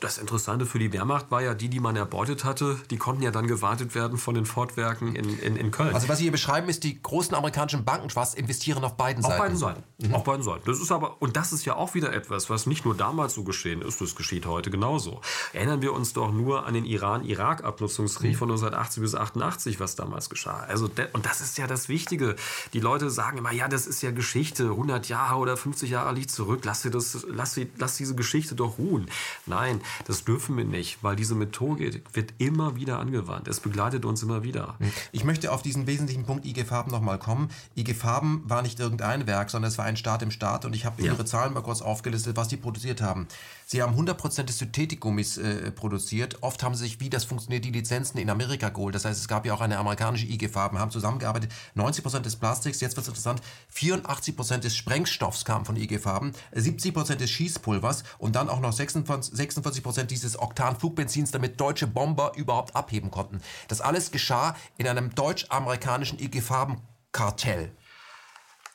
Das 0.00 0.18
Interessante 0.18 0.66
für 0.66 0.78
die 0.78 0.92
Wehrmacht 0.92 1.30
war 1.30 1.42
ja, 1.42 1.54
die, 1.54 1.68
die 1.68 1.80
man 1.80 1.96
erbeutet 1.96 2.44
hatte, 2.44 2.78
die 2.90 2.96
konnten 2.96 3.22
ja 3.22 3.30
dann 3.30 3.46
gewartet 3.46 3.94
werden 3.94 4.18
von 4.18 4.34
den 4.34 4.46
Ford-Werken 4.46 5.14
in, 5.14 5.38
in, 5.38 5.56
in 5.56 5.70
Köln. 5.70 5.94
Also 5.94 6.08
was 6.08 6.18
Sie 6.18 6.24
hier 6.24 6.32
beschreiben, 6.32 6.68
ist, 6.68 6.84
die 6.84 7.02
großen 7.02 7.34
amerikanischen 7.34 7.84
Banken 7.84 8.08
was 8.14 8.34
investieren 8.34 8.84
auf 8.84 8.96
beiden 8.96 9.22
Seiten. 9.22 9.34
Auf 9.34 9.38
beiden 9.38 9.56
Seiten. 9.56 9.82
Mhm. 9.98 10.14
Auf 10.14 10.24
beiden 10.24 10.42
Seiten. 10.42 10.62
Das 10.66 10.80
ist 10.80 10.92
aber, 10.92 11.20
und 11.20 11.36
das 11.36 11.52
ist 11.52 11.64
ja 11.64 11.76
auch 11.76 11.94
wieder 11.94 12.12
etwas, 12.12 12.50
was 12.50 12.66
nicht 12.66 12.84
nur 12.84 12.96
damals 12.96 13.34
so 13.34 13.44
geschehen 13.44 13.82
ist, 13.82 14.00
das 14.00 14.14
geschieht 14.14 14.46
heute 14.46 14.70
genauso. 14.70 15.20
Erinnern 15.52 15.82
wir 15.82 15.92
uns 15.92 16.12
doch 16.12 16.32
nur 16.32 16.66
an 16.66 16.74
den 16.74 16.84
Iran-Irak-Abnutzungskrieg 16.84 18.32
mhm. 18.32 18.36
von 18.36 18.50
1980 18.50 19.02
bis 19.02 19.14
88, 19.14 19.80
was 19.80 19.96
damals 19.96 20.29
geschah. 20.30 20.64
Also, 20.68 20.88
und 21.12 21.26
das 21.26 21.40
ist 21.40 21.58
ja 21.58 21.66
das 21.66 21.88
Wichtige. 21.88 22.36
Die 22.72 22.80
Leute 22.80 23.10
sagen 23.10 23.38
immer, 23.38 23.52
ja, 23.52 23.68
das 23.68 23.86
ist 23.86 24.02
ja 24.02 24.10
Geschichte, 24.10 24.64
100 24.64 25.08
Jahre 25.08 25.36
oder 25.36 25.56
50 25.56 25.90
Jahre 25.90 26.14
liegt 26.14 26.30
zurück, 26.30 26.62
lass, 26.64 26.82
dir 26.82 26.90
das, 26.90 27.26
lass, 27.28 27.60
lass 27.76 27.96
diese 27.96 28.14
Geschichte 28.14 28.54
doch 28.54 28.78
ruhen. 28.78 29.10
Nein, 29.46 29.80
das 30.06 30.24
dürfen 30.24 30.56
wir 30.56 30.64
nicht, 30.64 31.02
weil 31.02 31.16
diese 31.16 31.34
Methode 31.34 32.00
wird 32.12 32.34
immer 32.38 32.76
wieder 32.76 32.98
angewandt. 32.98 33.48
Es 33.48 33.60
begleitet 33.60 34.04
uns 34.04 34.22
immer 34.22 34.42
wieder. 34.42 34.76
Ich 35.12 35.24
möchte 35.24 35.52
auf 35.52 35.62
diesen 35.62 35.86
wesentlichen 35.86 36.24
Punkt 36.24 36.46
IG 36.46 36.64
Farben 36.64 36.90
nochmal 36.90 37.18
kommen. 37.18 37.50
IG 37.76 37.94
Farben 37.94 38.42
war 38.46 38.62
nicht 38.62 38.80
irgendein 38.80 39.26
Werk, 39.26 39.50
sondern 39.50 39.70
es 39.70 39.78
war 39.78 39.84
ein 39.84 39.96
Staat 39.96 40.22
im 40.22 40.30
Staat 40.30 40.64
und 40.64 40.74
ich 40.74 40.84
habe 40.84 41.02
ja. 41.02 41.12
Ihre 41.12 41.24
Zahlen 41.24 41.52
mal 41.52 41.62
kurz 41.62 41.82
aufgelistet, 41.82 42.36
was 42.36 42.48
die 42.48 42.56
produziert 42.56 43.02
haben. 43.02 43.26
Sie 43.72 43.82
haben 43.82 43.94
100% 43.94 44.42
des 44.42 44.58
Synthetikgummis 44.58 45.38
äh, 45.38 45.70
produziert. 45.70 46.42
Oft 46.42 46.64
haben 46.64 46.74
sie 46.74 46.82
sich, 46.82 46.98
wie 46.98 47.08
das 47.08 47.22
funktioniert, 47.22 47.64
die 47.64 47.70
Lizenzen 47.70 48.18
in 48.18 48.28
Amerika 48.28 48.70
geholt. 48.70 48.96
Das 48.96 49.04
heißt, 49.04 49.20
es 49.20 49.28
gab 49.28 49.46
ja 49.46 49.54
auch 49.54 49.60
eine 49.60 49.78
amerikanische 49.78 50.26
IG 50.26 50.48
Farben, 50.48 50.80
haben 50.80 50.90
zusammengearbeitet. 50.90 51.52
90% 51.76 52.18
des 52.22 52.34
Plastiks, 52.34 52.80
jetzt 52.80 52.96
wird 52.96 53.04
es 53.04 53.08
interessant, 53.08 53.40
84% 53.72 54.56
des 54.58 54.74
Sprengstoffs 54.74 55.44
kam 55.44 55.64
von 55.64 55.76
IG 55.76 56.00
Farben, 56.00 56.32
70% 56.52 57.14
des 57.14 57.30
Schießpulvers 57.30 58.02
und 58.18 58.34
dann 58.34 58.48
auch 58.48 58.58
noch 58.58 58.72
46%, 58.72 59.36
46% 59.36 60.02
dieses 60.02 60.36
Oktan-Flugbenzins, 60.36 61.30
damit 61.30 61.60
deutsche 61.60 61.86
Bomber 61.86 62.32
überhaupt 62.34 62.74
abheben 62.74 63.12
konnten. 63.12 63.40
Das 63.68 63.80
alles 63.80 64.10
geschah 64.10 64.56
in 64.78 64.88
einem 64.88 65.14
deutsch-amerikanischen 65.14 66.18
IG 66.18 66.40
Farben-Kartell. 66.40 67.70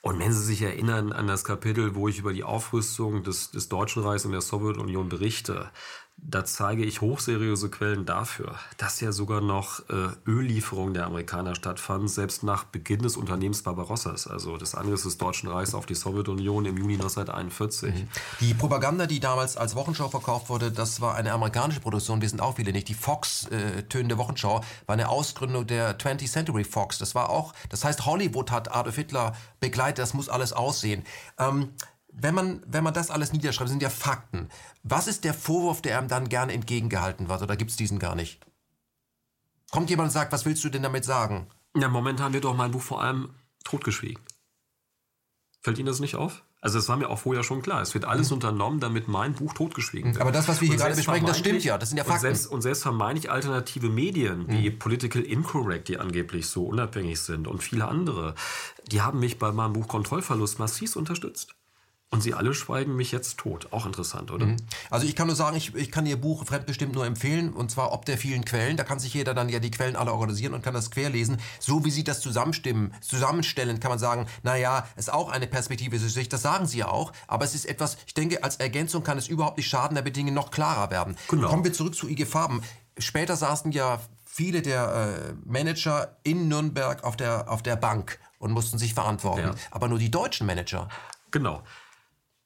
Und 0.07 0.19
wenn 0.19 0.31
Sie 0.31 0.43
sich 0.43 0.61
erinnern 0.61 1.11
an 1.13 1.25
das 1.25 1.43
Kapitel, 1.43 1.95
wo 1.95 2.07
ich 2.07 2.19
über 2.19 2.31
die 2.31 2.43
Aufrüstung 2.43 3.23
des, 3.23 3.49
des 3.49 3.69
Deutschen 3.69 4.03
Reichs 4.03 4.23
und 4.23 4.33
der 4.33 4.41
Sowjetunion 4.41 5.09
berichte, 5.09 5.71
da 6.17 6.43
zeige 6.43 6.83
ich 6.83 7.01
hochseriöse 7.01 7.69
Quellen 7.69 8.05
dafür, 8.05 8.55
dass 8.77 8.99
ja 8.99 9.11
sogar 9.11 9.41
noch 9.41 9.81
äh, 9.89 10.07
Öllieferungen 10.27 10.93
der 10.93 11.05
Amerikaner 11.05 11.55
stattfanden, 11.55 12.07
selbst 12.07 12.41
nach 12.41 12.63
Beginn 12.63 13.01
des 13.01 13.15
Unternehmens 13.15 13.61
Barbarossas, 13.61 14.27
also 14.27 14.57
des 14.57 14.75
Angriffs 14.75 15.03
des 15.03 15.17
Deutschen 15.17 15.49
Reichs 15.49 15.73
auf 15.73 15.85
die 15.85 15.93
Sowjetunion 15.93 16.65
im 16.65 16.77
Juni 16.77 16.93
1941. 16.93 17.93
Mhm. 17.93 18.07
Die 18.39 18.53
Propaganda, 18.53 19.07
die 19.07 19.19
damals 19.19 19.55
als 19.55 19.75
Wochenschau 19.75 20.09
verkauft 20.09 20.49
wurde, 20.49 20.71
das 20.71 20.99
war 20.99 21.15
eine 21.15 21.31
amerikanische 21.31 21.79
Produktion, 21.79 22.21
wir 22.21 22.29
sind 22.29 22.41
auch 22.41 22.55
viele 22.55 22.71
nicht. 22.71 22.87
Die 22.87 22.95
Fox-tönende 22.95 24.15
äh, 24.15 24.17
Wochenschau 24.17 24.61
war 24.85 24.93
eine 24.93 25.09
Ausgründung 25.09 25.67
der 25.67 25.97
20th 25.99 26.31
Century 26.31 26.63
Fox. 26.63 26.97
Das 26.97 27.13
war 27.13 27.29
auch, 27.29 27.53
das 27.69 27.83
heißt, 27.83 28.05
Hollywood 28.05 28.51
hat 28.51 28.73
Adolf 28.73 28.95
Hitler 28.95 29.35
begleitet, 29.59 29.99
das 29.99 30.13
muss 30.13 30.29
alles 30.29 30.53
aussehen. 30.53 31.03
Ähm, 31.37 31.69
wenn 32.17 32.33
man, 32.33 32.63
wenn 32.65 32.83
man 32.83 32.93
das 32.93 33.11
alles 33.11 33.33
niederschreibt, 33.33 33.69
sind 33.69 33.81
ja 33.81 33.89
Fakten. 33.89 34.49
Was 34.83 35.07
ist 35.07 35.23
der 35.23 35.33
Vorwurf, 35.33 35.81
der 35.81 35.97
einem 35.97 36.07
dann 36.07 36.29
gerne 36.29 36.53
entgegengehalten 36.53 37.29
wird? 37.29 37.41
Oder 37.41 37.57
gibt 37.57 37.71
es 37.71 37.77
diesen 37.77 37.99
gar 37.99 38.15
nicht? 38.15 38.39
Kommt 39.71 39.89
jemand 39.89 40.07
und 40.07 40.13
sagt, 40.13 40.31
was 40.31 40.45
willst 40.45 40.63
du 40.63 40.69
denn 40.69 40.83
damit 40.83 41.03
sagen? 41.03 41.47
Ja, 41.75 41.89
momentan 41.89 42.31
wird 42.33 42.45
doch 42.45 42.55
mein 42.55 42.71
Buch 42.71 42.81
vor 42.81 43.01
allem 43.01 43.35
totgeschwiegen. 43.65 44.23
Fällt 45.61 45.77
Ihnen 45.77 45.87
das 45.87 45.99
nicht 45.99 46.15
auf? 46.15 46.43
Also 46.61 46.79
es 46.79 46.87
war 46.89 46.95
mir 46.95 47.09
auch 47.09 47.19
vorher 47.19 47.43
schon 47.43 47.61
klar. 47.61 47.81
Es 47.81 47.93
wird 47.93 48.05
alles 48.05 48.29
mhm. 48.29 48.35
unternommen, 48.35 48.79
damit 48.79 49.07
mein 49.07 49.33
Buch 49.33 49.53
totgeschwiegen 49.53 50.13
wird. 50.13 50.21
Aber 50.21 50.31
das, 50.31 50.47
was 50.47 50.61
wir 50.61 50.67
hier 50.69 50.77
gerade 50.77 50.95
besprechen, 50.95 51.27
das 51.27 51.39
stimmt 51.39 51.63
ja. 51.63 51.77
Das 51.77 51.89
sind 51.89 51.97
ja 51.97 52.03
Fakten. 52.03 52.27
Und 52.27 52.35
selbst, 52.35 52.47
und 52.47 52.61
selbst 52.61 52.83
vermeintlich 52.83 53.29
alternative 53.29 53.89
Medien, 53.89 54.47
wie 54.47 54.69
mhm. 54.69 54.79
Political 54.79 55.21
Incorrect, 55.21 55.89
die 55.89 55.99
angeblich 55.99 56.47
so 56.47 56.65
unabhängig 56.65 57.19
sind 57.19 57.47
und 57.47 57.61
viele 57.61 57.87
andere, 57.87 58.35
die 58.91 59.01
haben 59.01 59.19
mich 59.19 59.37
bei 59.37 59.51
meinem 59.51 59.73
Buch 59.73 59.87
Kontrollverlust 59.87 60.57
massiv 60.59 60.95
unterstützt. 60.95 61.54
Und 62.15 62.21
sie 62.21 62.33
alle 62.33 62.53
schweigen 62.53 62.95
mich 62.95 63.11
jetzt 63.11 63.37
tot. 63.37 63.67
Auch 63.71 63.85
interessant, 63.85 64.31
oder? 64.31 64.45
Mhm. 64.45 64.57
Also 64.89 65.05
ich 65.05 65.15
kann 65.15 65.27
nur 65.27 65.35
sagen, 65.35 65.55
ich, 65.57 65.75
ich 65.75 65.91
kann 65.91 66.05
Ihr 66.05 66.15
Buch 66.15 66.45
fremdbestimmt 66.45 66.93
nur 66.93 67.05
empfehlen. 67.05 67.51
Und 67.53 67.71
zwar 67.71 67.91
ob 67.91 68.05
der 68.05 68.17
vielen 68.17 68.45
Quellen. 68.45 68.77
Da 68.77 68.83
kann 68.83 68.99
sich 68.99 69.13
jeder 69.13 69.33
dann 69.33 69.49
ja 69.49 69.59
die 69.59 69.71
Quellen 69.71 69.95
alle 69.95 70.13
organisieren 70.13 70.53
und 70.53 70.63
kann 70.63 70.73
das 70.73 70.91
querlesen. 70.91 71.37
So 71.59 71.83
wie 71.83 71.91
Sie 71.91 72.03
das 72.03 72.21
zusammenstimmen, 72.21 72.93
zusammenstellen, 73.01 73.79
kann 73.79 73.89
man 73.89 73.99
sagen, 73.99 74.27
naja, 74.43 74.87
ist 74.95 75.11
auch 75.11 75.29
eine 75.29 75.47
Perspektive 75.47 75.99
für 75.99 76.09
sich. 76.09 76.29
Das 76.29 76.41
sagen 76.41 76.67
Sie 76.67 76.79
ja 76.79 76.87
auch. 76.87 77.11
Aber 77.27 77.45
es 77.45 77.53
ist 77.53 77.65
etwas, 77.65 77.97
ich 78.07 78.13
denke, 78.13 78.43
als 78.43 78.55
Ergänzung 78.57 79.03
kann 79.03 79.17
es 79.17 79.27
überhaupt 79.27 79.57
nicht 79.57 79.67
schaden, 79.67 79.95
damit 79.95 80.15
Dinge 80.15 80.31
noch 80.31 80.51
klarer 80.51 80.89
werden. 80.91 81.17
Genau. 81.27 81.49
Kommen 81.49 81.63
wir 81.63 81.73
zurück 81.73 81.95
zu 81.95 82.07
IG 82.07 82.25
Farben. 82.25 82.61
Später 82.97 83.35
saßen 83.35 83.71
ja 83.73 83.99
viele 84.23 84.61
der 84.61 85.33
äh, 85.33 85.33
Manager 85.45 86.15
in 86.23 86.47
Nürnberg 86.47 87.03
auf 87.03 87.15
der, 87.17 87.49
auf 87.49 87.61
der 87.61 87.75
Bank 87.75 88.19
und 88.39 88.51
mussten 88.51 88.77
sich 88.77 88.93
verantworten. 88.93 89.47
Ja. 89.47 89.55
Aber 89.71 89.87
nur 89.87 89.99
die 89.99 90.11
deutschen 90.11 90.45
Manager. 90.45 90.89
Genau. 91.31 91.63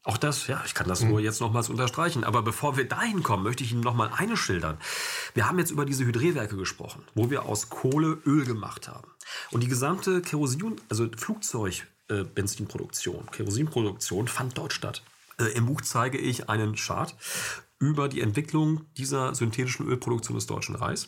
Auch 0.10 0.18
das, 0.18 0.48
ja, 0.48 0.64
ich 0.66 0.74
kann 0.74 0.88
das 0.88 1.04
nur 1.04 1.20
jetzt 1.20 1.40
nochmals 1.40 1.70
unterstreichen. 1.70 2.24
Aber 2.24 2.42
bevor 2.42 2.78
wir 2.78 2.88
dahin 2.88 3.22
kommen, 3.22 3.44
möchte 3.44 3.64
ich 3.64 3.72
Ihnen 3.72 3.82
nochmal 3.82 4.10
eine 4.12 4.38
schildern. 4.38 4.80
Wir 5.36 5.48
haben 5.48 5.60
jetzt 5.60 5.70
über 5.70 5.86
diese 5.86 6.04
Hydrierwerke 6.04 6.58
gesprochen, 6.58 7.04
wo 7.14 7.30
wir 7.30 7.46
aus 7.46 7.70
Kohle 7.70 8.18
Öl 8.26 8.44
gemacht 8.44 8.88
haben. 8.88 9.08
Und 9.52 9.62
die 9.62 9.68
gesamte 9.68 10.24
Kerosin, 10.24 10.82
also 10.90 11.08
Flugzeugbenzinproduktion, 11.16 13.28
äh, 13.28 13.32
Kerosinproduktion 13.32 14.28
fand 14.28 14.58
dort 14.58 14.74
statt. 14.74 15.04
Äh, 15.40 15.56
Im 15.56 15.68
Buch 15.68 15.82
zeige 15.82 16.18
ich 16.18 16.50
einen 16.50 16.74
Chart 16.74 17.16
über 17.78 18.10
die 18.10 18.22
Entwicklung 18.22 18.86
dieser 18.98 19.36
synthetischen 19.36 19.88
Ölproduktion 19.88 20.34
des 20.34 20.48
Deutschen 20.48 20.74
Reichs 20.74 21.08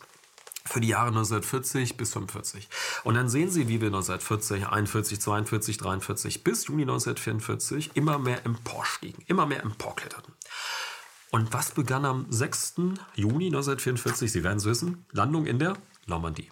für 0.66 0.80
die 0.80 0.89
Jahre 0.89 1.07
1940 1.07 1.97
bis 1.97 2.14
45. 2.14 2.70
Und 3.03 3.16
dann 3.16 3.30
sehen 3.30 3.49
Sie, 3.49 3.68
wie 3.68 3.82
wir 3.82 3.88
1940, 3.88 4.68
41, 4.68 5.22
42, 5.22 5.78
43 5.78 6.43
bis 6.43 6.68
Juni 6.68 6.84
1944 6.84 7.91
immer 7.95 8.20
mehr 8.20 8.45
emporstiegen, 8.45 9.24
immer 9.28 9.45
mehr 9.45 9.64
emporkletterten. 9.64 10.34
Und 11.32 11.53
was 11.53 11.72
begann 11.72 12.05
am 12.05 12.26
6. 12.30 12.76
Juni 13.16 13.47
1944? 13.47 14.32
Sie 14.32 14.43
werden 14.43 14.57
es 14.57 14.66
wissen, 14.66 15.05
Landung 15.12 15.45
in 15.45 15.59
der 15.59 15.78
Normandie. 16.05 16.49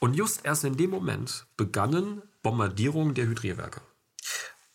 Und 0.00 0.14
just 0.14 0.44
erst 0.44 0.64
in 0.64 0.76
dem 0.76 0.90
Moment 0.90 1.46
begannen 1.56 2.22
Bombardierungen 2.42 3.14
der 3.14 3.26
Hydrierwerke. 3.26 3.80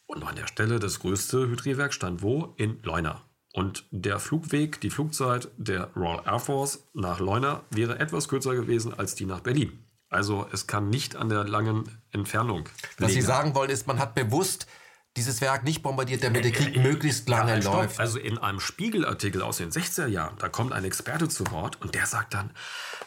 Und 0.05 0.23
an 0.23 0.35
der 0.35 0.47
Stelle 0.47 0.79
das 0.79 0.99
größte 0.99 1.49
Hydrierwerk 1.49 1.93
stand 1.93 2.21
wo? 2.21 2.53
In 2.57 2.79
Leuna. 2.83 3.24
Und 3.55 3.85
der 3.89 4.19
Flugweg, 4.19 4.81
die 4.81 4.89
Flugzeit 4.89 5.47
der 5.55 5.89
Royal 5.95 6.21
Air 6.25 6.39
Force 6.39 6.89
nach 6.93 7.21
Leuna 7.21 7.63
wäre 7.69 7.99
etwas 7.99 8.27
kürzer 8.27 8.53
gewesen 8.53 8.93
als 8.93 9.15
die 9.15 9.25
nach 9.25 9.39
Berlin. 9.39 9.79
Also 10.09 10.45
es 10.51 10.67
kann 10.67 10.89
nicht 10.89 11.15
an 11.15 11.29
der 11.29 11.45
langen 11.45 11.85
Entfernung. 12.11 12.67
Was 12.97 13.13
Sie 13.13 13.21
sagen 13.21 13.55
wollen, 13.55 13.69
ist, 13.69 13.87
man 13.87 13.97
hat 13.97 14.13
bewusst 14.13 14.67
dieses 15.15 15.39
Werk 15.39 15.63
nicht 15.63 15.83
bombardiert, 15.83 16.21
damit 16.21 16.43
der 16.43 16.51
Krieg 16.51 16.75
möglichst 16.75 17.29
lange 17.29 17.57
ja, 17.57 17.63
läuft. 17.63 17.97
Also 17.97 18.19
in 18.19 18.37
einem 18.37 18.59
Spiegelartikel 18.59 19.41
aus 19.41 19.55
den 19.55 19.71
60er 19.71 20.07
Jahren, 20.07 20.37
da 20.37 20.49
kommt 20.49 20.73
ein 20.73 20.83
Experte 20.83 21.29
zu 21.29 21.49
Wort 21.51 21.81
und 21.81 21.95
der 21.95 22.07
sagt 22.07 22.33
dann, 22.33 22.51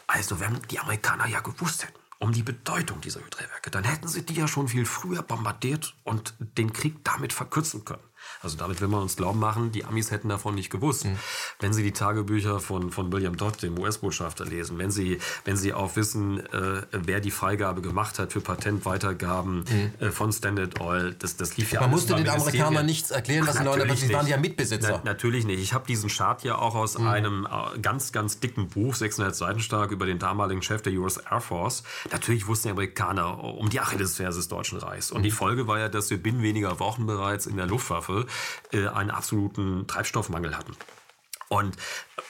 also 0.07 0.39
wenn 0.39 0.59
die 0.71 0.79
Amerikaner 0.79 1.27
ja 1.27 1.41
gewusst 1.41 1.83
hätten, 1.83 1.99
um 2.17 2.31
die 2.31 2.41
Bedeutung 2.41 3.01
dieser 3.01 3.19
Hydrierwerke, 3.23 3.69
dann 3.69 3.83
hätten 3.83 4.07
sie 4.07 4.25
die 4.25 4.33
ja 4.33 4.47
schon 4.47 4.67
viel 4.67 4.87
früher 4.87 5.21
bombardiert 5.21 5.93
und 6.03 6.33
den 6.39 6.73
Krieg 6.73 7.03
damit 7.03 7.33
verkürzen 7.33 7.85
können. 7.85 8.01
Also 8.41 8.57
damit 8.57 8.79
will 8.79 8.87
man 8.87 9.01
uns 9.01 9.17
glauben 9.17 9.39
machen, 9.39 9.71
die 9.71 9.83
Amis 9.83 10.11
hätten 10.11 10.29
davon 10.29 10.55
nicht 10.55 10.69
gewusst. 10.69 11.05
Mhm. 11.05 11.17
Wenn 11.59 11.73
Sie 11.73 11.83
die 11.83 11.91
Tagebücher 11.91 12.59
von, 12.59 12.89
von 12.89 13.11
William 13.11 13.35
Dodd, 13.35 13.61
dem 13.61 13.77
US-Botschafter, 13.77 14.45
lesen, 14.45 14.77
wenn 14.77 14.91
Sie, 14.91 15.19
wenn 15.43 15.57
Sie 15.57 15.73
auch 15.73 15.97
wissen, 15.97 16.39
äh, 16.39 16.83
wer 16.91 17.19
die 17.19 17.31
Freigabe 17.31 17.81
gemacht 17.81 18.17
hat 18.17 18.31
für 18.31 18.39
Patentweitergaben 18.39 19.65
mhm. 19.69 19.93
äh, 19.99 20.11
von 20.11 20.31
Standard 20.31 20.79
Oil, 20.79 21.15
das, 21.19 21.35
das 21.35 21.57
lief 21.57 21.73
ja 21.73 21.81
Man 21.81 21.89
musste 21.91 22.15
den 22.15 22.29
Amerikanern 22.29 22.85
nichts 22.85 23.11
erklären 23.11 23.45
lassen, 23.45 23.67
aber 23.67 23.95
sie 23.95 24.13
waren 24.13 24.27
ja 24.27 24.37
Mitbesitzer. 24.37 25.01
Na, 25.03 25.11
natürlich 25.11 25.45
nicht. 25.45 25.59
Ich 25.59 25.73
habe 25.73 25.85
diesen 25.85 26.09
Chart 26.09 26.41
ja 26.43 26.57
auch 26.57 26.75
aus 26.75 26.97
mhm. 26.97 27.07
einem 27.07 27.45
äh, 27.45 27.79
ganz, 27.79 28.13
ganz 28.13 28.39
dicken 28.39 28.69
Buch, 28.69 28.95
600 28.95 29.35
Seiten 29.35 29.59
stark, 29.59 29.91
über 29.91 30.05
den 30.05 30.17
damaligen 30.17 30.61
Chef 30.61 30.81
der 30.81 30.93
US 30.93 31.17
Air 31.17 31.41
Force. 31.41 31.83
Natürlich 32.11 32.47
wussten 32.47 32.69
die 32.69 32.71
Amerikaner 32.71 33.43
um 33.43 33.69
die 33.69 33.81
Achillesferse 33.81 34.39
des 34.39 34.47
Deutschen 34.47 34.77
Reichs. 34.79 35.11
Und 35.11 35.23
die 35.23 35.29
mhm. 35.29 35.35
Folge 35.35 35.67
war 35.67 35.79
ja, 35.79 35.89
dass 35.89 36.09
wir 36.09 36.17
binnen 36.17 36.41
weniger 36.41 36.79
Wochen 36.79 37.05
bereits 37.05 37.45
in 37.45 37.57
der 37.57 37.65
Luftwaffe 37.65 38.27
äh, 38.71 38.87
einen 38.87 39.11
absoluten 39.11 39.87
Treibstoffmangel 39.87 40.57
hatten. 40.57 40.75
Und, 41.49 41.75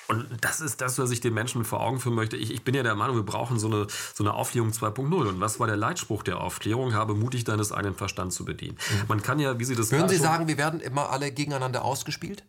und 0.07 0.27
das 0.41 0.61
ist 0.61 0.79
das, 0.79 0.97
was 0.97 1.11
ich 1.11 1.19
den 1.19 1.33
Menschen 1.33 1.65
vor 1.65 1.81
Augen 1.81 1.99
führen 1.99 2.15
möchte. 2.15 2.37
Ich, 2.37 2.51
ich 2.53 2.63
bin 2.63 2.73
ja 2.73 2.83
der 2.83 2.95
Meinung, 2.95 3.17
wir 3.17 3.23
brauchen 3.23 3.59
so 3.59 3.67
eine, 3.67 3.87
so 4.13 4.23
eine 4.23 4.33
Aufklärung 4.33 4.71
2.0. 4.71 5.13
Und 5.13 5.41
was 5.41 5.59
war 5.59 5.67
der 5.67 5.75
Leitspruch 5.75 6.23
der 6.23 6.39
Aufklärung? 6.39 6.93
Habe 6.93 7.13
mutig 7.13 7.43
deines 7.43 7.73
eigenen 7.73 7.95
Verstand 7.95 8.31
zu 8.31 8.45
bedienen. 8.45 8.77
Mhm. 8.77 9.07
Man 9.09 9.21
kann 9.21 9.39
ja, 9.39 9.59
wie 9.59 9.65
Sie 9.65 9.75
das 9.75 9.91
Würden 9.91 10.07
Sie 10.07 10.15
sagen, 10.15 10.47
wir 10.47 10.57
werden 10.57 10.79
immer 10.79 11.09
alle 11.09 11.31
gegeneinander 11.31 11.83
ausgespielt? 11.83 12.45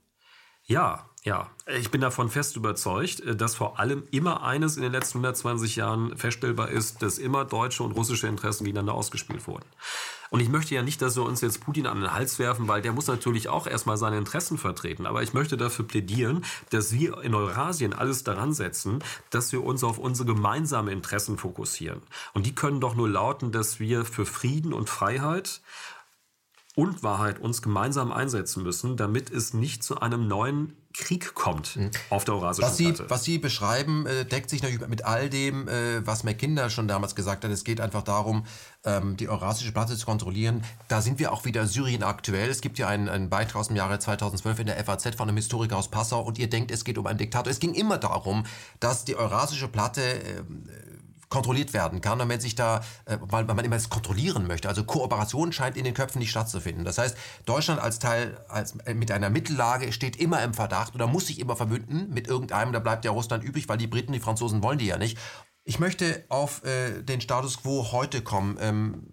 Ja, 0.65 1.11
ja. 1.23 1.51
Ich 1.67 1.91
bin 1.91 2.01
davon 2.01 2.31
fest 2.31 2.57
überzeugt, 2.57 3.23
dass 3.27 3.55
vor 3.55 3.79
allem 3.79 4.05
immer 4.11 4.43
eines 4.43 4.77
in 4.77 4.83
den 4.83 4.93
letzten 4.93 5.19
120 5.19 5.77
Jahren 5.77 6.17
feststellbar 6.17 6.71
ist, 6.71 7.03
dass 7.03 7.19
immer 7.19 7.45
deutsche 7.45 7.83
und 7.83 7.93
russische 7.93 8.27
Interessen 8.27 8.65
gegeneinander 8.65 8.95
ausgespielt 8.95 9.47
wurden. 9.47 9.67
Und 10.31 10.41
ich 10.41 10.49
möchte 10.49 10.75
ja 10.75 10.83
nicht, 10.83 11.03
dass 11.03 11.17
wir 11.17 11.25
uns 11.25 11.41
jetzt 11.41 11.61
Putin 11.61 11.87
an 11.87 12.01
den 12.01 12.15
Hals 12.15 12.39
werfen, 12.39 12.69
weil 12.69 12.83
der 12.83 12.93
muss 12.93 13.09
natürlich 13.09 13.49
auch 13.49 13.67
erstmal 13.67 13.97
seine 13.97 14.17
Interessen 14.17 14.59
vertreten. 14.59 15.07
Aber 15.07 15.23
ich 15.23 15.35
möchte 15.35 15.57
dafür 15.57 15.87
plädieren, 15.87 16.45
dass 16.71 16.93
wir 16.93 17.21
in 17.23 17.35
Eurasien 17.35 17.93
alles 17.93 18.23
daran 18.23 18.53
setzen, 18.53 19.01
dass 19.31 19.53
wir 19.53 19.65
uns 19.65 19.85
auf 19.85 19.99
unsere 19.99 20.33
gemeinsamen 20.33 20.89
Interessen 20.89 21.37
fokussieren. 21.37 22.01
Und 22.33 22.47
die 22.47 22.55
können 22.55 22.81
doch 22.81 22.95
nur 22.95 23.09
lauten, 23.09 23.51
dass 23.51 23.81
wir 23.81 24.05
für 24.05 24.25
Frieden 24.25 24.73
und 24.73 24.89
Freiheit 24.89 25.61
und 26.81 27.03
Wahrheit 27.03 27.39
uns 27.39 27.61
gemeinsam 27.61 28.11
einsetzen 28.11 28.63
müssen, 28.63 28.97
damit 28.97 29.31
es 29.31 29.53
nicht 29.53 29.85
zu 29.85 30.01
einem 30.01 30.27
neuen 30.27 30.73
Krieg 30.95 31.35
kommt 31.35 31.77
mhm. 31.77 31.91
auf 32.09 32.25
der 32.25 32.35
Eurasischen 32.35 32.69
was 32.69 32.77
Sie, 32.79 32.95
Was 33.09 33.23
Sie 33.23 33.39
beschreiben, 33.39 34.07
äh, 34.07 34.25
deckt 34.25 34.49
sich 34.49 34.63
natürlich 34.63 34.89
mit 34.89 35.05
all 35.05 35.29
dem, 35.29 35.69
äh, 35.69 36.05
was 36.07 36.25
McKinder 36.25 36.71
schon 36.71 36.89
damals 36.89 37.15
gesagt 37.15 37.45
hat. 37.45 37.51
Es 37.51 37.65
geht 37.65 37.83
einfach 37.83 38.03
darum, 38.03 38.47
ähm, 38.85 39.19
die 39.19 39.29
Eurasische 39.29 39.73
Platte 39.73 39.95
zu 39.95 40.07
kontrollieren. 40.07 40.65
Da 40.89 41.03
sind 41.03 41.19
wir 41.19 41.33
auch 41.33 41.45
wieder 41.45 41.67
Syrien 41.67 42.03
aktuell. 42.03 42.49
Es 42.49 42.63
gibt 42.63 42.79
ja 42.79 42.89
einen, 42.89 43.11
einen 43.11 43.29
Beitrag 43.29 43.57
aus 43.57 43.69
dem 43.69 43.77
Jahre 43.77 43.99
2012 43.99 44.61
in 44.61 44.67
der 44.67 44.83
FAZ 44.83 45.15
von 45.17 45.29
einem 45.29 45.37
Historiker 45.37 45.77
aus 45.77 45.89
Passau 45.89 46.23
und 46.23 46.39
ihr 46.39 46.49
denkt, 46.49 46.71
es 46.71 46.83
geht 46.83 46.97
um 46.97 47.07
einen 47.07 47.19
Diktator. 47.19 47.51
Es 47.51 47.61
ging 47.61 47.75
immer 47.75 47.99
darum, 47.99 48.47
dass 48.81 49.05
die 49.05 49.17
Eurasische 49.17 49.69
Platte 49.69 50.01
äh, 50.03 50.43
kontrolliert 51.31 51.73
werden 51.73 52.01
kann 52.01 52.21
und 52.21 52.29
wenn 52.29 52.41
sich 52.41 52.57
da, 52.57 52.79
äh, 53.07 53.17
weil, 53.21 53.49
weil 53.49 53.55
man 53.55 53.65
immer 53.65 53.77
das 53.77 53.89
kontrollieren 53.89 54.47
möchte. 54.47 54.69
Also 54.69 54.85
Kooperation 54.85 55.53
scheint 55.53 55.77
in 55.77 55.85
den 55.85 55.95
Köpfen 55.95 56.19
nicht 56.19 56.31
stattzufinden. 56.31 56.85
Das 56.85 56.99
heißt, 56.99 57.17
Deutschland 57.47 57.81
als 57.81 58.01
Teil, 58.01 58.37
als, 58.49 58.77
äh, 58.85 58.93
mit 58.95 59.11
einer 59.13 59.31
Mittellage 59.31 59.93
steht 59.93 60.17
immer 60.17 60.43
im 60.43 60.53
Verdacht 60.53 60.95
oder 60.95 61.07
muss 61.07 61.29
sich 61.29 61.39
immer 61.39 61.57
verbünden 61.57 62.11
mit 62.13 62.27
irgendeinem, 62.27 62.73
da 62.73 62.81
bleibt 62.81 63.05
ja 63.05 63.13
Russland 63.13 63.45
übrig, 63.45 63.69
weil 63.69 63.79
die 63.79 63.87
Briten, 63.87 64.13
die 64.13 64.21
Franzosen 64.21 64.63
wollen 64.63 64.79
die 64.79 64.87
ja 64.87 64.99
nicht. 64.99 65.17
Ich 65.65 65.79
möchte 65.79 66.25
auf 66.29 66.65
äh, 66.65 67.03
den 67.03 67.21
Status 67.21 67.63
quo 67.63 67.93
heute 67.93 68.23
kommen. 68.23 68.59
Ähm, 68.61 69.07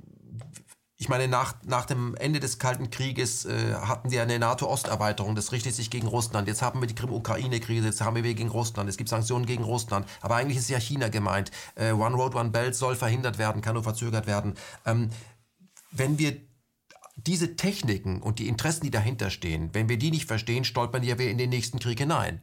ich 1.00 1.10
meine, 1.10 1.28
nach, 1.28 1.54
nach 1.64 1.86
dem 1.86 2.16
Ende 2.16 2.40
des 2.40 2.58
Kalten 2.58 2.90
Krieges 2.90 3.46
äh, 3.46 3.76
hatten 3.76 4.10
wir 4.10 4.24
eine 4.24 4.40
NATO-Osterweiterung. 4.40 5.36
Das 5.36 5.52
richtet 5.52 5.76
sich 5.76 5.92
gegen 5.92 6.08
Russland. 6.08 6.48
Jetzt 6.48 6.64
haben 6.64 6.82
wir 6.82 6.88
die 6.88 6.96
Krim-Ukraine-Krise. 6.96 7.86
Jetzt 7.86 8.02
haben 8.02 8.16
wir 8.16 8.24
gegen 8.24 8.50
Russland. 8.50 8.90
Es 8.90 8.98
gibt 8.98 9.10
Sanktionen 9.10 9.46
gegen 9.46 9.64
Russland. 9.64 10.08
Aber 10.22 10.36
eigentlich 10.36 10.58
ist 10.58 10.70
ja 10.70 10.80
China 10.80 11.10
gemeint. 11.10 11.52
Äh, 11.76 11.92
One 11.92 12.16
Road, 12.16 12.34
One 12.34 12.50
Belt 12.50 12.74
soll 12.76 12.96
verhindert 12.96 13.38
werden, 13.38 13.62
kann 13.62 13.76
nur 13.76 13.84
verzögert 13.84 14.26
werden. 14.26 14.56
Ähm, 14.86 15.12
wenn 15.92 16.18
wir 16.18 16.36
diese 17.16 17.56
Techniken 17.56 18.22
und 18.24 18.40
die 18.40 18.48
Interessen, 18.48 18.84
die 18.84 18.92
dahinter 18.92 19.30
stehen, 19.30 19.70
wenn 19.74 19.90
wir 19.90 19.98
die 19.98 20.10
nicht 20.10 20.26
verstehen, 20.26 20.64
stolpern 20.64 21.04
ja 21.04 21.20
wir 21.20 21.30
in 21.30 21.38
den 21.38 21.52
nächsten 21.52 21.78
Krieg 21.78 22.00
hinein. 22.00 22.42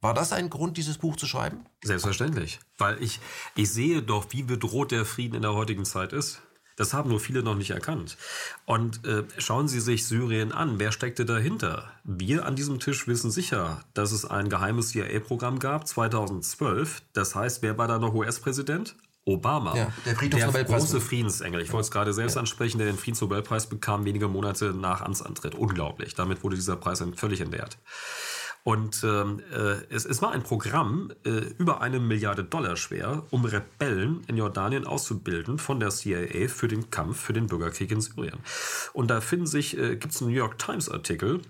War 0.00 0.14
das 0.14 0.32
ein 0.32 0.48
Grund, 0.48 0.76
dieses 0.76 0.98
Buch 0.98 1.16
zu 1.16 1.26
schreiben? 1.26 1.66
Selbstverständlich. 1.82 2.60
Weil 2.78 3.02
ich, 3.02 3.18
ich 3.56 3.70
sehe 3.70 4.00
doch, 4.00 4.26
wie 4.30 4.44
bedroht 4.44 4.92
der 4.92 5.04
Frieden 5.04 5.34
in 5.34 5.42
der 5.42 5.54
heutigen 5.54 5.84
Zeit 5.84 6.12
ist. 6.12 6.40
Das 6.80 6.94
haben 6.94 7.10
nur 7.10 7.20
viele 7.20 7.42
noch 7.42 7.56
nicht 7.56 7.72
erkannt. 7.72 8.16
Und 8.64 9.06
äh, 9.06 9.24
schauen 9.36 9.68
Sie 9.68 9.80
sich 9.80 10.06
Syrien 10.06 10.50
an. 10.50 10.78
Wer 10.78 10.92
steckte 10.92 11.26
dahinter? 11.26 11.92
Wir 12.04 12.46
an 12.46 12.56
diesem 12.56 12.80
Tisch 12.80 13.06
wissen 13.06 13.30
sicher, 13.30 13.84
dass 13.92 14.12
es 14.12 14.24
ein 14.24 14.48
geheimes 14.48 14.88
CIA-Programm 14.88 15.58
gab, 15.58 15.86
2012. 15.86 17.02
Das 17.12 17.34
heißt, 17.34 17.60
wer 17.60 17.76
war 17.76 17.86
da 17.86 17.98
noch 17.98 18.14
US-Präsident? 18.14 18.96
Obama. 19.26 19.76
Ja, 19.76 19.92
der. 20.06 20.14
Der 20.14 20.64
große 20.64 21.02
Friedensengel. 21.02 21.60
Ich 21.60 21.70
wollte 21.70 21.84
es 21.84 21.90
gerade 21.90 22.14
selbst 22.14 22.36
ja. 22.36 22.40
ansprechen, 22.40 22.78
der 22.78 22.86
den 22.86 22.96
Friedensnobelpreis 22.96 23.66
bekam 23.66 24.06
wenige 24.06 24.28
Monate 24.28 24.72
nach 24.72 25.02
Amtsantritt. 25.02 25.54
Unglaublich. 25.54 26.14
Damit 26.14 26.42
wurde 26.42 26.56
dieser 26.56 26.76
Preis 26.76 27.04
völlig 27.14 27.42
entehrt. 27.42 27.76
Und 28.62 29.02
ähm, 29.04 29.40
äh, 29.52 29.94
es, 29.94 30.04
es, 30.04 30.20
war 30.20 30.32
ein 30.32 30.42
Programm 30.42 31.12
äh, 31.24 31.30
über 31.30 31.80
eine 31.80 31.98
Milliarde 31.98 32.44
Dollar 32.44 32.76
schwer, 32.76 33.24
um 33.30 33.44
Rebellen 33.44 34.22
in 34.26 34.36
Jordanien 34.36 34.86
auszubilden 34.86 35.58
von 35.58 35.80
der 35.80 35.90
CIA 35.90 36.48
für 36.48 36.68
den 36.68 36.90
Kampf 36.90 37.20
für 37.20 37.32
den 37.32 37.46
Bürgerkrieg 37.46 37.90
in 37.90 38.00
Syrien. 38.00 38.38
Und 38.92 39.10
da 39.10 39.20
finden 39.20 39.46
sich, 39.46 39.78
äh, 39.78 39.96
gibt 39.96 40.12
es 40.12 40.20
einen 40.20 40.30
New 40.30 40.36
York 40.36 40.58
Times 40.58 40.90
Artikel, 40.90 41.40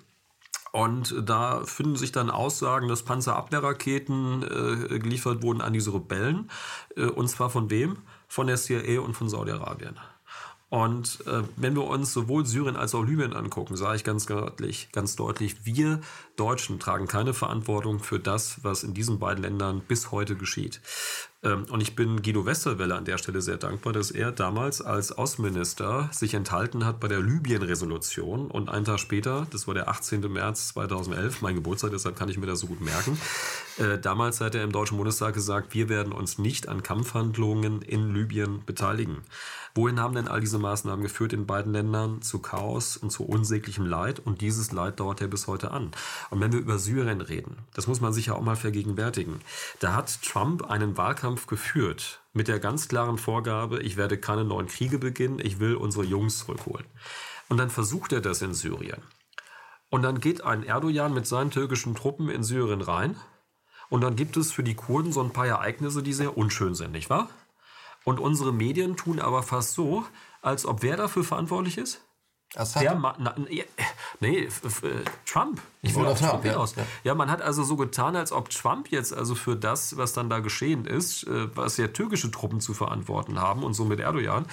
und 0.73 1.15
da 1.29 1.65
finden 1.65 1.97
sich 1.97 2.13
dann 2.13 2.31
Aussagen, 2.31 2.89
dass 2.89 3.03
Panzerabwehrraketen 3.03 4.43
äh, 4.43 4.99
geliefert 5.01 5.43
wurden 5.43 5.61
an 5.61 5.73
diese 5.73 5.93
Rebellen. 5.93 6.51
Äh, 6.97 7.07
und 7.07 7.29
zwar 7.29 7.51
von 7.51 7.71
wem? 7.71 7.99
Von 8.29 8.47
der 8.47 8.57
CIA 8.57 9.01
und 9.01 9.15
von 9.15 9.29
Saudi-Arabien. 9.29 9.99
Und 10.71 11.19
äh, 11.27 11.43
wenn 11.57 11.75
wir 11.75 11.85
uns 11.85 12.13
sowohl 12.13 12.47
Syrien 12.47 12.77
als 12.77 12.95
auch 12.95 13.03
Libyen 13.03 13.33
angucken, 13.33 13.77
sage 13.77 13.97
ich 13.97 14.05
ganz 14.05 14.27
deutlich, 14.27 14.89
ganz 14.93 15.17
deutlich, 15.17 15.67
wir 15.67 16.01
Deutschen 16.37 16.79
tragen 16.79 17.09
keine 17.09 17.35
Verantwortung 17.35 17.99
für 17.99 18.21
das, 18.21 18.63
was 18.63 18.85
in 18.85 18.95
diesen 18.95 19.19
beiden 19.19 19.43
Ländern 19.43 19.83
bis 19.87 20.13
heute 20.13 20.37
geschieht. 20.37 20.81
Ähm, 21.43 21.67
und 21.71 21.81
ich 21.81 21.97
bin 21.97 22.23
Guido 22.23 22.47
Westerwelle 22.47 22.95
an 22.95 23.05
der 23.05 23.19
Stelle 23.19 23.43
sehr 23.43 23.57
dankbar, 23.57 23.93
dass 23.93 24.13
er 24.13 24.31
damals 24.31 24.81
als 24.81 25.11
Außenminister 25.11 26.09
sich 26.13 26.35
enthalten 26.35 26.85
hat 26.87 27.01
bei 27.01 27.09
der 27.09 27.21
Libyen-Resolution 27.21 28.49
und 28.49 28.69
einen 28.69 28.85
Tag 28.85 29.01
später, 29.01 29.49
das 29.51 29.67
war 29.67 29.75
der 29.75 29.89
18. 29.89 30.21
März 30.33 30.69
2011, 30.69 31.43
mein 31.43 31.57
Geburtstag, 31.57 31.91
deshalb 31.91 32.17
kann 32.17 32.29
ich 32.29 32.39
mir 32.39 32.47
das 32.47 32.61
so 32.61 32.69
gut 32.69 32.81
merken, 32.81 33.19
äh, 33.79 33.99
damals 33.99 34.41
hat 34.41 34.55
er 34.55 34.63
im 34.63 34.73
Deutschen 34.73 34.99
Bundestag 34.99 35.35
gesagt, 35.35 35.75
wir 35.75 35.89
werden 35.89 36.13
uns 36.13 36.39
nicht 36.39 36.69
an 36.69 36.83
Kampfhandlungen 36.83 37.83
in 37.83 38.15
Libyen 38.15 38.65
beteiligen. 38.65 39.19
Wohin 39.81 39.99
haben 39.99 40.15
denn 40.15 40.29
all 40.29 40.43
diese 40.43 40.59
Maßnahmen 40.59 41.03
geführt 41.03 41.33
in 41.33 41.47
beiden 41.47 41.73
Ländern? 41.73 42.21
Zu 42.21 42.41
Chaos 42.41 42.99
und 42.99 43.09
zu 43.09 43.25
unsäglichem 43.25 43.87
Leid. 43.87 44.21
Und 44.21 44.43
dieses 44.43 44.73
Leid 44.73 45.01
dauert 45.01 45.23
ja 45.23 45.27
bis 45.27 45.47
heute 45.47 45.71
an. 45.71 45.91
Und 46.29 46.39
wenn 46.39 46.53
wir 46.53 46.61
über 46.61 46.79
Syrien 46.79 47.23
reden, 47.23 47.57
das 47.73 47.87
muss 47.87 48.03
man 48.03 48.13
sich 48.13 48.27
ja 48.27 48.35
auch 48.35 48.43
mal 48.43 48.57
vergegenwärtigen. 48.57 49.41
Da 49.79 49.95
hat 49.95 50.21
Trump 50.21 50.71
einen 50.71 50.99
Wahlkampf 50.99 51.47
geführt 51.47 52.21
mit 52.35 52.47
der 52.47 52.61
ganz 52.61 52.89
klaren 52.89 53.17
Vorgabe, 53.17 53.81
ich 53.81 53.97
werde 53.97 54.19
keine 54.19 54.45
neuen 54.45 54.67
Kriege 54.67 54.99
beginnen, 54.99 55.39
ich 55.43 55.61
will 55.61 55.77
unsere 55.77 56.05
Jungs 56.05 56.41
zurückholen. 56.41 56.85
Und 57.49 57.57
dann 57.57 57.71
versucht 57.71 58.13
er 58.13 58.21
das 58.21 58.43
in 58.43 58.53
Syrien. 58.53 59.01
Und 59.89 60.03
dann 60.03 60.21
geht 60.21 60.45
ein 60.45 60.63
Erdogan 60.63 61.15
mit 61.15 61.27
seinen 61.27 61.51
türkischen 61.51 61.95
Truppen 61.95 62.29
in 62.29 62.45
Syrien 62.45 62.83
rein. 62.83 63.17
Und 63.89 64.03
dann 64.03 64.15
gibt 64.15 64.37
es 64.37 64.53
für 64.53 64.63
die 64.63 64.75
Kurden 64.75 65.11
so 65.11 65.23
ein 65.23 65.33
paar 65.33 65.47
Ereignisse, 65.47 66.03
die 66.03 66.13
sehr 66.13 66.37
unschön 66.37 66.75
sind, 66.75 66.93
nicht 66.93 67.09
wahr? 67.09 67.31
Und 68.05 68.19
unsere 68.19 68.53
Medien 68.53 68.97
tun 68.97 69.21
aber 69.21 69.43
fast 69.43 69.75
so, 69.75 70.05
als 70.43 70.65
ob 70.65 70.83
wer 70.83 70.97
dafür 70.97 71.25
verantwortlich 71.25 71.79
ist? 71.79 72.01
Assad? 72.57 72.83
Der 72.83 72.95
Ma 72.97 73.15
na, 73.19 73.35
nee, 74.19 74.49
Trump. 75.25 75.61
Ich 75.83 75.95
wollte 75.95 76.11
auf 76.11 76.21
Trump 76.21 76.45
ja. 76.45 76.57
aus. 76.57 76.75
Ja. 76.75 76.83
ja, 77.05 77.15
man 77.15 77.31
hat 77.31 77.43
also 77.43 77.63
so 77.63 77.77
getan, 77.77 78.17
als 78.17 78.33
ob 78.33 78.51
Trump 78.51 78.89
jetzt 78.89 79.15
also 79.15 79.37
für 79.37 79.55
das, 79.55 79.97
was 79.97 80.15
dann 80.15 80.29
da 80.29 80.41
geschehen 80.41 80.85
ist, 80.85 81.25
äh, 81.29 81.57
was 81.57 81.77
ja 81.77 81.87
türkische 81.87 82.31
Truppen 82.31 82.61
zu 82.61 82.75
verantworten 82.75 83.41
haben 83.41 83.63
und 83.63 83.75
somit 83.75 84.01
Erdogan, 84.01 84.47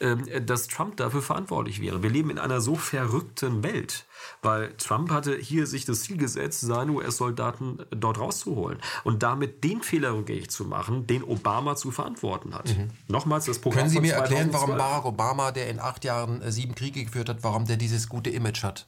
ähm, 0.00 0.26
dass 0.44 0.68
Trump 0.68 0.98
dafür 0.98 1.22
verantwortlich 1.22 1.80
wäre. 1.80 2.02
Wir 2.02 2.10
leben 2.10 2.28
in 2.28 2.38
einer 2.38 2.60
so 2.60 2.74
verrückten 2.74 3.62
Welt, 3.62 4.04
weil 4.42 4.74
Trump 4.76 5.10
hatte 5.10 5.36
hier 5.36 5.66
sich 5.66 5.84
das 5.84 6.00
Ziel 6.00 6.16
gesetzt, 6.16 6.60
seine 6.60 6.92
US-Soldaten 6.92 7.84
dort 7.90 8.18
rauszuholen 8.18 8.78
und 9.04 9.22
damit 9.22 9.64
den 9.64 9.82
Fehler 9.82 10.14
rückgängig 10.14 10.50
zu 10.50 10.64
machen, 10.64 11.06
den 11.06 11.22
Obama 11.22 11.76
zu 11.76 11.90
verantworten 11.90 12.54
hat. 12.54 12.76
Mhm. 12.76 12.90
Nochmals 13.08 13.46
das 13.46 13.58
Programm 13.58 13.80
Können 13.80 13.90
Sie 13.90 14.00
mir 14.00 14.14
erklären, 14.14 14.48
warum 14.52 14.76
Barack 14.76 15.04
Obama, 15.04 15.50
der 15.52 15.68
in 15.68 15.80
acht 15.80 16.04
Jahren 16.04 16.42
äh, 16.42 16.52
sieben 16.52 16.74
Kriege 16.74 17.04
geführt 17.04 17.28
hat, 17.28 17.42
warum 17.42 17.66
der 17.66 17.76
dieses 17.76 18.08
gute 18.08 18.30
Image 18.30 18.62
hat? 18.62 18.86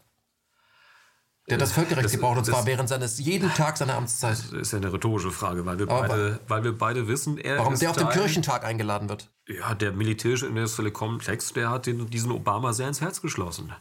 Der 1.51 1.59
das 1.59 1.73
Völkerrecht 1.73 2.05
das, 2.05 2.13
gebraucht 2.13 2.39
und 2.39 2.45
zwar 2.45 2.65
während 2.67 2.89
seines 2.89 3.19
jeden 3.19 3.53
Tag 3.55 3.77
seiner 3.77 3.95
Amtszeit. 3.95 4.33
Das 4.33 4.53
ist 4.53 4.73
ja 4.73 4.79
eine 4.79 4.93
rhetorische 4.93 5.31
Frage, 5.31 5.67
weil 5.67 5.79
wir, 5.79 5.87
beide, 5.87 6.39
weil 6.47 6.63
wir 6.63 6.77
beide 6.77 7.09
wissen, 7.09 7.39
er 7.39 7.59
Warum 7.59 7.77
der 7.77 7.91
auf 7.91 7.97
dem 7.97 8.09
Kirchentag 8.11 8.65
eingeladen 8.65 9.09
wird? 9.09 9.29
Ja, 9.49 9.75
der 9.75 9.93
militärische 9.93 10.47
industrielle 10.47 10.93
Komplex, 10.93 11.53
der 11.53 11.71
hat 11.71 11.87
den, 11.87 12.09
diesen 12.09 12.31
Obama 12.31 12.73
sehr 12.73 12.87
ins 12.87 13.01
Herz 13.01 13.21
geschlossen. 13.21 13.73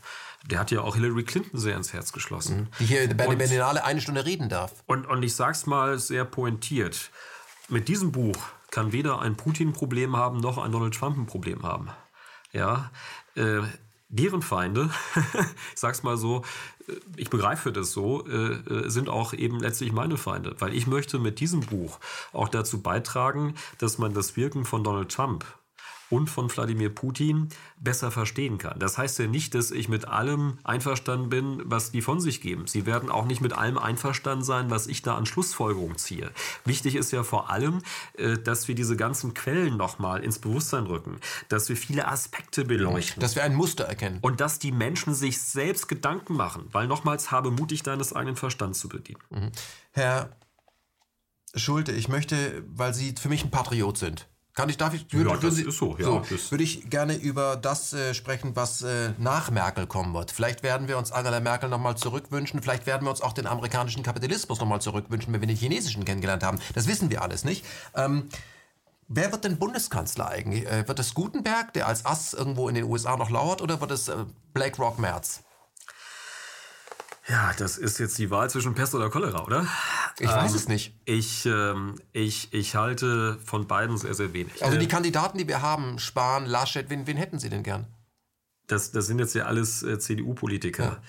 Der 0.45 0.59
hat 0.59 0.71
ja 0.71 0.81
auch 0.81 0.95
Hillary 0.95 1.23
Clinton 1.23 1.59
sehr 1.59 1.75
ins 1.75 1.93
Herz 1.93 2.11
geschlossen. 2.11 2.61
Mhm. 2.61 2.67
Die 2.79 2.85
hier 2.85 3.07
bei 3.15 3.27
der 3.27 3.35
Berlinale 3.35 3.83
eine 3.83 4.01
Stunde 4.01 4.25
reden 4.25 4.49
darf. 4.49 4.71
Und, 4.85 5.05
und 5.05 5.23
ich 5.23 5.35
sag's 5.35 5.65
mal 5.65 5.99
sehr 5.99 6.25
pointiert. 6.25 7.11
Mit 7.67 7.87
diesem 7.87 8.11
Buch 8.11 8.37
kann 8.71 8.91
weder 8.91 9.21
ein 9.21 9.35
Putin 9.35 9.73
Problem 9.73 10.15
haben, 10.15 10.39
noch 10.39 10.57
ein 10.57 10.71
Donald 10.71 10.93
Trump 10.93 11.17
ein 11.17 11.25
Problem 11.25 11.63
haben. 11.63 11.89
Ja, 12.51 12.91
äh, 13.35 13.61
deren 14.09 14.41
Feinde, 14.41 14.89
ich 15.73 15.79
sag's 15.79 16.03
mal 16.03 16.17
so, 16.17 16.43
äh, 16.87 16.93
ich 17.15 17.29
begreife 17.29 17.71
das 17.71 17.91
so, 17.91 18.25
äh, 18.27 18.53
äh, 18.53 18.89
sind 18.89 19.09
auch 19.09 19.33
eben 19.33 19.59
letztlich 19.59 19.91
meine 19.91 20.17
Feinde. 20.17 20.55
Weil 20.59 20.73
ich 20.73 20.87
möchte 20.87 21.19
mit 21.19 21.39
diesem 21.39 21.61
Buch 21.61 21.99
auch 22.33 22.49
dazu 22.49 22.81
beitragen, 22.81 23.55
dass 23.77 23.97
man 23.97 24.13
das 24.13 24.35
Wirken 24.35 24.65
von 24.65 24.83
Donald 24.83 25.11
Trump 25.11 25.45
und 26.09 26.27
von 26.27 26.49
Wladimir 26.49 26.89
Putin 26.89 27.49
besser 27.77 28.11
verstehen 28.11 28.57
kann. 28.57 28.79
Das 28.79 28.97
heißt 28.97 29.19
ja 29.19 29.27
nicht, 29.27 29.55
dass 29.55 29.71
ich 29.71 29.89
mit 29.89 30.07
allem 30.07 30.57
einverstanden 30.63 31.29
bin, 31.29 31.61
was 31.65 31.91
die 31.91 32.01
von 32.01 32.19
sich 32.19 32.41
geben. 32.41 32.67
Sie 32.67 32.85
werden 32.85 33.09
auch 33.09 33.25
nicht 33.25 33.41
mit 33.41 33.53
allem 33.53 33.77
einverstanden 33.77 34.43
sein, 34.43 34.69
was 34.69 34.87
ich 34.87 35.01
da 35.01 35.15
an 35.15 35.25
Schlussfolgerungen 35.25 35.97
ziehe. 35.97 36.31
Wichtig 36.65 36.95
ist 36.95 37.11
ja 37.11 37.23
vor 37.23 37.49
allem, 37.49 37.81
äh, 38.17 38.37
dass 38.37 38.67
wir 38.67 38.75
diese 38.75 38.95
ganzen 38.95 39.33
Quellen 39.33 39.77
nochmal 39.77 40.23
ins 40.23 40.39
Bewusstsein 40.39 40.85
rücken, 40.85 41.19
dass 41.47 41.69
wir 41.69 41.77
viele 41.77 42.07
Aspekte 42.07 42.65
beleuchten. 42.65 43.21
Dass 43.21 43.35
wir 43.35 43.43
ein 43.43 43.55
Muster 43.55 43.85
erkennen. 43.85 44.19
Und 44.21 44.41
dass 44.41 44.59
die 44.59 44.71
Menschen 44.71 45.13
sich 45.13 45.41
selbst 45.41 45.87
Gedanken 45.87 46.35
machen, 46.35 46.67
weil 46.71 46.87
nochmals 46.87 47.31
habe 47.31 47.51
mutig 47.51 47.83
deines 47.83 48.13
eigenen 48.13 48.35
Verstands 48.35 48.79
zu 48.79 48.89
bedienen. 48.89 49.21
Mhm. 49.29 49.51
Herr 49.91 50.35
Schulte, 51.55 51.91
ich 51.91 52.07
möchte, 52.07 52.63
weil 52.67 52.93
Sie 52.93 53.15
für 53.19 53.29
mich 53.29 53.43
ein 53.43 53.51
Patriot 53.51 53.97
sind, 53.97 54.27
kann 54.59 54.67
ich, 54.67 54.75
darf 54.75 54.93
ich, 54.93 55.11
würde, 55.13 55.29
ja, 55.29 55.37
das 55.37 55.55
Sie, 55.55 55.63
ist 55.63 55.77
so, 55.77 55.95
ja, 55.97 56.03
so, 56.03 56.21
würde 56.51 56.63
ich 56.65 56.89
gerne 56.89 57.15
über 57.15 57.55
das 57.55 57.93
äh, 57.93 58.13
sprechen, 58.13 58.57
was 58.57 58.81
äh, 58.81 59.11
nach 59.17 59.51
Merkel 59.51 59.87
kommen 59.87 60.13
wird. 60.13 60.31
Vielleicht 60.31 60.63
werden 60.63 60.89
wir 60.89 60.97
uns 60.97 61.13
Angela 61.13 61.39
Merkel 61.39 61.69
nochmal 61.69 61.95
zurückwünschen. 61.95 62.61
Vielleicht 62.61 62.85
werden 62.85 63.05
wir 63.05 63.09
uns 63.09 63.21
auch 63.21 63.31
den 63.31 63.47
amerikanischen 63.47 64.03
Kapitalismus 64.03 64.59
nochmal 64.59 64.81
zurückwünschen, 64.81 65.31
wenn 65.33 65.39
wir 65.39 65.47
den 65.47 65.55
chinesischen 65.55 66.03
kennengelernt 66.03 66.43
haben. 66.43 66.59
Das 66.75 66.89
wissen 66.89 67.09
wir 67.09 67.21
alles 67.21 67.45
nicht. 67.45 67.65
Ähm, 67.95 68.27
wer 69.07 69.31
wird 69.31 69.45
denn 69.45 69.57
Bundeskanzler 69.59 70.27
eigentlich? 70.27 70.65
Äh, 70.65 70.85
wird 70.85 70.99
es 70.99 71.13
Gutenberg, 71.13 71.71
der 71.71 71.87
als 71.87 72.05
Ass 72.05 72.33
irgendwo 72.33 72.67
in 72.67 72.75
den 72.75 72.83
USA 72.83 73.15
noch 73.15 73.29
lauert, 73.29 73.61
oder 73.61 73.79
wird 73.79 73.91
es 73.91 74.09
äh, 74.09 74.25
BlackRock 74.53 74.99
Merz? 74.99 75.41
Ja, 77.29 77.53
das 77.57 77.77
ist 77.77 77.99
jetzt 77.99 78.17
die 78.17 78.31
Wahl 78.31 78.49
zwischen 78.49 78.73
Pest 78.73 78.95
oder 78.95 79.09
Cholera, 79.09 79.43
oder? 79.45 79.67
Ich 80.19 80.29
ähm, 80.29 80.35
weiß 80.35 80.53
es 80.55 80.67
nicht. 80.67 80.99
Ich, 81.05 81.45
ähm, 81.45 81.95
ich, 82.11 82.51
ich 82.53 82.75
halte 82.75 83.37
von 83.45 83.67
beiden 83.67 83.97
sehr, 83.97 84.15
sehr 84.15 84.33
wenig. 84.33 84.63
Also 84.63 84.77
die 84.77 84.85
äh, 84.85 84.89
Kandidaten, 84.89 85.37
die 85.37 85.47
wir 85.47 85.61
haben, 85.61 85.99
Spahn, 85.99 86.45
Laschet, 86.45 86.89
wen, 86.89 87.05
wen 87.05 87.17
hätten 87.17 87.37
Sie 87.37 87.49
denn 87.49 87.61
gern? 87.61 87.87
Das, 88.65 88.91
das 88.91 89.05
sind 89.05 89.19
jetzt 89.19 89.35
ja 89.35 89.45
alles 89.45 89.83
äh, 89.83 89.99
CDU-Politiker. 89.99 91.01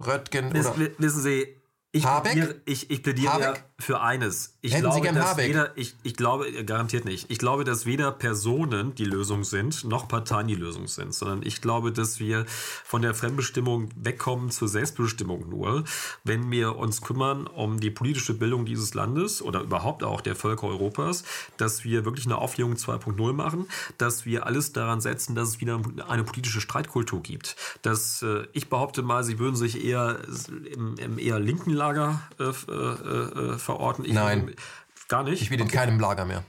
Ja. 0.00 0.06
Röttgen 0.06 0.52
Wiss, 0.52 0.66
oder... 0.66 0.90
Wissen 0.98 1.22
Sie, 1.22 1.56
ich 1.92 2.04
Habeck? 2.04 2.32
Plädiere, 2.32 2.60
ich, 2.66 2.90
ich 2.90 3.02
plädiere 3.02 3.54
für 3.78 4.00
eines. 4.00 4.57
Ich 4.60 4.72
Hätten 4.72 4.82
glaube, 4.82 4.96
Sie 4.96 5.02
gern 5.02 5.14
dass 5.14 5.30
Habeck? 5.30 5.50
Weder, 5.50 5.70
ich, 5.76 5.94
ich 6.02 6.16
glaube, 6.16 6.48
äh, 6.48 6.64
garantiert 6.64 7.04
nicht. 7.04 7.30
Ich 7.30 7.38
glaube, 7.38 7.62
dass 7.62 7.86
weder 7.86 8.10
Personen 8.10 8.92
die 8.96 9.04
Lösung 9.04 9.44
sind, 9.44 9.84
noch 9.84 10.08
Parteien 10.08 10.48
die 10.48 10.56
Lösung 10.56 10.88
sind, 10.88 11.14
sondern 11.14 11.42
ich 11.44 11.60
glaube, 11.60 11.92
dass 11.92 12.18
wir 12.18 12.44
von 12.84 13.00
der 13.00 13.14
Fremdbestimmung 13.14 13.88
wegkommen 13.94 14.50
zur 14.50 14.66
Selbstbestimmung 14.66 15.48
nur, 15.48 15.84
wenn 16.24 16.50
wir 16.50 16.74
uns 16.74 17.02
kümmern 17.02 17.46
um 17.46 17.78
die 17.78 17.92
politische 17.92 18.34
Bildung 18.34 18.64
dieses 18.64 18.94
Landes 18.94 19.42
oder 19.42 19.60
überhaupt 19.60 20.02
auch 20.02 20.20
der 20.20 20.34
Völker 20.34 20.66
Europas, 20.66 21.22
dass 21.56 21.84
wir 21.84 22.04
wirklich 22.04 22.26
eine 22.26 22.38
Aufklärung 22.38 22.74
2.0 22.74 23.32
machen, 23.32 23.68
dass 23.96 24.26
wir 24.26 24.44
alles 24.44 24.72
daran 24.72 25.00
setzen, 25.00 25.36
dass 25.36 25.50
es 25.50 25.60
wieder 25.60 25.80
eine 26.08 26.24
politische 26.24 26.60
Streitkultur 26.60 27.22
gibt. 27.22 27.54
Dass 27.82 28.22
äh, 28.22 28.48
ich 28.54 28.68
behaupte 28.68 29.02
mal, 29.02 29.22
sie 29.22 29.38
würden 29.38 29.54
sich 29.54 29.84
eher 29.84 30.18
im, 30.74 30.96
im 30.96 31.18
eher 31.20 31.38
linken 31.38 31.70
Lager 31.70 32.20
äh, 32.40 32.42
äh, 32.42 33.52
äh, 33.52 33.58
verorten. 33.58 34.04
Ich 34.04 34.14
Nein. 34.14 34.48
Gar 35.08 35.24
nicht? 35.24 35.42
Ich 35.42 35.50
bin 35.50 35.60
in 35.60 35.68
keinem 35.68 35.98
Lager 36.00 36.24
mehr 36.24 36.44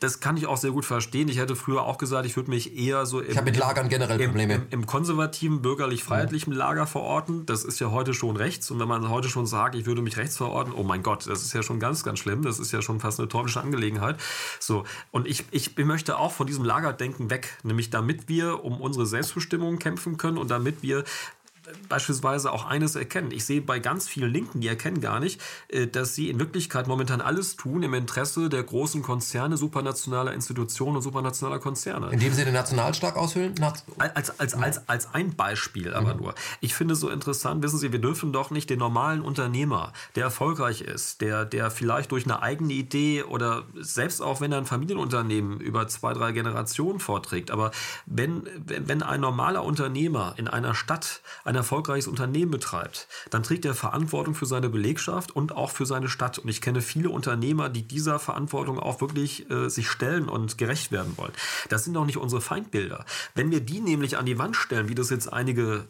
das 0.00 0.18
kann 0.18 0.36
ich 0.36 0.46
auch 0.46 0.56
sehr 0.56 0.72
gut 0.72 0.84
verstehen. 0.84 1.28
Ich 1.28 1.38
hätte 1.38 1.54
früher 1.54 1.82
auch 1.82 1.98
gesagt, 1.98 2.26
ich 2.26 2.36
würde 2.36 2.50
mich 2.50 2.76
eher 2.76 3.06
so 3.06 3.20
im, 3.20 3.30
ich 3.30 3.42
mit 3.42 3.56
Lagern 3.56 3.88
generell 3.88 4.18
Probleme. 4.18 4.54
Im, 4.54 4.62
im, 4.62 4.68
im 4.70 4.86
konservativen, 4.86 5.62
bürgerlich-freiheitlichen 5.62 6.52
mhm. 6.52 6.58
Lager 6.58 6.86
verorten. 6.86 7.46
Das 7.46 7.64
ist 7.64 7.78
ja 7.78 7.92
heute 7.92 8.12
schon 8.12 8.36
rechts. 8.36 8.70
Und 8.72 8.80
wenn 8.80 8.88
man 8.88 9.08
heute 9.08 9.28
schon 9.28 9.46
sagt, 9.46 9.76
ich 9.76 9.86
würde 9.86 10.02
mich 10.02 10.16
rechts 10.16 10.36
verorten, 10.36 10.72
oh 10.74 10.82
mein 10.82 11.04
Gott, 11.04 11.28
das 11.28 11.42
ist 11.42 11.52
ja 11.52 11.62
schon 11.62 11.78
ganz, 11.78 12.02
ganz 12.02 12.18
schlimm. 12.18 12.42
Das 12.42 12.58
ist 12.58 12.72
ja 12.72 12.82
schon 12.82 12.98
fast 12.98 13.20
eine 13.20 13.28
teuflische 13.28 13.60
Angelegenheit. 13.60 14.16
So. 14.58 14.84
Und 15.12 15.28
ich, 15.28 15.44
ich 15.52 15.76
möchte 15.76 16.18
auch 16.18 16.32
von 16.32 16.48
diesem 16.48 16.64
Lagerdenken 16.64 17.30
weg. 17.30 17.56
Nämlich 17.62 17.90
damit 17.90 18.28
wir 18.28 18.64
um 18.64 18.80
unsere 18.80 19.06
Selbstbestimmung 19.06 19.78
kämpfen 19.78 20.16
können 20.16 20.38
und 20.38 20.50
damit 20.50 20.82
wir 20.82 21.04
beispielsweise 21.88 22.52
auch 22.52 22.66
eines 22.66 22.96
erkennen. 22.96 23.30
Ich 23.30 23.44
sehe 23.44 23.60
bei 23.60 23.78
ganz 23.78 24.08
vielen 24.08 24.32
Linken, 24.32 24.60
die 24.60 24.68
erkennen 24.68 25.00
gar 25.00 25.20
nicht, 25.20 25.40
äh, 25.68 25.86
dass 25.86 26.14
sie 26.14 26.30
in 26.30 26.38
Wirklichkeit 26.38 26.86
momentan 26.86 27.20
alles 27.20 27.56
tun 27.56 27.82
im 27.82 27.94
Interesse 27.94 28.48
der 28.48 28.62
großen 28.62 29.02
Konzerne, 29.02 29.56
supranationaler 29.56 30.32
Institutionen 30.32 30.96
und 30.96 31.02
supranationaler 31.02 31.58
Konzerne. 31.58 32.10
Indem 32.10 32.32
sie 32.32 32.44
den 32.44 32.54
Nationalstaat 32.54 33.16
aushöhlen? 33.16 33.54
Als, 33.98 34.30
als, 34.38 34.54
als, 34.54 34.88
als 34.88 35.14
ein 35.14 35.34
Beispiel 35.34 35.94
aber 35.94 36.14
mhm. 36.14 36.20
nur. 36.20 36.34
Ich 36.60 36.74
finde 36.74 36.94
es 36.94 37.00
so 37.00 37.10
interessant, 37.10 37.62
wissen 37.62 37.78
Sie, 37.78 37.92
wir 37.92 37.98
dürfen 37.98 38.32
doch 38.32 38.50
nicht 38.50 38.70
den 38.70 38.78
normalen 38.78 39.20
Unternehmer, 39.20 39.92
der 40.14 40.24
erfolgreich 40.24 40.80
ist, 40.80 41.20
der, 41.20 41.44
der 41.44 41.70
vielleicht 41.70 42.12
durch 42.12 42.24
eine 42.24 42.42
eigene 42.42 42.72
Idee 42.72 43.22
oder 43.22 43.64
selbst 43.74 44.22
auch 44.22 44.40
wenn 44.40 44.52
er 44.52 44.58
ein 44.58 44.66
Familienunternehmen 44.66 45.60
über 45.60 45.88
zwei, 45.88 46.12
drei 46.12 46.32
Generationen 46.32 47.00
vorträgt, 47.00 47.50
aber 47.50 47.70
wenn, 48.06 48.48
wenn 48.64 49.02
ein 49.02 49.20
normaler 49.20 49.64
Unternehmer 49.64 50.34
in 50.36 50.48
einer 50.48 50.74
Stadt 50.74 51.20
eine 51.44 51.57
erfolgreiches 51.58 52.08
Unternehmen 52.08 52.50
betreibt, 52.50 53.08
dann 53.30 53.42
trägt 53.42 53.64
er 53.64 53.74
Verantwortung 53.74 54.34
für 54.34 54.46
seine 54.46 54.68
Belegschaft 54.68 55.34
und 55.34 55.54
auch 55.54 55.70
für 55.70 55.86
seine 55.86 56.08
Stadt. 56.08 56.38
Und 56.38 56.48
ich 56.48 56.60
kenne 56.60 56.80
viele 56.80 57.10
Unternehmer, 57.10 57.68
die 57.68 57.82
dieser 57.82 58.18
Verantwortung 58.18 58.78
auch 58.78 59.00
wirklich 59.00 59.50
äh, 59.50 59.68
sich 59.68 59.88
stellen 59.88 60.28
und 60.28 60.58
gerecht 60.58 60.92
werden 60.92 61.12
wollen. 61.16 61.32
Das 61.68 61.84
sind 61.84 61.94
doch 61.94 62.06
nicht 62.06 62.16
unsere 62.16 62.40
Feindbilder. 62.40 63.04
Wenn 63.34 63.50
wir 63.50 63.60
die 63.60 63.80
nämlich 63.80 64.16
an 64.16 64.26
die 64.26 64.38
Wand 64.38 64.56
stellen, 64.56 64.88
wie 64.88 64.94
das 64.94 65.10
jetzt 65.10 65.32
einige 65.32 65.84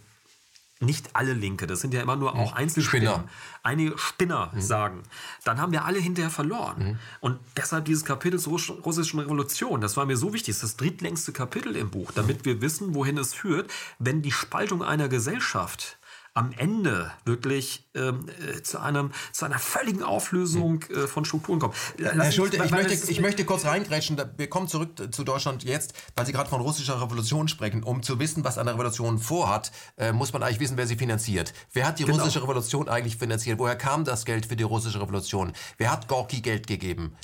nicht 0.81 1.11
alle 1.15 1.33
Linke, 1.33 1.67
das 1.67 1.81
sind 1.81 1.93
ja 1.93 2.01
immer 2.01 2.17
nur 2.17 2.35
auch 2.37 2.53
Einzelspinner, 2.53 3.25
einige 3.63 3.99
Spinner 3.99 4.51
mhm. 4.55 4.61
sagen, 4.61 5.03
dann 5.45 5.61
haben 5.61 5.73
wir 5.73 5.85
alle 5.85 5.99
hinterher 5.99 6.31
verloren. 6.31 6.91
Mhm. 6.91 6.99
Und 7.21 7.39
deshalb 7.57 7.85
dieses 7.85 8.05
Kapitel 8.05 8.39
zur 8.39 8.53
russischen 8.53 9.21
Revolution, 9.21 9.81
das 9.81 9.97
war 9.97 10.07
mir 10.07 10.17
so 10.17 10.33
wichtig, 10.33 10.55
das 10.55 10.63
ist 10.63 10.63
das 10.63 10.77
drittlängste 10.77 11.33
Kapitel 11.33 11.77
im 11.77 11.91
Buch, 11.91 12.13
damit 12.15 12.45
wir 12.45 12.61
wissen, 12.61 12.95
wohin 12.95 13.19
es 13.19 13.35
führt, 13.35 13.71
wenn 13.99 14.23
die 14.23 14.33
Spaltung 14.33 14.83
einer 14.83 15.09
Gesellschaft 15.09 15.98
am 16.39 16.53
Ende 16.57 17.11
wirklich 17.25 17.89
ähm, 17.97 18.27
äh, 18.29 18.63
zu, 18.63 18.79
einem, 18.79 19.11
zu 19.33 19.45
einer 19.45 19.59
völligen 19.59 20.05
Auflösung 20.05 20.85
äh, 20.85 21.09
von 21.09 21.25
Strukturen 21.25 21.59
kommt. 21.59 21.75
Herr 21.99 22.31
Schulte, 22.31 22.63
ich 22.65 22.71
möchte, 22.71 23.11
ich 23.11 23.21
möchte 23.21 23.45
kurz 23.45 23.65
reingrätschen. 23.65 24.23
Wir 24.37 24.49
kommen 24.49 24.69
zurück 24.69 25.09
zu 25.11 25.25
Deutschland 25.25 25.65
jetzt, 25.65 25.95
weil 26.15 26.27
Sie 26.27 26.33
gerade 26.33 26.49
von 26.49 26.61
russischer 26.61 27.03
Revolution 27.03 27.49
sprechen. 27.49 27.83
Um 27.83 28.05
zu 28.05 28.21
wissen, 28.21 28.45
was 28.45 28.57
eine 28.57 28.73
Revolution 28.73 29.19
vorhat, 29.19 29.73
äh, 29.97 30.13
muss 30.13 30.33
man 30.33 30.45
eigentlich 30.45 30.61
wissen, 30.61 30.77
wer 30.77 30.87
sie 30.87 30.95
finanziert. 30.95 31.53
Wer 31.73 31.89
hat 31.89 31.99
die 31.99 32.05
genau. 32.05 32.19
russische 32.19 32.41
Revolution 32.41 32.89
eigentlich 32.89 33.17
finanziert? 33.17 33.59
Woher 33.59 33.75
kam 33.75 34.05
das 34.05 34.25
Geld 34.25 34.47
für 34.47 34.55
die 34.55 34.63
russische 34.63 35.01
Revolution? 35.01 35.53
Wer 35.77 35.91
hat 35.91 36.07
Gorki 36.07 36.41
Geld 36.41 36.69
gegeben? 36.69 37.17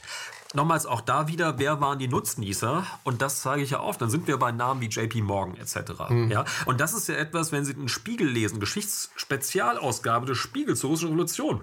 Nochmals 0.54 0.86
auch 0.86 1.00
da 1.00 1.28
wieder, 1.28 1.58
wer 1.58 1.80
waren 1.80 1.98
die 1.98 2.08
Nutznießer? 2.08 2.84
Und 3.04 3.22
das 3.22 3.42
zeige 3.42 3.62
ich 3.62 3.70
ja 3.70 3.80
oft. 3.80 4.00
Dann 4.00 4.10
sind 4.10 4.26
wir 4.26 4.38
bei 4.38 4.52
Namen 4.52 4.80
wie 4.80 4.88
JP 4.88 5.22
Morgan 5.22 5.56
etc. 5.56 6.08
Mhm. 6.08 6.30
Ja? 6.30 6.44
Und 6.66 6.80
das 6.80 6.94
ist 6.94 7.08
ja 7.08 7.16
etwas, 7.16 7.52
wenn 7.52 7.64
Sie 7.64 7.74
den 7.74 7.88
Spiegel 7.88 8.28
lesen, 8.28 8.60
Geschichtsspezialausgabe 8.60 10.26
des 10.26 10.38
Spiegels 10.38 10.80
zur 10.80 10.90
russischen 10.90 11.10
Revolution 11.10 11.62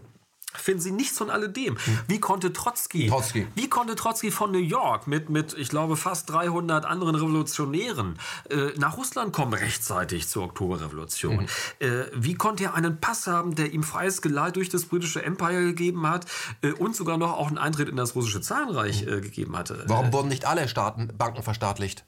finden 0.53 0.81
Sie 0.81 0.91
nichts 0.91 1.17
von 1.17 1.29
alledem. 1.29 1.77
Hm. 1.77 1.99
Wie 2.07 2.19
konnte 2.19 2.53
Trotzki, 2.53 3.07
Trotzki, 3.07 3.47
wie 3.55 3.69
konnte 3.69 3.95
Trotzki 3.95 4.31
von 4.31 4.51
New 4.51 4.59
York 4.59 5.07
mit, 5.07 5.29
mit 5.29 5.53
ich 5.57 5.69
glaube, 5.69 5.97
fast 5.97 6.29
300 6.29 6.85
anderen 6.85 7.15
Revolutionären 7.15 8.17
äh, 8.49 8.71
nach 8.77 8.97
Russland 8.97 9.33
kommen, 9.33 9.53
rechtzeitig 9.53 10.27
zur 10.27 10.43
Oktoberrevolution? 10.45 11.37
Mhm. 11.37 11.47
Äh, 11.79 12.05
wie 12.13 12.35
konnte 12.35 12.65
er 12.65 12.73
einen 12.75 12.99
Pass 12.99 13.27
haben, 13.27 13.55
der 13.55 13.73
ihm 13.73 13.83
freies 13.83 14.21
Geleit 14.21 14.55
durch 14.55 14.69
das 14.69 14.85
britische 14.85 15.23
Empire 15.23 15.61
gegeben 15.61 16.07
hat 16.07 16.25
äh, 16.61 16.71
und 16.71 16.95
sogar 16.95 17.17
noch 17.17 17.33
auch 17.33 17.47
einen 17.47 17.57
Eintritt 17.57 17.89
in 17.89 17.95
das 17.95 18.15
russische 18.15 18.41
Zarenreich 18.41 19.05
mhm. 19.05 19.21
gegeben 19.21 19.57
hatte? 19.57 19.83
Warum 19.87 20.07
äh, 20.07 20.13
wurden 20.13 20.27
nicht 20.27 20.45
alle 20.45 20.67
Staaten 20.67 21.09
Banken 21.17 21.43
verstaatlicht? 21.43 22.05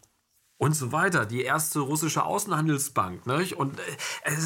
Und 0.64 0.74
so 0.74 0.94
weiter. 0.94 1.26
Die 1.26 1.42
erste 1.42 1.82
russische 1.82 2.24
Außenhandelsbank. 2.24 3.28
Ne? 3.28 3.46
Und 3.58 3.78
äh, 3.80 3.84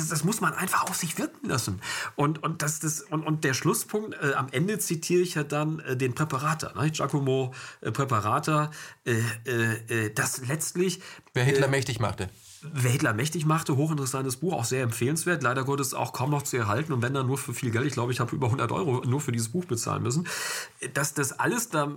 das 0.09 0.23
muss 0.23 0.41
man 0.41 0.53
einfach 0.53 0.89
auf 0.89 0.95
sich 0.95 1.19
wirken 1.19 1.47
lassen. 1.47 1.79
Und, 2.15 2.41
und, 2.41 2.63
das, 2.63 2.79
das, 2.79 3.01
und, 3.01 3.23
und 3.23 3.43
der 3.43 3.53
Schlusspunkt, 3.53 4.15
äh, 4.15 4.33
am 4.33 4.47
Ende 4.51 4.79
zitiere 4.79 5.21
ich 5.21 5.35
ja 5.35 5.43
dann 5.43 5.79
äh, 5.81 5.95
den 5.95 6.15
Präparator, 6.15 6.73
ne? 6.73 6.89
Giacomo 6.89 7.53
äh, 7.81 7.91
Präparator, 7.91 8.71
äh, 9.05 9.13
äh, 9.45 10.11
das 10.11 10.47
letztlich... 10.47 11.01
Wer 11.35 11.43
Hitler 11.43 11.67
mächtig 11.67 11.99
machte. 11.99 12.29
Wer 12.63 12.89
Hitler 12.89 13.13
mächtig 13.13 13.45
machte, 13.45 13.77
hochinteressantes 13.77 14.37
Buch, 14.37 14.53
auch 14.53 14.65
sehr 14.65 14.81
empfehlenswert. 14.81 15.43
Leider 15.43 15.65
Gottes 15.65 15.93
auch 15.93 16.13
kaum 16.13 16.31
noch 16.31 16.41
zu 16.41 16.57
erhalten 16.57 16.93
und 16.93 17.03
wenn 17.03 17.13
dann 17.13 17.27
nur 17.27 17.37
für 17.37 17.53
viel 17.53 17.69
Geld. 17.69 17.85
Ich 17.85 17.93
glaube, 17.93 18.11
ich 18.11 18.19
habe 18.19 18.35
über 18.35 18.47
100 18.47 18.71
Euro 18.71 19.03
nur 19.05 19.21
für 19.21 19.31
dieses 19.31 19.49
Buch 19.49 19.65
bezahlen 19.65 20.01
müssen. 20.01 20.27
Dass 20.95 21.13
das 21.13 21.33
alles 21.33 21.69
da 21.69 21.95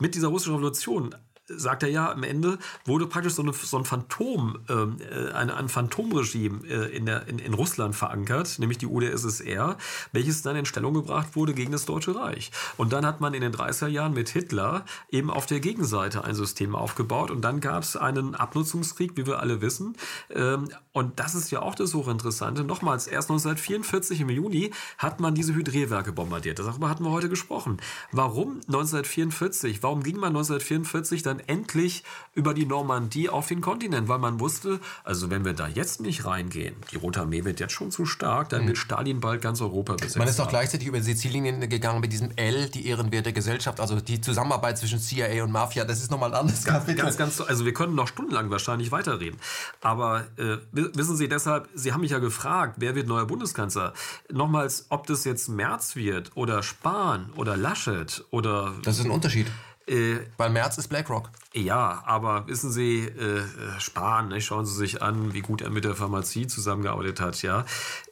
mit 0.00 0.16
dieser 0.16 0.28
russischen 0.28 0.54
Revolution 0.54 1.14
sagt 1.46 1.82
er 1.82 1.88
ja, 1.88 2.12
am 2.12 2.22
Ende 2.22 2.58
wurde 2.84 3.06
praktisch 3.06 3.34
so, 3.34 3.42
eine, 3.42 3.52
so 3.52 3.76
ein 3.76 3.84
Phantom, 3.84 4.58
ähm, 4.68 4.96
äh, 5.00 5.32
ein, 5.32 5.50
ein 5.50 5.68
Phantomregime 5.68 6.66
äh, 6.66 6.96
in, 6.96 7.06
der, 7.06 7.26
in, 7.26 7.38
in 7.38 7.54
Russland 7.54 7.96
verankert, 7.96 8.58
nämlich 8.58 8.78
die 8.78 8.86
UdSSR, 8.86 9.76
welches 10.12 10.42
dann 10.42 10.56
in 10.56 10.66
Stellung 10.66 10.94
gebracht 10.94 11.34
wurde 11.34 11.52
gegen 11.54 11.72
das 11.72 11.84
Deutsche 11.84 12.14
Reich. 12.14 12.52
Und 12.76 12.92
dann 12.92 13.04
hat 13.04 13.20
man 13.20 13.34
in 13.34 13.40
den 13.40 13.52
30er 13.52 13.88
Jahren 13.88 14.14
mit 14.14 14.28
Hitler 14.28 14.84
eben 15.10 15.30
auf 15.30 15.46
der 15.46 15.60
Gegenseite 15.60 16.24
ein 16.24 16.34
System 16.34 16.76
aufgebaut 16.76 17.30
und 17.30 17.42
dann 17.42 17.60
gab 17.60 17.82
es 17.82 17.96
einen 17.96 18.34
Abnutzungskrieg, 18.34 19.16
wie 19.16 19.26
wir 19.26 19.40
alle 19.40 19.60
wissen. 19.60 19.96
Ähm, 20.30 20.68
und 20.92 21.18
das 21.18 21.34
ist 21.34 21.50
ja 21.50 21.60
auch 21.60 21.74
das 21.74 21.94
Hochinteressante. 21.94 22.64
Nochmals, 22.64 23.06
erst 23.06 23.30
1944 23.30 24.20
im 24.20 24.30
Juni 24.30 24.70
hat 24.98 25.20
man 25.20 25.34
diese 25.34 25.54
Hydrierwerke 25.54 26.12
bombardiert. 26.12 26.58
Darüber 26.58 26.88
hatten 26.88 27.04
wir 27.04 27.10
heute 27.10 27.28
gesprochen. 27.28 27.78
Warum 28.12 28.60
1944? 28.66 29.82
Warum 29.82 30.02
ging 30.02 30.16
man 30.16 30.28
1944 30.28 31.22
da 31.22 31.31
dann 31.32 31.40
endlich 31.46 32.04
über 32.34 32.54
die 32.54 32.64
Normandie 32.64 33.28
auf 33.28 33.48
den 33.48 33.60
Kontinent, 33.60 34.08
weil 34.08 34.18
man 34.18 34.40
wusste, 34.40 34.80
also 35.04 35.30
wenn 35.30 35.44
wir 35.44 35.52
da 35.52 35.68
jetzt 35.68 36.00
nicht 36.00 36.24
reingehen, 36.24 36.74
die 36.90 36.96
Rote 36.96 37.20
Armee 37.20 37.44
wird 37.44 37.60
jetzt 37.60 37.72
schon 37.72 37.90
zu 37.90 38.06
stark, 38.06 38.48
dann 38.48 38.66
wird 38.66 38.78
Stalin 38.78 39.20
bald 39.20 39.42
ganz 39.42 39.60
Europa 39.60 39.94
besetzen. 39.94 40.18
Man 40.18 40.28
ist 40.28 40.38
doch 40.38 40.48
gleichzeitig 40.48 40.88
über 40.88 41.00
Sizilien 41.02 41.68
gegangen 41.68 42.00
mit 42.00 42.12
diesem 42.12 42.30
L, 42.36 42.68
die 42.70 42.86
Ehrenwerte 42.86 43.32
Gesellschaft, 43.32 43.80
also 43.80 44.00
die 44.00 44.20
Zusammenarbeit 44.20 44.78
zwischen 44.78 44.98
CIA 44.98 45.44
und 45.44 45.52
Mafia, 45.52 45.84
das 45.84 45.98
ist 45.98 46.10
nochmal 46.10 46.30
ein 46.32 46.40
anderes 46.40 46.64
Kapitel. 46.64 47.02
Ganz, 47.02 47.16
ganz, 47.16 47.40
also 47.40 47.64
wir 47.64 47.74
können 47.74 47.94
noch 47.94 48.08
stundenlang 48.08 48.50
wahrscheinlich 48.50 48.92
weiterreden. 48.92 49.38
Aber 49.80 50.24
äh, 50.36 50.56
wissen 50.72 51.16
Sie 51.16 51.28
deshalb, 51.28 51.68
Sie 51.74 51.92
haben 51.92 52.00
mich 52.00 52.12
ja 52.12 52.18
gefragt, 52.18 52.76
wer 52.78 52.94
wird 52.94 53.08
neuer 53.08 53.26
Bundeskanzler? 53.26 53.92
Nochmals, 54.30 54.86
ob 54.88 55.06
das 55.06 55.24
jetzt 55.24 55.48
Merz 55.48 55.96
wird 55.96 56.30
oder 56.34 56.62
Spahn 56.62 57.30
oder 57.36 57.56
Laschet 57.56 58.24
oder... 58.30 58.72
Das 58.82 58.98
ist 58.98 59.04
ein 59.04 59.10
Unterschied. 59.10 59.48
Äh, 59.86 60.20
Weil 60.36 60.50
Merz 60.50 60.78
ist 60.78 60.88
BlackRock. 60.88 61.30
Ja, 61.54 62.02
aber 62.06 62.46
wissen 62.46 62.70
Sie, 62.70 63.00
äh, 63.00 63.42
Spahn, 63.78 64.28
ne, 64.28 64.40
schauen 64.40 64.64
Sie 64.64 64.74
sich 64.74 65.02
an, 65.02 65.34
wie 65.34 65.40
gut 65.40 65.60
er 65.60 65.70
mit 65.70 65.84
der 65.84 65.94
Pharmazie 65.94 66.46
zusammengearbeitet 66.46 67.20
hat, 67.20 67.42
ja. 67.42 67.64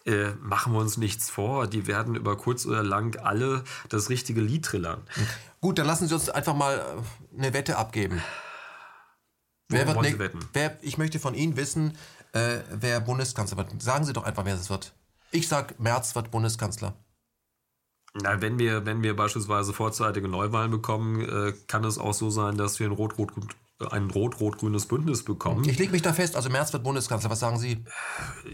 Äh, 0.05 0.31
machen 0.41 0.73
wir 0.73 0.81
uns 0.81 0.97
nichts 0.97 1.31
vor, 1.31 1.67
die 1.67 1.87
werden 1.87 2.17
über 2.17 2.37
kurz 2.37 2.67
oder 2.67 2.83
lang 2.83 3.17
alle 3.17 3.65
das 3.89 4.11
richtige 4.11 4.41
Lied 4.41 4.65
trillern. 4.65 5.03
Gut, 5.61 5.79
dann 5.79 5.87
lassen 5.87 6.09
Sie 6.09 6.15
uns 6.15 6.29
einfach 6.29 6.55
mal 6.55 6.79
äh, 6.79 7.39
eine 7.39 7.53
Wette 7.53 7.77
abgeben. 7.77 8.21
Wer 9.69 9.87
wird 9.87 10.03
ne 10.03 10.19
wetten? 10.19 10.41
Wer, 10.53 10.77
ich 10.83 10.99
möchte 10.99 11.21
von 11.21 11.35
Ihnen 11.35 11.57
wissen, 11.57 11.97
äh, 12.33 12.59
wer 12.71 13.01
Bundeskanzler 13.01 13.57
wird. 13.57 13.81
Sagen 13.81 14.05
Sie 14.05 14.13
doch 14.13 14.25
einfach, 14.25 14.45
wer 14.45 14.55
es 14.55 14.69
wird. 14.69 14.93
Ich 15.31 15.49
sag, 15.49 15.79
Merz 15.79 16.15
wird 16.17 16.31
Bundeskanzler. 16.31 16.95
Na, 18.15 18.41
wenn 18.41 18.59
wir, 18.59 18.87
wenn 18.87 19.03
wir 19.03 19.15
beispielsweise 19.15 19.73
vorzeitige 19.73 20.28
Neuwahlen 20.28 20.70
bekommen, 20.70 21.20
äh, 21.20 21.53
kann 21.69 21.85
es 21.85 21.99
auch 21.99 22.15
so 22.15 22.31
sein, 22.31 22.57
dass 22.57 22.81
wir 22.81 22.87
ein 22.87 22.93
rot-rot 22.93 23.32
ein 23.91 24.11
rot-rot-grünes 24.11 24.87
Bündnis 24.87 25.24
bekommen. 25.24 25.66
Ich 25.66 25.78
lege 25.78 25.93
mich 25.93 26.03
da 26.03 26.12
fest, 26.12 26.37
also 26.37 26.51
Merz 26.51 26.70
wird 26.74 26.82
Bundeskanzler. 26.82 27.31
Was 27.31 27.41
sagen 27.41 27.59
Sie? 27.59 27.82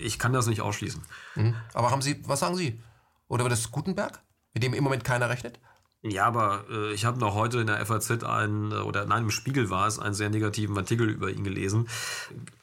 Ich 0.01 0.21
kann 0.21 0.33
das 0.33 0.47
nicht 0.47 0.61
ausschließen. 0.61 1.03
Mhm. 1.35 1.57
Aber 1.75 1.91
haben 1.91 2.01
Sie, 2.01 2.23
was 2.27 2.41
sagen 2.41 2.55
Sie? 2.55 2.81
Oder 3.27 3.43
wird 3.43 3.53
es 3.53 3.73
Gutenberg, 3.73 4.23
mit 4.55 4.63
dem 4.63 4.73
im 4.73 4.85
Moment 4.85 5.03
keiner 5.03 5.29
rechnet? 5.29 5.59
Ja, 6.03 6.27
aber 6.27 6.65
äh, 6.71 6.93
ich 6.93 7.05
habe 7.05 7.19
noch 7.19 7.35
heute 7.35 7.59
in 7.59 7.67
der 7.67 7.85
FAZ 7.85 8.23
einen, 8.23 8.73
oder 8.73 9.05
nein, 9.07 9.25
im 9.25 9.31
Spiegel 9.31 9.71
war 9.71 9.87
es, 9.89 9.99
einen 9.99 10.15
sehr 10.15 10.31
negativen 10.31 10.77
Artikel 10.77 11.09
über 11.09 11.31
ihn 11.31 11.43
gelesen. 11.43 11.89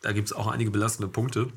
Da 0.02 0.14
gibt 0.14 0.28
es 0.28 0.34
auch 0.34 0.48
einige 0.48 0.72
belastende 0.72 1.12
Punkte. 1.12 1.52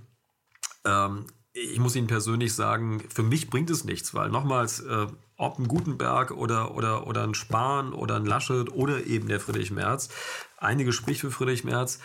Ähm, 0.84 1.26
ich 1.52 1.78
muss 1.78 1.96
Ihnen 1.96 2.06
persönlich 2.06 2.54
sagen, 2.54 3.02
für 3.08 3.22
mich 3.22 3.48
bringt 3.48 3.70
es 3.70 3.84
nichts, 3.84 4.14
weil 4.14 4.30
nochmals, 4.30 4.80
äh, 4.80 5.06
ob 5.36 5.58
ein 5.58 5.68
Gutenberg 5.68 6.30
oder, 6.30 6.74
oder, 6.74 7.06
oder 7.06 7.24
ein 7.24 7.34
Spahn 7.34 7.92
oder 7.92 8.16
ein 8.16 8.26
Laschet 8.26 8.72
oder 8.72 9.06
eben 9.06 9.28
der 9.28 9.40
Friedrich 9.40 9.70
Merz, 9.70 10.08
einige 10.56 10.92
spricht 10.92 11.20
für 11.20 11.30
Friedrich 11.30 11.64
Merz, 11.64 11.98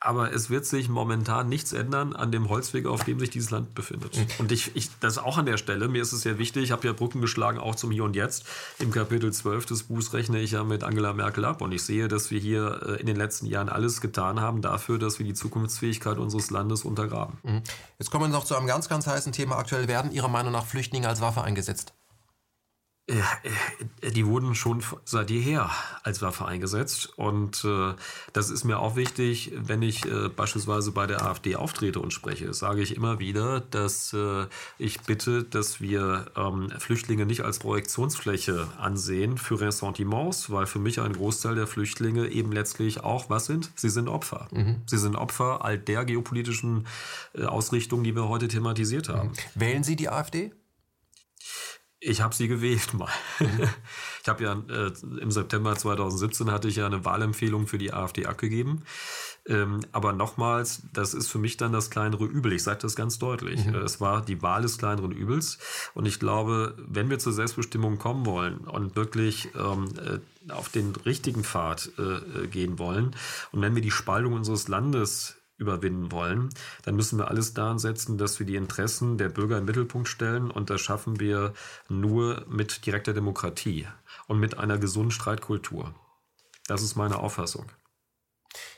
aber 0.00 0.32
es 0.32 0.50
wird 0.50 0.66
sich 0.66 0.88
momentan 0.88 1.48
nichts 1.48 1.72
ändern 1.72 2.14
an 2.14 2.32
dem 2.32 2.48
Holzweg, 2.48 2.86
auf 2.86 3.04
dem 3.04 3.18
sich 3.18 3.30
dieses 3.30 3.50
Land 3.50 3.74
befindet. 3.74 4.16
Mhm. 4.16 4.26
Und 4.38 4.52
ich, 4.52 4.74
ich, 4.76 4.90
das 5.00 5.18
auch 5.18 5.38
an 5.38 5.46
der 5.46 5.56
Stelle, 5.56 5.88
mir 5.88 6.02
ist 6.02 6.12
es 6.12 6.22
sehr 6.22 6.38
wichtig, 6.38 6.64
ich 6.64 6.72
habe 6.72 6.86
ja 6.86 6.92
Brücken 6.92 7.20
geschlagen, 7.20 7.58
auch 7.58 7.74
zum 7.74 7.90
Hier 7.90 8.04
und 8.04 8.16
Jetzt. 8.16 8.46
Im 8.78 8.90
Kapitel 8.90 9.32
12 9.32 9.66
des 9.66 9.82
Buchs 9.84 10.12
rechne 10.12 10.40
ich 10.40 10.52
ja 10.52 10.64
mit 10.64 10.84
Angela 10.84 11.12
Merkel 11.12 11.44
ab 11.44 11.60
und 11.60 11.72
ich 11.72 11.82
sehe, 11.82 12.08
dass 12.08 12.30
wir 12.30 12.38
hier 12.38 12.80
äh, 12.86 13.00
in 13.00 13.06
den 13.06 13.16
letzten 13.16 13.46
Jahren 13.46 13.68
alles 13.68 14.00
getan 14.00 14.40
haben 14.40 14.62
dafür, 14.62 14.98
dass 14.98 15.18
wir 15.18 15.26
die 15.26 15.34
Zukunftsfähigkeit 15.34 16.18
unseres 16.18 16.50
Landes 16.50 16.84
untergraben. 16.84 17.38
Mhm. 17.42 17.62
Jetzt 17.98 18.10
kommen 18.10 18.24
wir 18.24 18.28
noch 18.28 18.44
zu 18.44 18.56
einem 18.56 18.66
ganz, 18.66 18.88
ganz 18.88 19.06
heißen 19.06 19.32
Thema. 19.32 19.56
Aktuell 19.56 19.88
werden 19.88 20.12
Ihrer 20.12 20.28
Meinung 20.28 20.52
nach 20.52 20.66
Flüchtlinge 20.66 21.08
als 21.08 21.20
Waffe 21.20 21.42
eingesetzt? 21.42 21.94
Äh, 23.06 24.10
die 24.12 24.24
wurden 24.24 24.54
schon 24.54 24.82
seit 25.04 25.30
jeher 25.30 25.70
als 26.02 26.22
Waffe 26.22 26.46
eingesetzt. 26.46 27.12
Und 27.16 27.64
äh, 27.64 27.94
das 28.32 28.50
ist 28.50 28.64
mir 28.64 28.78
auch 28.78 28.96
wichtig, 28.96 29.52
wenn 29.56 29.82
ich 29.82 30.06
äh, 30.06 30.28
beispielsweise 30.28 30.92
bei 30.92 31.06
der 31.06 31.22
AfD 31.22 31.56
auftrete 31.56 32.00
und 32.00 32.12
spreche, 32.12 32.54
sage 32.54 32.80
ich 32.80 32.96
immer 32.96 33.18
wieder, 33.18 33.60
dass 33.60 34.14
äh, 34.14 34.46
ich 34.78 35.00
bitte, 35.02 35.44
dass 35.44 35.82
wir 35.82 36.26
ähm, 36.34 36.70
Flüchtlinge 36.78 37.26
nicht 37.26 37.42
als 37.42 37.58
Projektionsfläche 37.58 38.68
ansehen 38.78 39.36
für 39.36 39.60
Ressentiments, 39.60 40.50
weil 40.50 40.66
für 40.66 40.78
mich 40.78 41.00
ein 41.00 41.12
Großteil 41.12 41.56
der 41.56 41.66
Flüchtlinge 41.66 42.28
eben 42.28 42.52
letztlich 42.52 43.04
auch 43.04 43.28
was 43.28 43.44
sind? 43.44 43.70
Sie 43.74 43.90
sind 43.90 44.08
Opfer. 44.08 44.48
Mhm. 44.50 44.80
Sie 44.86 44.98
sind 44.98 45.14
Opfer 45.14 45.62
all 45.62 45.76
der 45.78 46.06
geopolitischen 46.06 46.86
äh, 47.34 47.44
Ausrichtungen, 47.44 48.04
die 48.04 48.14
wir 48.14 48.28
heute 48.28 48.48
thematisiert 48.48 49.10
haben. 49.10 49.32
Wählen 49.54 49.84
Sie 49.84 49.96
die 49.96 50.08
AfD? 50.08 50.52
Ich 52.06 52.20
habe 52.20 52.34
sie 52.34 52.48
gewählt 52.48 52.92
mal. 52.94 53.08
ich 54.22 54.28
habe 54.28 54.44
ja 54.44 54.52
äh, 54.68 54.92
im 55.20 55.30
September 55.30 55.74
2017 55.74 56.50
hatte 56.50 56.68
ich 56.68 56.76
ja 56.76 56.86
eine 56.86 57.04
Wahlempfehlung 57.04 57.66
für 57.66 57.78
die 57.78 57.92
AfD 57.92 58.26
abgegeben. 58.26 58.82
Ähm, 59.46 59.80
aber 59.92 60.12
nochmals, 60.12 60.82
das 60.92 61.12
ist 61.12 61.28
für 61.28 61.38
mich 61.38 61.56
dann 61.56 61.72
das 61.72 61.90
kleinere 61.90 62.24
Übel. 62.24 62.52
Ich 62.52 62.62
sage 62.62 62.80
das 62.80 62.96
ganz 62.96 63.18
deutlich. 63.18 63.64
Mhm. 63.64 63.74
Es 63.76 64.00
war 64.00 64.22
die 64.22 64.42
Wahl 64.42 64.62
des 64.62 64.78
kleineren 64.78 65.12
Übels. 65.12 65.58
Und 65.94 66.06
ich 66.06 66.18
glaube, 66.18 66.74
wenn 66.78 67.10
wir 67.10 67.18
zur 67.18 67.32
Selbstbestimmung 67.32 67.98
kommen 67.98 68.26
wollen 68.26 68.58
und 68.58 68.96
wirklich 68.96 69.48
ähm, 69.54 69.88
äh, 69.98 70.52
auf 70.52 70.68
den 70.68 70.94
richtigen 70.96 71.44
Pfad 71.44 71.90
äh, 71.98 72.42
äh 72.42 72.46
gehen 72.48 72.78
wollen 72.78 73.16
und 73.52 73.62
wenn 73.62 73.74
wir 73.74 73.82
die 73.82 73.90
Spaltung 73.90 74.34
unseres 74.34 74.68
Landes 74.68 75.36
überwinden 75.56 76.10
wollen, 76.10 76.50
dann 76.82 76.96
müssen 76.96 77.18
wir 77.18 77.28
alles 77.28 77.54
daran 77.54 77.78
setzen, 77.78 78.18
dass 78.18 78.38
wir 78.38 78.46
die 78.46 78.56
Interessen 78.56 79.18
der 79.18 79.28
Bürger 79.28 79.58
im 79.58 79.64
Mittelpunkt 79.64 80.08
stellen. 80.08 80.50
Und 80.50 80.70
das 80.70 80.80
schaffen 80.80 81.20
wir 81.20 81.52
nur 81.88 82.44
mit 82.48 82.86
direkter 82.86 83.12
Demokratie 83.12 83.86
und 84.26 84.40
mit 84.40 84.58
einer 84.58 84.78
gesunden 84.78 85.12
Streitkultur. 85.12 85.94
Das 86.66 86.82
ist 86.82 86.96
meine 86.96 87.18
Auffassung. 87.18 87.66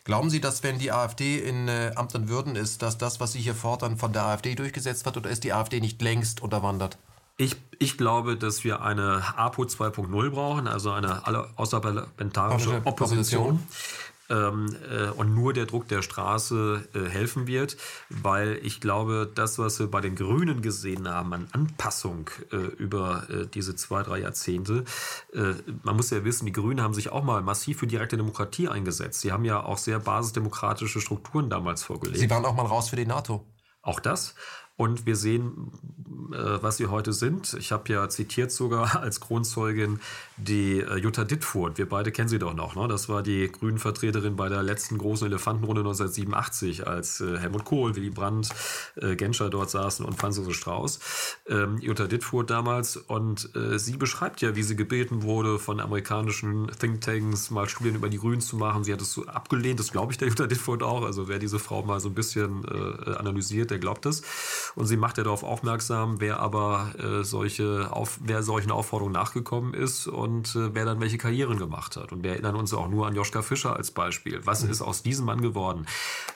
Glauben 0.04 0.30
Sie, 0.30 0.40
dass 0.40 0.62
wenn 0.62 0.78
die 0.78 0.92
AfD 0.92 1.38
in 1.38 1.68
äh, 1.68 1.92
Amt 1.96 2.14
und 2.14 2.28
Würden 2.28 2.56
ist, 2.56 2.82
dass 2.82 2.96
das, 2.96 3.20
was 3.20 3.32
Sie 3.32 3.40
hier 3.40 3.54
fordern, 3.54 3.96
von 3.98 4.12
der 4.12 4.24
AfD 4.24 4.54
durchgesetzt 4.54 5.04
wird 5.04 5.16
oder 5.16 5.30
ist 5.30 5.44
die 5.44 5.52
AfD 5.52 5.80
nicht 5.80 6.00
längst 6.00 6.40
unterwandert? 6.40 6.96
Ich, 7.38 7.56
ich 7.78 7.98
glaube, 7.98 8.36
dass 8.36 8.64
wir 8.64 8.80
eine 8.80 9.22
APO 9.36 9.64
2.0 9.64 10.30
brauchen, 10.30 10.68
also 10.68 10.90
eine 10.92 11.22
außerparlamentarische 11.56 12.80
Opposition. 12.84 12.86
Opposition 12.86 13.66
ähm, 14.30 14.74
äh, 14.90 15.08
und 15.10 15.34
nur 15.34 15.52
der 15.52 15.66
Druck 15.66 15.88
der 15.88 16.02
Straße 16.02 16.88
äh, 16.94 17.08
helfen 17.08 17.46
wird, 17.46 17.76
weil 18.08 18.58
ich 18.62 18.80
glaube, 18.80 19.30
das, 19.34 19.58
was 19.58 19.78
wir 19.78 19.90
bei 19.90 20.00
den 20.00 20.16
Grünen 20.16 20.62
gesehen 20.62 21.08
haben 21.08 21.32
an 21.32 21.48
Anpassung 21.52 22.30
äh, 22.52 22.56
über 22.56 23.28
äh, 23.30 23.46
diese 23.46 23.76
zwei, 23.76 24.02
drei 24.02 24.20
Jahrzehnte, 24.20 24.84
äh, 25.32 25.54
man 25.82 25.96
muss 25.96 26.10
ja 26.10 26.24
wissen, 26.24 26.46
die 26.46 26.52
Grünen 26.52 26.82
haben 26.82 26.94
sich 26.94 27.10
auch 27.10 27.24
mal 27.24 27.42
massiv 27.42 27.78
für 27.78 27.86
direkte 27.86 28.16
Demokratie 28.16 28.68
eingesetzt. 28.68 29.20
Sie 29.20 29.32
haben 29.32 29.44
ja 29.44 29.62
auch 29.62 29.78
sehr 29.78 29.98
basisdemokratische 29.98 31.00
Strukturen 31.00 31.50
damals 31.50 31.82
vorgelegt. 31.82 32.18
Sie 32.18 32.30
waren 32.30 32.44
auch 32.44 32.54
mal 32.54 32.66
raus 32.66 32.90
für 32.90 32.96
die 32.96 33.06
NATO. 33.06 33.46
Auch 33.82 34.00
das. 34.00 34.34
Und 34.76 35.06
wir 35.06 35.16
sehen, 35.16 35.72
äh, 36.32 36.62
was 36.62 36.76
sie 36.76 36.86
heute 36.86 37.12
sind. 37.12 37.54
Ich 37.58 37.72
habe 37.72 37.92
ja 37.92 38.08
zitiert 38.08 38.50
sogar 38.50 38.96
als 39.00 39.20
Kronzeugin 39.20 40.00
die 40.36 40.80
äh, 40.80 40.96
Jutta 40.96 41.24
Dittfurt. 41.24 41.78
Wir 41.78 41.88
beide 41.88 42.12
kennen 42.12 42.28
sie 42.28 42.38
doch 42.38 42.54
noch. 42.54 42.76
Ne? 42.76 42.88
Das 42.88 43.08
war 43.08 43.22
die 43.22 43.50
grünen 43.50 43.78
Vertreterin 43.78 44.36
bei 44.36 44.48
der 44.48 44.62
letzten 44.62 44.98
großen 44.98 45.26
Elefantenrunde 45.26 45.80
1987, 45.80 46.86
als 46.86 47.20
äh, 47.20 47.38
Helmut 47.38 47.64
Kohl, 47.64 47.96
Willy 47.96 48.10
Brandt, 48.10 48.48
Genscher 49.16 49.50
dort 49.50 49.70
saßen 49.70 50.04
und 50.04 50.18
Franz 50.18 50.40
Strauß. 50.50 50.98
Ähm, 51.48 51.78
Jutta 51.78 52.06
Dittfurt 52.06 52.50
damals. 52.50 52.96
Und 52.96 53.50
sie 53.76 53.96
beschreibt 53.96 54.40
ja, 54.42 54.54
wie 54.54 54.62
sie 54.62 54.76
gebeten 54.76 55.22
wurde, 55.22 55.58
von 55.58 55.80
amerikanischen 55.80 56.70
Thinktanks 56.78 57.50
mal 57.50 57.68
Studien 57.68 57.94
über 57.94 58.08
die 58.08 58.18
Grünen 58.18 58.40
zu 58.40 58.56
machen. 58.56 58.84
Sie 58.84 58.92
hat 58.92 59.00
es 59.00 59.12
so 59.12 59.26
abgelehnt. 59.26 59.80
Das 59.80 59.92
glaube 59.92 60.12
ich 60.12 60.18
der 60.18 60.28
Jutta 60.28 60.46
Dittfurt 60.46 60.82
auch. 60.82 61.04
Also 61.04 61.28
wer 61.28 61.38
diese 61.38 61.58
Frau 61.58 61.82
mal 61.82 62.00
so 62.00 62.08
ein 62.08 62.14
bisschen 62.14 62.64
analysiert, 63.16 63.70
der 63.70 63.78
glaubt 63.78 64.06
es. 64.06 64.22
Und 64.74 64.86
sie 64.86 64.96
macht 64.96 65.18
ja 65.18 65.24
darauf 65.24 65.42
aufmerksam, 65.42 66.20
wer 66.20 66.40
aber 66.40 66.92
äh, 66.98 67.24
solche 67.24 67.88
auf, 67.90 68.18
wer 68.22 68.42
solchen 68.42 68.70
Aufforderungen 68.70 69.14
nachgekommen 69.14 69.74
ist 69.74 70.06
und 70.06 70.54
äh, 70.56 70.74
wer 70.74 70.84
dann 70.84 71.00
welche 71.00 71.18
Karrieren 71.18 71.58
gemacht 71.58 71.96
hat. 71.96 72.12
Und 72.12 72.22
wir 72.22 72.32
erinnern 72.32 72.56
uns 72.56 72.74
auch 72.74 72.88
nur 72.88 73.06
an 73.06 73.14
Joschka 73.14 73.42
Fischer 73.42 73.76
als 73.76 73.90
Beispiel. 73.90 74.40
Was 74.44 74.64
mhm. 74.64 74.70
ist 74.70 74.82
aus 74.82 75.02
diesem 75.02 75.26
Mann 75.26 75.40
geworden? 75.40 75.86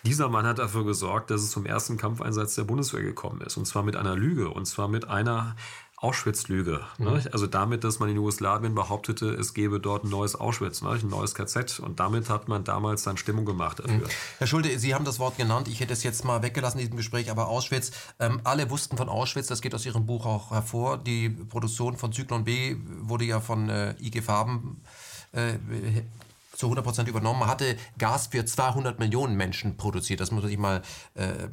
Dieser 0.05 0.29
Mann 0.29 0.47
hat 0.47 0.59
dafür 0.59 0.85
gesorgt, 0.85 1.31
dass 1.31 1.43
es 1.43 1.51
zum 1.51 1.67
ersten 1.67 1.97
Kampfeinsatz 1.97 2.55
der 2.55 2.65
Bundeswehr 2.65 3.03
gekommen 3.03 3.41
ist. 3.41 3.57
Und 3.57 3.67
zwar 3.67 3.83
mit 3.83 3.97
einer 3.97 4.17
Lüge. 4.17 4.51
Und 4.51 4.67
zwar 4.67 4.89
mit 4.89 5.09
einer 5.09 5.57
Auschwitz-Lüge. 6.01 6.81
Mhm. 6.99 7.05
Ne? 7.05 7.25
Also 7.33 7.47
damit, 7.47 7.85
dass 7.85 7.99
man 7.99 8.09
in 8.09 8.17
Jugoslawien 8.17 8.75
behauptete, 8.75 9.29
es 9.35 9.53
gebe 9.53 9.81
dort 9.81 10.05
ein 10.05 10.11
neues 10.11 10.35
Auschwitz, 10.35 10.81
ne? 10.83 10.91
ein 10.91 11.09
neues 11.09 11.35
KZ. 11.35 11.81
Und 11.81 12.01
damit 12.01 12.31
hat 12.31 12.49
man 12.49 12.65
damals 12.65 13.03
dann 13.03 13.17
Stimmung 13.17 13.45
gemacht 13.45 13.81
dafür. 13.81 13.95
Mhm. 13.95 14.03
Herr 14.39 14.47
Schulte, 14.47 14.79
Sie 14.79 14.95
haben 14.95 15.05
das 15.05 15.19
Wort 15.19 15.37
genannt. 15.37 15.69
Ich 15.69 15.81
hätte 15.81 15.93
es 15.93 16.03
jetzt 16.03 16.25
mal 16.25 16.43
weggelassen 16.43 16.79
in 16.79 16.87
diesem 16.87 16.97
Gespräch, 16.97 17.31
aber 17.31 17.49
Auschwitz, 17.49 17.93
ähm, 18.19 18.41
alle 18.45 18.71
wussten 18.71 18.97
von 18.97 19.09
Auschwitz, 19.09 19.47
das 19.47 19.61
geht 19.61 19.75
aus 19.75 19.85
Ihrem 19.85 20.07
Buch 20.07 20.25
auch 20.25 20.51
hervor. 20.51 20.97
Die 20.97 21.29
Produktion 21.29 21.97
von 21.97 22.13
Zyklon 22.13 22.45
B 22.45 22.77
wurde 23.01 23.25
ja 23.25 23.41
von 23.41 23.69
äh, 23.69 23.95
IG 24.01 24.23
Farben 24.23 24.83
äh, 25.33 25.55
zu 26.61 26.67
100 26.67 26.85
Prozent 26.85 27.09
übernommen, 27.09 27.47
hatte 27.47 27.77
Gas 27.97 28.27
für 28.29 28.45
200 28.45 28.99
Millionen 28.99 29.35
Menschen 29.35 29.79
produziert. 29.79 30.21
Das 30.21 30.31
muss 30.31 30.45
sich 30.45 30.59
mal 30.59 30.83
äh, 31.15 31.49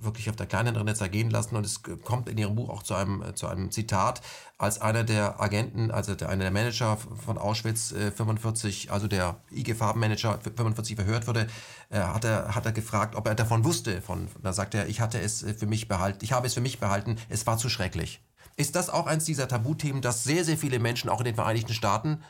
wirklich 0.00 0.28
auf 0.28 0.36
der 0.36 0.46
kleinen 0.46 0.68
Internet 0.68 0.96
zergehen 0.96 1.30
lassen. 1.30 1.54
Und 1.54 1.64
es 1.64 1.80
kommt 2.02 2.28
in 2.28 2.36
Ihrem 2.36 2.56
Buch 2.56 2.68
auch 2.68 2.82
zu 2.82 2.94
einem, 2.94 3.22
äh, 3.22 3.34
zu 3.34 3.46
einem 3.46 3.70
Zitat, 3.70 4.20
als 4.58 4.80
einer 4.80 5.04
der 5.04 5.40
Agenten, 5.40 5.92
also 5.92 6.16
der, 6.16 6.28
einer 6.28 6.42
der 6.42 6.50
Manager 6.50 6.98
von 7.24 7.38
Auschwitz 7.38 7.92
äh, 7.92 8.10
45, 8.10 8.90
also 8.90 9.06
der 9.06 9.36
IG 9.52 9.74
Farbenmanager 9.74 10.40
45 10.42 10.96
verhört 10.96 11.28
wurde, 11.28 11.46
äh, 11.90 12.00
hat, 12.00 12.24
er, 12.24 12.56
hat 12.56 12.66
er 12.66 12.72
gefragt, 12.72 13.14
ob 13.14 13.28
er 13.28 13.36
davon 13.36 13.64
wusste. 13.64 14.02
Von, 14.02 14.26
da 14.42 14.52
sagt 14.52 14.74
er, 14.74 14.88
ich 14.88 15.00
hatte 15.00 15.20
es 15.20 15.46
für 15.56 15.66
mich 15.66 15.86
behalten, 15.86 16.18
ich 16.22 16.32
habe 16.32 16.48
es 16.48 16.54
für 16.54 16.60
mich 16.60 16.80
behalten, 16.80 17.16
es 17.28 17.46
war 17.46 17.58
zu 17.58 17.68
schrecklich. 17.68 18.20
Ist 18.56 18.74
das 18.74 18.90
auch 18.90 19.06
eins 19.06 19.24
dieser 19.24 19.46
Tabuthemen, 19.46 20.02
dass 20.02 20.24
sehr, 20.24 20.44
sehr 20.44 20.58
viele 20.58 20.80
Menschen 20.80 21.08
auch 21.08 21.20
in 21.20 21.26
den 21.26 21.36
Vereinigten 21.36 21.72
Staaten 21.72 22.20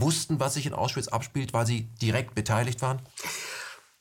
wussten, 0.00 0.40
was 0.40 0.54
sich 0.54 0.66
in 0.66 0.74
Auschwitz 0.74 1.08
abspielt, 1.08 1.52
weil 1.52 1.66
sie 1.66 1.88
direkt 2.00 2.34
beteiligt 2.34 2.82
waren? 2.82 3.00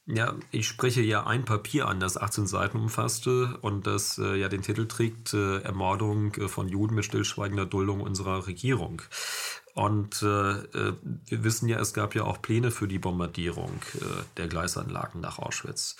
Ja, 0.09 0.35
ich 0.51 0.69
spreche 0.69 1.01
ja 1.01 1.27
ein 1.27 1.43
Papier 1.43 1.89
an, 1.89 1.99
das 1.99 2.15
18 2.15 2.47
Seiten 2.47 2.79
umfasste 2.79 3.57
und 3.61 3.85
das 3.87 4.17
äh, 4.17 4.35
ja 4.35 4.47
den 4.47 4.61
Titel 4.61 4.87
trägt 4.87 5.33
äh, 5.33 5.59
Ermordung 5.59 6.33
äh, 6.35 6.47
von 6.47 6.69
Juden 6.69 6.95
mit 6.95 7.03
stillschweigender 7.03 7.65
Duldung 7.65 7.99
unserer 7.99 8.47
Regierung. 8.47 9.01
Und 9.77 10.23
äh, 10.23 10.25
äh, 10.25 10.93
wir 11.27 11.43
wissen 11.43 11.69
ja, 11.69 11.79
es 11.79 11.93
gab 11.93 12.15
ja 12.15 12.23
auch 12.23 12.41
Pläne 12.41 12.71
für 12.71 12.87
die 12.87 12.97
Bombardierung 12.97 13.71
äh, 13.93 14.05
der 14.35 14.47
Gleisanlagen 14.47 15.21
nach 15.21 15.37
Auschwitz. 15.37 15.97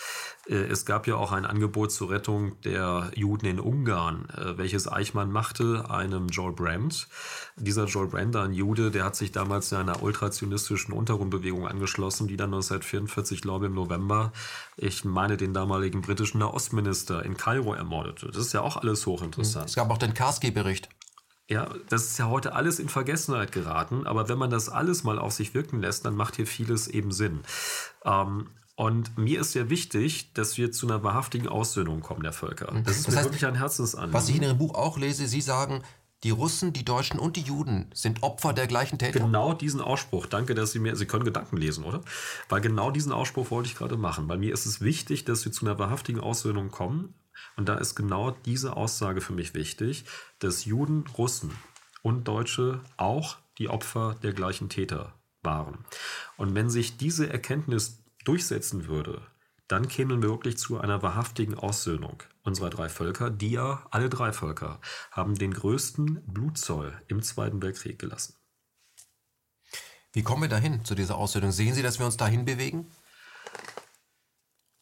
Äh, 0.49 0.55
es 0.55 0.87
gab 0.87 1.05
ja 1.05 1.13
auch 1.13 1.31
ein 1.31 1.45
Angebot 1.45 1.91
zur 1.91 2.09
Rettung 2.09 2.59
der 2.61 3.11
Juden 3.13 3.45
in 3.45 3.59
Ungarn, 3.59 4.29
äh, 4.35 4.57
welches 4.57 4.91
Eichmann 4.91 5.31
machte, 5.31 5.91
einem 5.91 6.29
Joel 6.29 6.53
Brandt. 6.53 7.07
Dieser 7.55 7.85
Joel 7.85 8.07
Brandt, 8.07 8.35
ein 8.35 8.51
Jude, 8.51 8.89
der 8.89 9.03
hat 9.03 9.15
sich 9.15 9.31
damals 9.31 9.71
einer 9.71 10.01
ultrazionistischen 10.01 10.91
Untergrundbewegung 10.91 11.67
angeschlossen, 11.67 12.27
die 12.27 12.35
dann 12.35 12.49
1944, 12.49 13.43
glaube 13.43 13.65
ich, 13.65 13.69
im 13.69 13.75
November, 13.75 14.33
ich 14.75 15.05
meine, 15.05 15.37
den 15.37 15.53
damaligen 15.53 16.01
britischen 16.01 16.39
Nahostminister 16.39 17.23
in 17.23 17.37
Kairo 17.37 17.75
ermordete. 17.75 18.25
Das 18.25 18.37
ist 18.37 18.53
ja 18.53 18.61
auch 18.61 18.77
alles 18.77 19.05
hochinteressant. 19.05 19.69
Es 19.69 19.75
gab 19.75 19.91
auch 19.91 19.99
den 19.99 20.15
Karski-Bericht. 20.15 20.89
Ja, 21.49 21.69
das 21.87 22.05
ist 22.05 22.17
ja 22.19 22.27
heute 22.27 22.53
alles 22.53 22.77
in 22.77 22.89
Vergessenheit 22.89 23.53
geraten, 23.53 24.05
aber 24.05 24.27
wenn 24.27 24.37
man 24.37 24.49
das 24.49 24.67
alles 24.67 25.03
mal 25.03 25.17
auf 25.17 25.31
sich 25.31 25.53
wirken 25.53 25.81
lässt, 25.81 26.03
dann 26.03 26.15
macht 26.15 26.35
hier 26.35 26.47
vieles 26.47 26.87
eben 26.87 27.11
Sinn. 27.11 27.41
Ähm, 28.03 28.49
und 28.75 29.17
mir 29.17 29.39
ist 29.39 29.55
ja 29.55 29.69
wichtig, 29.69 30.33
dass 30.33 30.57
wir 30.57 30.71
zu 30.71 30.87
einer 30.87 31.03
wahrhaftigen 31.03 31.47
Aussöhnung 31.47 32.01
kommen 32.01 32.21
der 32.21 32.33
Völker. 32.33 32.71
Mhm. 32.71 32.83
Das 32.83 32.97
ist 32.97 33.07
das 33.07 33.13
mir 33.13 33.19
heißt, 33.19 33.29
wirklich 33.29 33.45
ein 33.45 33.55
Herzensanliegen. 33.55 34.13
Was 34.13 34.29
ich 34.29 34.35
in 34.35 34.43
Ihrem 34.43 34.57
Buch 34.57 34.75
auch 34.75 34.97
lese, 34.97 35.25
Sie 35.27 35.41
sagen, 35.41 35.83
die 36.23 36.31
Russen, 36.31 36.73
die 36.73 36.83
Deutschen 36.83 37.19
und 37.19 37.37
die 37.37 37.41
Juden 37.41 37.89
sind 37.93 38.23
Opfer 38.23 38.53
der 38.53 38.67
gleichen 38.67 38.99
Täter. 38.99 39.19
Genau 39.19 39.53
diesen 39.53 39.81
Ausspruch. 39.81 40.25
Danke, 40.25 40.53
dass 40.53 40.73
Sie 40.73 40.79
mir, 40.79 40.95
Sie 40.95 41.05
können 41.05 41.25
Gedanken 41.25 41.57
lesen, 41.57 41.83
oder? 41.85 42.01
Weil 42.49 42.61
genau 42.61 42.91
diesen 42.91 43.11
Ausspruch 43.11 43.51
wollte 43.51 43.69
ich 43.69 43.75
gerade 43.75 43.97
machen. 43.97 44.27
Weil 44.27 44.37
mir 44.37 44.53
ist 44.53 44.65
es 44.65 44.81
wichtig, 44.81 45.25
dass 45.25 45.45
wir 45.45 45.51
zu 45.51 45.65
einer 45.65 45.79
wahrhaftigen 45.79 46.19
Aussöhnung 46.19 46.69
kommen. 46.69 47.13
Und 47.57 47.67
da 47.67 47.75
ist 47.75 47.95
genau 47.95 48.31
diese 48.31 48.77
Aussage 48.77 49.19
für 49.19 49.34
mich 49.34 49.53
wichtig, 49.53 50.05
dass 50.39 50.65
Juden, 50.65 51.05
Russen 51.17 51.51
und 52.03 52.27
Deutsche 52.27 52.81
auch 52.95 53.38
die 53.57 53.67
Opfer 53.67 54.15
der 54.21 54.34
gleichen 54.34 54.69
Täter 54.69 55.13
waren. 55.41 55.85
Und 56.38 56.55
wenn 56.55 56.69
sich 56.69 56.97
diese 56.97 57.29
Erkenntnis 57.29 58.03
durchsetzen 58.23 58.88
würde, 58.88 59.21
dann 59.67 59.88
kämen 59.88 60.21
wir 60.21 60.29
wirklich 60.29 60.57
zu 60.57 60.79
einer 60.79 61.01
wahrhaftigen 61.01 61.55
Aussöhnung 61.55 62.23
unserer 62.43 62.69
drei 62.69 62.88
Völker, 62.88 63.29
die 63.29 63.51
ja, 63.51 63.85
alle 63.91 64.09
drei 64.09 64.31
Völker, 64.31 64.79
haben 65.11 65.35
den 65.35 65.53
größten 65.53 66.23
Blutzoll 66.25 67.01
im 67.07 67.21
Zweiten 67.21 67.61
Weltkrieg 67.61 67.99
gelassen. 67.99 68.35
Wie 70.13 70.23
kommen 70.23 70.43
wir 70.43 70.49
dahin 70.49 70.85
zu 70.85 70.95
dieser 70.95 71.17
Aussöhnung? 71.17 71.51
Sehen 71.51 71.73
Sie, 71.73 71.81
dass 71.81 71.99
wir 71.99 72.05
uns 72.05 72.17
dahin 72.17 72.45
bewegen? 72.45 72.89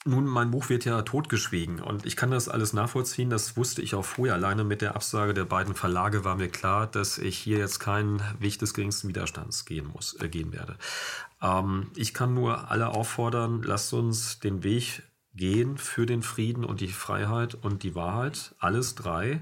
Nun, 0.08 0.26
mein 0.26 0.52
Buch 0.52 0.70
wird 0.70 0.86
ja 0.86 1.02
totgeschwiegen 1.02 1.82
und 1.82 2.06
ich 2.06 2.16
kann 2.16 2.30
das 2.30 2.48
alles 2.48 2.74
nachvollziehen. 2.74 3.32
Das 3.32 3.58
wusste 3.58 3.82
ich 3.82 3.96
auch 3.96 4.06
vorher. 4.06 4.36
Alleine 4.36 4.64
mit 4.64 4.84
der 4.84 4.96
Absage 4.96 5.34
der 5.34 5.46
beiden 5.46 5.74
Verlage 5.74 6.24
war 6.24 6.36
mir 6.36 6.48
klar, 6.48 6.86
dass 6.86 7.18
ich 7.18 7.36
hier 7.36 7.58
jetzt 7.58 7.80
keinen 7.80 8.22
Weg 8.40 8.60
des 8.60 8.76
geringsten 8.76 9.08
Widerstands 9.08 9.66
gehen 9.66 9.88
muss, 9.88 10.16
äh, 10.22 10.30
gehen 10.30 10.54
werde. 10.54 10.78
Ähm, 11.42 11.90
ich 11.96 12.14
kann 12.14 12.36
nur 12.36 12.70
alle 12.70 12.90
auffordern, 12.90 13.64
lasst 13.64 13.94
uns 13.94 14.40
den 14.40 14.62
Weg 14.64 15.02
gehen 15.34 15.80
für 15.80 16.06
den 16.06 16.22
Frieden 16.22 16.66
und 16.66 16.82
die 16.82 16.90
Freiheit 16.90 17.56
und 17.56 17.82
die 17.82 17.96
Wahrheit. 17.96 18.54
Alles 18.60 18.94
drei. 18.94 19.42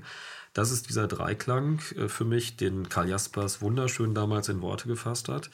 Das 0.53 0.71
ist 0.71 0.87
dieser 0.87 1.09
Dreiklang 1.09 1.81
äh, 1.97 2.07
für 2.07 2.23
mich, 2.23 2.55
den 2.55 2.87
Karl 2.87 3.09
Jaspers 3.09 3.61
wunderschön 3.61 4.15
damals 4.15 4.47
in 4.47 4.61
Worte 4.61 4.87
gefasst 4.87 5.27
hat. 5.27 5.49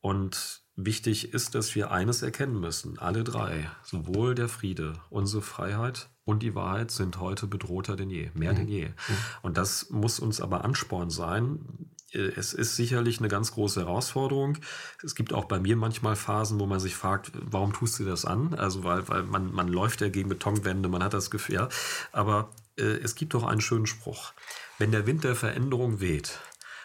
Und 0.00 0.62
Wichtig 0.76 1.32
ist, 1.32 1.54
dass 1.54 1.74
wir 1.74 1.90
eines 1.90 2.20
erkennen 2.20 2.60
müssen. 2.60 2.98
Alle 2.98 3.24
drei, 3.24 3.70
sowohl 3.82 4.34
der 4.34 4.48
Friede, 4.48 4.92
unsere 5.08 5.40
Freiheit 5.40 6.10
und 6.26 6.42
die 6.42 6.54
Wahrheit 6.54 6.90
sind 6.90 7.18
heute 7.18 7.46
bedrohter 7.46 7.96
denn 7.96 8.10
je, 8.10 8.30
mehr 8.34 8.52
mhm. 8.52 8.56
denn 8.56 8.68
je. 8.68 8.88
Mhm. 8.88 8.92
Und 9.40 9.56
das 9.56 9.88
muss 9.88 10.20
uns 10.20 10.40
aber 10.40 10.64
Ansporn 10.64 11.08
sein. 11.08 11.88
Es 12.12 12.52
ist 12.52 12.76
sicherlich 12.76 13.20
eine 13.20 13.28
ganz 13.28 13.52
große 13.52 13.80
Herausforderung. 13.80 14.58
Es 15.02 15.14
gibt 15.14 15.32
auch 15.32 15.46
bei 15.46 15.58
mir 15.58 15.76
manchmal 15.76 16.14
Phasen, 16.14 16.60
wo 16.60 16.66
man 16.66 16.80
sich 16.80 16.94
fragt, 16.94 17.32
warum 17.34 17.72
tust 17.72 17.98
du 17.98 18.04
das 18.04 18.24
an? 18.24 18.52
Also, 18.54 18.84
weil, 18.84 19.08
weil 19.08 19.22
man, 19.22 19.52
man 19.52 19.68
läuft 19.68 20.02
ja 20.02 20.08
gegen 20.08 20.28
Betonwände, 20.28 20.88
man 20.88 21.02
hat 21.02 21.14
das 21.14 21.30
Gefühl, 21.30 21.54
ja. 21.54 21.68
Aber 22.12 22.50
äh, 22.76 22.82
es 22.82 23.14
gibt 23.14 23.32
doch 23.34 23.44
einen 23.44 23.60
schönen 23.60 23.86
Spruch. 23.86 24.32
Wenn 24.78 24.92
der 24.92 25.06
Wind 25.06 25.24
der 25.24 25.36
Veränderung 25.36 26.00
weht, 26.00 26.38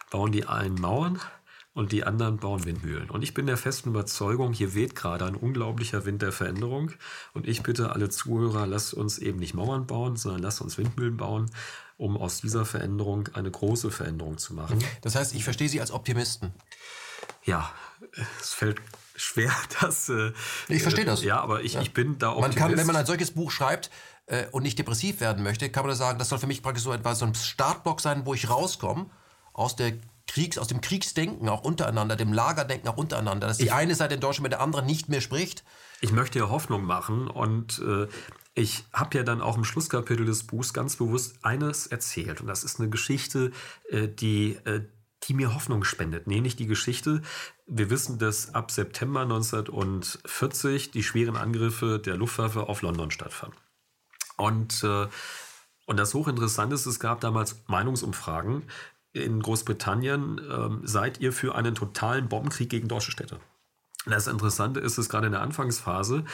bauen 0.09 0.31
die 0.31 0.45
einen 0.45 0.75
Mauern, 0.75 1.19
und 1.73 1.91
die 1.91 2.03
anderen 2.03 2.37
bauen 2.37 2.65
Windmühlen. 2.65 3.09
Und 3.09 3.23
ich 3.23 3.33
bin 3.33 3.45
der 3.45 3.57
festen 3.57 3.89
Überzeugung, 3.89 4.51
hier 4.51 4.73
weht 4.75 4.95
gerade 4.95 5.25
ein 5.25 5.35
unglaublicher 5.35 6.05
Wind 6.05 6.21
der 6.21 6.31
Veränderung. 6.31 6.91
Und 7.33 7.47
ich 7.47 7.63
bitte 7.63 7.91
alle 7.93 8.09
Zuhörer, 8.09 8.67
lasst 8.67 8.93
uns 8.93 9.17
eben 9.19 9.39
nicht 9.39 9.53
Mauern 9.53 9.87
bauen, 9.87 10.17
sondern 10.17 10.41
lasst 10.41 10.61
uns 10.61 10.77
Windmühlen 10.77 11.15
bauen, 11.15 11.49
um 11.97 12.17
aus 12.17 12.41
dieser 12.41 12.65
Veränderung 12.65 13.29
eine 13.33 13.49
große 13.49 13.89
Veränderung 13.89 14.37
zu 14.37 14.53
machen. 14.53 14.79
Das 15.01 15.15
heißt, 15.15 15.33
ich 15.33 15.43
verstehe 15.43 15.69
Sie 15.69 15.79
als 15.79 15.91
Optimisten. 15.91 16.53
Ja, 17.43 17.71
es 18.41 18.53
fällt 18.53 18.81
schwer, 19.15 19.53
dass. 19.81 20.09
Äh, 20.09 20.33
ich 20.67 20.81
verstehe 20.81 21.05
das. 21.05 21.23
Ja, 21.23 21.39
aber 21.39 21.61
ich, 21.61 21.73
ja. 21.73 21.81
ich 21.81 21.93
bin 21.93 22.17
da 22.17 22.31
Optimist. 22.31 22.57
Man 22.57 22.67
kann, 22.67 22.77
wenn 22.77 22.87
man 22.87 22.95
ein 22.97 23.05
solches 23.05 23.31
Buch 23.31 23.49
schreibt 23.49 23.89
äh, 24.25 24.47
und 24.51 24.63
nicht 24.63 24.77
depressiv 24.77 25.21
werden 25.21 25.43
möchte, 25.43 25.69
kann 25.69 25.85
man 25.85 25.95
sagen, 25.95 26.19
das 26.19 26.29
soll 26.29 26.39
für 26.39 26.47
mich 26.47 26.61
praktisch 26.61 26.83
so 26.83 26.91
etwas 26.91 27.19
so 27.19 27.25
ein 27.25 27.35
Startblock 27.35 28.01
sein, 28.01 28.25
wo 28.25 28.33
ich 28.33 28.49
rauskomme 28.49 29.09
aus 29.53 29.75
der 29.75 29.93
Kriegs, 30.31 30.57
aus 30.57 30.67
dem 30.67 30.79
Kriegsdenken 30.79 31.49
auch 31.49 31.61
untereinander, 31.61 32.15
dem 32.15 32.31
Lagerdenken 32.31 32.87
auch 32.87 32.95
untereinander, 32.95 33.47
dass 33.47 33.57
die 33.57 33.65
ich, 33.65 33.73
eine 33.73 33.95
Seite 33.95 34.15
in 34.15 34.21
Deutschland 34.21 34.43
mit 34.43 34.53
der 34.53 34.61
anderen 34.61 34.85
nicht 34.85 35.09
mehr 35.09 35.19
spricht. 35.19 35.65
Ich 35.99 36.13
möchte 36.13 36.39
ja 36.39 36.49
Hoffnung 36.49 36.85
machen 36.85 37.27
und 37.27 37.79
äh, 37.79 38.07
ich 38.53 38.85
habe 38.93 39.17
ja 39.17 39.23
dann 39.23 39.41
auch 39.41 39.57
im 39.57 39.65
Schlusskapitel 39.65 40.25
des 40.25 40.43
Buchs 40.47 40.73
ganz 40.73 40.95
bewusst 40.95 41.35
eines 41.43 41.87
erzählt 41.87 42.39
und 42.39 42.47
das 42.47 42.63
ist 42.63 42.79
eine 42.79 42.89
Geschichte, 42.89 43.51
äh, 43.89 44.07
die 44.07 44.53
äh, 44.63 44.85
die 45.23 45.33
mir 45.33 45.53
Hoffnung 45.53 45.83
spendet. 45.83 46.25
Nee, 46.25 46.41
nicht 46.41 46.57
die 46.59 46.65
Geschichte. 46.65 47.21
Wir 47.67 47.89
wissen, 47.89 48.17
dass 48.17 48.55
ab 48.55 48.71
September 48.71 49.21
1940 49.21 50.91
die 50.91 51.03
schweren 51.03 51.35
Angriffe 51.35 51.99
der 51.99 52.17
Luftwaffe 52.17 52.67
auf 52.67 52.81
London 52.81 53.11
stattfanden. 53.11 53.59
Und, 54.37 54.83
äh, 54.83 55.07
und 55.85 55.97
das 55.97 56.13
hochinteressante 56.13 56.73
ist, 56.73 56.87
es 56.87 56.99
gab 56.99 57.21
damals 57.21 57.63
Meinungsumfragen, 57.67 58.63
in 59.13 59.41
Großbritannien 59.41 60.41
ähm, 60.49 60.81
seid 60.83 61.19
ihr 61.19 61.33
für 61.33 61.55
einen 61.55 61.75
totalen 61.75 62.29
Bombenkrieg 62.29 62.69
gegen 62.69 62.87
deutsche 62.87 63.11
Städte. 63.11 63.39
Das 64.05 64.27
Interessante 64.27 64.79
ist 64.79 64.97
es 64.97 65.09
gerade 65.09 65.27
in 65.27 65.33
der 65.33 65.41
Anfangsphase, 65.41 66.25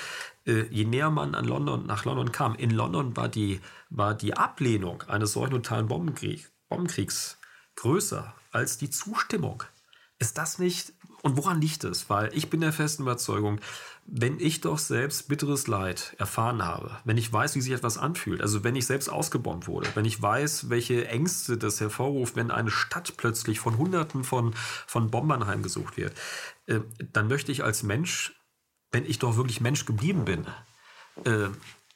äh, 0.45 0.63
je 0.69 0.85
näher 0.85 1.09
man 1.09 1.35
an 1.35 1.45
London, 1.45 1.85
nach 1.85 2.05
London 2.05 2.31
kam, 2.31 2.55
in 2.55 2.69
London 2.69 3.17
war 3.17 3.27
die, 3.27 3.59
war 3.89 4.13
die 4.13 4.35
Ablehnung 4.35 5.03
eines 5.03 5.33
solchen 5.33 5.51
totalen 5.51 5.87
Bombenkrieg, 5.87 6.49
Bombenkriegs 6.69 7.37
größer 7.75 8.33
als 8.51 8.77
die 8.77 8.89
Zustimmung. 8.89 9.63
Ist 10.19 10.37
das 10.37 10.59
nicht, 10.59 10.93
und 11.23 11.37
woran 11.37 11.61
liegt 11.61 11.83
es? 11.83 12.09
Weil 12.09 12.29
ich 12.33 12.49
bin 12.49 12.61
der 12.61 12.73
festen 12.73 13.03
Überzeugung, 13.03 13.59
wenn 14.05 14.39
ich 14.39 14.61
doch 14.61 14.77
selbst 14.77 15.27
bitteres 15.27 15.67
Leid 15.67 16.15
erfahren 16.17 16.63
habe, 16.63 16.91
wenn 17.03 17.17
ich 17.17 17.31
weiß, 17.31 17.55
wie 17.55 17.61
sich 17.61 17.73
etwas 17.73 17.97
anfühlt, 17.97 18.41
also 18.41 18.63
wenn 18.63 18.75
ich 18.75 18.85
selbst 18.85 19.09
ausgebombt 19.09 19.67
wurde, 19.67 19.89
wenn 19.95 20.05
ich 20.05 20.21
weiß, 20.21 20.69
welche 20.69 21.07
Ängste 21.07 21.57
das 21.57 21.81
hervorruft, 21.81 22.35
wenn 22.35 22.51
eine 22.51 22.71
Stadt 22.71 23.17
plötzlich 23.17 23.59
von 23.59 23.77
Hunderten 23.77 24.23
von, 24.23 24.53
von 24.85 25.11
Bombern 25.11 25.47
heimgesucht 25.47 25.97
wird, 25.97 26.13
äh, 26.67 26.79
dann 27.11 27.27
möchte 27.27 27.51
ich 27.51 27.63
als 27.63 27.83
Mensch, 27.83 28.33
wenn 28.91 29.05
ich 29.05 29.19
doch 29.19 29.35
wirklich 29.35 29.59
Mensch 29.59 29.85
geblieben 29.85 30.23
bin, 30.25 30.45
äh, 31.25 31.49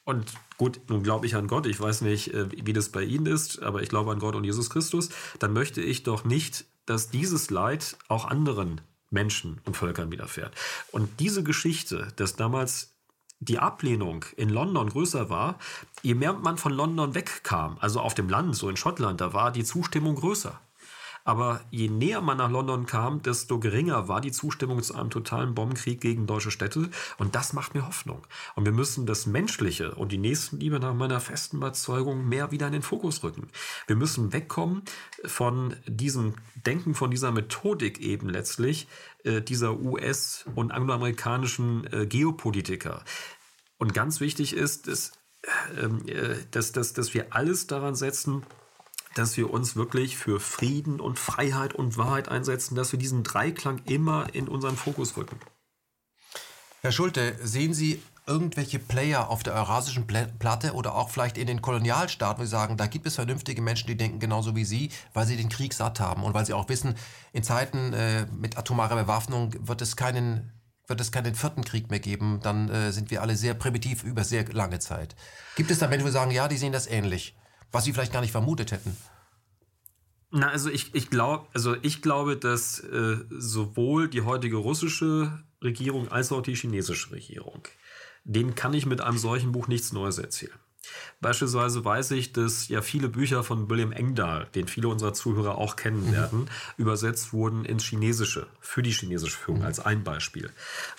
und 0.04 0.32
gut, 0.58 0.80
nun 0.88 1.02
glaube 1.02 1.26
ich 1.26 1.36
an 1.36 1.46
Gott, 1.46 1.66
ich 1.66 1.80
weiß 1.80 2.00
nicht, 2.00 2.34
äh, 2.34 2.48
wie 2.50 2.72
das 2.72 2.88
bei 2.88 3.02
Ihnen 3.02 3.26
ist, 3.26 3.62
aber 3.62 3.82
ich 3.82 3.88
glaube 3.88 4.10
an 4.10 4.18
Gott 4.18 4.34
und 4.34 4.44
Jesus 4.44 4.68
Christus, 4.68 5.10
dann 5.38 5.52
möchte 5.52 5.80
ich 5.80 6.02
doch 6.02 6.24
nicht, 6.24 6.64
dass 6.86 7.10
dieses 7.10 7.50
Leid 7.50 7.96
auch 8.08 8.24
anderen 8.24 8.80
Menschen 9.12 9.60
und 9.64 9.76
Völkern 9.76 10.10
widerfährt. 10.10 10.54
Und 10.90 11.20
diese 11.20 11.42
Geschichte, 11.42 12.08
dass 12.16 12.36
damals 12.36 12.92
die 13.40 13.58
Ablehnung 13.58 14.24
in 14.36 14.48
London 14.48 14.88
größer 14.88 15.28
war, 15.28 15.58
je 16.02 16.14
mehr 16.14 16.32
man 16.32 16.58
von 16.58 16.72
London 16.72 17.14
wegkam, 17.14 17.76
also 17.80 18.00
auf 18.00 18.14
dem 18.14 18.28
Land, 18.28 18.56
so 18.56 18.68
in 18.68 18.76
Schottland, 18.76 19.20
da 19.20 19.32
war 19.32 19.50
die 19.50 19.64
Zustimmung 19.64 20.14
größer. 20.14 20.60
Aber 21.24 21.60
je 21.70 21.88
näher 21.88 22.20
man 22.20 22.38
nach 22.38 22.50
London 22.50 22.86
kam, 22.86 23.22
desto 23.22 23.58
geringer 23.58 24.08
war 24.08 24.20
die 24.20 24.32
Zustimmung 24.32 24.82
zu 24.82 24.94
einem 24.94 25.10
totalen 25.10 25.54
Bombenkrieg 25.54 26.00
gegen 26.00 26.26
deutsche 26.26 26.50
Städte. 26.50 26.90
Und 27.18 27.34
das 27.34 27.52
macht 27.52 27.74
mir 27.74 27.86
Hoffnung. 27.86 28.26
Und 28.54 28.64
wir 28.64 28.72
müssen 28.72 29.06
das 29.06 29.26
Menschliche 29.26 29.94
und 29.94 30.12
die 30.12 30.18
Nächstenliebe 30.18 30.80
nach 30.80 30.94
meiner 30.94 31.20
festen 31.20 31.58
Überzeugung 31.58 32.28
mehr 32.28 32.50
wieder 32.50 32.66
in 32.66 32.72
den 32.72 32.82
Fokus 32.82 33.22
rücken. 33.22 33.48
Wir 33.86 33.96
müssen 33.96 34.32
wegkommen 34.32 34.82
von 35.24 35.76
diesem 35.86 36.34
Denken, 36.66 36.94
von 36.94 37.10
dieser 37.10 37.30
Methodik 37.30 38.00
eben 38.00 38.28
letztlich, 38.28 38.88
äh, 39.24 39.40
dieser 39.40 39.78
US- 39.80 40.44
und 40.54 40.72
angloamerikanischen 40.72 41.86
äh, 41.92 42.06
Geopolitiker. 42.06 43.04
Und 43.78 43.94
ganz 43.94 44.20
wichtig 44.20 44.54
ist, 44.54 44.88
dass, 44.88 45.12
ähm, 45.80 46.06
äh, 46.06 46.36
dass, 46.50 46.72
dass, 46.72 46.92
dass 46.92 47.14
wir 47.14 47.34
alles 47.34 47.66
daran 47.66 47.94
setzen, 47.94 48.44
dass 49.14 49.36
wir 49.36 49.50
uns 49.50 49.76
wirklich 49.76 50.16
für 50.16 50.40
Frieden 50.40 51.00
und 51.00 51.18
Freiheit 51.18 51.74
und 51.74 51.96
Wahrheit 51.96 52.28
einsetzen, 52.28 52.74
dass 52.74 52.92
wir 52.92 52.98
diesen 52.98 53.22
Dreiklang 53.22 53.80
immer 53.86 54.34
in 54.34 54.48
unseren 54.48 54.76
Fokus 54.76 55.16
rücken. 55.16 55.38
Herr 56.80 56.92
Schulte, 56.92 57.36
sehen 57.42 57.74
Sie 57.74 58.02
irgendwelche 58.26 58.78
Player 58.78 59.28
auf 59.28 59.42
der 59.42 59.54
eurasischen 59.54 60.06
Platte 60.06 60.74
oder 60.74 60.94
auch 60.94 61.10
vielleicht 61.10 61.38
in 61.38 61.46
den 61.46 61.60
Kolonialstaaten, 61.60 62.40
wo 62.40 62.44
Sie 62.44 62.50
sagen, 62.50 62.76
da 62.76 62.86
gibt 62.86 63.06
es 63.06 63.16
vernünftige 63.16 63.62
Menschen, 63.62 63.88
die 63.88 63.96
denken 63.96 64.20
genauso 64.20 64.54
wie 64.54 64.64
Sie, 64.64 64.90
weil 65.12 65.26
sie 65.26 65.36
den 65.36 65.48
Krieg 65.48 65.74
satt 65.74 66.00
haben 66.00 66.22
und 66.22 66.34
weil 66.34 66.46
sie 66.46 66.52
auch 66.52 66.68
wissen, 66.68 66.94
in 67.32 67.42
Zeiten 67.42 67.92
äh, 67.92 68.26
mit 68.26 68.58
atomarer 68.58 68.96
Bewaffnung 68.96 69.54
wird 69.66 69.82
es 69.82 69.96
keinen 69.96 70.52
wird 70.88 71.00
es 71.00 71.12
keinen 71.12 71.34
vierten 71.34 71.64
Krieg 71.64 71.90
mehr 71.90 72.00
geben, 72.00 72.40
dann 72.42 72.68
äh, 72.68 72.92
sind 72.92 73.10
wir 73.10 73.22
alle 73.22 73.36
sehr 73.36 73.54
primitiv 73.54 74.02
über 74.02 74.24
sehr 74.24 74.44
lange 74.52 74.80
Zeit. 74.80 75.14
Gibt 75.56 75.70
es 75.70 75.78
da 75.78 75.86
Menschen, 75.86 76.06
die 76.06 76.12
sagen, 76.12 76.32
ja, 76.32 76.48
die 76.48 76.56
sehen 76.56 76.72
das 76.72 76.88
ähnlich? 76.88 77.36
Was 77.72 77.84
sie 77.84 77.92
vielleicht 77.92 78.12
gar 78.12 78.20
nicht 78.20 78.32
vermutet 78.32 78.70
hätten. 78.70 78.96
Na, 80.30 80.48
also 80.48 80.70
ich, 80.70 80.94
ich, 80.94 81.10
glaub, 81.10 81.50
also 81.52 81.76
ich 81.82 82.00
glaube, 82.00 82.36
dass 82.36 82.80
äh, 82.80 83.16
sowohl 83.30 84.08
die 84.08 84.22
heutige 84.22 84.56
russische 84.56 85.42
Regierung 85.62 86.08
als 86.08 86.32
auch 86.32 86.42
die 86.42 86.54
chinesische 86.54 87.10
Regierung, 87.10 87.62
denen 88.24 88.54
kann 88.54 88.72
ich 88.72 88.86
mit 88.86 89.00
einem 89.00 89.18
solchen 89.18 89.52
Buch 89.52 89.68
nichts 89.68 89.92
Neues 89.92 90.18
erzählen. 90.18 90.58
Beispielsweise 91.20 91.84
weiß 91.84 92.10
ich, 92.12 92.32
dass 92.32 92.68
ja 92.68 92.82
viele 92.82 93.08
Bücher 93.08 93.44
von 93.44 93.70
William 93.70 93.92
Engdahl, 93.92 94.48
den 94.54 94.66
viele 94.66 94.88
unserer 94.88 95.14
Zuhörer 95.14 95.56
auch 95.56 95.76
kennen 95.76 96.08
mhm. 96.08 96.12
werden, 96.12 96.50
übersetzt 96.76 97.32
wurden 97.32 97.64
ins 97.64 97.84
Chinesische, 97.84 98.48
für 98.60 98.82
die 98.82 98.90
chinesische 98.90 99.36
Führung 99.36 99.60
mhm. 99.60 99.66
als 99.66 99.78
ein 99.78 100.02
Beispiel. 100.02 100.50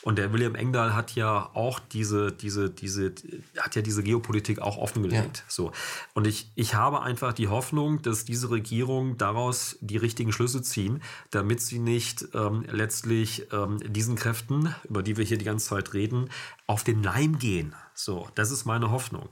Und 0.02 0.18
der 0.18 0.32
William 0.32 0.56
Engdahl 0.56 0.96
hat 0.96 1.14
ja 1.16 1.50
auch 1.54 1.80
diese, 1.80 2.32
diese, 2.32 2.70
diese, 2.70 3.14
hat 3.58 3.76
ja 3.76 3.82
diese 3.82 4.02
Geopolitik 4.02 4.60
auch 4.60 4.78
offengelegt. 4.78 5.38
Ja. 5.40 5.44
So. 5.48 5.72
Und 6.14 6.26
ich, 6.26 6.50
ich 6.56 6.74
habe 6.74 7.02
einfach 7.02 7.34
die 7.34 7.50
Hoffnung, 7.50 8.02
dass 8.02 8.24
diese 8.24 8.50
Regierung 8.50 9.18
daraus 9.18 9.78
die 9.82 9.98
richtigen 9.98 10.32
Schlüsse 10.32 10.62
ziehen, 10.62 11.02
damit 11.32 11.62
sie 11.62 11.80
nicht 11.80 12.28
ähm, 12.34 12.66
letztlich 12.72 13.48
ähm, 13.52 13.80
diesen 13.86 14.16
Kräften, 14.16 14.74
über 14.88 15.04
die 15.04 15.18
wir 15.18 15.26
hier 15.26 15.38
die 15.38 15.46
ganze 15.46 15.68
Zeit 15.68 15.94
reden, 15.94 16.30
auf 16.66 16.84
den 16.84 17.04
Leim 17.04 17.40
gehen. 17.40 17.76
So, 17.94 18.30
das 18.36 18.52
ist 18.52 18.66
meine 18.66 18.92
Hoffnung. 18.92 19.30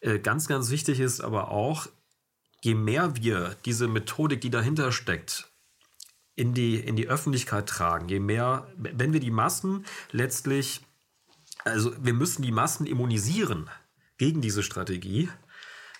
Äh, 0.00 0.18
ganz, 0.18 0.48
ganz 0.48 0.70
wichtig 0.70 1.00
ist 1.00 1.20
aber 1.20 1.50
auch, 1.50 1.86
je 2.62 2.74
mehr 2.74 3.16
wir 3.16 3.56
diese 3.64 3.88
Methodik, 3.88 4.40
die 4.40 4.50
dahinter 4.50 4.92
steckt, 4.92 5.50
in 6.34 6.54
die, 6.54 6.76
in 6.76 6.96
die 6.96 7.08
Öffentlichkeit 7.08 7.66
tragen, 7.66 8.08
je 8.08 8.20
mehr, 8.20 8.66
wenn 8.76 9.12
wir 9.12 9.20
die 9.20 9.30
Massen 9.30 9.84
letztlich, 10.10 10.80
also 11.64 11.92
wir 12.02 12.14
müssen 12.14 12.42
die 12.42 12.52
Massen 12.52 12.86
immunisieren 12.86 13.68
gegen 14.16 14.40
diese 14.40 14.62
Strategie. 14.62 15.28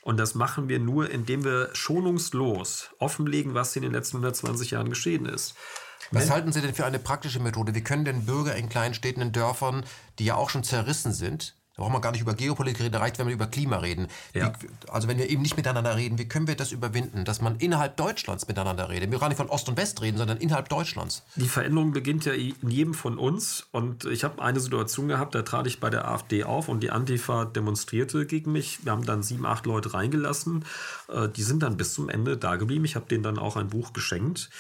Und 0.03 0.17
das 0.17 0.35
machen 0.35 0.71
wir 0.71 0.79
nur, 0.79 1.11
indem 1.11 1.45
wir 1.45 1.69
schonungslos 1.75 2.89
offenlegen, 2.99 3.53
was 3.53 3.77
in 3.77 3.83
den 3.83 3.93
letzten 3.93 4.17
120 4.17 4.71
Jahren 4.71 4.89
geschehen 4.89 5.27
ist. 5.27 5.55
Was 6.11 6.25
wenn, 6.25 6.31
halten 6.31 6.53
Sie 6.53 6.63
denn 6.63 6.75
für 6.75 6.87
eine 6.87 6.99
praktische 6.99 7.39
Methode? 7.39 7.75
Wie 7.75 7.85
können 7.85 8.07
denn 8.07 8.25
Bürger 8.25 8.57
in 8.57 8.71
kleinen 8.71 8.95
Städten, 8.95 9.21
in 9.21 9.33
Dörfern, 9.33 9.85
die 10.19 10.25
ja 10.25 10.37
auch 10.37 10.49
schon 10.49 10.65
zerrissen 10.65 11.13
sind, 11.13 11.60
da 11.81 11.85
braucht 11.85 11.94
man 11.94 12.02
gar 12.02 12.12
nicht 12.12 12.20
über 12.20 12.35
Geopolitik 12.35 12.82
reden, 12.82 12.97
reicht, 12.97 13.19
wenn 13.19 13.27
wir 13.27 13.32
über 13.32 13.47
Klima 13.47 13.78
reden. 13.78 14.09
Ja. 14.35 14.52
Wie, 14.61 14.69
also 14.90 15.09
wenn 15.09 15.16
wir 15.16 15.31
eben 15.31 15.40
nicht 15.40 15.57
miteinander 15.57 15.97
reden, 15.97 16.19
wie 16.19 16.28
können 16.28 16.47
wir 16.47 16.55
das 16.55 16.73
überwinden, 16.73 17.24
dass 17.24 17.40
man 17.40 17.57
innerhalb 17.57 17.97
Deutschlands 17.97 18.47
miteinander 18.47 18.90
redet? 18.90 19.11
Wir 19.11 19.19
gar 19.19 19.28
nicht 19.28 19.39
von 19.39 19.48
Ost 19.48 19.66
und 19.70 19.78
West 19.78 20.02
reden, 20.02 20.19
sondern 20.19 20.36
innerhalb 20.36 20.69
Deutschlands. 20.69 21.23
Die 21.36 21.48
Veränderung 21.48 21.93
beginnt 21.93 22.27
ja 22.27 22.35
in 22.35 22.55
jedem 22.69 22.93
von 22.93 23.16
uns. 23.16 23.66
Und 23.73 24.05
ich 24.05 24.24
habe 24.24 24.43
eine 24.43 24.61
Situation 24.61 25.09
gehabt, 25.09 25.35
da 25.35 25.40
trat 25.40 25.66
ich 25.66 25.81
bei 25.81 25.89
der 25.89 26.07
AfD 26.07 26.44
auf 26.44 26.69
und 26.69 26.82
die 26.82 26.90
Antifa 26.90 27.47
demonstrierte 27.47 28.27
gegen 28.27 28.52
mich. 28.52 28.85
Wir 28.85 28.93
haben 28.93 29.07
dann 29.07 29.23
sieben, 29.23 29.47
acht 29.47 29.65
Leute 29.65 29.94
reingelassen. 29.94 30.66
Äh, 31.09 31.31
die 31.31 31.43
sind 31.43 31.62
dann 31.62 31.78
bis 31.78 31.94
zum 31.94 32.11
Ende 32.11 32.36
da 32.36 32.57
geblieben. 32.57 32.85
Ich 32.85 32.94
habe 32.94 33.07
denen 33.07 33.23
dann 33.23 33.39
auch 33.39 33.57
ein 33.57 33.69
Buch 33.69 33.94
geschenkt. 33.94 34.51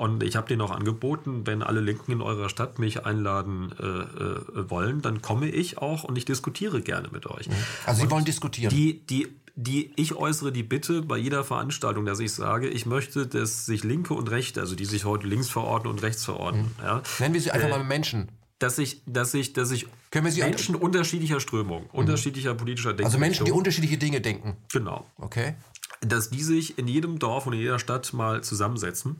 Und 0.00 0.22
ich 0.22 0.34
habe 0.34 0.48
denen 0.48 0.62
auch 0.62 0.70
angeboten, 0.70 1.42
wenn 1.44 1.62
alle 1.62 1.80
Linken 1.80 2.10
in 2.12 2.22
eurer 2.22 2.48
Stadt 2.48 2.78
mich 2.78 3.04
einladen 3.04 3.70
äh, 3.78 3.84
äh, 3.84 4.70
wollen, 4.70 5.02
dann 5.02 5.20
komme 5.20 5.50
ich 5.50 5.76
auch 5.76 6.04
und 6.04 6.16
ich 6.16 6.24
diskutiere 6.24 6.80
gerne 6.80 7.08
mit 7.12 7.26
euch. 7.26 7.48
Mhm. 7.48 7.52
Also 7.84 7.98
Sie 7.98 8.04
und 8.04 8.10
wollen 8.10 8.24
diskutieren? 8.24 8.70
Die, 8.70 9.06
die, 9.06 9.28
die, 9.56 9.92
ich 9.96 10.14
äußere 10.14 10.52
die 10.52 10.62
Bitte 10.62 11.02
bei 11.02 11.18
jeder 11.18 11.44
Veranstaltung, 11.44 12.06
dass 12.06 12.18
ich 12.18 12.32
sage, 12.32 12.68
ich 12.68 12.86
möchte, 12.86 13.26
dass 13.26 13.66
sich 13.66 13.84
Linke 13.84 14.14
und 14.14 14.30
Rechte, 14.30 14.62
also 14.62 14.74
die 14.74 14.86
sich 14.86 15.04
heute 15.04 15.26
links 15.26 15.50
verordnen 15.50 15.92
und 15.92 16.00
rechts 16.00 16.24
verordnen. 16.24 16.70
Mhm. 16.78 16.82
Ja, 16.82 17.02
Nennen 17.18 17.34
wir 17.34 17.40
sie 17.42 17.50
einfach 17.50 17.68
äh, 17.68 17.72
mal 17.72 17.84
Menschen 17.84 18.30
dass 18.58 18.76
ich, 18.76 19.00
dass 19.06 19.32
ich, 19.32 19.54
dass 19.54 19.70
ich 19.70 19.86
Menschen 20.14 20.74
unterschiedlicher 20.74 21.40
Strömung, 21.40 21.84
mhm. 21.84 21.98
unterschiedlicher 21.98 22.54
politischer 22.54 22.90
Denken. 22.90 23.04
Also 23.04 23.18
Menschen, 23.18 23.46
die 23.46 23.52
unterschiedliche 23.52 23.96
Dinge 23.96 24.20
denken. 24.20 24.58
Genau. 24.70 25.06
Okay. 25.16 25.54
Dass 26.02 26.28
die 26.28 26.42
sich 26.42 26.76
in 26.78 26.86
jedem 26.86 27.18
Dorf 27.18 27.46
und 27.46 27.54
in 27.54 27.60
jeder 27.60 27.78
Stadt 27.78 28.12
mal 28.12 28.44
zusammensetzen 28.44 29.16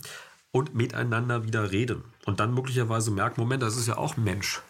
und 0.52 0.74
miteinander 0.74 1.44
wieder 1.44 1.70
reden. 1.70 2.04
Und 2.26 2.40
dann 2.40 2.54
möglicherweise 2.54 3.10
merken, 3.10 3.40
Moment, 3.40 3.62
das 3.62 3.76
ist 3.76 3.86
ja 3.86 3.96
auch 3.96 4.16
ein 4.16 4.24
Mensch. 4.24 4.62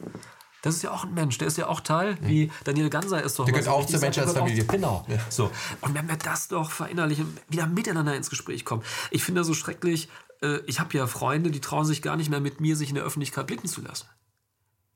Das 0.62 0.76
ist 0.76 0.82
ja 0.82 0.90
auch 0.90 1.04
ein 1.04 1.14
Mensch, 1.14 1.38
der 1.38 1.48
ist 1.48 1.56
ja 1.56 1.68
auch 1.68 1.80
Teil, 1.80 2.18
wie 2.20 2.50
Daniel 2.64 2.90
Ganser 2.90 3.22
ist 3.22 3.38
doch. 3.38 3.46
Der 3.46 3.54
gehört 3.54 3.68
auch 3.68 3.86
zur 3.86 4.00
Menschheitsfamilie. 4.00 4.64
Genau. 4.66 5.06
Ja. 5.08 5.16
So. 5.30 5.50
Und 5.80 5.94
wenn 5.94 6.06
wir 6.06 6.16
das 6.16 6.48
doch 6.48 6.70
verinnerlichen, 6.70 7.38
wieder 7.48 7.66
miteinander 7.66 8.14
ins 8.14 8.28
Gespräch 8.28 8.66
kommen. 8.66 8.82
Ich 9.10 9.24
finde 9.24 9.40
das 9.40 9.46
so 9.46 9.54
schrecklich. 9.54 10.10
Äh, 10.42 10.58
ich 10.66 10.78
habe 10.78 10.96
ja 10.96 11.06
Freunde, 11.06 11.50
die 11.50 11.60
trauen 11.60 11.86
sich 11.86 12.02
gar 12.02 12.16
nicht 12.16 12.28
mehr 12.28 12.40
mit 12.40 12.60
mir, 12.60 12.76
sich 12.76 12.90
in 12.90 12.94
der 12.94 13.04
Öffentlichkeit 13.04 13.46
blicken 13.46 13.68
zu 13.68 13.80
lassen. 13.80 14.06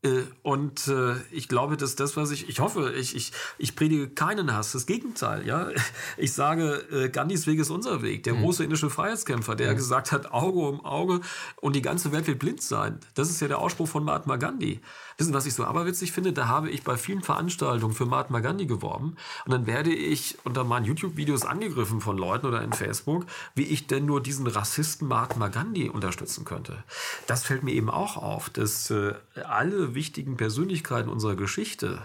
Äh, 0.05 0.24
und 0.43 0.86
äh, 0.89 1.14
ich 1.31 1.48
glaube, 1.48 1.76
dass 1.76 1.97
das, 1.97 2.16
was 2.16 2.31
ich, 2.31 2.48
ich 2.48 2.60
hoffe, 2.60 2.93
ich, 2.93 3.16
ich, 3.16 3.32
ich 3.59 3.74
predige 3.74 4.09
keinen 4.09 4.55
Hass, 4.55 4.72
das 4.72 4.86
Gegenteil, 4.86 5.47
ja. 5.47 5.68
Ich 6.16 6.32
sage, 6.32 6.85
äh, 6.93 7.09
Gandhis 7.09 7.47
Weg 7.47 7.59
ist 7.59 7.70
unser 7.70 8.02
Weg, 8.02 8.22
der 8.24 8.35
mhm. 8.35 8.43
große 8.43 8.64
indische 8.64 8.90
Freiheitskämpfer, 8.90 9.56
der 9.56 9.72
mhm. 9.72 9.76
gesagt 9.76 10.12
hat, 10.12 10.32
Auge 10.32 10.60
um 10.60 10.85
Auge 10.85 11.20
und 11.60 11.74
die 11.74 11.82
ganze 11.82 12.12
Welt 12.12 12.26
wird 12.26 12.39
blind 12.39 12.62
sein. 12.62 12.98
Das 13.14 13.31
ist 13.31 13.40
ja 13.40 13.48
der 13.48 13.59
Ausspruch 13.59 13.89
von 13.89 14.05
Mahatma 14.05 14.36
Gandhi. 14.36 14.81
Wissen, 15.16 15.32
was 15.32 15.47
ich 15.47 15.55
so 15.55 15.64
aberwitzig 15.64 16.12
finde? 16.12 16.32
Da 16.32 16.48
habe 16.48 16.70
ich 16.70 16.82
bei 16.82 16.97
vielen 16.97 17.22
Veranstaltungen 17.22 17.94
für 17.94 18.05
Mahatma 18.05 18.40
Gandhi 18.40 18.66
geworben 18.66 19.16
und 19.44 19.52
dann 19.52 19.66
werde 19.66 19.93
ich 19.93 20.39
unter 20.44 20.64
meinen 20.64 20.85
YouTube-Videos 20.85 21.44
angegriffen 21.44 22.01
von 22.01 22.18
Leuten 22.18 22.47
oder 22.47 22.62
in 22.62 22.72
Facebook, 22.72 23.24
wie 23.55 23.62
ich 23.62 23.86
denn 23.86 24.06
nur 24.06 24.20
diesen 24.20 24.47
Rassisten 24.47 25.06
Mahatma 25.06 25.48
Gandhi 25.48 25.89
unterstützen 25.89 26.44
könnte. 26.44 26.82
Das 27.26 27.44
fällt 27.44 27.62
mir 27.62 27.72
eben 27.72 27.90
auch 27.90 28.16
auf, 28.16 28.51
dass 28.51 28.90
äh, 28.90 29.14
alle 29.44 29.93
wichtigen 29.94 30.36
Persönlichkeiten 30.36 31.08
unserer 31.08 31.36
Geschichte 31.36 32.00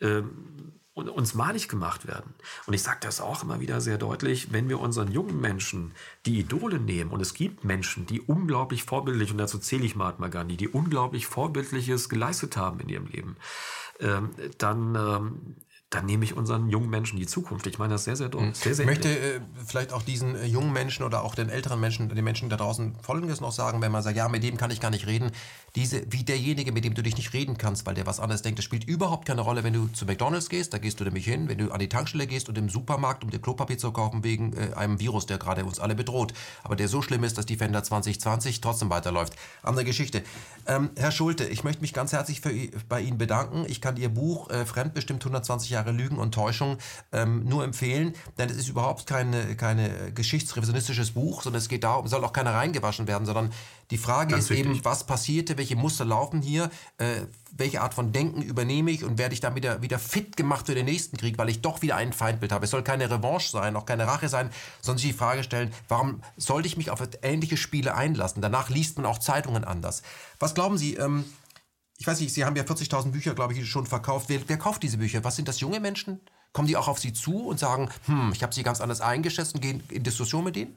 ähm, 0.00 0.72
uns 0.94 1.34
malig 1.34 1.68
gemacht 1.68 2.06
werden. 2.06 2.34
Und 2.66 2.74
ich 2.74 2.82
sage 2.82 2.98
das 3.00 3.20
auch 3.20 3.42
immer 3.42 3.60
wieder 3.60 3.80
sehr 3.80 3.96
deutlich, 3.96 4.52
wenn 4.52 4.68
wir 4.68 4.78
unseren 4.78 5.10
jungen 5.10 5.40
Menschen 5.40 5.92
die 6.26 6.38
Idole 6.38 6.78
nehmen, 6.78 7.10
und 7.10 7.20
es 7.20 7.32
gibt 7.32 7.64
Menschen, 7.64 8.04
die 8.04 8.20
unglaublich 8.20 8.84
vorbildlich, 8.84 9.30
und 9.30 9.38
dazu 9.38 9.58
zähle 9.58 9.86
ich 9.86 9.96
Mahatma 9.96 10.28
Gandhi, 10.28 10.58
die 10.58 10.68
unglaublich 10.68 11.26
Vorbildliches 11.26 12.10
geleistet 12.10 12.58
haben 12.58 12.78
in 12.80 12.90
ihrem 12.90 13.06
Leben, 13.06 13.36
ähm, 14.00 14.30
dann 14.58 14.94
ähm, 14.94 15.56
dann 15.92 16.06
nehme 16.06 16.24
ich 16.24 16.34
unseren 16.34 16.70
jungen 16.70 16.88
Menschen 16.88 17.18
die 17.18 17.26
Zukunft. 17.26 17.66
Ich 17.66 17.78
meine 17.78 17.92
das 17.94 18.04
sehr, 18.04 18.16
sehr 18.16 18.28
doll. 18.28 18.42
Hm. 18.42 18.54
Sehr, 18.54 18.74
sehr 18.74 18.84
ich 18.84 18.90
möchte 18.90 19.08
äh, 19.08 19.40
vielleicht 19.66 19.92
auch 19.92 20.02
diesen 20.02 20.34
äh, 20.34 20.46
jungen 20.46 20.72
Menschen 20.72 21.04
oder 21.04 21.22
auch 21.22 21.34
den 21.34 21.50
älteren 21.50 21.80
Menschen, 21.80 22.08
den 22.08 22.24
Menschen 22.24 22.48
da 22.48 22.56
draußen 22.56 22.96
Folgendes 23.02 23.40
noch 23.40 23.52
sagen, 23.52 23.82
wenn 23.82 23.92
man 23.92 24.02
sagt, 24.02 24.16
ja, 24.16 24.28
mit 24.28 24.42
dem 24.42 24.56
kann 24.56 24.70
ich 24.70 24.80
gar 24.80 24.90
nicht 24.90 25.06
reden. 25.06 25.30
Diese, 25.74 26.02
wie 26.12 26.22
derjenige, 26.22 26.70
mit 26.70 26.84
dem 26.84 26.92
du 26.92 27.02
dich 27.02 27.16
nicht 27.16 27.32
reden 27.32 27.56
kannst, 27.56 27.86
weil 27.86 27.94
der 27.94 28.04
was 28.06 28.20
anderes 28.20 28.42
denkt, 28.42 28.58
das 28.58 28.64
spielt 28.64 28.84
überhaupt 28.84 29.26
keine 29.26 29.40
Rolle, 29.40 29.64
wenn 29.64 29.72
du 29.72 29.86
zu 29.88 30.04
McDonalds 30.04 30.50
gehst, 30.50 30.74
da 30.74 30.78
gehst 30.78 31.00
du 31.00 31.04
nämlich 31.04 31.24
hin, 31.24 31.48
wenn 31.48 31.56
du 31.56 31.72
an 31.72 31.78
die 31.78 31.88
Tankstelle 31.88 32.26
gehst 32.26 32.50
und 32.50 32.58
im 32.58 32.68
Supermarkt, 32.68 33.24
um 33.24 33.30
dir 33.30 33.40
Klopapier 33.40 33.78
zu 33.78 33.90
kaufen, 33.90 34.22
wegen 34.22 34.52
äh, 34.52 34.74
einem 34.74 35.00
Virus, 35.00 35.24
der 35.24 35.38
gerade 35.38 35.64
uns 35.64 35.80
alle 35.80 35.94
bedroht. 35.94 36.34
Aber 36.62 36.76
der 36.76 36.88
so 36.88 37.00
schlimm 37.00 37.24
ist, 37.24 37.38
dass 37.38 37.46
die 37.46 37.56
Fender 37.56 37.82
2020 37.82 38.60
trotzdem 38.60 38.90
weiterläuft. 38.90 39.34
Andere 39.62 39.86
Geschichte. 39.86 40.22
Ähm, 40.66 40.90
Herr 40.94 41.10
Schulte, 41.10 41.44
ich 41.44 41.64
möchte 41.64 41.80
mich 41.80 41.94
ganz 41.94 42.12
herzlich 42.12 42.42
für, 42.42 42.52
bei 42.90 43.00
Ihnen 43.00 43.16
bedanken. 43.16 43.64
Ich 43.66 43.80
kann 43.80 43.96
Ihr 43.96 44.10
Buch 44.10 44.50
äh, 44.50 44.66
Fremdbestimmt 44.66 45.22
120 45.22 45.70
Jahre 45.70 45.92
Lügen 45.92 46.18
und 46.18 46.34
Täuschung 46.34 46.76
ähm, 47.12 47.44
nur 47.44 47.64
empfehlen, 47.64 48.14
denn 48.36 48.50
es 48.50 48.58
ist 48.58 48.68
überhaupt 48.68 49.06
keine, 49.06 49.56
keine 49.56 50.12
geschichtsrevisionistisches 50.12 51.12
Buch, 51.12 51.42
sondern 51.42 51.60
es 51.60 51.68
geht 51.70 51.84
darum, 51.84 52.06
soll 52.08 52.22
auch 52.24 52.34
keiner 52.34 52.52
reingewaschen 52.52 53.08
werden, 53.08 53.24
sondern 53.24 53.52
die 53.90 53.98
Frage 53.98 54.32
Ganz 54.32 54.44
ist 54.44 54.50
wichtig. 54.50 54.66
eben, 54.66 54.84
was 54.84 55.04
passierte, 55.04 55.58
welche 55.62 55.76
Muster 55.76 56.04
laufen 56.04 56.42
hier, 56.42 56.70
äh, 56.98 57.20
welche 57.52 57.82
Art 57.82 57.94
von 57.94 58.10
Denken 58.10 58.42
übernehme 58.42 58.90
ich 58.90 59.04
und 59.04 59.16
werde 59.16 59.32
ich 59.32 59.38
dann 59.38 59.54
wieder, 59.54 59.80
wieder 59.80 60.00
fit 60.00 60.36
gemacht 60.36 60.66
für 60.66 60.74
den 60.74 60.86
nächsten 60.86 61.16
Krieg, 61.16 61.38
weil 61.38 61.48
ich 61.48 61.60
doch 61.60 61.82
wieder 61.82 61.94
ein 61.94 62.12
Feindbild 62.12 62.50
habe. 62.50 62.64
Es 62.64 62.72
soll 62.72 62.82
keine 62.82 63.08
Revanche 63.08 63.52
sein, 63.52 63.76
auch 63.76 63.86
keine 63.86 64.08
Rache 64.08 64.28
sein, 64.28 64.50
sondern 64.80 64.98
sich 64.98 65.12
die 65.12 65.16
Frage 65.16 65.44
stellen, 65.44 65.72
warum 65.86 66.20
sollte 66.36 66.66
ich 66.66 66.76
mich 66.76 66.90
auf 66.90 67.00
ähnliche 67.22 67.56
Spiele 67.56 67.94
einlassen? 67.94 68.42
Danach 68.42 68.70
liest 68.70 68.96
man 68.96 69.06
auch 69.06 69.18
Zeitungen 69.18 69.64
anders. 69.64 70.02
Was 70.40 70.54
glauben 70.54 70.78
Sie, 70.78 70.94
ähm, 70.94 71.24
ich 71.96 72.08
weiß 72.08 72.18
nicht, 72.18 72.34
Sie 72.34 72.44
haben 72.44 72.56
ja 72.56 72.64
40.000 72.64 73.12
Bücher, 73.12 73.34
glaube 73.36 73.52
ich, 73.52 73.70
schon 73.70 73.86
verkauft. 73.86 74.28
Wer, 74.28 74.40
wer 74.48 74.56
kauft 74.56 74.82
diese 74.82 74.98
Bücher? 74.98 75.22
Was 75.22 75.36
sind 75.36 75.46
das 75.46 75.60
junge 75.60 75.78
Menschen? 75.78 76.20
Kommen 76.52 76.66
die 76.66 76.76
auch 76.76 76.88
auf 76.88 76.98
Sie 76.98 77.12
zu 77.12 77.46
und 77.46 77.60
sagen, 77.60 77.88
hm, 78.06 78.32
ich 78.34 78.42
habe 78.42 78.52
Sie 78.52 78.64
ganz 78.64 78.80
anders 78.80 79.00
eingeschätzt 79.00 79.54
und 79.54 79.60
gehen 79.60 79.84
in 79.90 80.02
Diskussion 80.02 80.42
mit 80.42 80.56
denen? 80.56 80.76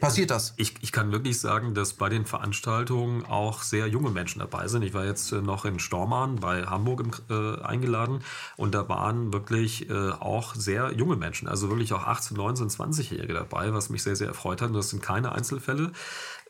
Passiert 0.00 0.30
das? 0.30 0.54
Ich, 0.56 0.74
ich 0.80 0.90
kann 0.90 1.12
wirklich 1.12 1.38
sagen, 1.38 1.74
dass 1.74 1.92
bei 1.92 2.08
den 2.08 2.24
Veranstaltungen 2.24 3.26
auch 3.26 3.62
sehr 3.62 3.88
junge 3.88 4.08
Menschen 4.10 4.38
dabei 4.38 4.66
sind. 4.66 4.82
Ich 4.84 4.94
war 4.94 5.04
jetzt 5.04 5.32
äh, 5.32 5.42
noch 5.42 5.66
in 5.66 5.78
Stormarn 5.78 6.36
bei 6.36 6.64
Hamburg 6.64 7.20
äh, 7.28 7.60
eingeladen 7.60 8.20
und 8.56 8.74
da 8.74 8.88
waren 8.88 9.34
wirklich 9.34 9.90
äh, 9.90 10.10
auch 10.12 10.54
sehr 10.54 10.94
junge 10.94 11.16
Menschen, 11.16 11.46
also 11.46 11.68
wirklich 11.68 11.92
auch 11.92 12.06
18, 12.06 12.38
19, 12.38 12.68
20-Jährige 12.70 13.34
dabei, 13.34 13.74
was 13.74 13.90
mich 13.90 14.02
sehr, 14.02 14.16
sehr 14.16 14.28
erfreut 14.28 14.62
hat. 14.62 14.68
Und 14.68 14.76
das 14.76 14.88
sind 14.88 15.02
keine 15.02 15.32
Einzelfälle. 15.32 15.92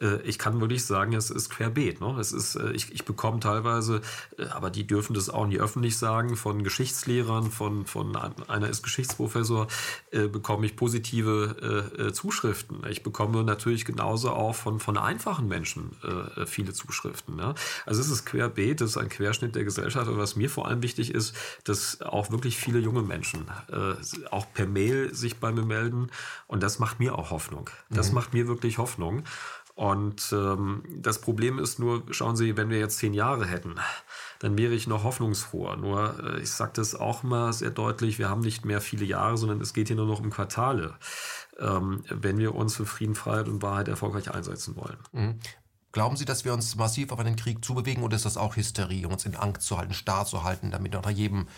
Äh, 0.03 0.20
ich 0.23 0.39
kann 0.39 0.61
wirklich 0.61 0.85
sagen, 0.85 1.15
es 1.15 1.31
ist 1.31 1.51
querbeet. 1.51 2.01
Ne? 2.01 2.16
Es 2.19 2.33
ist, 2.33 2.57
äh, 2.57 2.73
ich, 2.73 2.93
ich 2.93 3.05
bekomme 3.05 3.41
teilweise, 3.41 4.01
äh, 4.37 4.47
aber 4.47 4.70
die 4.70 4.87
dürfen 4.87 5.15
das 5.15 5.31
auch 5.31 5.47
nie 5.47 5.59
öffentlich 5.59 5.97
sagen, 5.97 6.37
von 6.37 6.65
Geschichtslehrern, 6.65 7.51
von, 7.51 7.87
von 7.87 8.15
einer 8.16 8.69
ist 8.69 8.83
Geschichtsprofessor, 8.83 9.69
bekomme 10.11 10.66
ich 10.66 10.77
positive 10.77 12.11
Zuschriften. 12.12 12.83
Ich 12.89 13.03
bekomme 13.03 13.45
natürlich 13.45 13.85
genauso 13.85 14.31
auch 14.31 14.55
von, 14.55 14.81
von 14.81 14.97
einfachen 14.97 15.49
Menschen 15.49 15.93
viele 16.47 16.73
Zuschriften. 16.73 17.37
Ne? 17.37 17.55
Also 17.87 18.01
es 18.01 18.09
ist 18.09 18.24
querbeet, 18.24 18.81
es 18.81 18.93
ist 18.93 18.97
ein 18.97 19.09
Querschnitt 19.09 19.55
der 19.55 19.65
Gesellschaft. 19.65 20.09
Und 20.09 20.19
was 20.19 20.37
mir 20.37 20.51
vor 20.51 20.66
allem 20.66 20.83
wichtig 20.83 21.15
ist, 21.15 21.35
dass 21.65 22.01
auch 22.01 22.31
wirklich 22.31 22.57
viele 22.57 22.79
junge 22.79 23.03
Menschen 23.03 23.47
auch 24.31 24.47
per 24.53 24.66
Mail 24.66 25.15
sich 25.15 25.39
bei 25.39 25.53
mir 25.53 25.65
melden. 25.65 26.11
Und 26.47 26.62
das 26.62 26.79
macht 26.79 26.99
mir 26.99 27.19
auch 27.19 27.31
Hoffnung. 27.31 27.70
Das 27.91 28.09
mhm. 28.09 28.15
macht 28.15 28.35
mir 28.35 28.49
wirklich 28.49 28.79
Hoffnung. 28.79 29.24
Und 29.83 30.33
ähm, 30.33 30.85
das 30.95 31.21
Problem 31.21 31.59
ist 31.59 31.81
nur, 31.81 32.05
schauen 32.13 32.37
Sie, 32.37 32.57
wenn 32.57 32.71
wir 32.71 32.79
jetzt 32.79 32.99
zehn 32.99 33.15
Jahre 33.15 33.47
hätten, 33.47 33.81
dann 34.39 34.57
wäre 34.57 34.75
ich 34.75 34.87
noch 34.87 35.03
hoffnungsfroher. 35.03 35.75
Nur, 35.75 36.23
äh, 36.23 36.41
ich 36.41 36.53
sage 36.53 36.71
das 36.77 36.95
auch 36.95 37.25
mal 37.25 37.53
sehr 37.53 37.73
deutlich, 37.73 38.21
wir 38.21 38.29
haben 38.29 38.43
nicht 38.43 38.65
mehr 38.65 38.81
viele 38.81 39.05
Jahre, 39.05 39.37
sondern 39.37 39.61
es 39.61 39.73
geht 39.73 39.89
hier 39.89 39.97
nur 39.97 40.07
noch 40.07 40.21
um 40.21 40.31
Quartale, 40.31 40.95
ähm, 41.59 42.05
wenn 42.09 42.39
wir 42.39 42.55
uns 42.55 42.77
für 42.77 42.87
Frieden, 42.87 43.17
Freiheit 43.17 43.49
und 43.49 43.61
Wahrheit 43.61 43.89
erfolgreich 43.89 44.33
einsetzen 44.33 44.77
wollen. 44.77 44.99
Mhm. 45.11 45.41
Glauben 45.91 46.17
Sie, 46.17 46.27
dass 46.27 46.45
wir 46.45 46.55
uns 46.55 46.77
massiv 46.77 47.11
auf 47.11 47.19
einen 47.19 47.35
Krieg 47.35 47.65
zubewegen 47.65 48.05
oder 48.05 48.15
ist 48.15 48.25
das 48.25 48.37
auch 48.37 48.55
Hysterie, 48.55 49.09
uns 49.09 49.27
in 49.27 49.35
Angst 49.35 49.63
zu 49.63 49.79
halten, 49.79 49.95
starr 49.95 50.27
zu 50.27 50.45
halten, 50.45 50.71
damit 50.71 50.93
nach 50.93 51.11
jedem, 51.11 51.49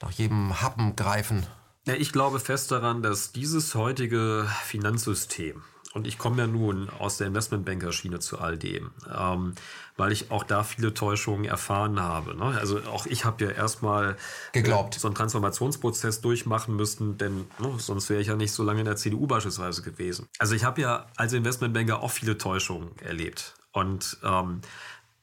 nach 0.00 0.12
jedem 0.12 0.62
Happen 0.62 0.94
greifen? 0.94 1.44
Ja, 1.86 1.94
ich 1.94 2.12
glaube 2.12 2.38
fest 2.38 2.70
daran, 2.70 3.02
dass 3.02 3.32
dieses 3.32 3.74
heutige 3.74 4.46
Finanzsystem, 4.62 5.64
und 5.94 6.06
ich 6.06 6.18
komme 6.18 6.38
ja 6.38 6.46
nun 6.46 6.88
aus 6.98 7.18
der 7.18 7.26
Investmentbanker-Schiene 7.26 8.18
zu 8.18 8.38
all 8.38 8.56
dem, 8.56 8.90
ähm, 9.14 9.54
weil 9.96 10.12
ich 10.12 10.30
auch 10.30 10.44
da 10.44 10.64
viele 10.64 10.94
Täuschungen 10.94 11.44
erfahren 11.44 12.00
habe. 12.00 12.34
Ne? 12.34 12.44
Also 12.44 12.80
auch 12.84 13.06
ich 13.06 13.24
habe 13.24 13.44
ja 13.44 13.50
erstmal 13.50 14.16
geglaubt, 14.52 14.96
äh, 14.96 14.98
so 14.98 15.08
einen 15.08 15.14
Transformationsprozess 15.14 16.20
durchmachen 16.20 16.76
müssen, 16.76 17.18
denn 17.18 17.46
ne, 17.58 17.74
sonst 17.78 18.08
wäre 18.08 18.20
ich 18.20 18.28
ja 18.28 18.36
nicht 18.36 18.52
so 18.52 18.62
lange 18.62 18.80
in 18.80 18.86
der 18.86 18.96
CDU 18.96 19.26
beispielsweise 19.26 19.82
gewesen. 19.82 20.26
Also 20.38 20.54
ich 20.54 20.64
habe 20.64 20.80
ja 20.80 21.06
als 21.16 21.32
Investmentbanker 21.32 22.02
auch 22.02 22.10
viele 22.10 22.38
Täuschungen 22.38 22.98
erlebt. 23.00 23.54
Und 23.72 24.18
ähm, 24.22 24.60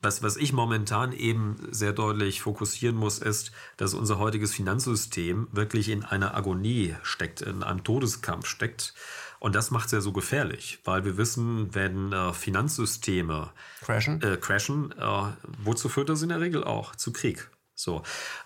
was, 0.02 0.24
was 0.24 0.38
ich 0.38 0.54
momentan 0.54 1.12
eben 1.12 1.58
sehr 1.72 1.91
deutlich 1.91 2.41
fokussieren 2.41 2.96
muss, 2.96 3.20
ist, 3.20 3.52
dass 3.76 3.94
unser 3.94 4.18
heutiges 4.18 4.54
Finanzsystem 4.54 5.50
wirklich 5.52 5.90
in 5.90 6.06
einer 6.06 6.36
Agonie 6.36 6.96
steckt, 7.04 7.41
in 7.41 7.64
einem 7.64 7.84
Todeskampf 7.84 8.48
steckt. 8.48 8.94
Und 9.40 9.56
das 9.56 9.72
macht 9.72 9.88
es 9.88 9.91
ja 9.94 10.02
so 10.02 10.11
gefährlich, 10.11 10.80
weil 10.84 11.06
wir 11.06 11.18
wissen, 11.18 11.74
wenn 11.74 12.11
äh, 12.11 12.34
Finanzsysteme 12.34 13.52
crashen, 13.82 14.22
äh, 14.22 14.38
crashen 14.38 14.91
äh, 14.98 15.24
wozu 15.64 15.88
führt 15.90 16.10
das 16.10 16.22
in 16.22 16.30
der 16.30 16.41
Regel 16.41 16.64
auch? 16.64 16.95
Zu 16.95 17.14
Krieg. 17.14 17.49
So. 17.74 18.03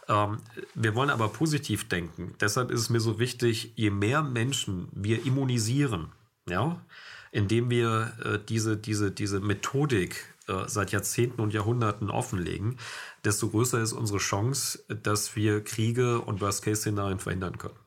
Ähm, 0.07 0.37
wir 0.75 0.93
wollen 0.93 1.09
aber 1.09 1.29
positiv 1.29 1.89
denken. 1.89 2.35
Deshalb 2.39 2.69
ist 2.69 2.81
es 2.81 2.89
mir 2.91 2.99
so 2.99 3.17
wichtig, 3.17 3.73
je 3.75 3.89
mehr 3.89 4.21
Menschen 4.21 4.89
wir 4.91 5.25
immunisieren, 5.25 6.11
ja, 6.47 6.79
indem 7.31 7.71
wir 7.71 8.13
äh, 8.23 8.39
diese, 8.47 8.77
diese, 8.77 9.09
diese 9.09 9.39
Methodik 9.39 10.23
äh, 10.47 10.67
seit 10.67 10.91
Jahrzehnten 10.91 11.41
und 11.41 11.51
Jahrhunderten 11.51 12.11
offenlegen, 12.11 12.77
desto 13.25 13.49
größer 13.49 13.81
ist 13.81 13.93
unsere 13.93 14.19
Chance, 14.19 14.83
dass 15.01 15.35
wir 15.35 15.63
Kriege 15.63 16.19
und 16.21 16.39
Worst-Case-Szenarien 16.39 17.17
verhindern 17.17 17.57
können. 17.57 17.79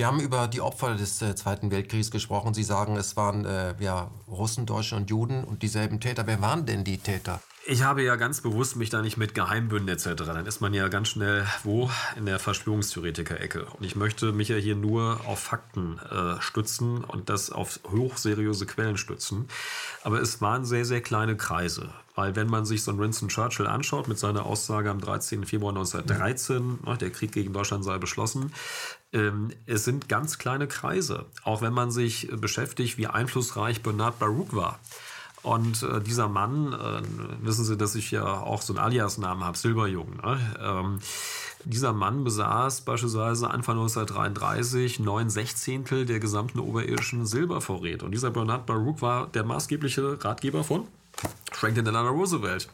Wir 0.00 0.06
haben 0.06 0.20
über 0.20 0.48
die 0.48 0.62
Opfer 0.62 0.94
des 0.94 1.20
äh, 1.20 1.34
Zweiten 1.34 1.70
Weltkriegs 1.70 2.10
gesprochen. 2.10 2.54
Sie 2.54 2.62
sagen, 2.62 2.96
es 2.96 3.18
waren 3.18 3.44
äh, 3.44 3.74
ja, 3.80 4.10
Russen, 4.28 4.64
Deutsche 4.64 4.96
und 4.96 5.10
Juden 5.10 5.44
und 5.44 5.62
dieselben 5.62 6.00
Täter. 6.00 6.26
Wer 6.26 6.40
waren 6.40 6.64
denn 6.64 6.84
die 6.84 6.96
Täter? 6.96 7.42
Ich 7.66 7.82
habe 7.82 8.02
ja 8.02 8.16
ganz 8.16 8.40
bewusst 8.40 8.76
mich 8.76 8.88
da 8.88 9.02
nicht 9.02 9.18
mit 9.18 9.34
Geheimbünden 9.34 9.90
etc. 9.90 10.24
Dann 10.24 10.46
ist 10.46 10.62
man 10.62 10.72
ja 10.72 10.88
ganz 10.88 11.08
schnell 11.08 11.46
wo 11.64 11.90
in 12.16 12.24
der 12.24 12.38
Verschwörungstheoretiker-Ecke. 12.38 13.66
Und 13.66 13.84
ich 13.84 13.94
möchte 13.94 14.32
mich 14.32 14.48
ja 14.48 14.56
hier 14.56 14.74
nur 14.74 15.20
auf 15.26 15.38
Fakten 15.38 15.98
äh, 16.10 16.40
stützen 16.40 17.04
und 17.04 17.28
das 17.28 17.50
auf 17.50 17.80
hochseriöse 17.92 18.64
Quellen 18.64 18.96
stützen. 18.96 19.48
Aber 20.02 20.18
es 20.22 20.40
waren 20.40 20.64
sehr, 20.64 20.86
sehr 20.86 21.02
kleine 21.02 21.36
Kreise. 21.36 21.90
Weil 22.14 22.36
wenn 22.36 22.48
man 22.48 22.64
sich 22.64 22.82
so 22.82 22.90
einen 22.90 23.00
Winston 23.00 23.28
Churchill 23.28 23.66
anschaut 23.66 24.08
mit 24.08 24.18
seiner 24.18 24.46
Aussage 24.46 24.90
am 24.90 25.00
13. 25.00 25.44
Februar 25.44 25.72
1913, 25.72 26.78
ja. 26.86 26.96
der 26.96 27.10
Krieg 27.10 27.32
gegen 27.32 27.52
Deutschland 27.52 27.84
sei 27.84 27.98
beschlossen, 27.98 28.52
es 29.66 29.84
sind 29.84 30.08
ganz 30.08 30.38
kleine 30.38 30.68
Kreise. 30.68 31.26
Auch 31.42 31.62
wenn 31.62 31.72
man 31.72 31.90
sich 31.90 32.28
beschäftigt, 32.30 32.96
wie 32.96 33.08
einflussreich 33.08 33.82
Bernard 33.82 34.20
Baruch 34.20 34.52
war. 34.52 34.78
Und 35.42 35.82
äh, 35.82 36.00
dieser 36.00 36.28
Mann, 36.28 36.72
äh, 36.72 37.02
wissen 37.42 37.64
Sie, 37.64 37.76
dass 37.76 37.94
ich 37.94 38.10
ja 38.10 38.40
auch 38.40 38.60
so 38.60 38.74
einen 38.74 38.84
Alias-Namen 38.84 39.42
habe, 39.42 39.56
Silberjungen. 39.56 40.18
Ne? 40.18 40.38
Ähm, 40.60 40.98
dieser 41.64 41.92
Mann 41.92 42.24
besaß 42.24 42.82
beispielsweise 42.82 43.48
Anfang 43.48 43.78
1933 43.78 45.00
neun 45.00 45.30
Sechzehntel 45.30 46.04
der 46.04 46.20
gesamten 46.20 46.58
oberirdischen 46.58 47.26
Silbervorräte. 47.26 48.04
Und 48.04 48.12
dieser 48.12 48.30
Bernard 48.30 48.66
Baruch 48.66 49.00
war 49.00 49.28
der 49.28 49.44
maßgebliche 49.44 50.22
Ratgeber 50.22 50.62
von 50.62 50.86
Franklin 51.52 51.84
Delano 51.86 52.10
Roosevelt. 52.10 52.68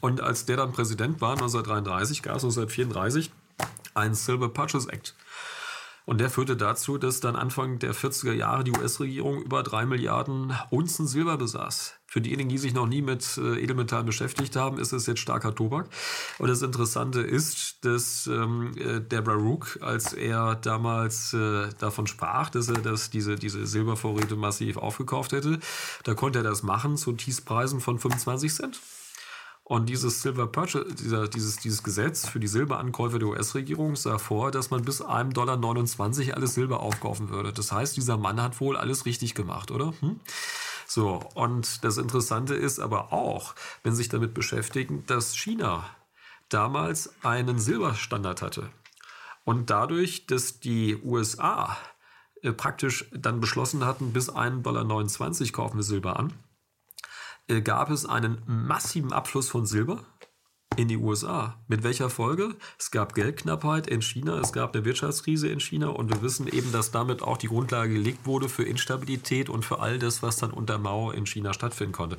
Und 0.00 0.20
als 0.20 0.46
der 0.46 0.56
dann 0.56 0.72
Präsident 0.72 1.20
war, 1.20 1.32
1933, 1.32 2.22
gab 2.22 2.36
es 2.36 2.44
1934 2.44 3.30
einen 3.94 4.14
Silver 4.14 4.48
Purchase 4.48 4.92
Act. 4.92 5.14
Und 6.06 6.20
der 6.20 6.28
führte 6.28 6.56
dazu, 6.56 6.98
dass 6.98 7.20
dann 7.20 7.34
Anfang 7.34 7.78
der 7.78 7.94
40er 7.94 8.32
Jahre 8.32 8.62
die 8.62 8.72
US-Regierung 8.72 9.42
über 9.42 9.62
drei 9.62 9.86
Milliarden 9.86 10.52
Unzen 10.70 11.06
Silber 11.06 11.38
besaß. 11.38 11.94
Für 12.06 12.20
diejenigen, 12.20 12.50
die 12.50 12.58
sich 12.58 12.74
noch 12.74 12.86
nie 12.86 13.00
mit 13.00 13.38
äh, 13.38 13.60
Edelmetallen 13.60 14.06
beschäftigt 14.06 14.54
haben, 14.54 14.78
ist 14.78 14.92
es 14.92 15.06
jetzt 15.06 15.20
starker 15.20 15.54
Tobak. 15.54 15.88
Und 16.38 16.48
das 16.48 16.62
Interessante 16.62 17.20
ist, 17.20 17.84
dass 17.84 18.26
ähm, 18.26 18.72
äh, 18.76 19.00
der 19.00 19.22
Baruch, 19.22 19.80
als 19.80 20.12
er 20.12 20.56
damals 20.56 21.32
äh, 21.32 21.70
davon 21.78 22.06
sprach, 22.06 22.50
dass 22.50 22.68
er 22.68 22.78
das, 22.78 23.10
diese, 23.10 23.36
diese 23.36 23.66
Silbervorräte 23.66 24.36
massiv 24.36 24.76
aufgekauft 24.76 25.32
hätte, 25.32 25.58
da 26.04 26.14
konnte 26.14 26.40
er 26.40 26.44
das 26.44 26.62
machen 26.62 26.96
zu 26.96 27.12
Tiefpreisen 27.12 27.80
von 27.80 27.98
25 27.98 28.52
Cent. 28.52 28.80
Und 29.66 29.88
dieses 29.88 30.20
Silver 30.20 30.46
Purchase, 30.46 30.94
dieser, 30.94 31.26
dieses, 31.26 31.56
dieses 31.56 31.82
Gesetz 31.82 32.28
für 32.28 32.38
die 32.38 32.48
Silberankäufe 32.48 33.18
der 33.18 33.28
US-Regierung 33.28 33.96
sah 33.96 34.18
vor, 34.18 34.50
dass 34.50 34.70
man 34.70 34.84
bis 34.84 35.00
einem 35.00 35.32
Dollar 35.32 35.56
29 35.56 36.36
alles 36.36 36.54
Silber 36.54 36.80
aufkaufen 36.80 37.30
würde. 37.30 37.50
Das 37.50 37.72
heißt, 37.72 37.96
dieser 37.96 38.18
Mann 38.18 38.42
hat 38.42 38.60
wohl 38.60 38.76
alles 38.76 39.06
richtig 39.06 39.34
gemacht, 39.34 39.70
oder? 39.70 39.94
Hm? 40.00 40.20
So, 40.86 41.20
und 41.32 41.82
das 41.82 41.96
Interessante 41.96 42.54
ist 42.54 42.78
aber 42.78 43.14
auch, 43.14 43.54
wenn 43.82 43.92
Sie 43.92 43.98
sich 43.98 44.10
damit 44.10 44.34
beschäftigen, 44.34 45.04
dass 45.06 45.34
China 45.34 45.88
damals 46.50 47.14
einen 47.22 47.58
Silberstandard 47.58 48.42
hatte. 48.42 48.68
Und 49.44 49.70
dadurch, 49.70 50.26
dass 50.26 50.60
die 50.60 50.96
USA 51.02 51.76
äh, 52.42 52.52
praktisch 52.52 53.06
dann 53.12 53.40
beschlossen 53.40 53.86
hatten, 53.86 54.12
bis 54.12 54.30
1,29 54.30 54.62
Dollar 54.62 55.52
kaufen 55.52 55.78
wir 55.78 55.84
Silber 55.84 56.18
an, 56.18 56.34
gab 57.62 57.90
es 57.90 58.06
einen 58.06 58.42
massiven 58.46 59.12
Abfluss 59.12 59.48
von 59.48 59.66
Silber 59.66 60.04
in 60.76 60.88
die 60.88 60.96
USA. 60.96 61.62
Mit 61.68 61.82
welcher 61.82 62.10
Folge? 62.10 62.56
Es 62.78 62.90
gab 62.90 63.14
Geldknappheit 63.14 63.86
in 63.86 64.02
China, 64.02 64.40
es 64.40 64.52
gab 64.52 64.74
eine 64.74 64.84
Wirtschaftskrise 64.84 65.48
in 65.48 65.60
China 65.60 65.88
und 65.88 66.10
wir 66.12 66.22
wissen 66.22 66.48
eben, 66.48 66.72
dass 66.72 66.90
damit 66.90 67.22
auch 67.22 67.36
die 67.36 67.48
Grundlage 67.48 67.92
gelegt 67.92 68.26
wurde 68.26 68.48
für 68.48 68.64
Instabilität 68.64 69.48
und 69.48 69.64
für 69.64 69.80
all 69.80 69.98
das, 69.98 70.22
was 70.22 70.36
dann 70.36 70.50
unter 70.50 70.78
Mao 70.78 71.10
in 71.10 71.26
China 71.26 71.52
stattfinden 71.52 71.92
konnte. 71.92 72.16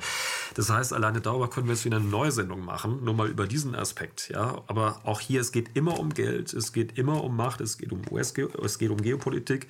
Das 0.54 0.70
heißt, 0.70 0.92
alleine 0.92 1.20
darüber 1.20 1.50
können 1.50 1.66
wir 1.66 1.74
jetzt 1.74 1.84
wieder 1.84 1.98
eine 1.98 2.06
neue 2.06 2.32
Sendung 2.32 2.64
machen, 2.64 3.04
nur 3.04 3.14
mal 3.14 3.28
über 3.28 3.46
diesen 3.46 3.74
Aspekt. 3.74 4.30
Ja, 4.30 4.62
aber 4.66 5.00
auch 5.04 5.20
hier, 5.20 5.40
es 5.40 5.52
geht 5.52 5.76
immer 5.76 5.98
um 5.98 6.14
Geld, 6.14 6.52
es 6.52 6.72
geht 6.72 6.98
immer 6.98 7.22
um 7.24 7.36
Macht, 7.36 7.60
es 7.60 7.78
geht 7.78 7.92
um 7.92 8.02
US, 8.10 8.32
es 8.62 8.78
geht 8.78 8.90
um 8.90 9.02
Geopolitik. 9.02 9.68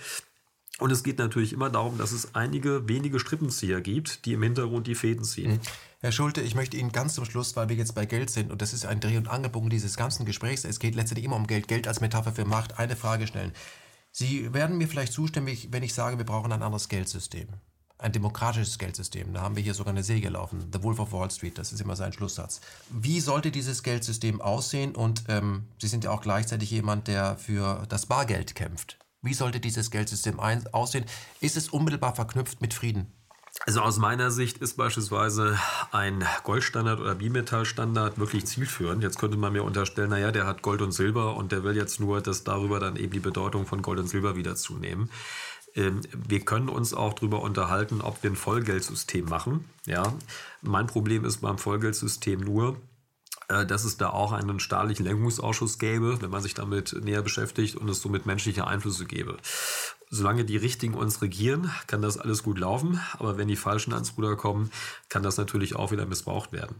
Und 0.78 0.92
es 0.92 1.02
geht 1.02 1.18
natürlich 1.18 1.52
immer 1.52 1.70
darum, 1.70 1.96
dass 1.96 2.12
es 2.12 2.34
einige 2.34 2.86
wenige 2.86 3.18
Strippenzieher 3.18 3.80
gibt, 3.80 4.26
die 4.26 4.34
im 4.34 4.42
Hintergrund 4.42 4.86
die 4.86 4.94
Fäden 4.94 5.24
ziehen. 5.24 5.52
Mhm. 5.52 5.60
Herr 6.00 6.12
Schulte, 6.12 6.42
ich 6.42 6.54
möchte 6.54 6.76
Ihnen 6.76 6.92
ganz 6.92 7.14
zum 7.14 7.24
Schluss, 7.24 7.56
weil 7.56 7.70
wir 7.70 7.76
jetzt 7.76 7.94
bei 7.94 8.04
Geld 8.04 8.28
sind, 8.28 8.52
und 8.52 8.60
das 8.60 8.74
ist 8.74 8.84
ein 8.84 9.00
Dreh- 9.00 9.16
und 9.16 9.28
Angelpunkt 9.28 9.72
dieses 9.72 9.96
ganzen 9.96 10.26
Gesprächs, 10.26 10.64
es 10.64 10.78
geht 10.78 10.94
letztendlich 10.94 11.24
immer 11.24 11.36
um 11.36 11.46
Geld, 11.46 11.66
Geld 11.66 11.88
als 11.88 12.00
Metapher 12.00 12.32
für 12.32 12.44
Macht, 12.44 12.78
eine 12.78 12.94
Frage 12.94 13.26
stellen. 13.26 13.52
Sie 14.12 14.52
werden 14.52 14.76
mir 14.76 14.88
vielleicht 14.88 15.14
zustimmen, 15.14 15.56
wenn 15.70 15.82
ich 15.82 15.94
sage, 15.94 16.18
wir 16.18 16.26
brauchen 16.26 16.52
ein 16.52 16.62
anderes 16.62 16.88
Geldsystem. 16.88 17.48
Ein 17.98 18.12
demokratisches 18.12 18.78
Geldsystem. 18.78 19.32
Da 19.32 19.40
haben 19.40 19.56
wir 19.56 19.62
hier 19.62 19.72
sogar 19.72 19.94
eine 19.94 20.04
Säge 20.04 20.28
laufen. 20.28 20.70
The 20.70 20.82
Wolf 20.82 20.98
of 20.98 21.12
Wall 21.12 21.30
Street, 21.30 21.56
das 21.56 21.72
ist 21.72 21.80
immer 21.80 21.96
sein 21.96 22.12
Schlusssatz. 22.12 22.60
Wie 22.90 23.20
sollte 23.20 23.50
dieses 23.50 23.82
Geldsystem 23.82 24.42
aussehen? 24.42 24.94
Und 24.94 25.24
ähm, 25.28 25.64
Sie 25.80 25.88
sind 25.88 26.04
ja 26.04 26.10
auch 26.10 26.20
gleichzeitig 26.20 26.70
jemand, 26.70 27.08
der 27.08 27.38
für 27.38 27.86
das 27.88 28.04
Bargeld 28.04 28.54
kämpft. 28.54 28.98
Wie 29.22 29.34
sollte 29.34 29.60
dieses 29.60 29.90
Geldsystem 29.90 30.38
aussehen? 30.40 31.04
Ist 31.40 31.56
es 31.56 31.68
unmittelbar 31.68 32.14
verknüpft 32.14 32.60
mit 32.60 32.74
Frieden? 32.74 33.12
Also 33.64 33.80
aus 33.80 33.98
meiner 33.98 34.30
Sicht 34.30 34.58
ist 34.58 34.76
beispielsweise 34.76 35.58
ein 35.90 36.24
Goldstandard 36.44 37.00
oder 37.00 37.14
Bimetallstandard 37.14 38.18
wirklich 38.18 38.46
zielführend. 38.46 39.02
Jetzt 39.02 39.18
könnte 39.18 39.36
man 39.36 39.52
mir 39.52 39.64
unterstellen, 39.64 40.10
naja, 40.10 40.30
der 40.30 40.46
hat 40.46 40.62
Gold 40.62 40.82
und 40.82 40.92
Silber 40.92 41.36
und 41.36 41.52
der 41.52 41.64
will 41.64 41.74
jetzt 41.74 41.98
nur, 41.98 42.20
dass 42.20 42.44
darüber 42.44 42.80
dann 42.80 42.96
eben 42.96 43.12
die 43.12 43.20
Bedeutung 43.20 43.66
von 43.66 43.82
Gold 43.82 43.98
und 43.98 44.08
Silber 44.08 44.36
wieder 44.36 44.56
zunehmen. 44.56 45.10
Ähm, 45.74 46.02
wir 46.12 46.40
können 46.40 46.68
uns 46.68 46.92
auch 46.94 47.14
darüber 47.14 47.40
unterhalten, 47.40 48.02
ob 48.02 48.22
wir 48.22 48.30
ein 48.30 48.36
Vollgeldsystem 48.36 49.24
machen. 49.24 49.64
Ja, 49.86 50.14
mein 50.62 50.86
Problem 50.86 51.24
ist 51.24 51.38
beim 51.38 51.58
Vollgeldsystem 51.58 52.40
nur, 52.40 52.76
dass 53.48 53.84
es 53.84 53.96
da 53.96 54.10
auch 54.10 54.32
einen 54.32 54.60
staatlichen 54.60 55.04
Lenkungsausschuss 55.04 55.78
gäbe, 55.78 56.20
wenn 56.20 56.30
man 56.30 56.42
sich 56.42 56.54
damit 56.54 56.92
näher 57.04 57.22
beschäftigt 57.22 57.76
und 57.76 57.88
es 57.88 58.02
somit 58.02 58.26
menschliche 58.26 58.66
Einflüsse 58.66 59.06
gäbe. 59.06 59.36
Solange 60.10 60.44
die 60.44 60.56
Richtigen 60.56 60.94
uns 60.94 61.20
regieren, 61.22 61.70
kann 61.86 62.02
das 62.02 62.18
alles 62.18 62.42
gut 62.42 62.58
laufen, 62.58 63.00
aber 63.18 63.38
wenn 63.38 63.48
die 63.48 63.56
Falschen 63.56 63.92
ans 63.92 64.14
Ruder 64.16 64.36
kommen, 64.36 64.70
kann 65.08 65.22
das 65.22 65.36
natürlich 65.36 65.76
auch 65.76 65.90
wieder 65.90 66.06
missbraucht 66.06 66.52
werden. 66.52 66.76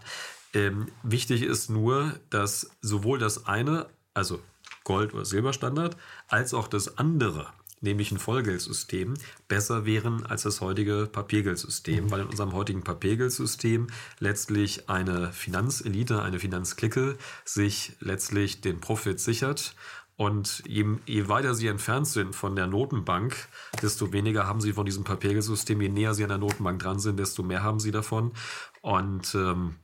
Ähm, 0.55 0.87
wichtig 1.03 1.43
ist 1.43 1.69
nur, 1.71 2.15
dass 2.31 2.71
sowohl 2.81 3.19
das 3.19 3.47
eine, 3.47 3.87
also 4.15 4.41
Gold- 4.85 5.13
oder 5.13 5.25
Silberstandard, 5.25 5.97
als 6.29 6.55
auch 6.55 6.69
das 6.69 6.99
andere, 6.99 7.53
nämlich 7.87 8.13
ein 8.13 8.19
Vollgeldsystem, 8.19 9.15
besser 9.49 9.87
wären 9.87 10.27
als 10.27 10.43
das 10.43 10.61
heutige 10.61 11.09
Papiergeldsystem, 11.11 12.05
mhm. 12.05 12.11
weil 12.11 12.21
in 12.21 12.27
unserem 12.27 12.53
heutigen 12.53 12.83
Papiergeldsystem 12.83 13.87
letztlich 14.19 14.91
eine 14.91 15.33
Finanzelite, 15.33 16.23
eine 16.23 16.39
Finanzklicke 16.39 17.17
sich 17.45 17.97
letztlich 18.01 18.61
den 18.61 18.81
Profit 18.81 19.19
sichert. 19.19 19.75
Und 20.17 20.63
je, 20.67 20.85
je, 21.05 21.29
weiter 21.29 21.55
sie 21.55 21.67
entfernt 21.67 22.09
sind 22.09 22.35
von 22.35 22.57
der 22.57 22.67
Notenbank, 22.67 23.49
desto 23.83 24.13
weniger 24.13 24.47
haben 24.47 24.63
sie 24.63 24.73
von 24.73 24.87
diesem 24.87 25.05
Papiergeldsystem. 25.05 25.81
Je 25.81 25.91
näher 25.91 26.15
sie 26.15 26.23
an 26.23 26.31
der 26.31 26.39
Notenbank 26.39 26.81
dran 26.81 26.99
sind, 26.99 27.19
desto 27.19 27.43
mehr 27.43 27.63
haben 27.63 27.81
sie 27.81 27.91
davon. 27.91 28.33
Und 28.81 29.35
ähm, 29.35 29.77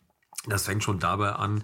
das 0.46 0.64
fängt 0.64 0.82
schon 0.82 0.98
dabei 0.98 1.32
an, 1.32 1.62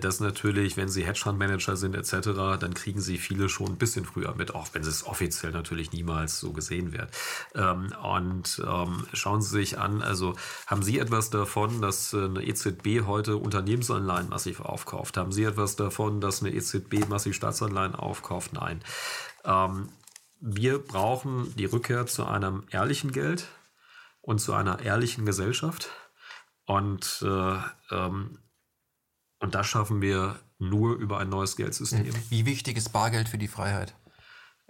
dass 0.00 0.20
natürlich, 0.20 0.76
wenn 0.76 0.88
Sie 0.88 1.04
Hedgefondsmanager 1.04 1.76
sind 1.76 1.94
etc., 1.94 2.28
dann 2.58 2.74
kriegen 2.74 3.00
Sie 3.00 3.18
viele 3.18 3.48
schon 3.48 3.68
ein 3.68 3.78
bisschen 3.78 4.04
früher 4.04 4.34
mit, 4.34 4.54
auch 4.54 4.68
wenn 4.72 4.82
es 4.82 5.06
offiziell 5.06 5.52
natürlich 5.52 5.92
niemals 5.92 6.40
so 6.40 6.52
gesehen 6.52 6.92
wird. 6.92 7.10
Ähm, 7.54 7.92
und 8.02 8.62
ähm, 8.66 9.06
schauen 9.12 9.42
Sie 9.42 9.50
sich 9.50 9.78
an, 9.78 10.02
also 10.02 10.34
haben 10.66 10.82
Sie 10.82 10.98
etwas 10.98 11.30
davon, 11.30 11.80
dass 11.80 12.12
äh, 12.12 12.24
eine 12.24 12.42
EZB 12.42 13.06
heute 13.06 13.36
Unternehmensanleihen 13.36 14.28
massiv 14.28 14.60
aufkauft? 14.60 15.16
Haben 15.16 15.32
Sie 15.32 15.44
etwas 15.44 15.76
davon, 15.76 16.20
dass 16.20 16.42
eine 16.42 16.52
EZB 16.52 17.08
massiv 17.08 17.36
Staatsanleihen 17.36 17.94
aufkauft? 17.94 18.52
Nein. 18.52 18.80
Ähm, 19.44 19.88
wir 20.40 20.78
brauchen 20.78 21.54
die 21.56 21.64
Rückkehr 21.64 22.06
zu 22.06 22.26
einem 22.26 22.64
ehrlichen 22.70 23.12
Geld 23.12 23.46
und 24.20 24.38
zu 24.38 24.52
einer 24.52 24.80
ehrlichen 24.80 25.24
Gesellschaft. 25.24 25.90
Und 26.66 27.22
äh, 27.22 27.58
ähm, 27.90 28.38
und 29.46 29.54
das 29.54 29.68
schaffen 29.68 30.02
wir 30.02 30.40
nur 30.58 30.96
über 30.96 31.18
ein 31.20 31.28
neues 31.28 31.54
Geldsystem. 31.54 32.12
Wie 32.30 32.46
wichtig 32.46 32.76
ist 32.76 32.88
Bargeld 32.88 33.28
für 33.28 33.38
die 33.38 33.46
Freiheit? 33.46 33.94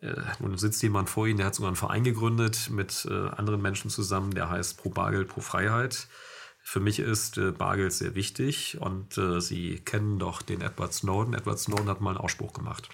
Äh, 0.02 0.20
nun 0.38 0.58
sitzt 0.58 0.82
jemand 0.82 1.08
vor 1.08 1.26
Ihnen, 1.26 1.38
der 1.38 1.46
hat 1.46 1.54
sogar 1.54 1.70
einen 1.70 1.76
Verein 1.76 2.04
gegründet 2.04 2.68
mit 2.68 3.08
äh, 3.10 3.28
anderen 3.30 3.62
Menschen 3.62 3.88
zusammen, 3.90 4.34
der 4.34 4.50
heißt 4.50 4.76
Pro 4.76 4.90
Bargeld, 4.90 5.28
Pro 5.28 5.40
Freiheit. 5.40 6.08
Für 6.62 6.80
mich 6.80 6.98
ist 6.98 7.38
äh, 7.38 7.52
Bargeld 7.52 7.94
sehr 7.94 8.14
wichtig 8.14 8.76
und 8.78 9.16
äh, 9.16 9.40
Sie 9.40 9.76
kennen 9.76 10.18
doch 10.18 10.42
den 10.42 10.60
Edward 10.60 10.92
Snowden. 10.92 11.32
Edward 11.32 11.58
Snowden 11.58 11.88
hat 11.88 12.02
mal 12.02 12.10
einen 12.10 12.18
Ausspruch 12.18 12.52
gemacht. 12.52 12.90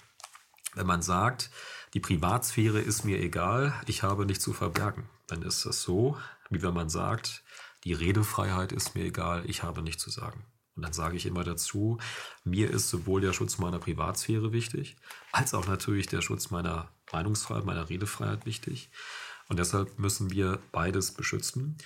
Wenn 0.75 0.87
man 0.87 1.01
sagt, 1.01 1.49
die 1.93 1.99
Privatsphäre 1.99 2.79
ist 2.79 3.03
mir 3.03 3.19
egal, 3.19 3.73
ich 3.87 4.03
habe 4.03 4.25
nichts 4.25 4.45
zu 4.45 4.53
verbergen, 4.53 5.09
dann 5.27 5.41
ist 5.41 5.65
das 5.65 5.81
so, 5.81 6.17
wie 6.49 6.61
wenn 6.61 6.73
man 6.73 6.87
sagt, 6.87 7.43
die 7.83 7.93
Redefreiheit 7.93 8.71
ist 8.71 8.95
mir 8.95 9.03
egal, 9.03 9.43
ich 9.49 9.63
habe 9.63 9.81
nichts 9.81 10.01
zu 10.01 10.09
sagen. 10.09 10.45
Und 10.75 10.83
dann 10.83 10.93
sage 10.93 11.17
ich 11.17 11.25
immer 11.25 11.43
dazu, 11.43 11.99
mir 12.43 12.69
ist 12.69 12.89
sowohl 12.89 13.21
der 13.21 13.33
Schutz 13.33 13.57
meiner 13.59 13.79
Privatsphäre 13.79 14.51
wichtig, 14.51 14.95
als 15.31 15.53
auch 15.53 15.67
natürlich 15.67 16.07
der 16.07 16.21
Schutz 16.21 16.49
meiner 16.49 16.89
Meinungsfreiheit, 17.11 17.65
meiner 17.65 17.89
Redefreiheit 17.89 18.45
wichtig. 18.45 18.89
Und 19.49 19.59
deshalb 19.59 19.99
müssen 19.99 20.31
wir 20.31 20.59
beides 20.71 21.11
beschützen. 21.11 21.77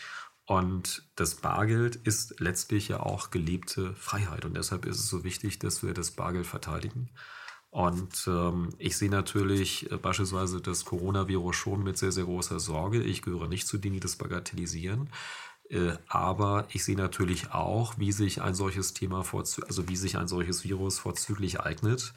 Und 0.46 1.04
das 1.16 1.36
Bargeld 1.36 1.98
ist 1.98 2.40
letztlich 2.40 2.88
ja 2.88 3.02
auch 3.02 3.32
gelebte 3.32 3.94
Freiheit. 3.96 4.46
Und 4.46 4.56
deshalb 4.56 4.86
ist 4.86 5.00
es 5.00 5.10
so 5.10 5.26
wichtig, 5.26 5.60
dass 5.60 5.84
wir 5.84 5.94
das 5.94 6.12
Bargeld 6.12 6.48
verteidigen. 6.48 7.10
Und 7.70 8.26
ähm, 8.28 8.70
ich 8.78 8.96
sehe 8.96 9.10
natürlich 9.10 9.92
äh, 9.92 9.98
beispielsweise 9.98 10.62
das 10.62 10.86
Coronavirus 10.86 11.56
schon 11.56 11.84
mit 11.84 11.98
sehr, 11.98 12.14
sehr 12.14 12.24
großer 12.24 12.62
Sorge. 12.62 13.04
Ich 13.04 13.22
gehöre 13.22 13.48
nicht 13.50 13.68
zu 13.68 13.78
denen, 13.78 13.96
die 13.96 14.00
das 14.00 14.16
bagatellisieren. 14.16 15.10
Äh, 15.70 15.94
aber 16.08 16.68
ich 16.72 16.84
sehe 16.84 16.96
natürlich 16.96 17.52
auch, 17.52 17.98
wie 17.98 18.12
sich 18.12 18.42
ein 18.42 18.54
solches 18.54 18.94
Thema, 18.94 19.24
also 19.34 19.90
wie 19.90 19.96
sich 19.96 20.18
ein 20.18 20.28
solches 20.28 20.64
Virus 20.64 21.00
vorzüglich 21.00 21.60
eignet, 21.60 22.14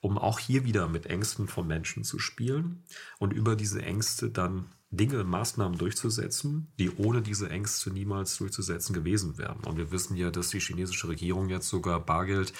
um 0.00 0.18
auch 0.18 0.38
hier 0.38 0.64
wieder 0.64 0.88
mit 0.88 1.06
Ängsten 1.06 1.48
von 1.48 1.66
Menschen 1.66 2.04
zu 2.04 2.18
spielen 2.18 2.84
und 3.18 3.32
über 3.32 3.56
diese 3.56 3.82
Ängste 3.82 4.30
dann 4.30 4.66
Dinge, 4.92 5.24
Maßnahmen 5.24 5.78
durchzusetzen, 5.78 6.70
die 6.78 6.94
ohne 6.96 7.22
diese 7.22 7.48
Ängste 7.48 7.90
niemals 7.90 8.36
durchzusetzen 8.36 8.92
gewesen 8.92 9.38
wären. 9.38 9.60
Und 9.64 9.78
wir 9.78 9.90
wissen 9.90 10.16
ja, 10.16 10.30
dass 10.30 10.50
die 10.50 10.60
chinesische 10.60 11.08
Regierung 11.08 11.48
jetzt 11.48 11.70
sogar 11.70 11.98
Bargeld 11.98 12.52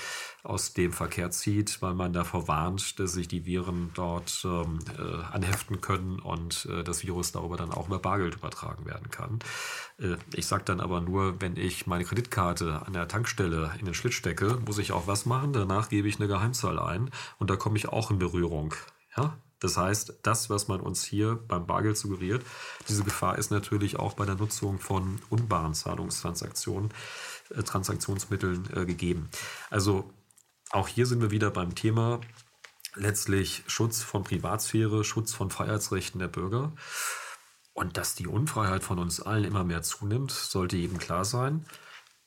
aus 0.42 0.72
dem 0.72 0.92
Verkehr 0.92 1.30
zieht, 1.30 1.82
weil 1.82 1.92
man 1.92 2.14
davor 2.14 2.48
warnt, 2.48 2.98
dass 2.98 3.12
sich 3.12 3.28
die 3.28 3.44
Viren 3.44 3.90
dort 3.92 4.42
ähm, 4.46 4.78
äh, 4.98 5.22
anheften 5.30 5.82
können 5.82 6.20
und 6.20 6.66
äh, 6.70 6.82
das 6.82 7.02
Virus 7.04 7.32
darüber 7.32 7.58
dann 7.58 7.70
auch 7.70 7.88
über 7.88 7.98
Bargeld 7.98 8.36
übertragen 8.36 8.86
werden 8.86 9.10
kann. 9.10 9.40
Äh, 9.98 10.16
ich 10.34 10.46
sage 10.46 10.64
dann 10.64 10.80
aber 10.80 11.02
nur, 11.02 11.38
wenn 11.42 11.58
ich 11.58 11.86
meine 11.86 12.04
Kreditkarte 12.04 12.80
an 12.86 12.94
der 12.94 13.08
Tankstelle 13.08 13.72
in 13.78 13.84
den 13.84 13.94
Schlitz 13.94 14.14
stecke, 14.14 14.58
muss 14.64 14.78
ich 14.78 14.92
auch 14.92 15.06
was 15.06 15.26
machen. 15.26 15.52
Danach 15.52 15.90
gebe 15.90 16.08
ich 16.08 16.18
eine 16.18 16.28
Geheimzahl 16.28 16.78
ein 16.78 17.10
und 17.38 17.50
da 17.50 17.56
komme 17.56 17.76
ich 17.76 17.88
auch 17.88 18.10
in 18.10 18.18
Berührung. 18.18 18.74
Ja, 19.18 19.36
das 19.62 19.76
heißt, 19.76 20.14
das, 20.22 20.50
was 20.50 20.66
man 20.66 20.80
uns 20.80 21.04
hier 21.04 21.38
beim 21.46 21.66
Bargeld 21.66 21.96
suggeriert, 21.96 22.44
diese 22.88 23.04
Gefahr 23.04 23.38
ist 23.38 23.50
natürlich 23.50 23.98
auch 23.98 24.14
bei 24.14 24.26
der 24.26 24.34
Nutzung 24.34 24.80
von 24.80 25.20
unbaren 25.30 25.74
Zahlungstransaktionen, 25.74 26.90
äh, 27.50 27.62
Transaktionsmitteln 27.62 28.68
äh, 28.74 28.84
gegeben. 28.84 29.28
Also 29.70 30.10
auch 30.70 30.88
hier 30.88 31.06
sind 31.06 31.20
wir 31.20 31.30
wieder 31.30 31.50
beim 31.50 31.74
Thema 31.74 32.20
letztlich 32.94 33.62
Schutz 33.66 34.02
von 34.02 34.24
Privatsphäre, 34.24 35.04
Schutz 35.04 35.32
von 35.32 35.50
Freiheitsrechten 35.50 36.18
der 36.18 36.28
Bürger. 36.28 36.72
Und 37.72 37.96
dass 37.96 38.14
die 38.14 38.26
Unfreiheit 38.26 38.82
von 38.82 38.98
uns 38.98 39.20
allen 39.20 39.44
immer 39.44 39.64
mehr 39.64 39.82
zunimmt, 39.82 40.30
sollte 40.30 40.76
jedem 40.76 40.98
klar 40.98 41.24
sein. 41.24 41.64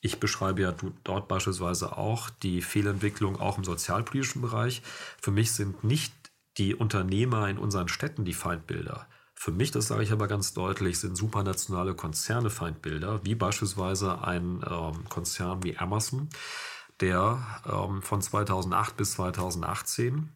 Ich 0.00 0.20
beschreibe 0.20 0.62
ja 0.62 0.74
dort 1.04 1.28
beispielsweise 1.28 1.96
auch 1.96 2.30
die 2.30 2.62
Fehlentwicklung 2.62 3.40
auch 3.40 3.58
im 3.58 3.64
sozialpolitischen 3.64 4.42
Bereich. 4.42 4.82
Für 5.20 5.30
mich 5.30 5.52
sind 5.52 5.84
nicht 5.84 6.12
die 6.58 6.74
Unternehmer 6.74 7.48
in 7.48 7.58
unseren 7.58 7.88
Städten 7.88 8.24
die 8.24 8.34
Feindbilder. 8.34 9.06
Für 9.34 9.52
mich, 9.52 9.70
das 9.70 9.88
sage 9.88 10.02
ich 10.02 10.12
aber 10.12 10.28
ganz 10.28 10.54
deutlich, 10.54 10.98
sind 10.98 11.16
supranationale 11.16 11.94
Konzerne 11.94 12.48
Feindbilder, 12.48 13.24
wie 13.24 13.34
beispielsweise 13.34 14.22
ein 14.22 14.64
ähm, 14.68 15.08
Konzern 15.08 15.62
wie 15.62 15.76
Amazon, 15.76 16.30
der 17.00 17.44
ähm, 17.70 18.00
von 18.00 18.22
2008 18.22 18.96
bis 18.96 19.12
2018 19.12 20.30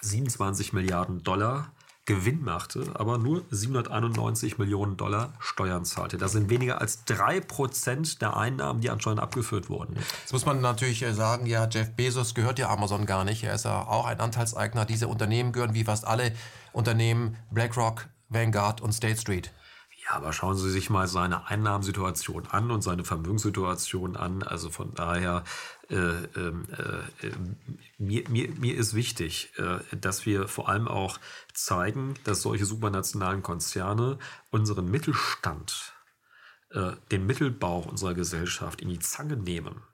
27 0.00 0.72
Milliarden 0.72 1.22
Dollar 1.22 1.72
Gewinn 2.06 2.42
machte, 2.42 2.90
aber 2.94 3.16
nur 3.16 3.44
791 3.50 4.58
Millionen 4.58 4.98
Dollar 4.98 5.32
Steuern 5.38 5.86
zahlte. 5.86 6.18
Das 6.18 6.32
sind 6.32 6.50
weniger 6.50 6.80
als 6.80 7.04
drei 7.04 7.40
Prozent 7.40 8.20
der 8.20 8.36
Einnahmen, 8.36 8.82
die 8.82 8.90
anscheinend 8.90 9.20
abgeführt 9.20 9.70
wurden. 9.70 9.96
Jetzt 9.96 10.32
muss 10.32 10.44
man 10.44 10.60
natürlich 10.60 11.02
äh, 11.02 11.14
sagen, 11.14 11.46
ja, 11.46 11.66
Jeff 11.66 11.92
Bezos 11.92 12.34
gehört 12.34 12.58
ja 12.58 12.68
Amazon 12.68 13.06
gar 13.06 13.24
nicht. 13.24 13.42
Er 13.42 13.54
ist 13.54 13.64
ja 13.64 13.80
auch 13.86 14.04
ein 14.04 14.20
Anteilseigner. 14.20 14.84
Diese 14.84 15.08
Unternehmen 15.08 15.52
gehören 15.52 15.72
wie 15.72 15.84
fast 15.84 16.06
alle 16.06 16.32
Unternehmen 16.72 17.36
BlackRock, 17.50 18.06
Vanguard 18.28 18.82
und 18.82 18.92
State 18.92 19.18
Street. 19.20 19.50
Ja, 20.04 20.16
aber 20.16 20.34
schauen 20.34 20.56
Sie 20.56 20.70
sich 20.70 20.90
mal 20.90 21.08
seine 21.08 21.46
Einnahmensituation 21.46 22.46
an 22.50 22.70
und 22.70 22.82
seine 22.82 23.04
Vermögenssituation 23.04 24.16
an. 24.16 24.42
Also 24.42 24.68
von 24.68 24.92
daher, 24.94 25.44
äh, 25.90 26.24
ähm, 26.36 26.66
äh, 26.72 27.28
mir, 27.98 28.28
mir, 28.28 28.48
mir 28.50 28.74
ist 28.76 28.94
wichtig, 28.94 29.52
äh, 29.58 29.78
dass 29.96 30.24
wir 30.24 30.48
vor 30.48 30.68
allem 30.68 30.88
auch 30.88 31.18
zeigen, 31.52 32.14
dass 32.24 32.42
solche 32.42 32.64
supranationalen 32.64 33.42
Konzerne 33.42 34.18
unseren 34.50 34.90
Mittelstand, 34.90 35.92
den 37.12 37.24
Mittelbau 37.24 37.82
unserer 37.82 38.14
Gesellschaft 38.14 38.80
in 38.80 38.88
die 38.88 38.98
Zange 38.98 39.36
nehmen. 39.36 39.84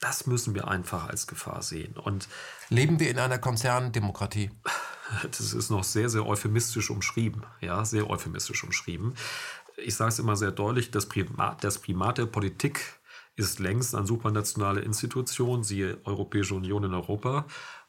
Das 0.00 0.26
müssen 0.26 0.52
wir 0.56 0.66
einfach 0.66 1.08
als 1.08 1.28
Gefahr 1.28 1.62
sehen. 1.62 1.96
Und 1.96 2.28
Leben 2.70 2.98
wir 2.98 3.08
in 3.08 3.20
einer 3.20 3.38
Konzerndemokratie? 3.38 4.50
das 5.30 5.52
ist 5.52 5.70
noch 5.70 5.84
sehr, 5.84 6.08
sehr 6.08 6.26
euphemistisch 6.26 6.90
umschrieben. 6.90 7.44
Ja, 7.60 7.84
sehr 7.84 8.10
euphemistisch 8.10 8.64
umschrieben. 8.64 9.14
Ich 9.76 9.94
sage 9.94 10.08
es 10.08 10.18
immer 10.18 10.34
sehr 10.34 10.50
deutlich, 10.50 10.90
das 10.90 11.06
Primat, 11.06 11.62
das 11.62 11.78
Primat 11.78 12.18
der 12.18 12.26
Politik 12.26 12.98
ist 13.36 13.58
längst 13.58 13.94
an 13.94 14.06
supranationale 14.06 14.80
Institutionen, 14.80 15.64
siehe 15.64 15.98
Europäische 16.04 16.54
Union 16.54 16.84
in 16.84 16.94
Europa, 16.94 17.46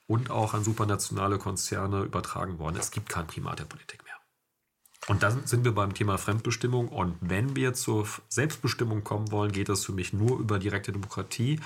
und 0.08 0.30
auch 0.30 0.54
an 0.54 0.64
supranationale 0.64 1.38
Konzerne 1.40 2.04
übertragen 2.04 2.60
worden. 2.60 2.78
Es 2.80 2.92
gibt 2.92 3.10
kein 3.10 3.28
Primat 3.28 3.60
der 3.60 3.66
Politik. 3.66 4.05
Und 5.08 5.22
dann 5.22 5.46
sind 5.46 5.64
wir 5.64 5.74
beim 5.74 5.94
Thema 5.94 6.18
Fremdbestimmung. 6.18 6.88
Und 6.90 7.16
wenn 7.22 7.56
wir 7.56 7.74
zur 7.74 8.08
Selbstbestimmung 8.28 9.04
kommen 9.04 9.32
wollen, 9.32 9.52
geht 9.52 9.70
das 9.70 9.86
für 9.86 9.92
mich 9.92 10.14
nur 10.14 10.40
über 10.40 10.58
direkte 10.58 10.92
Demokratie. 10.92 11.60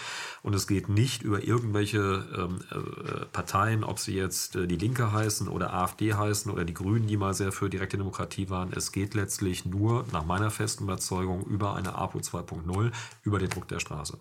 Und 0.44 0.54
es 0.56 0.68
geht 0.68 0.90
nicht 0.90 1.22
über 1.22 1.42
irgendwelche 1.42 2.26
ähm, 2.36 2.60
äh, 2.70 3.26
Parteien, 3.28 3.86
ob 3.86 4.00
sie 4.00 4.14
jetzt 4.14 4.58
äh, 4.58 4.68
die 4.68 4.76
Linke 4.76 5.14
heißen 5.14 5.48
oder 5.48 5.74
AfD 5.74 6.14
heißen 6.14 6.52
oder 6.52 6.66
die 6.66 6.74
Grünen, 6.74 7.08
die 7.08 7.16
mal 7.16 7.34
sehr 7.34 7.54
für 7.54 7.70
direkte 7.70 7.98
Demokratie 7.98 8.50
waren. 8.50 8.74
Es 8.74 8.92
geht 8.92 9.14
letztlich 9.14 9.64
nur, 9.64 10.06
nach 10.12 10.26
meiner 10.26 10.52
festen 10.52 10.84
Überzeugung, 10.84 11.44
über 11.46 11.76
eine 11.76 11.96
APO 11.96 12.20
2.0, 12.20 12.92
über 13.24 13.40
den 13.40 13.50
Druck 13.50 13.70
der 13.70 13.80
Straße. 13.80 14.20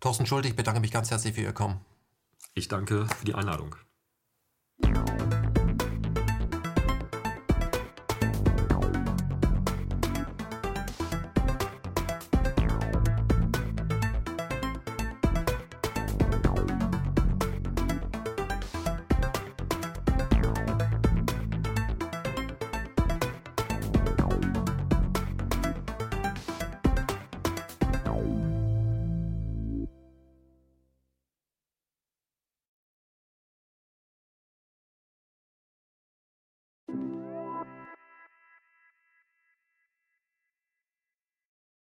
Thorsten 0.00 0.26
Schulte, 0.26 0.48
ich 0.48 0.56
bedanke 0.56 0.80
mich 0.80 0.90
ganz 0.90 1.10
herzlich 1.10 1.34
für 1.34 1.42
Ihr 1.42 1.52
Kommen. 1.52 1.80
Ich 2.54 2.66
danke 2.66 3.06
für 3.06 3.24
die 3.24 3.34
Einladung. 3.34 3.76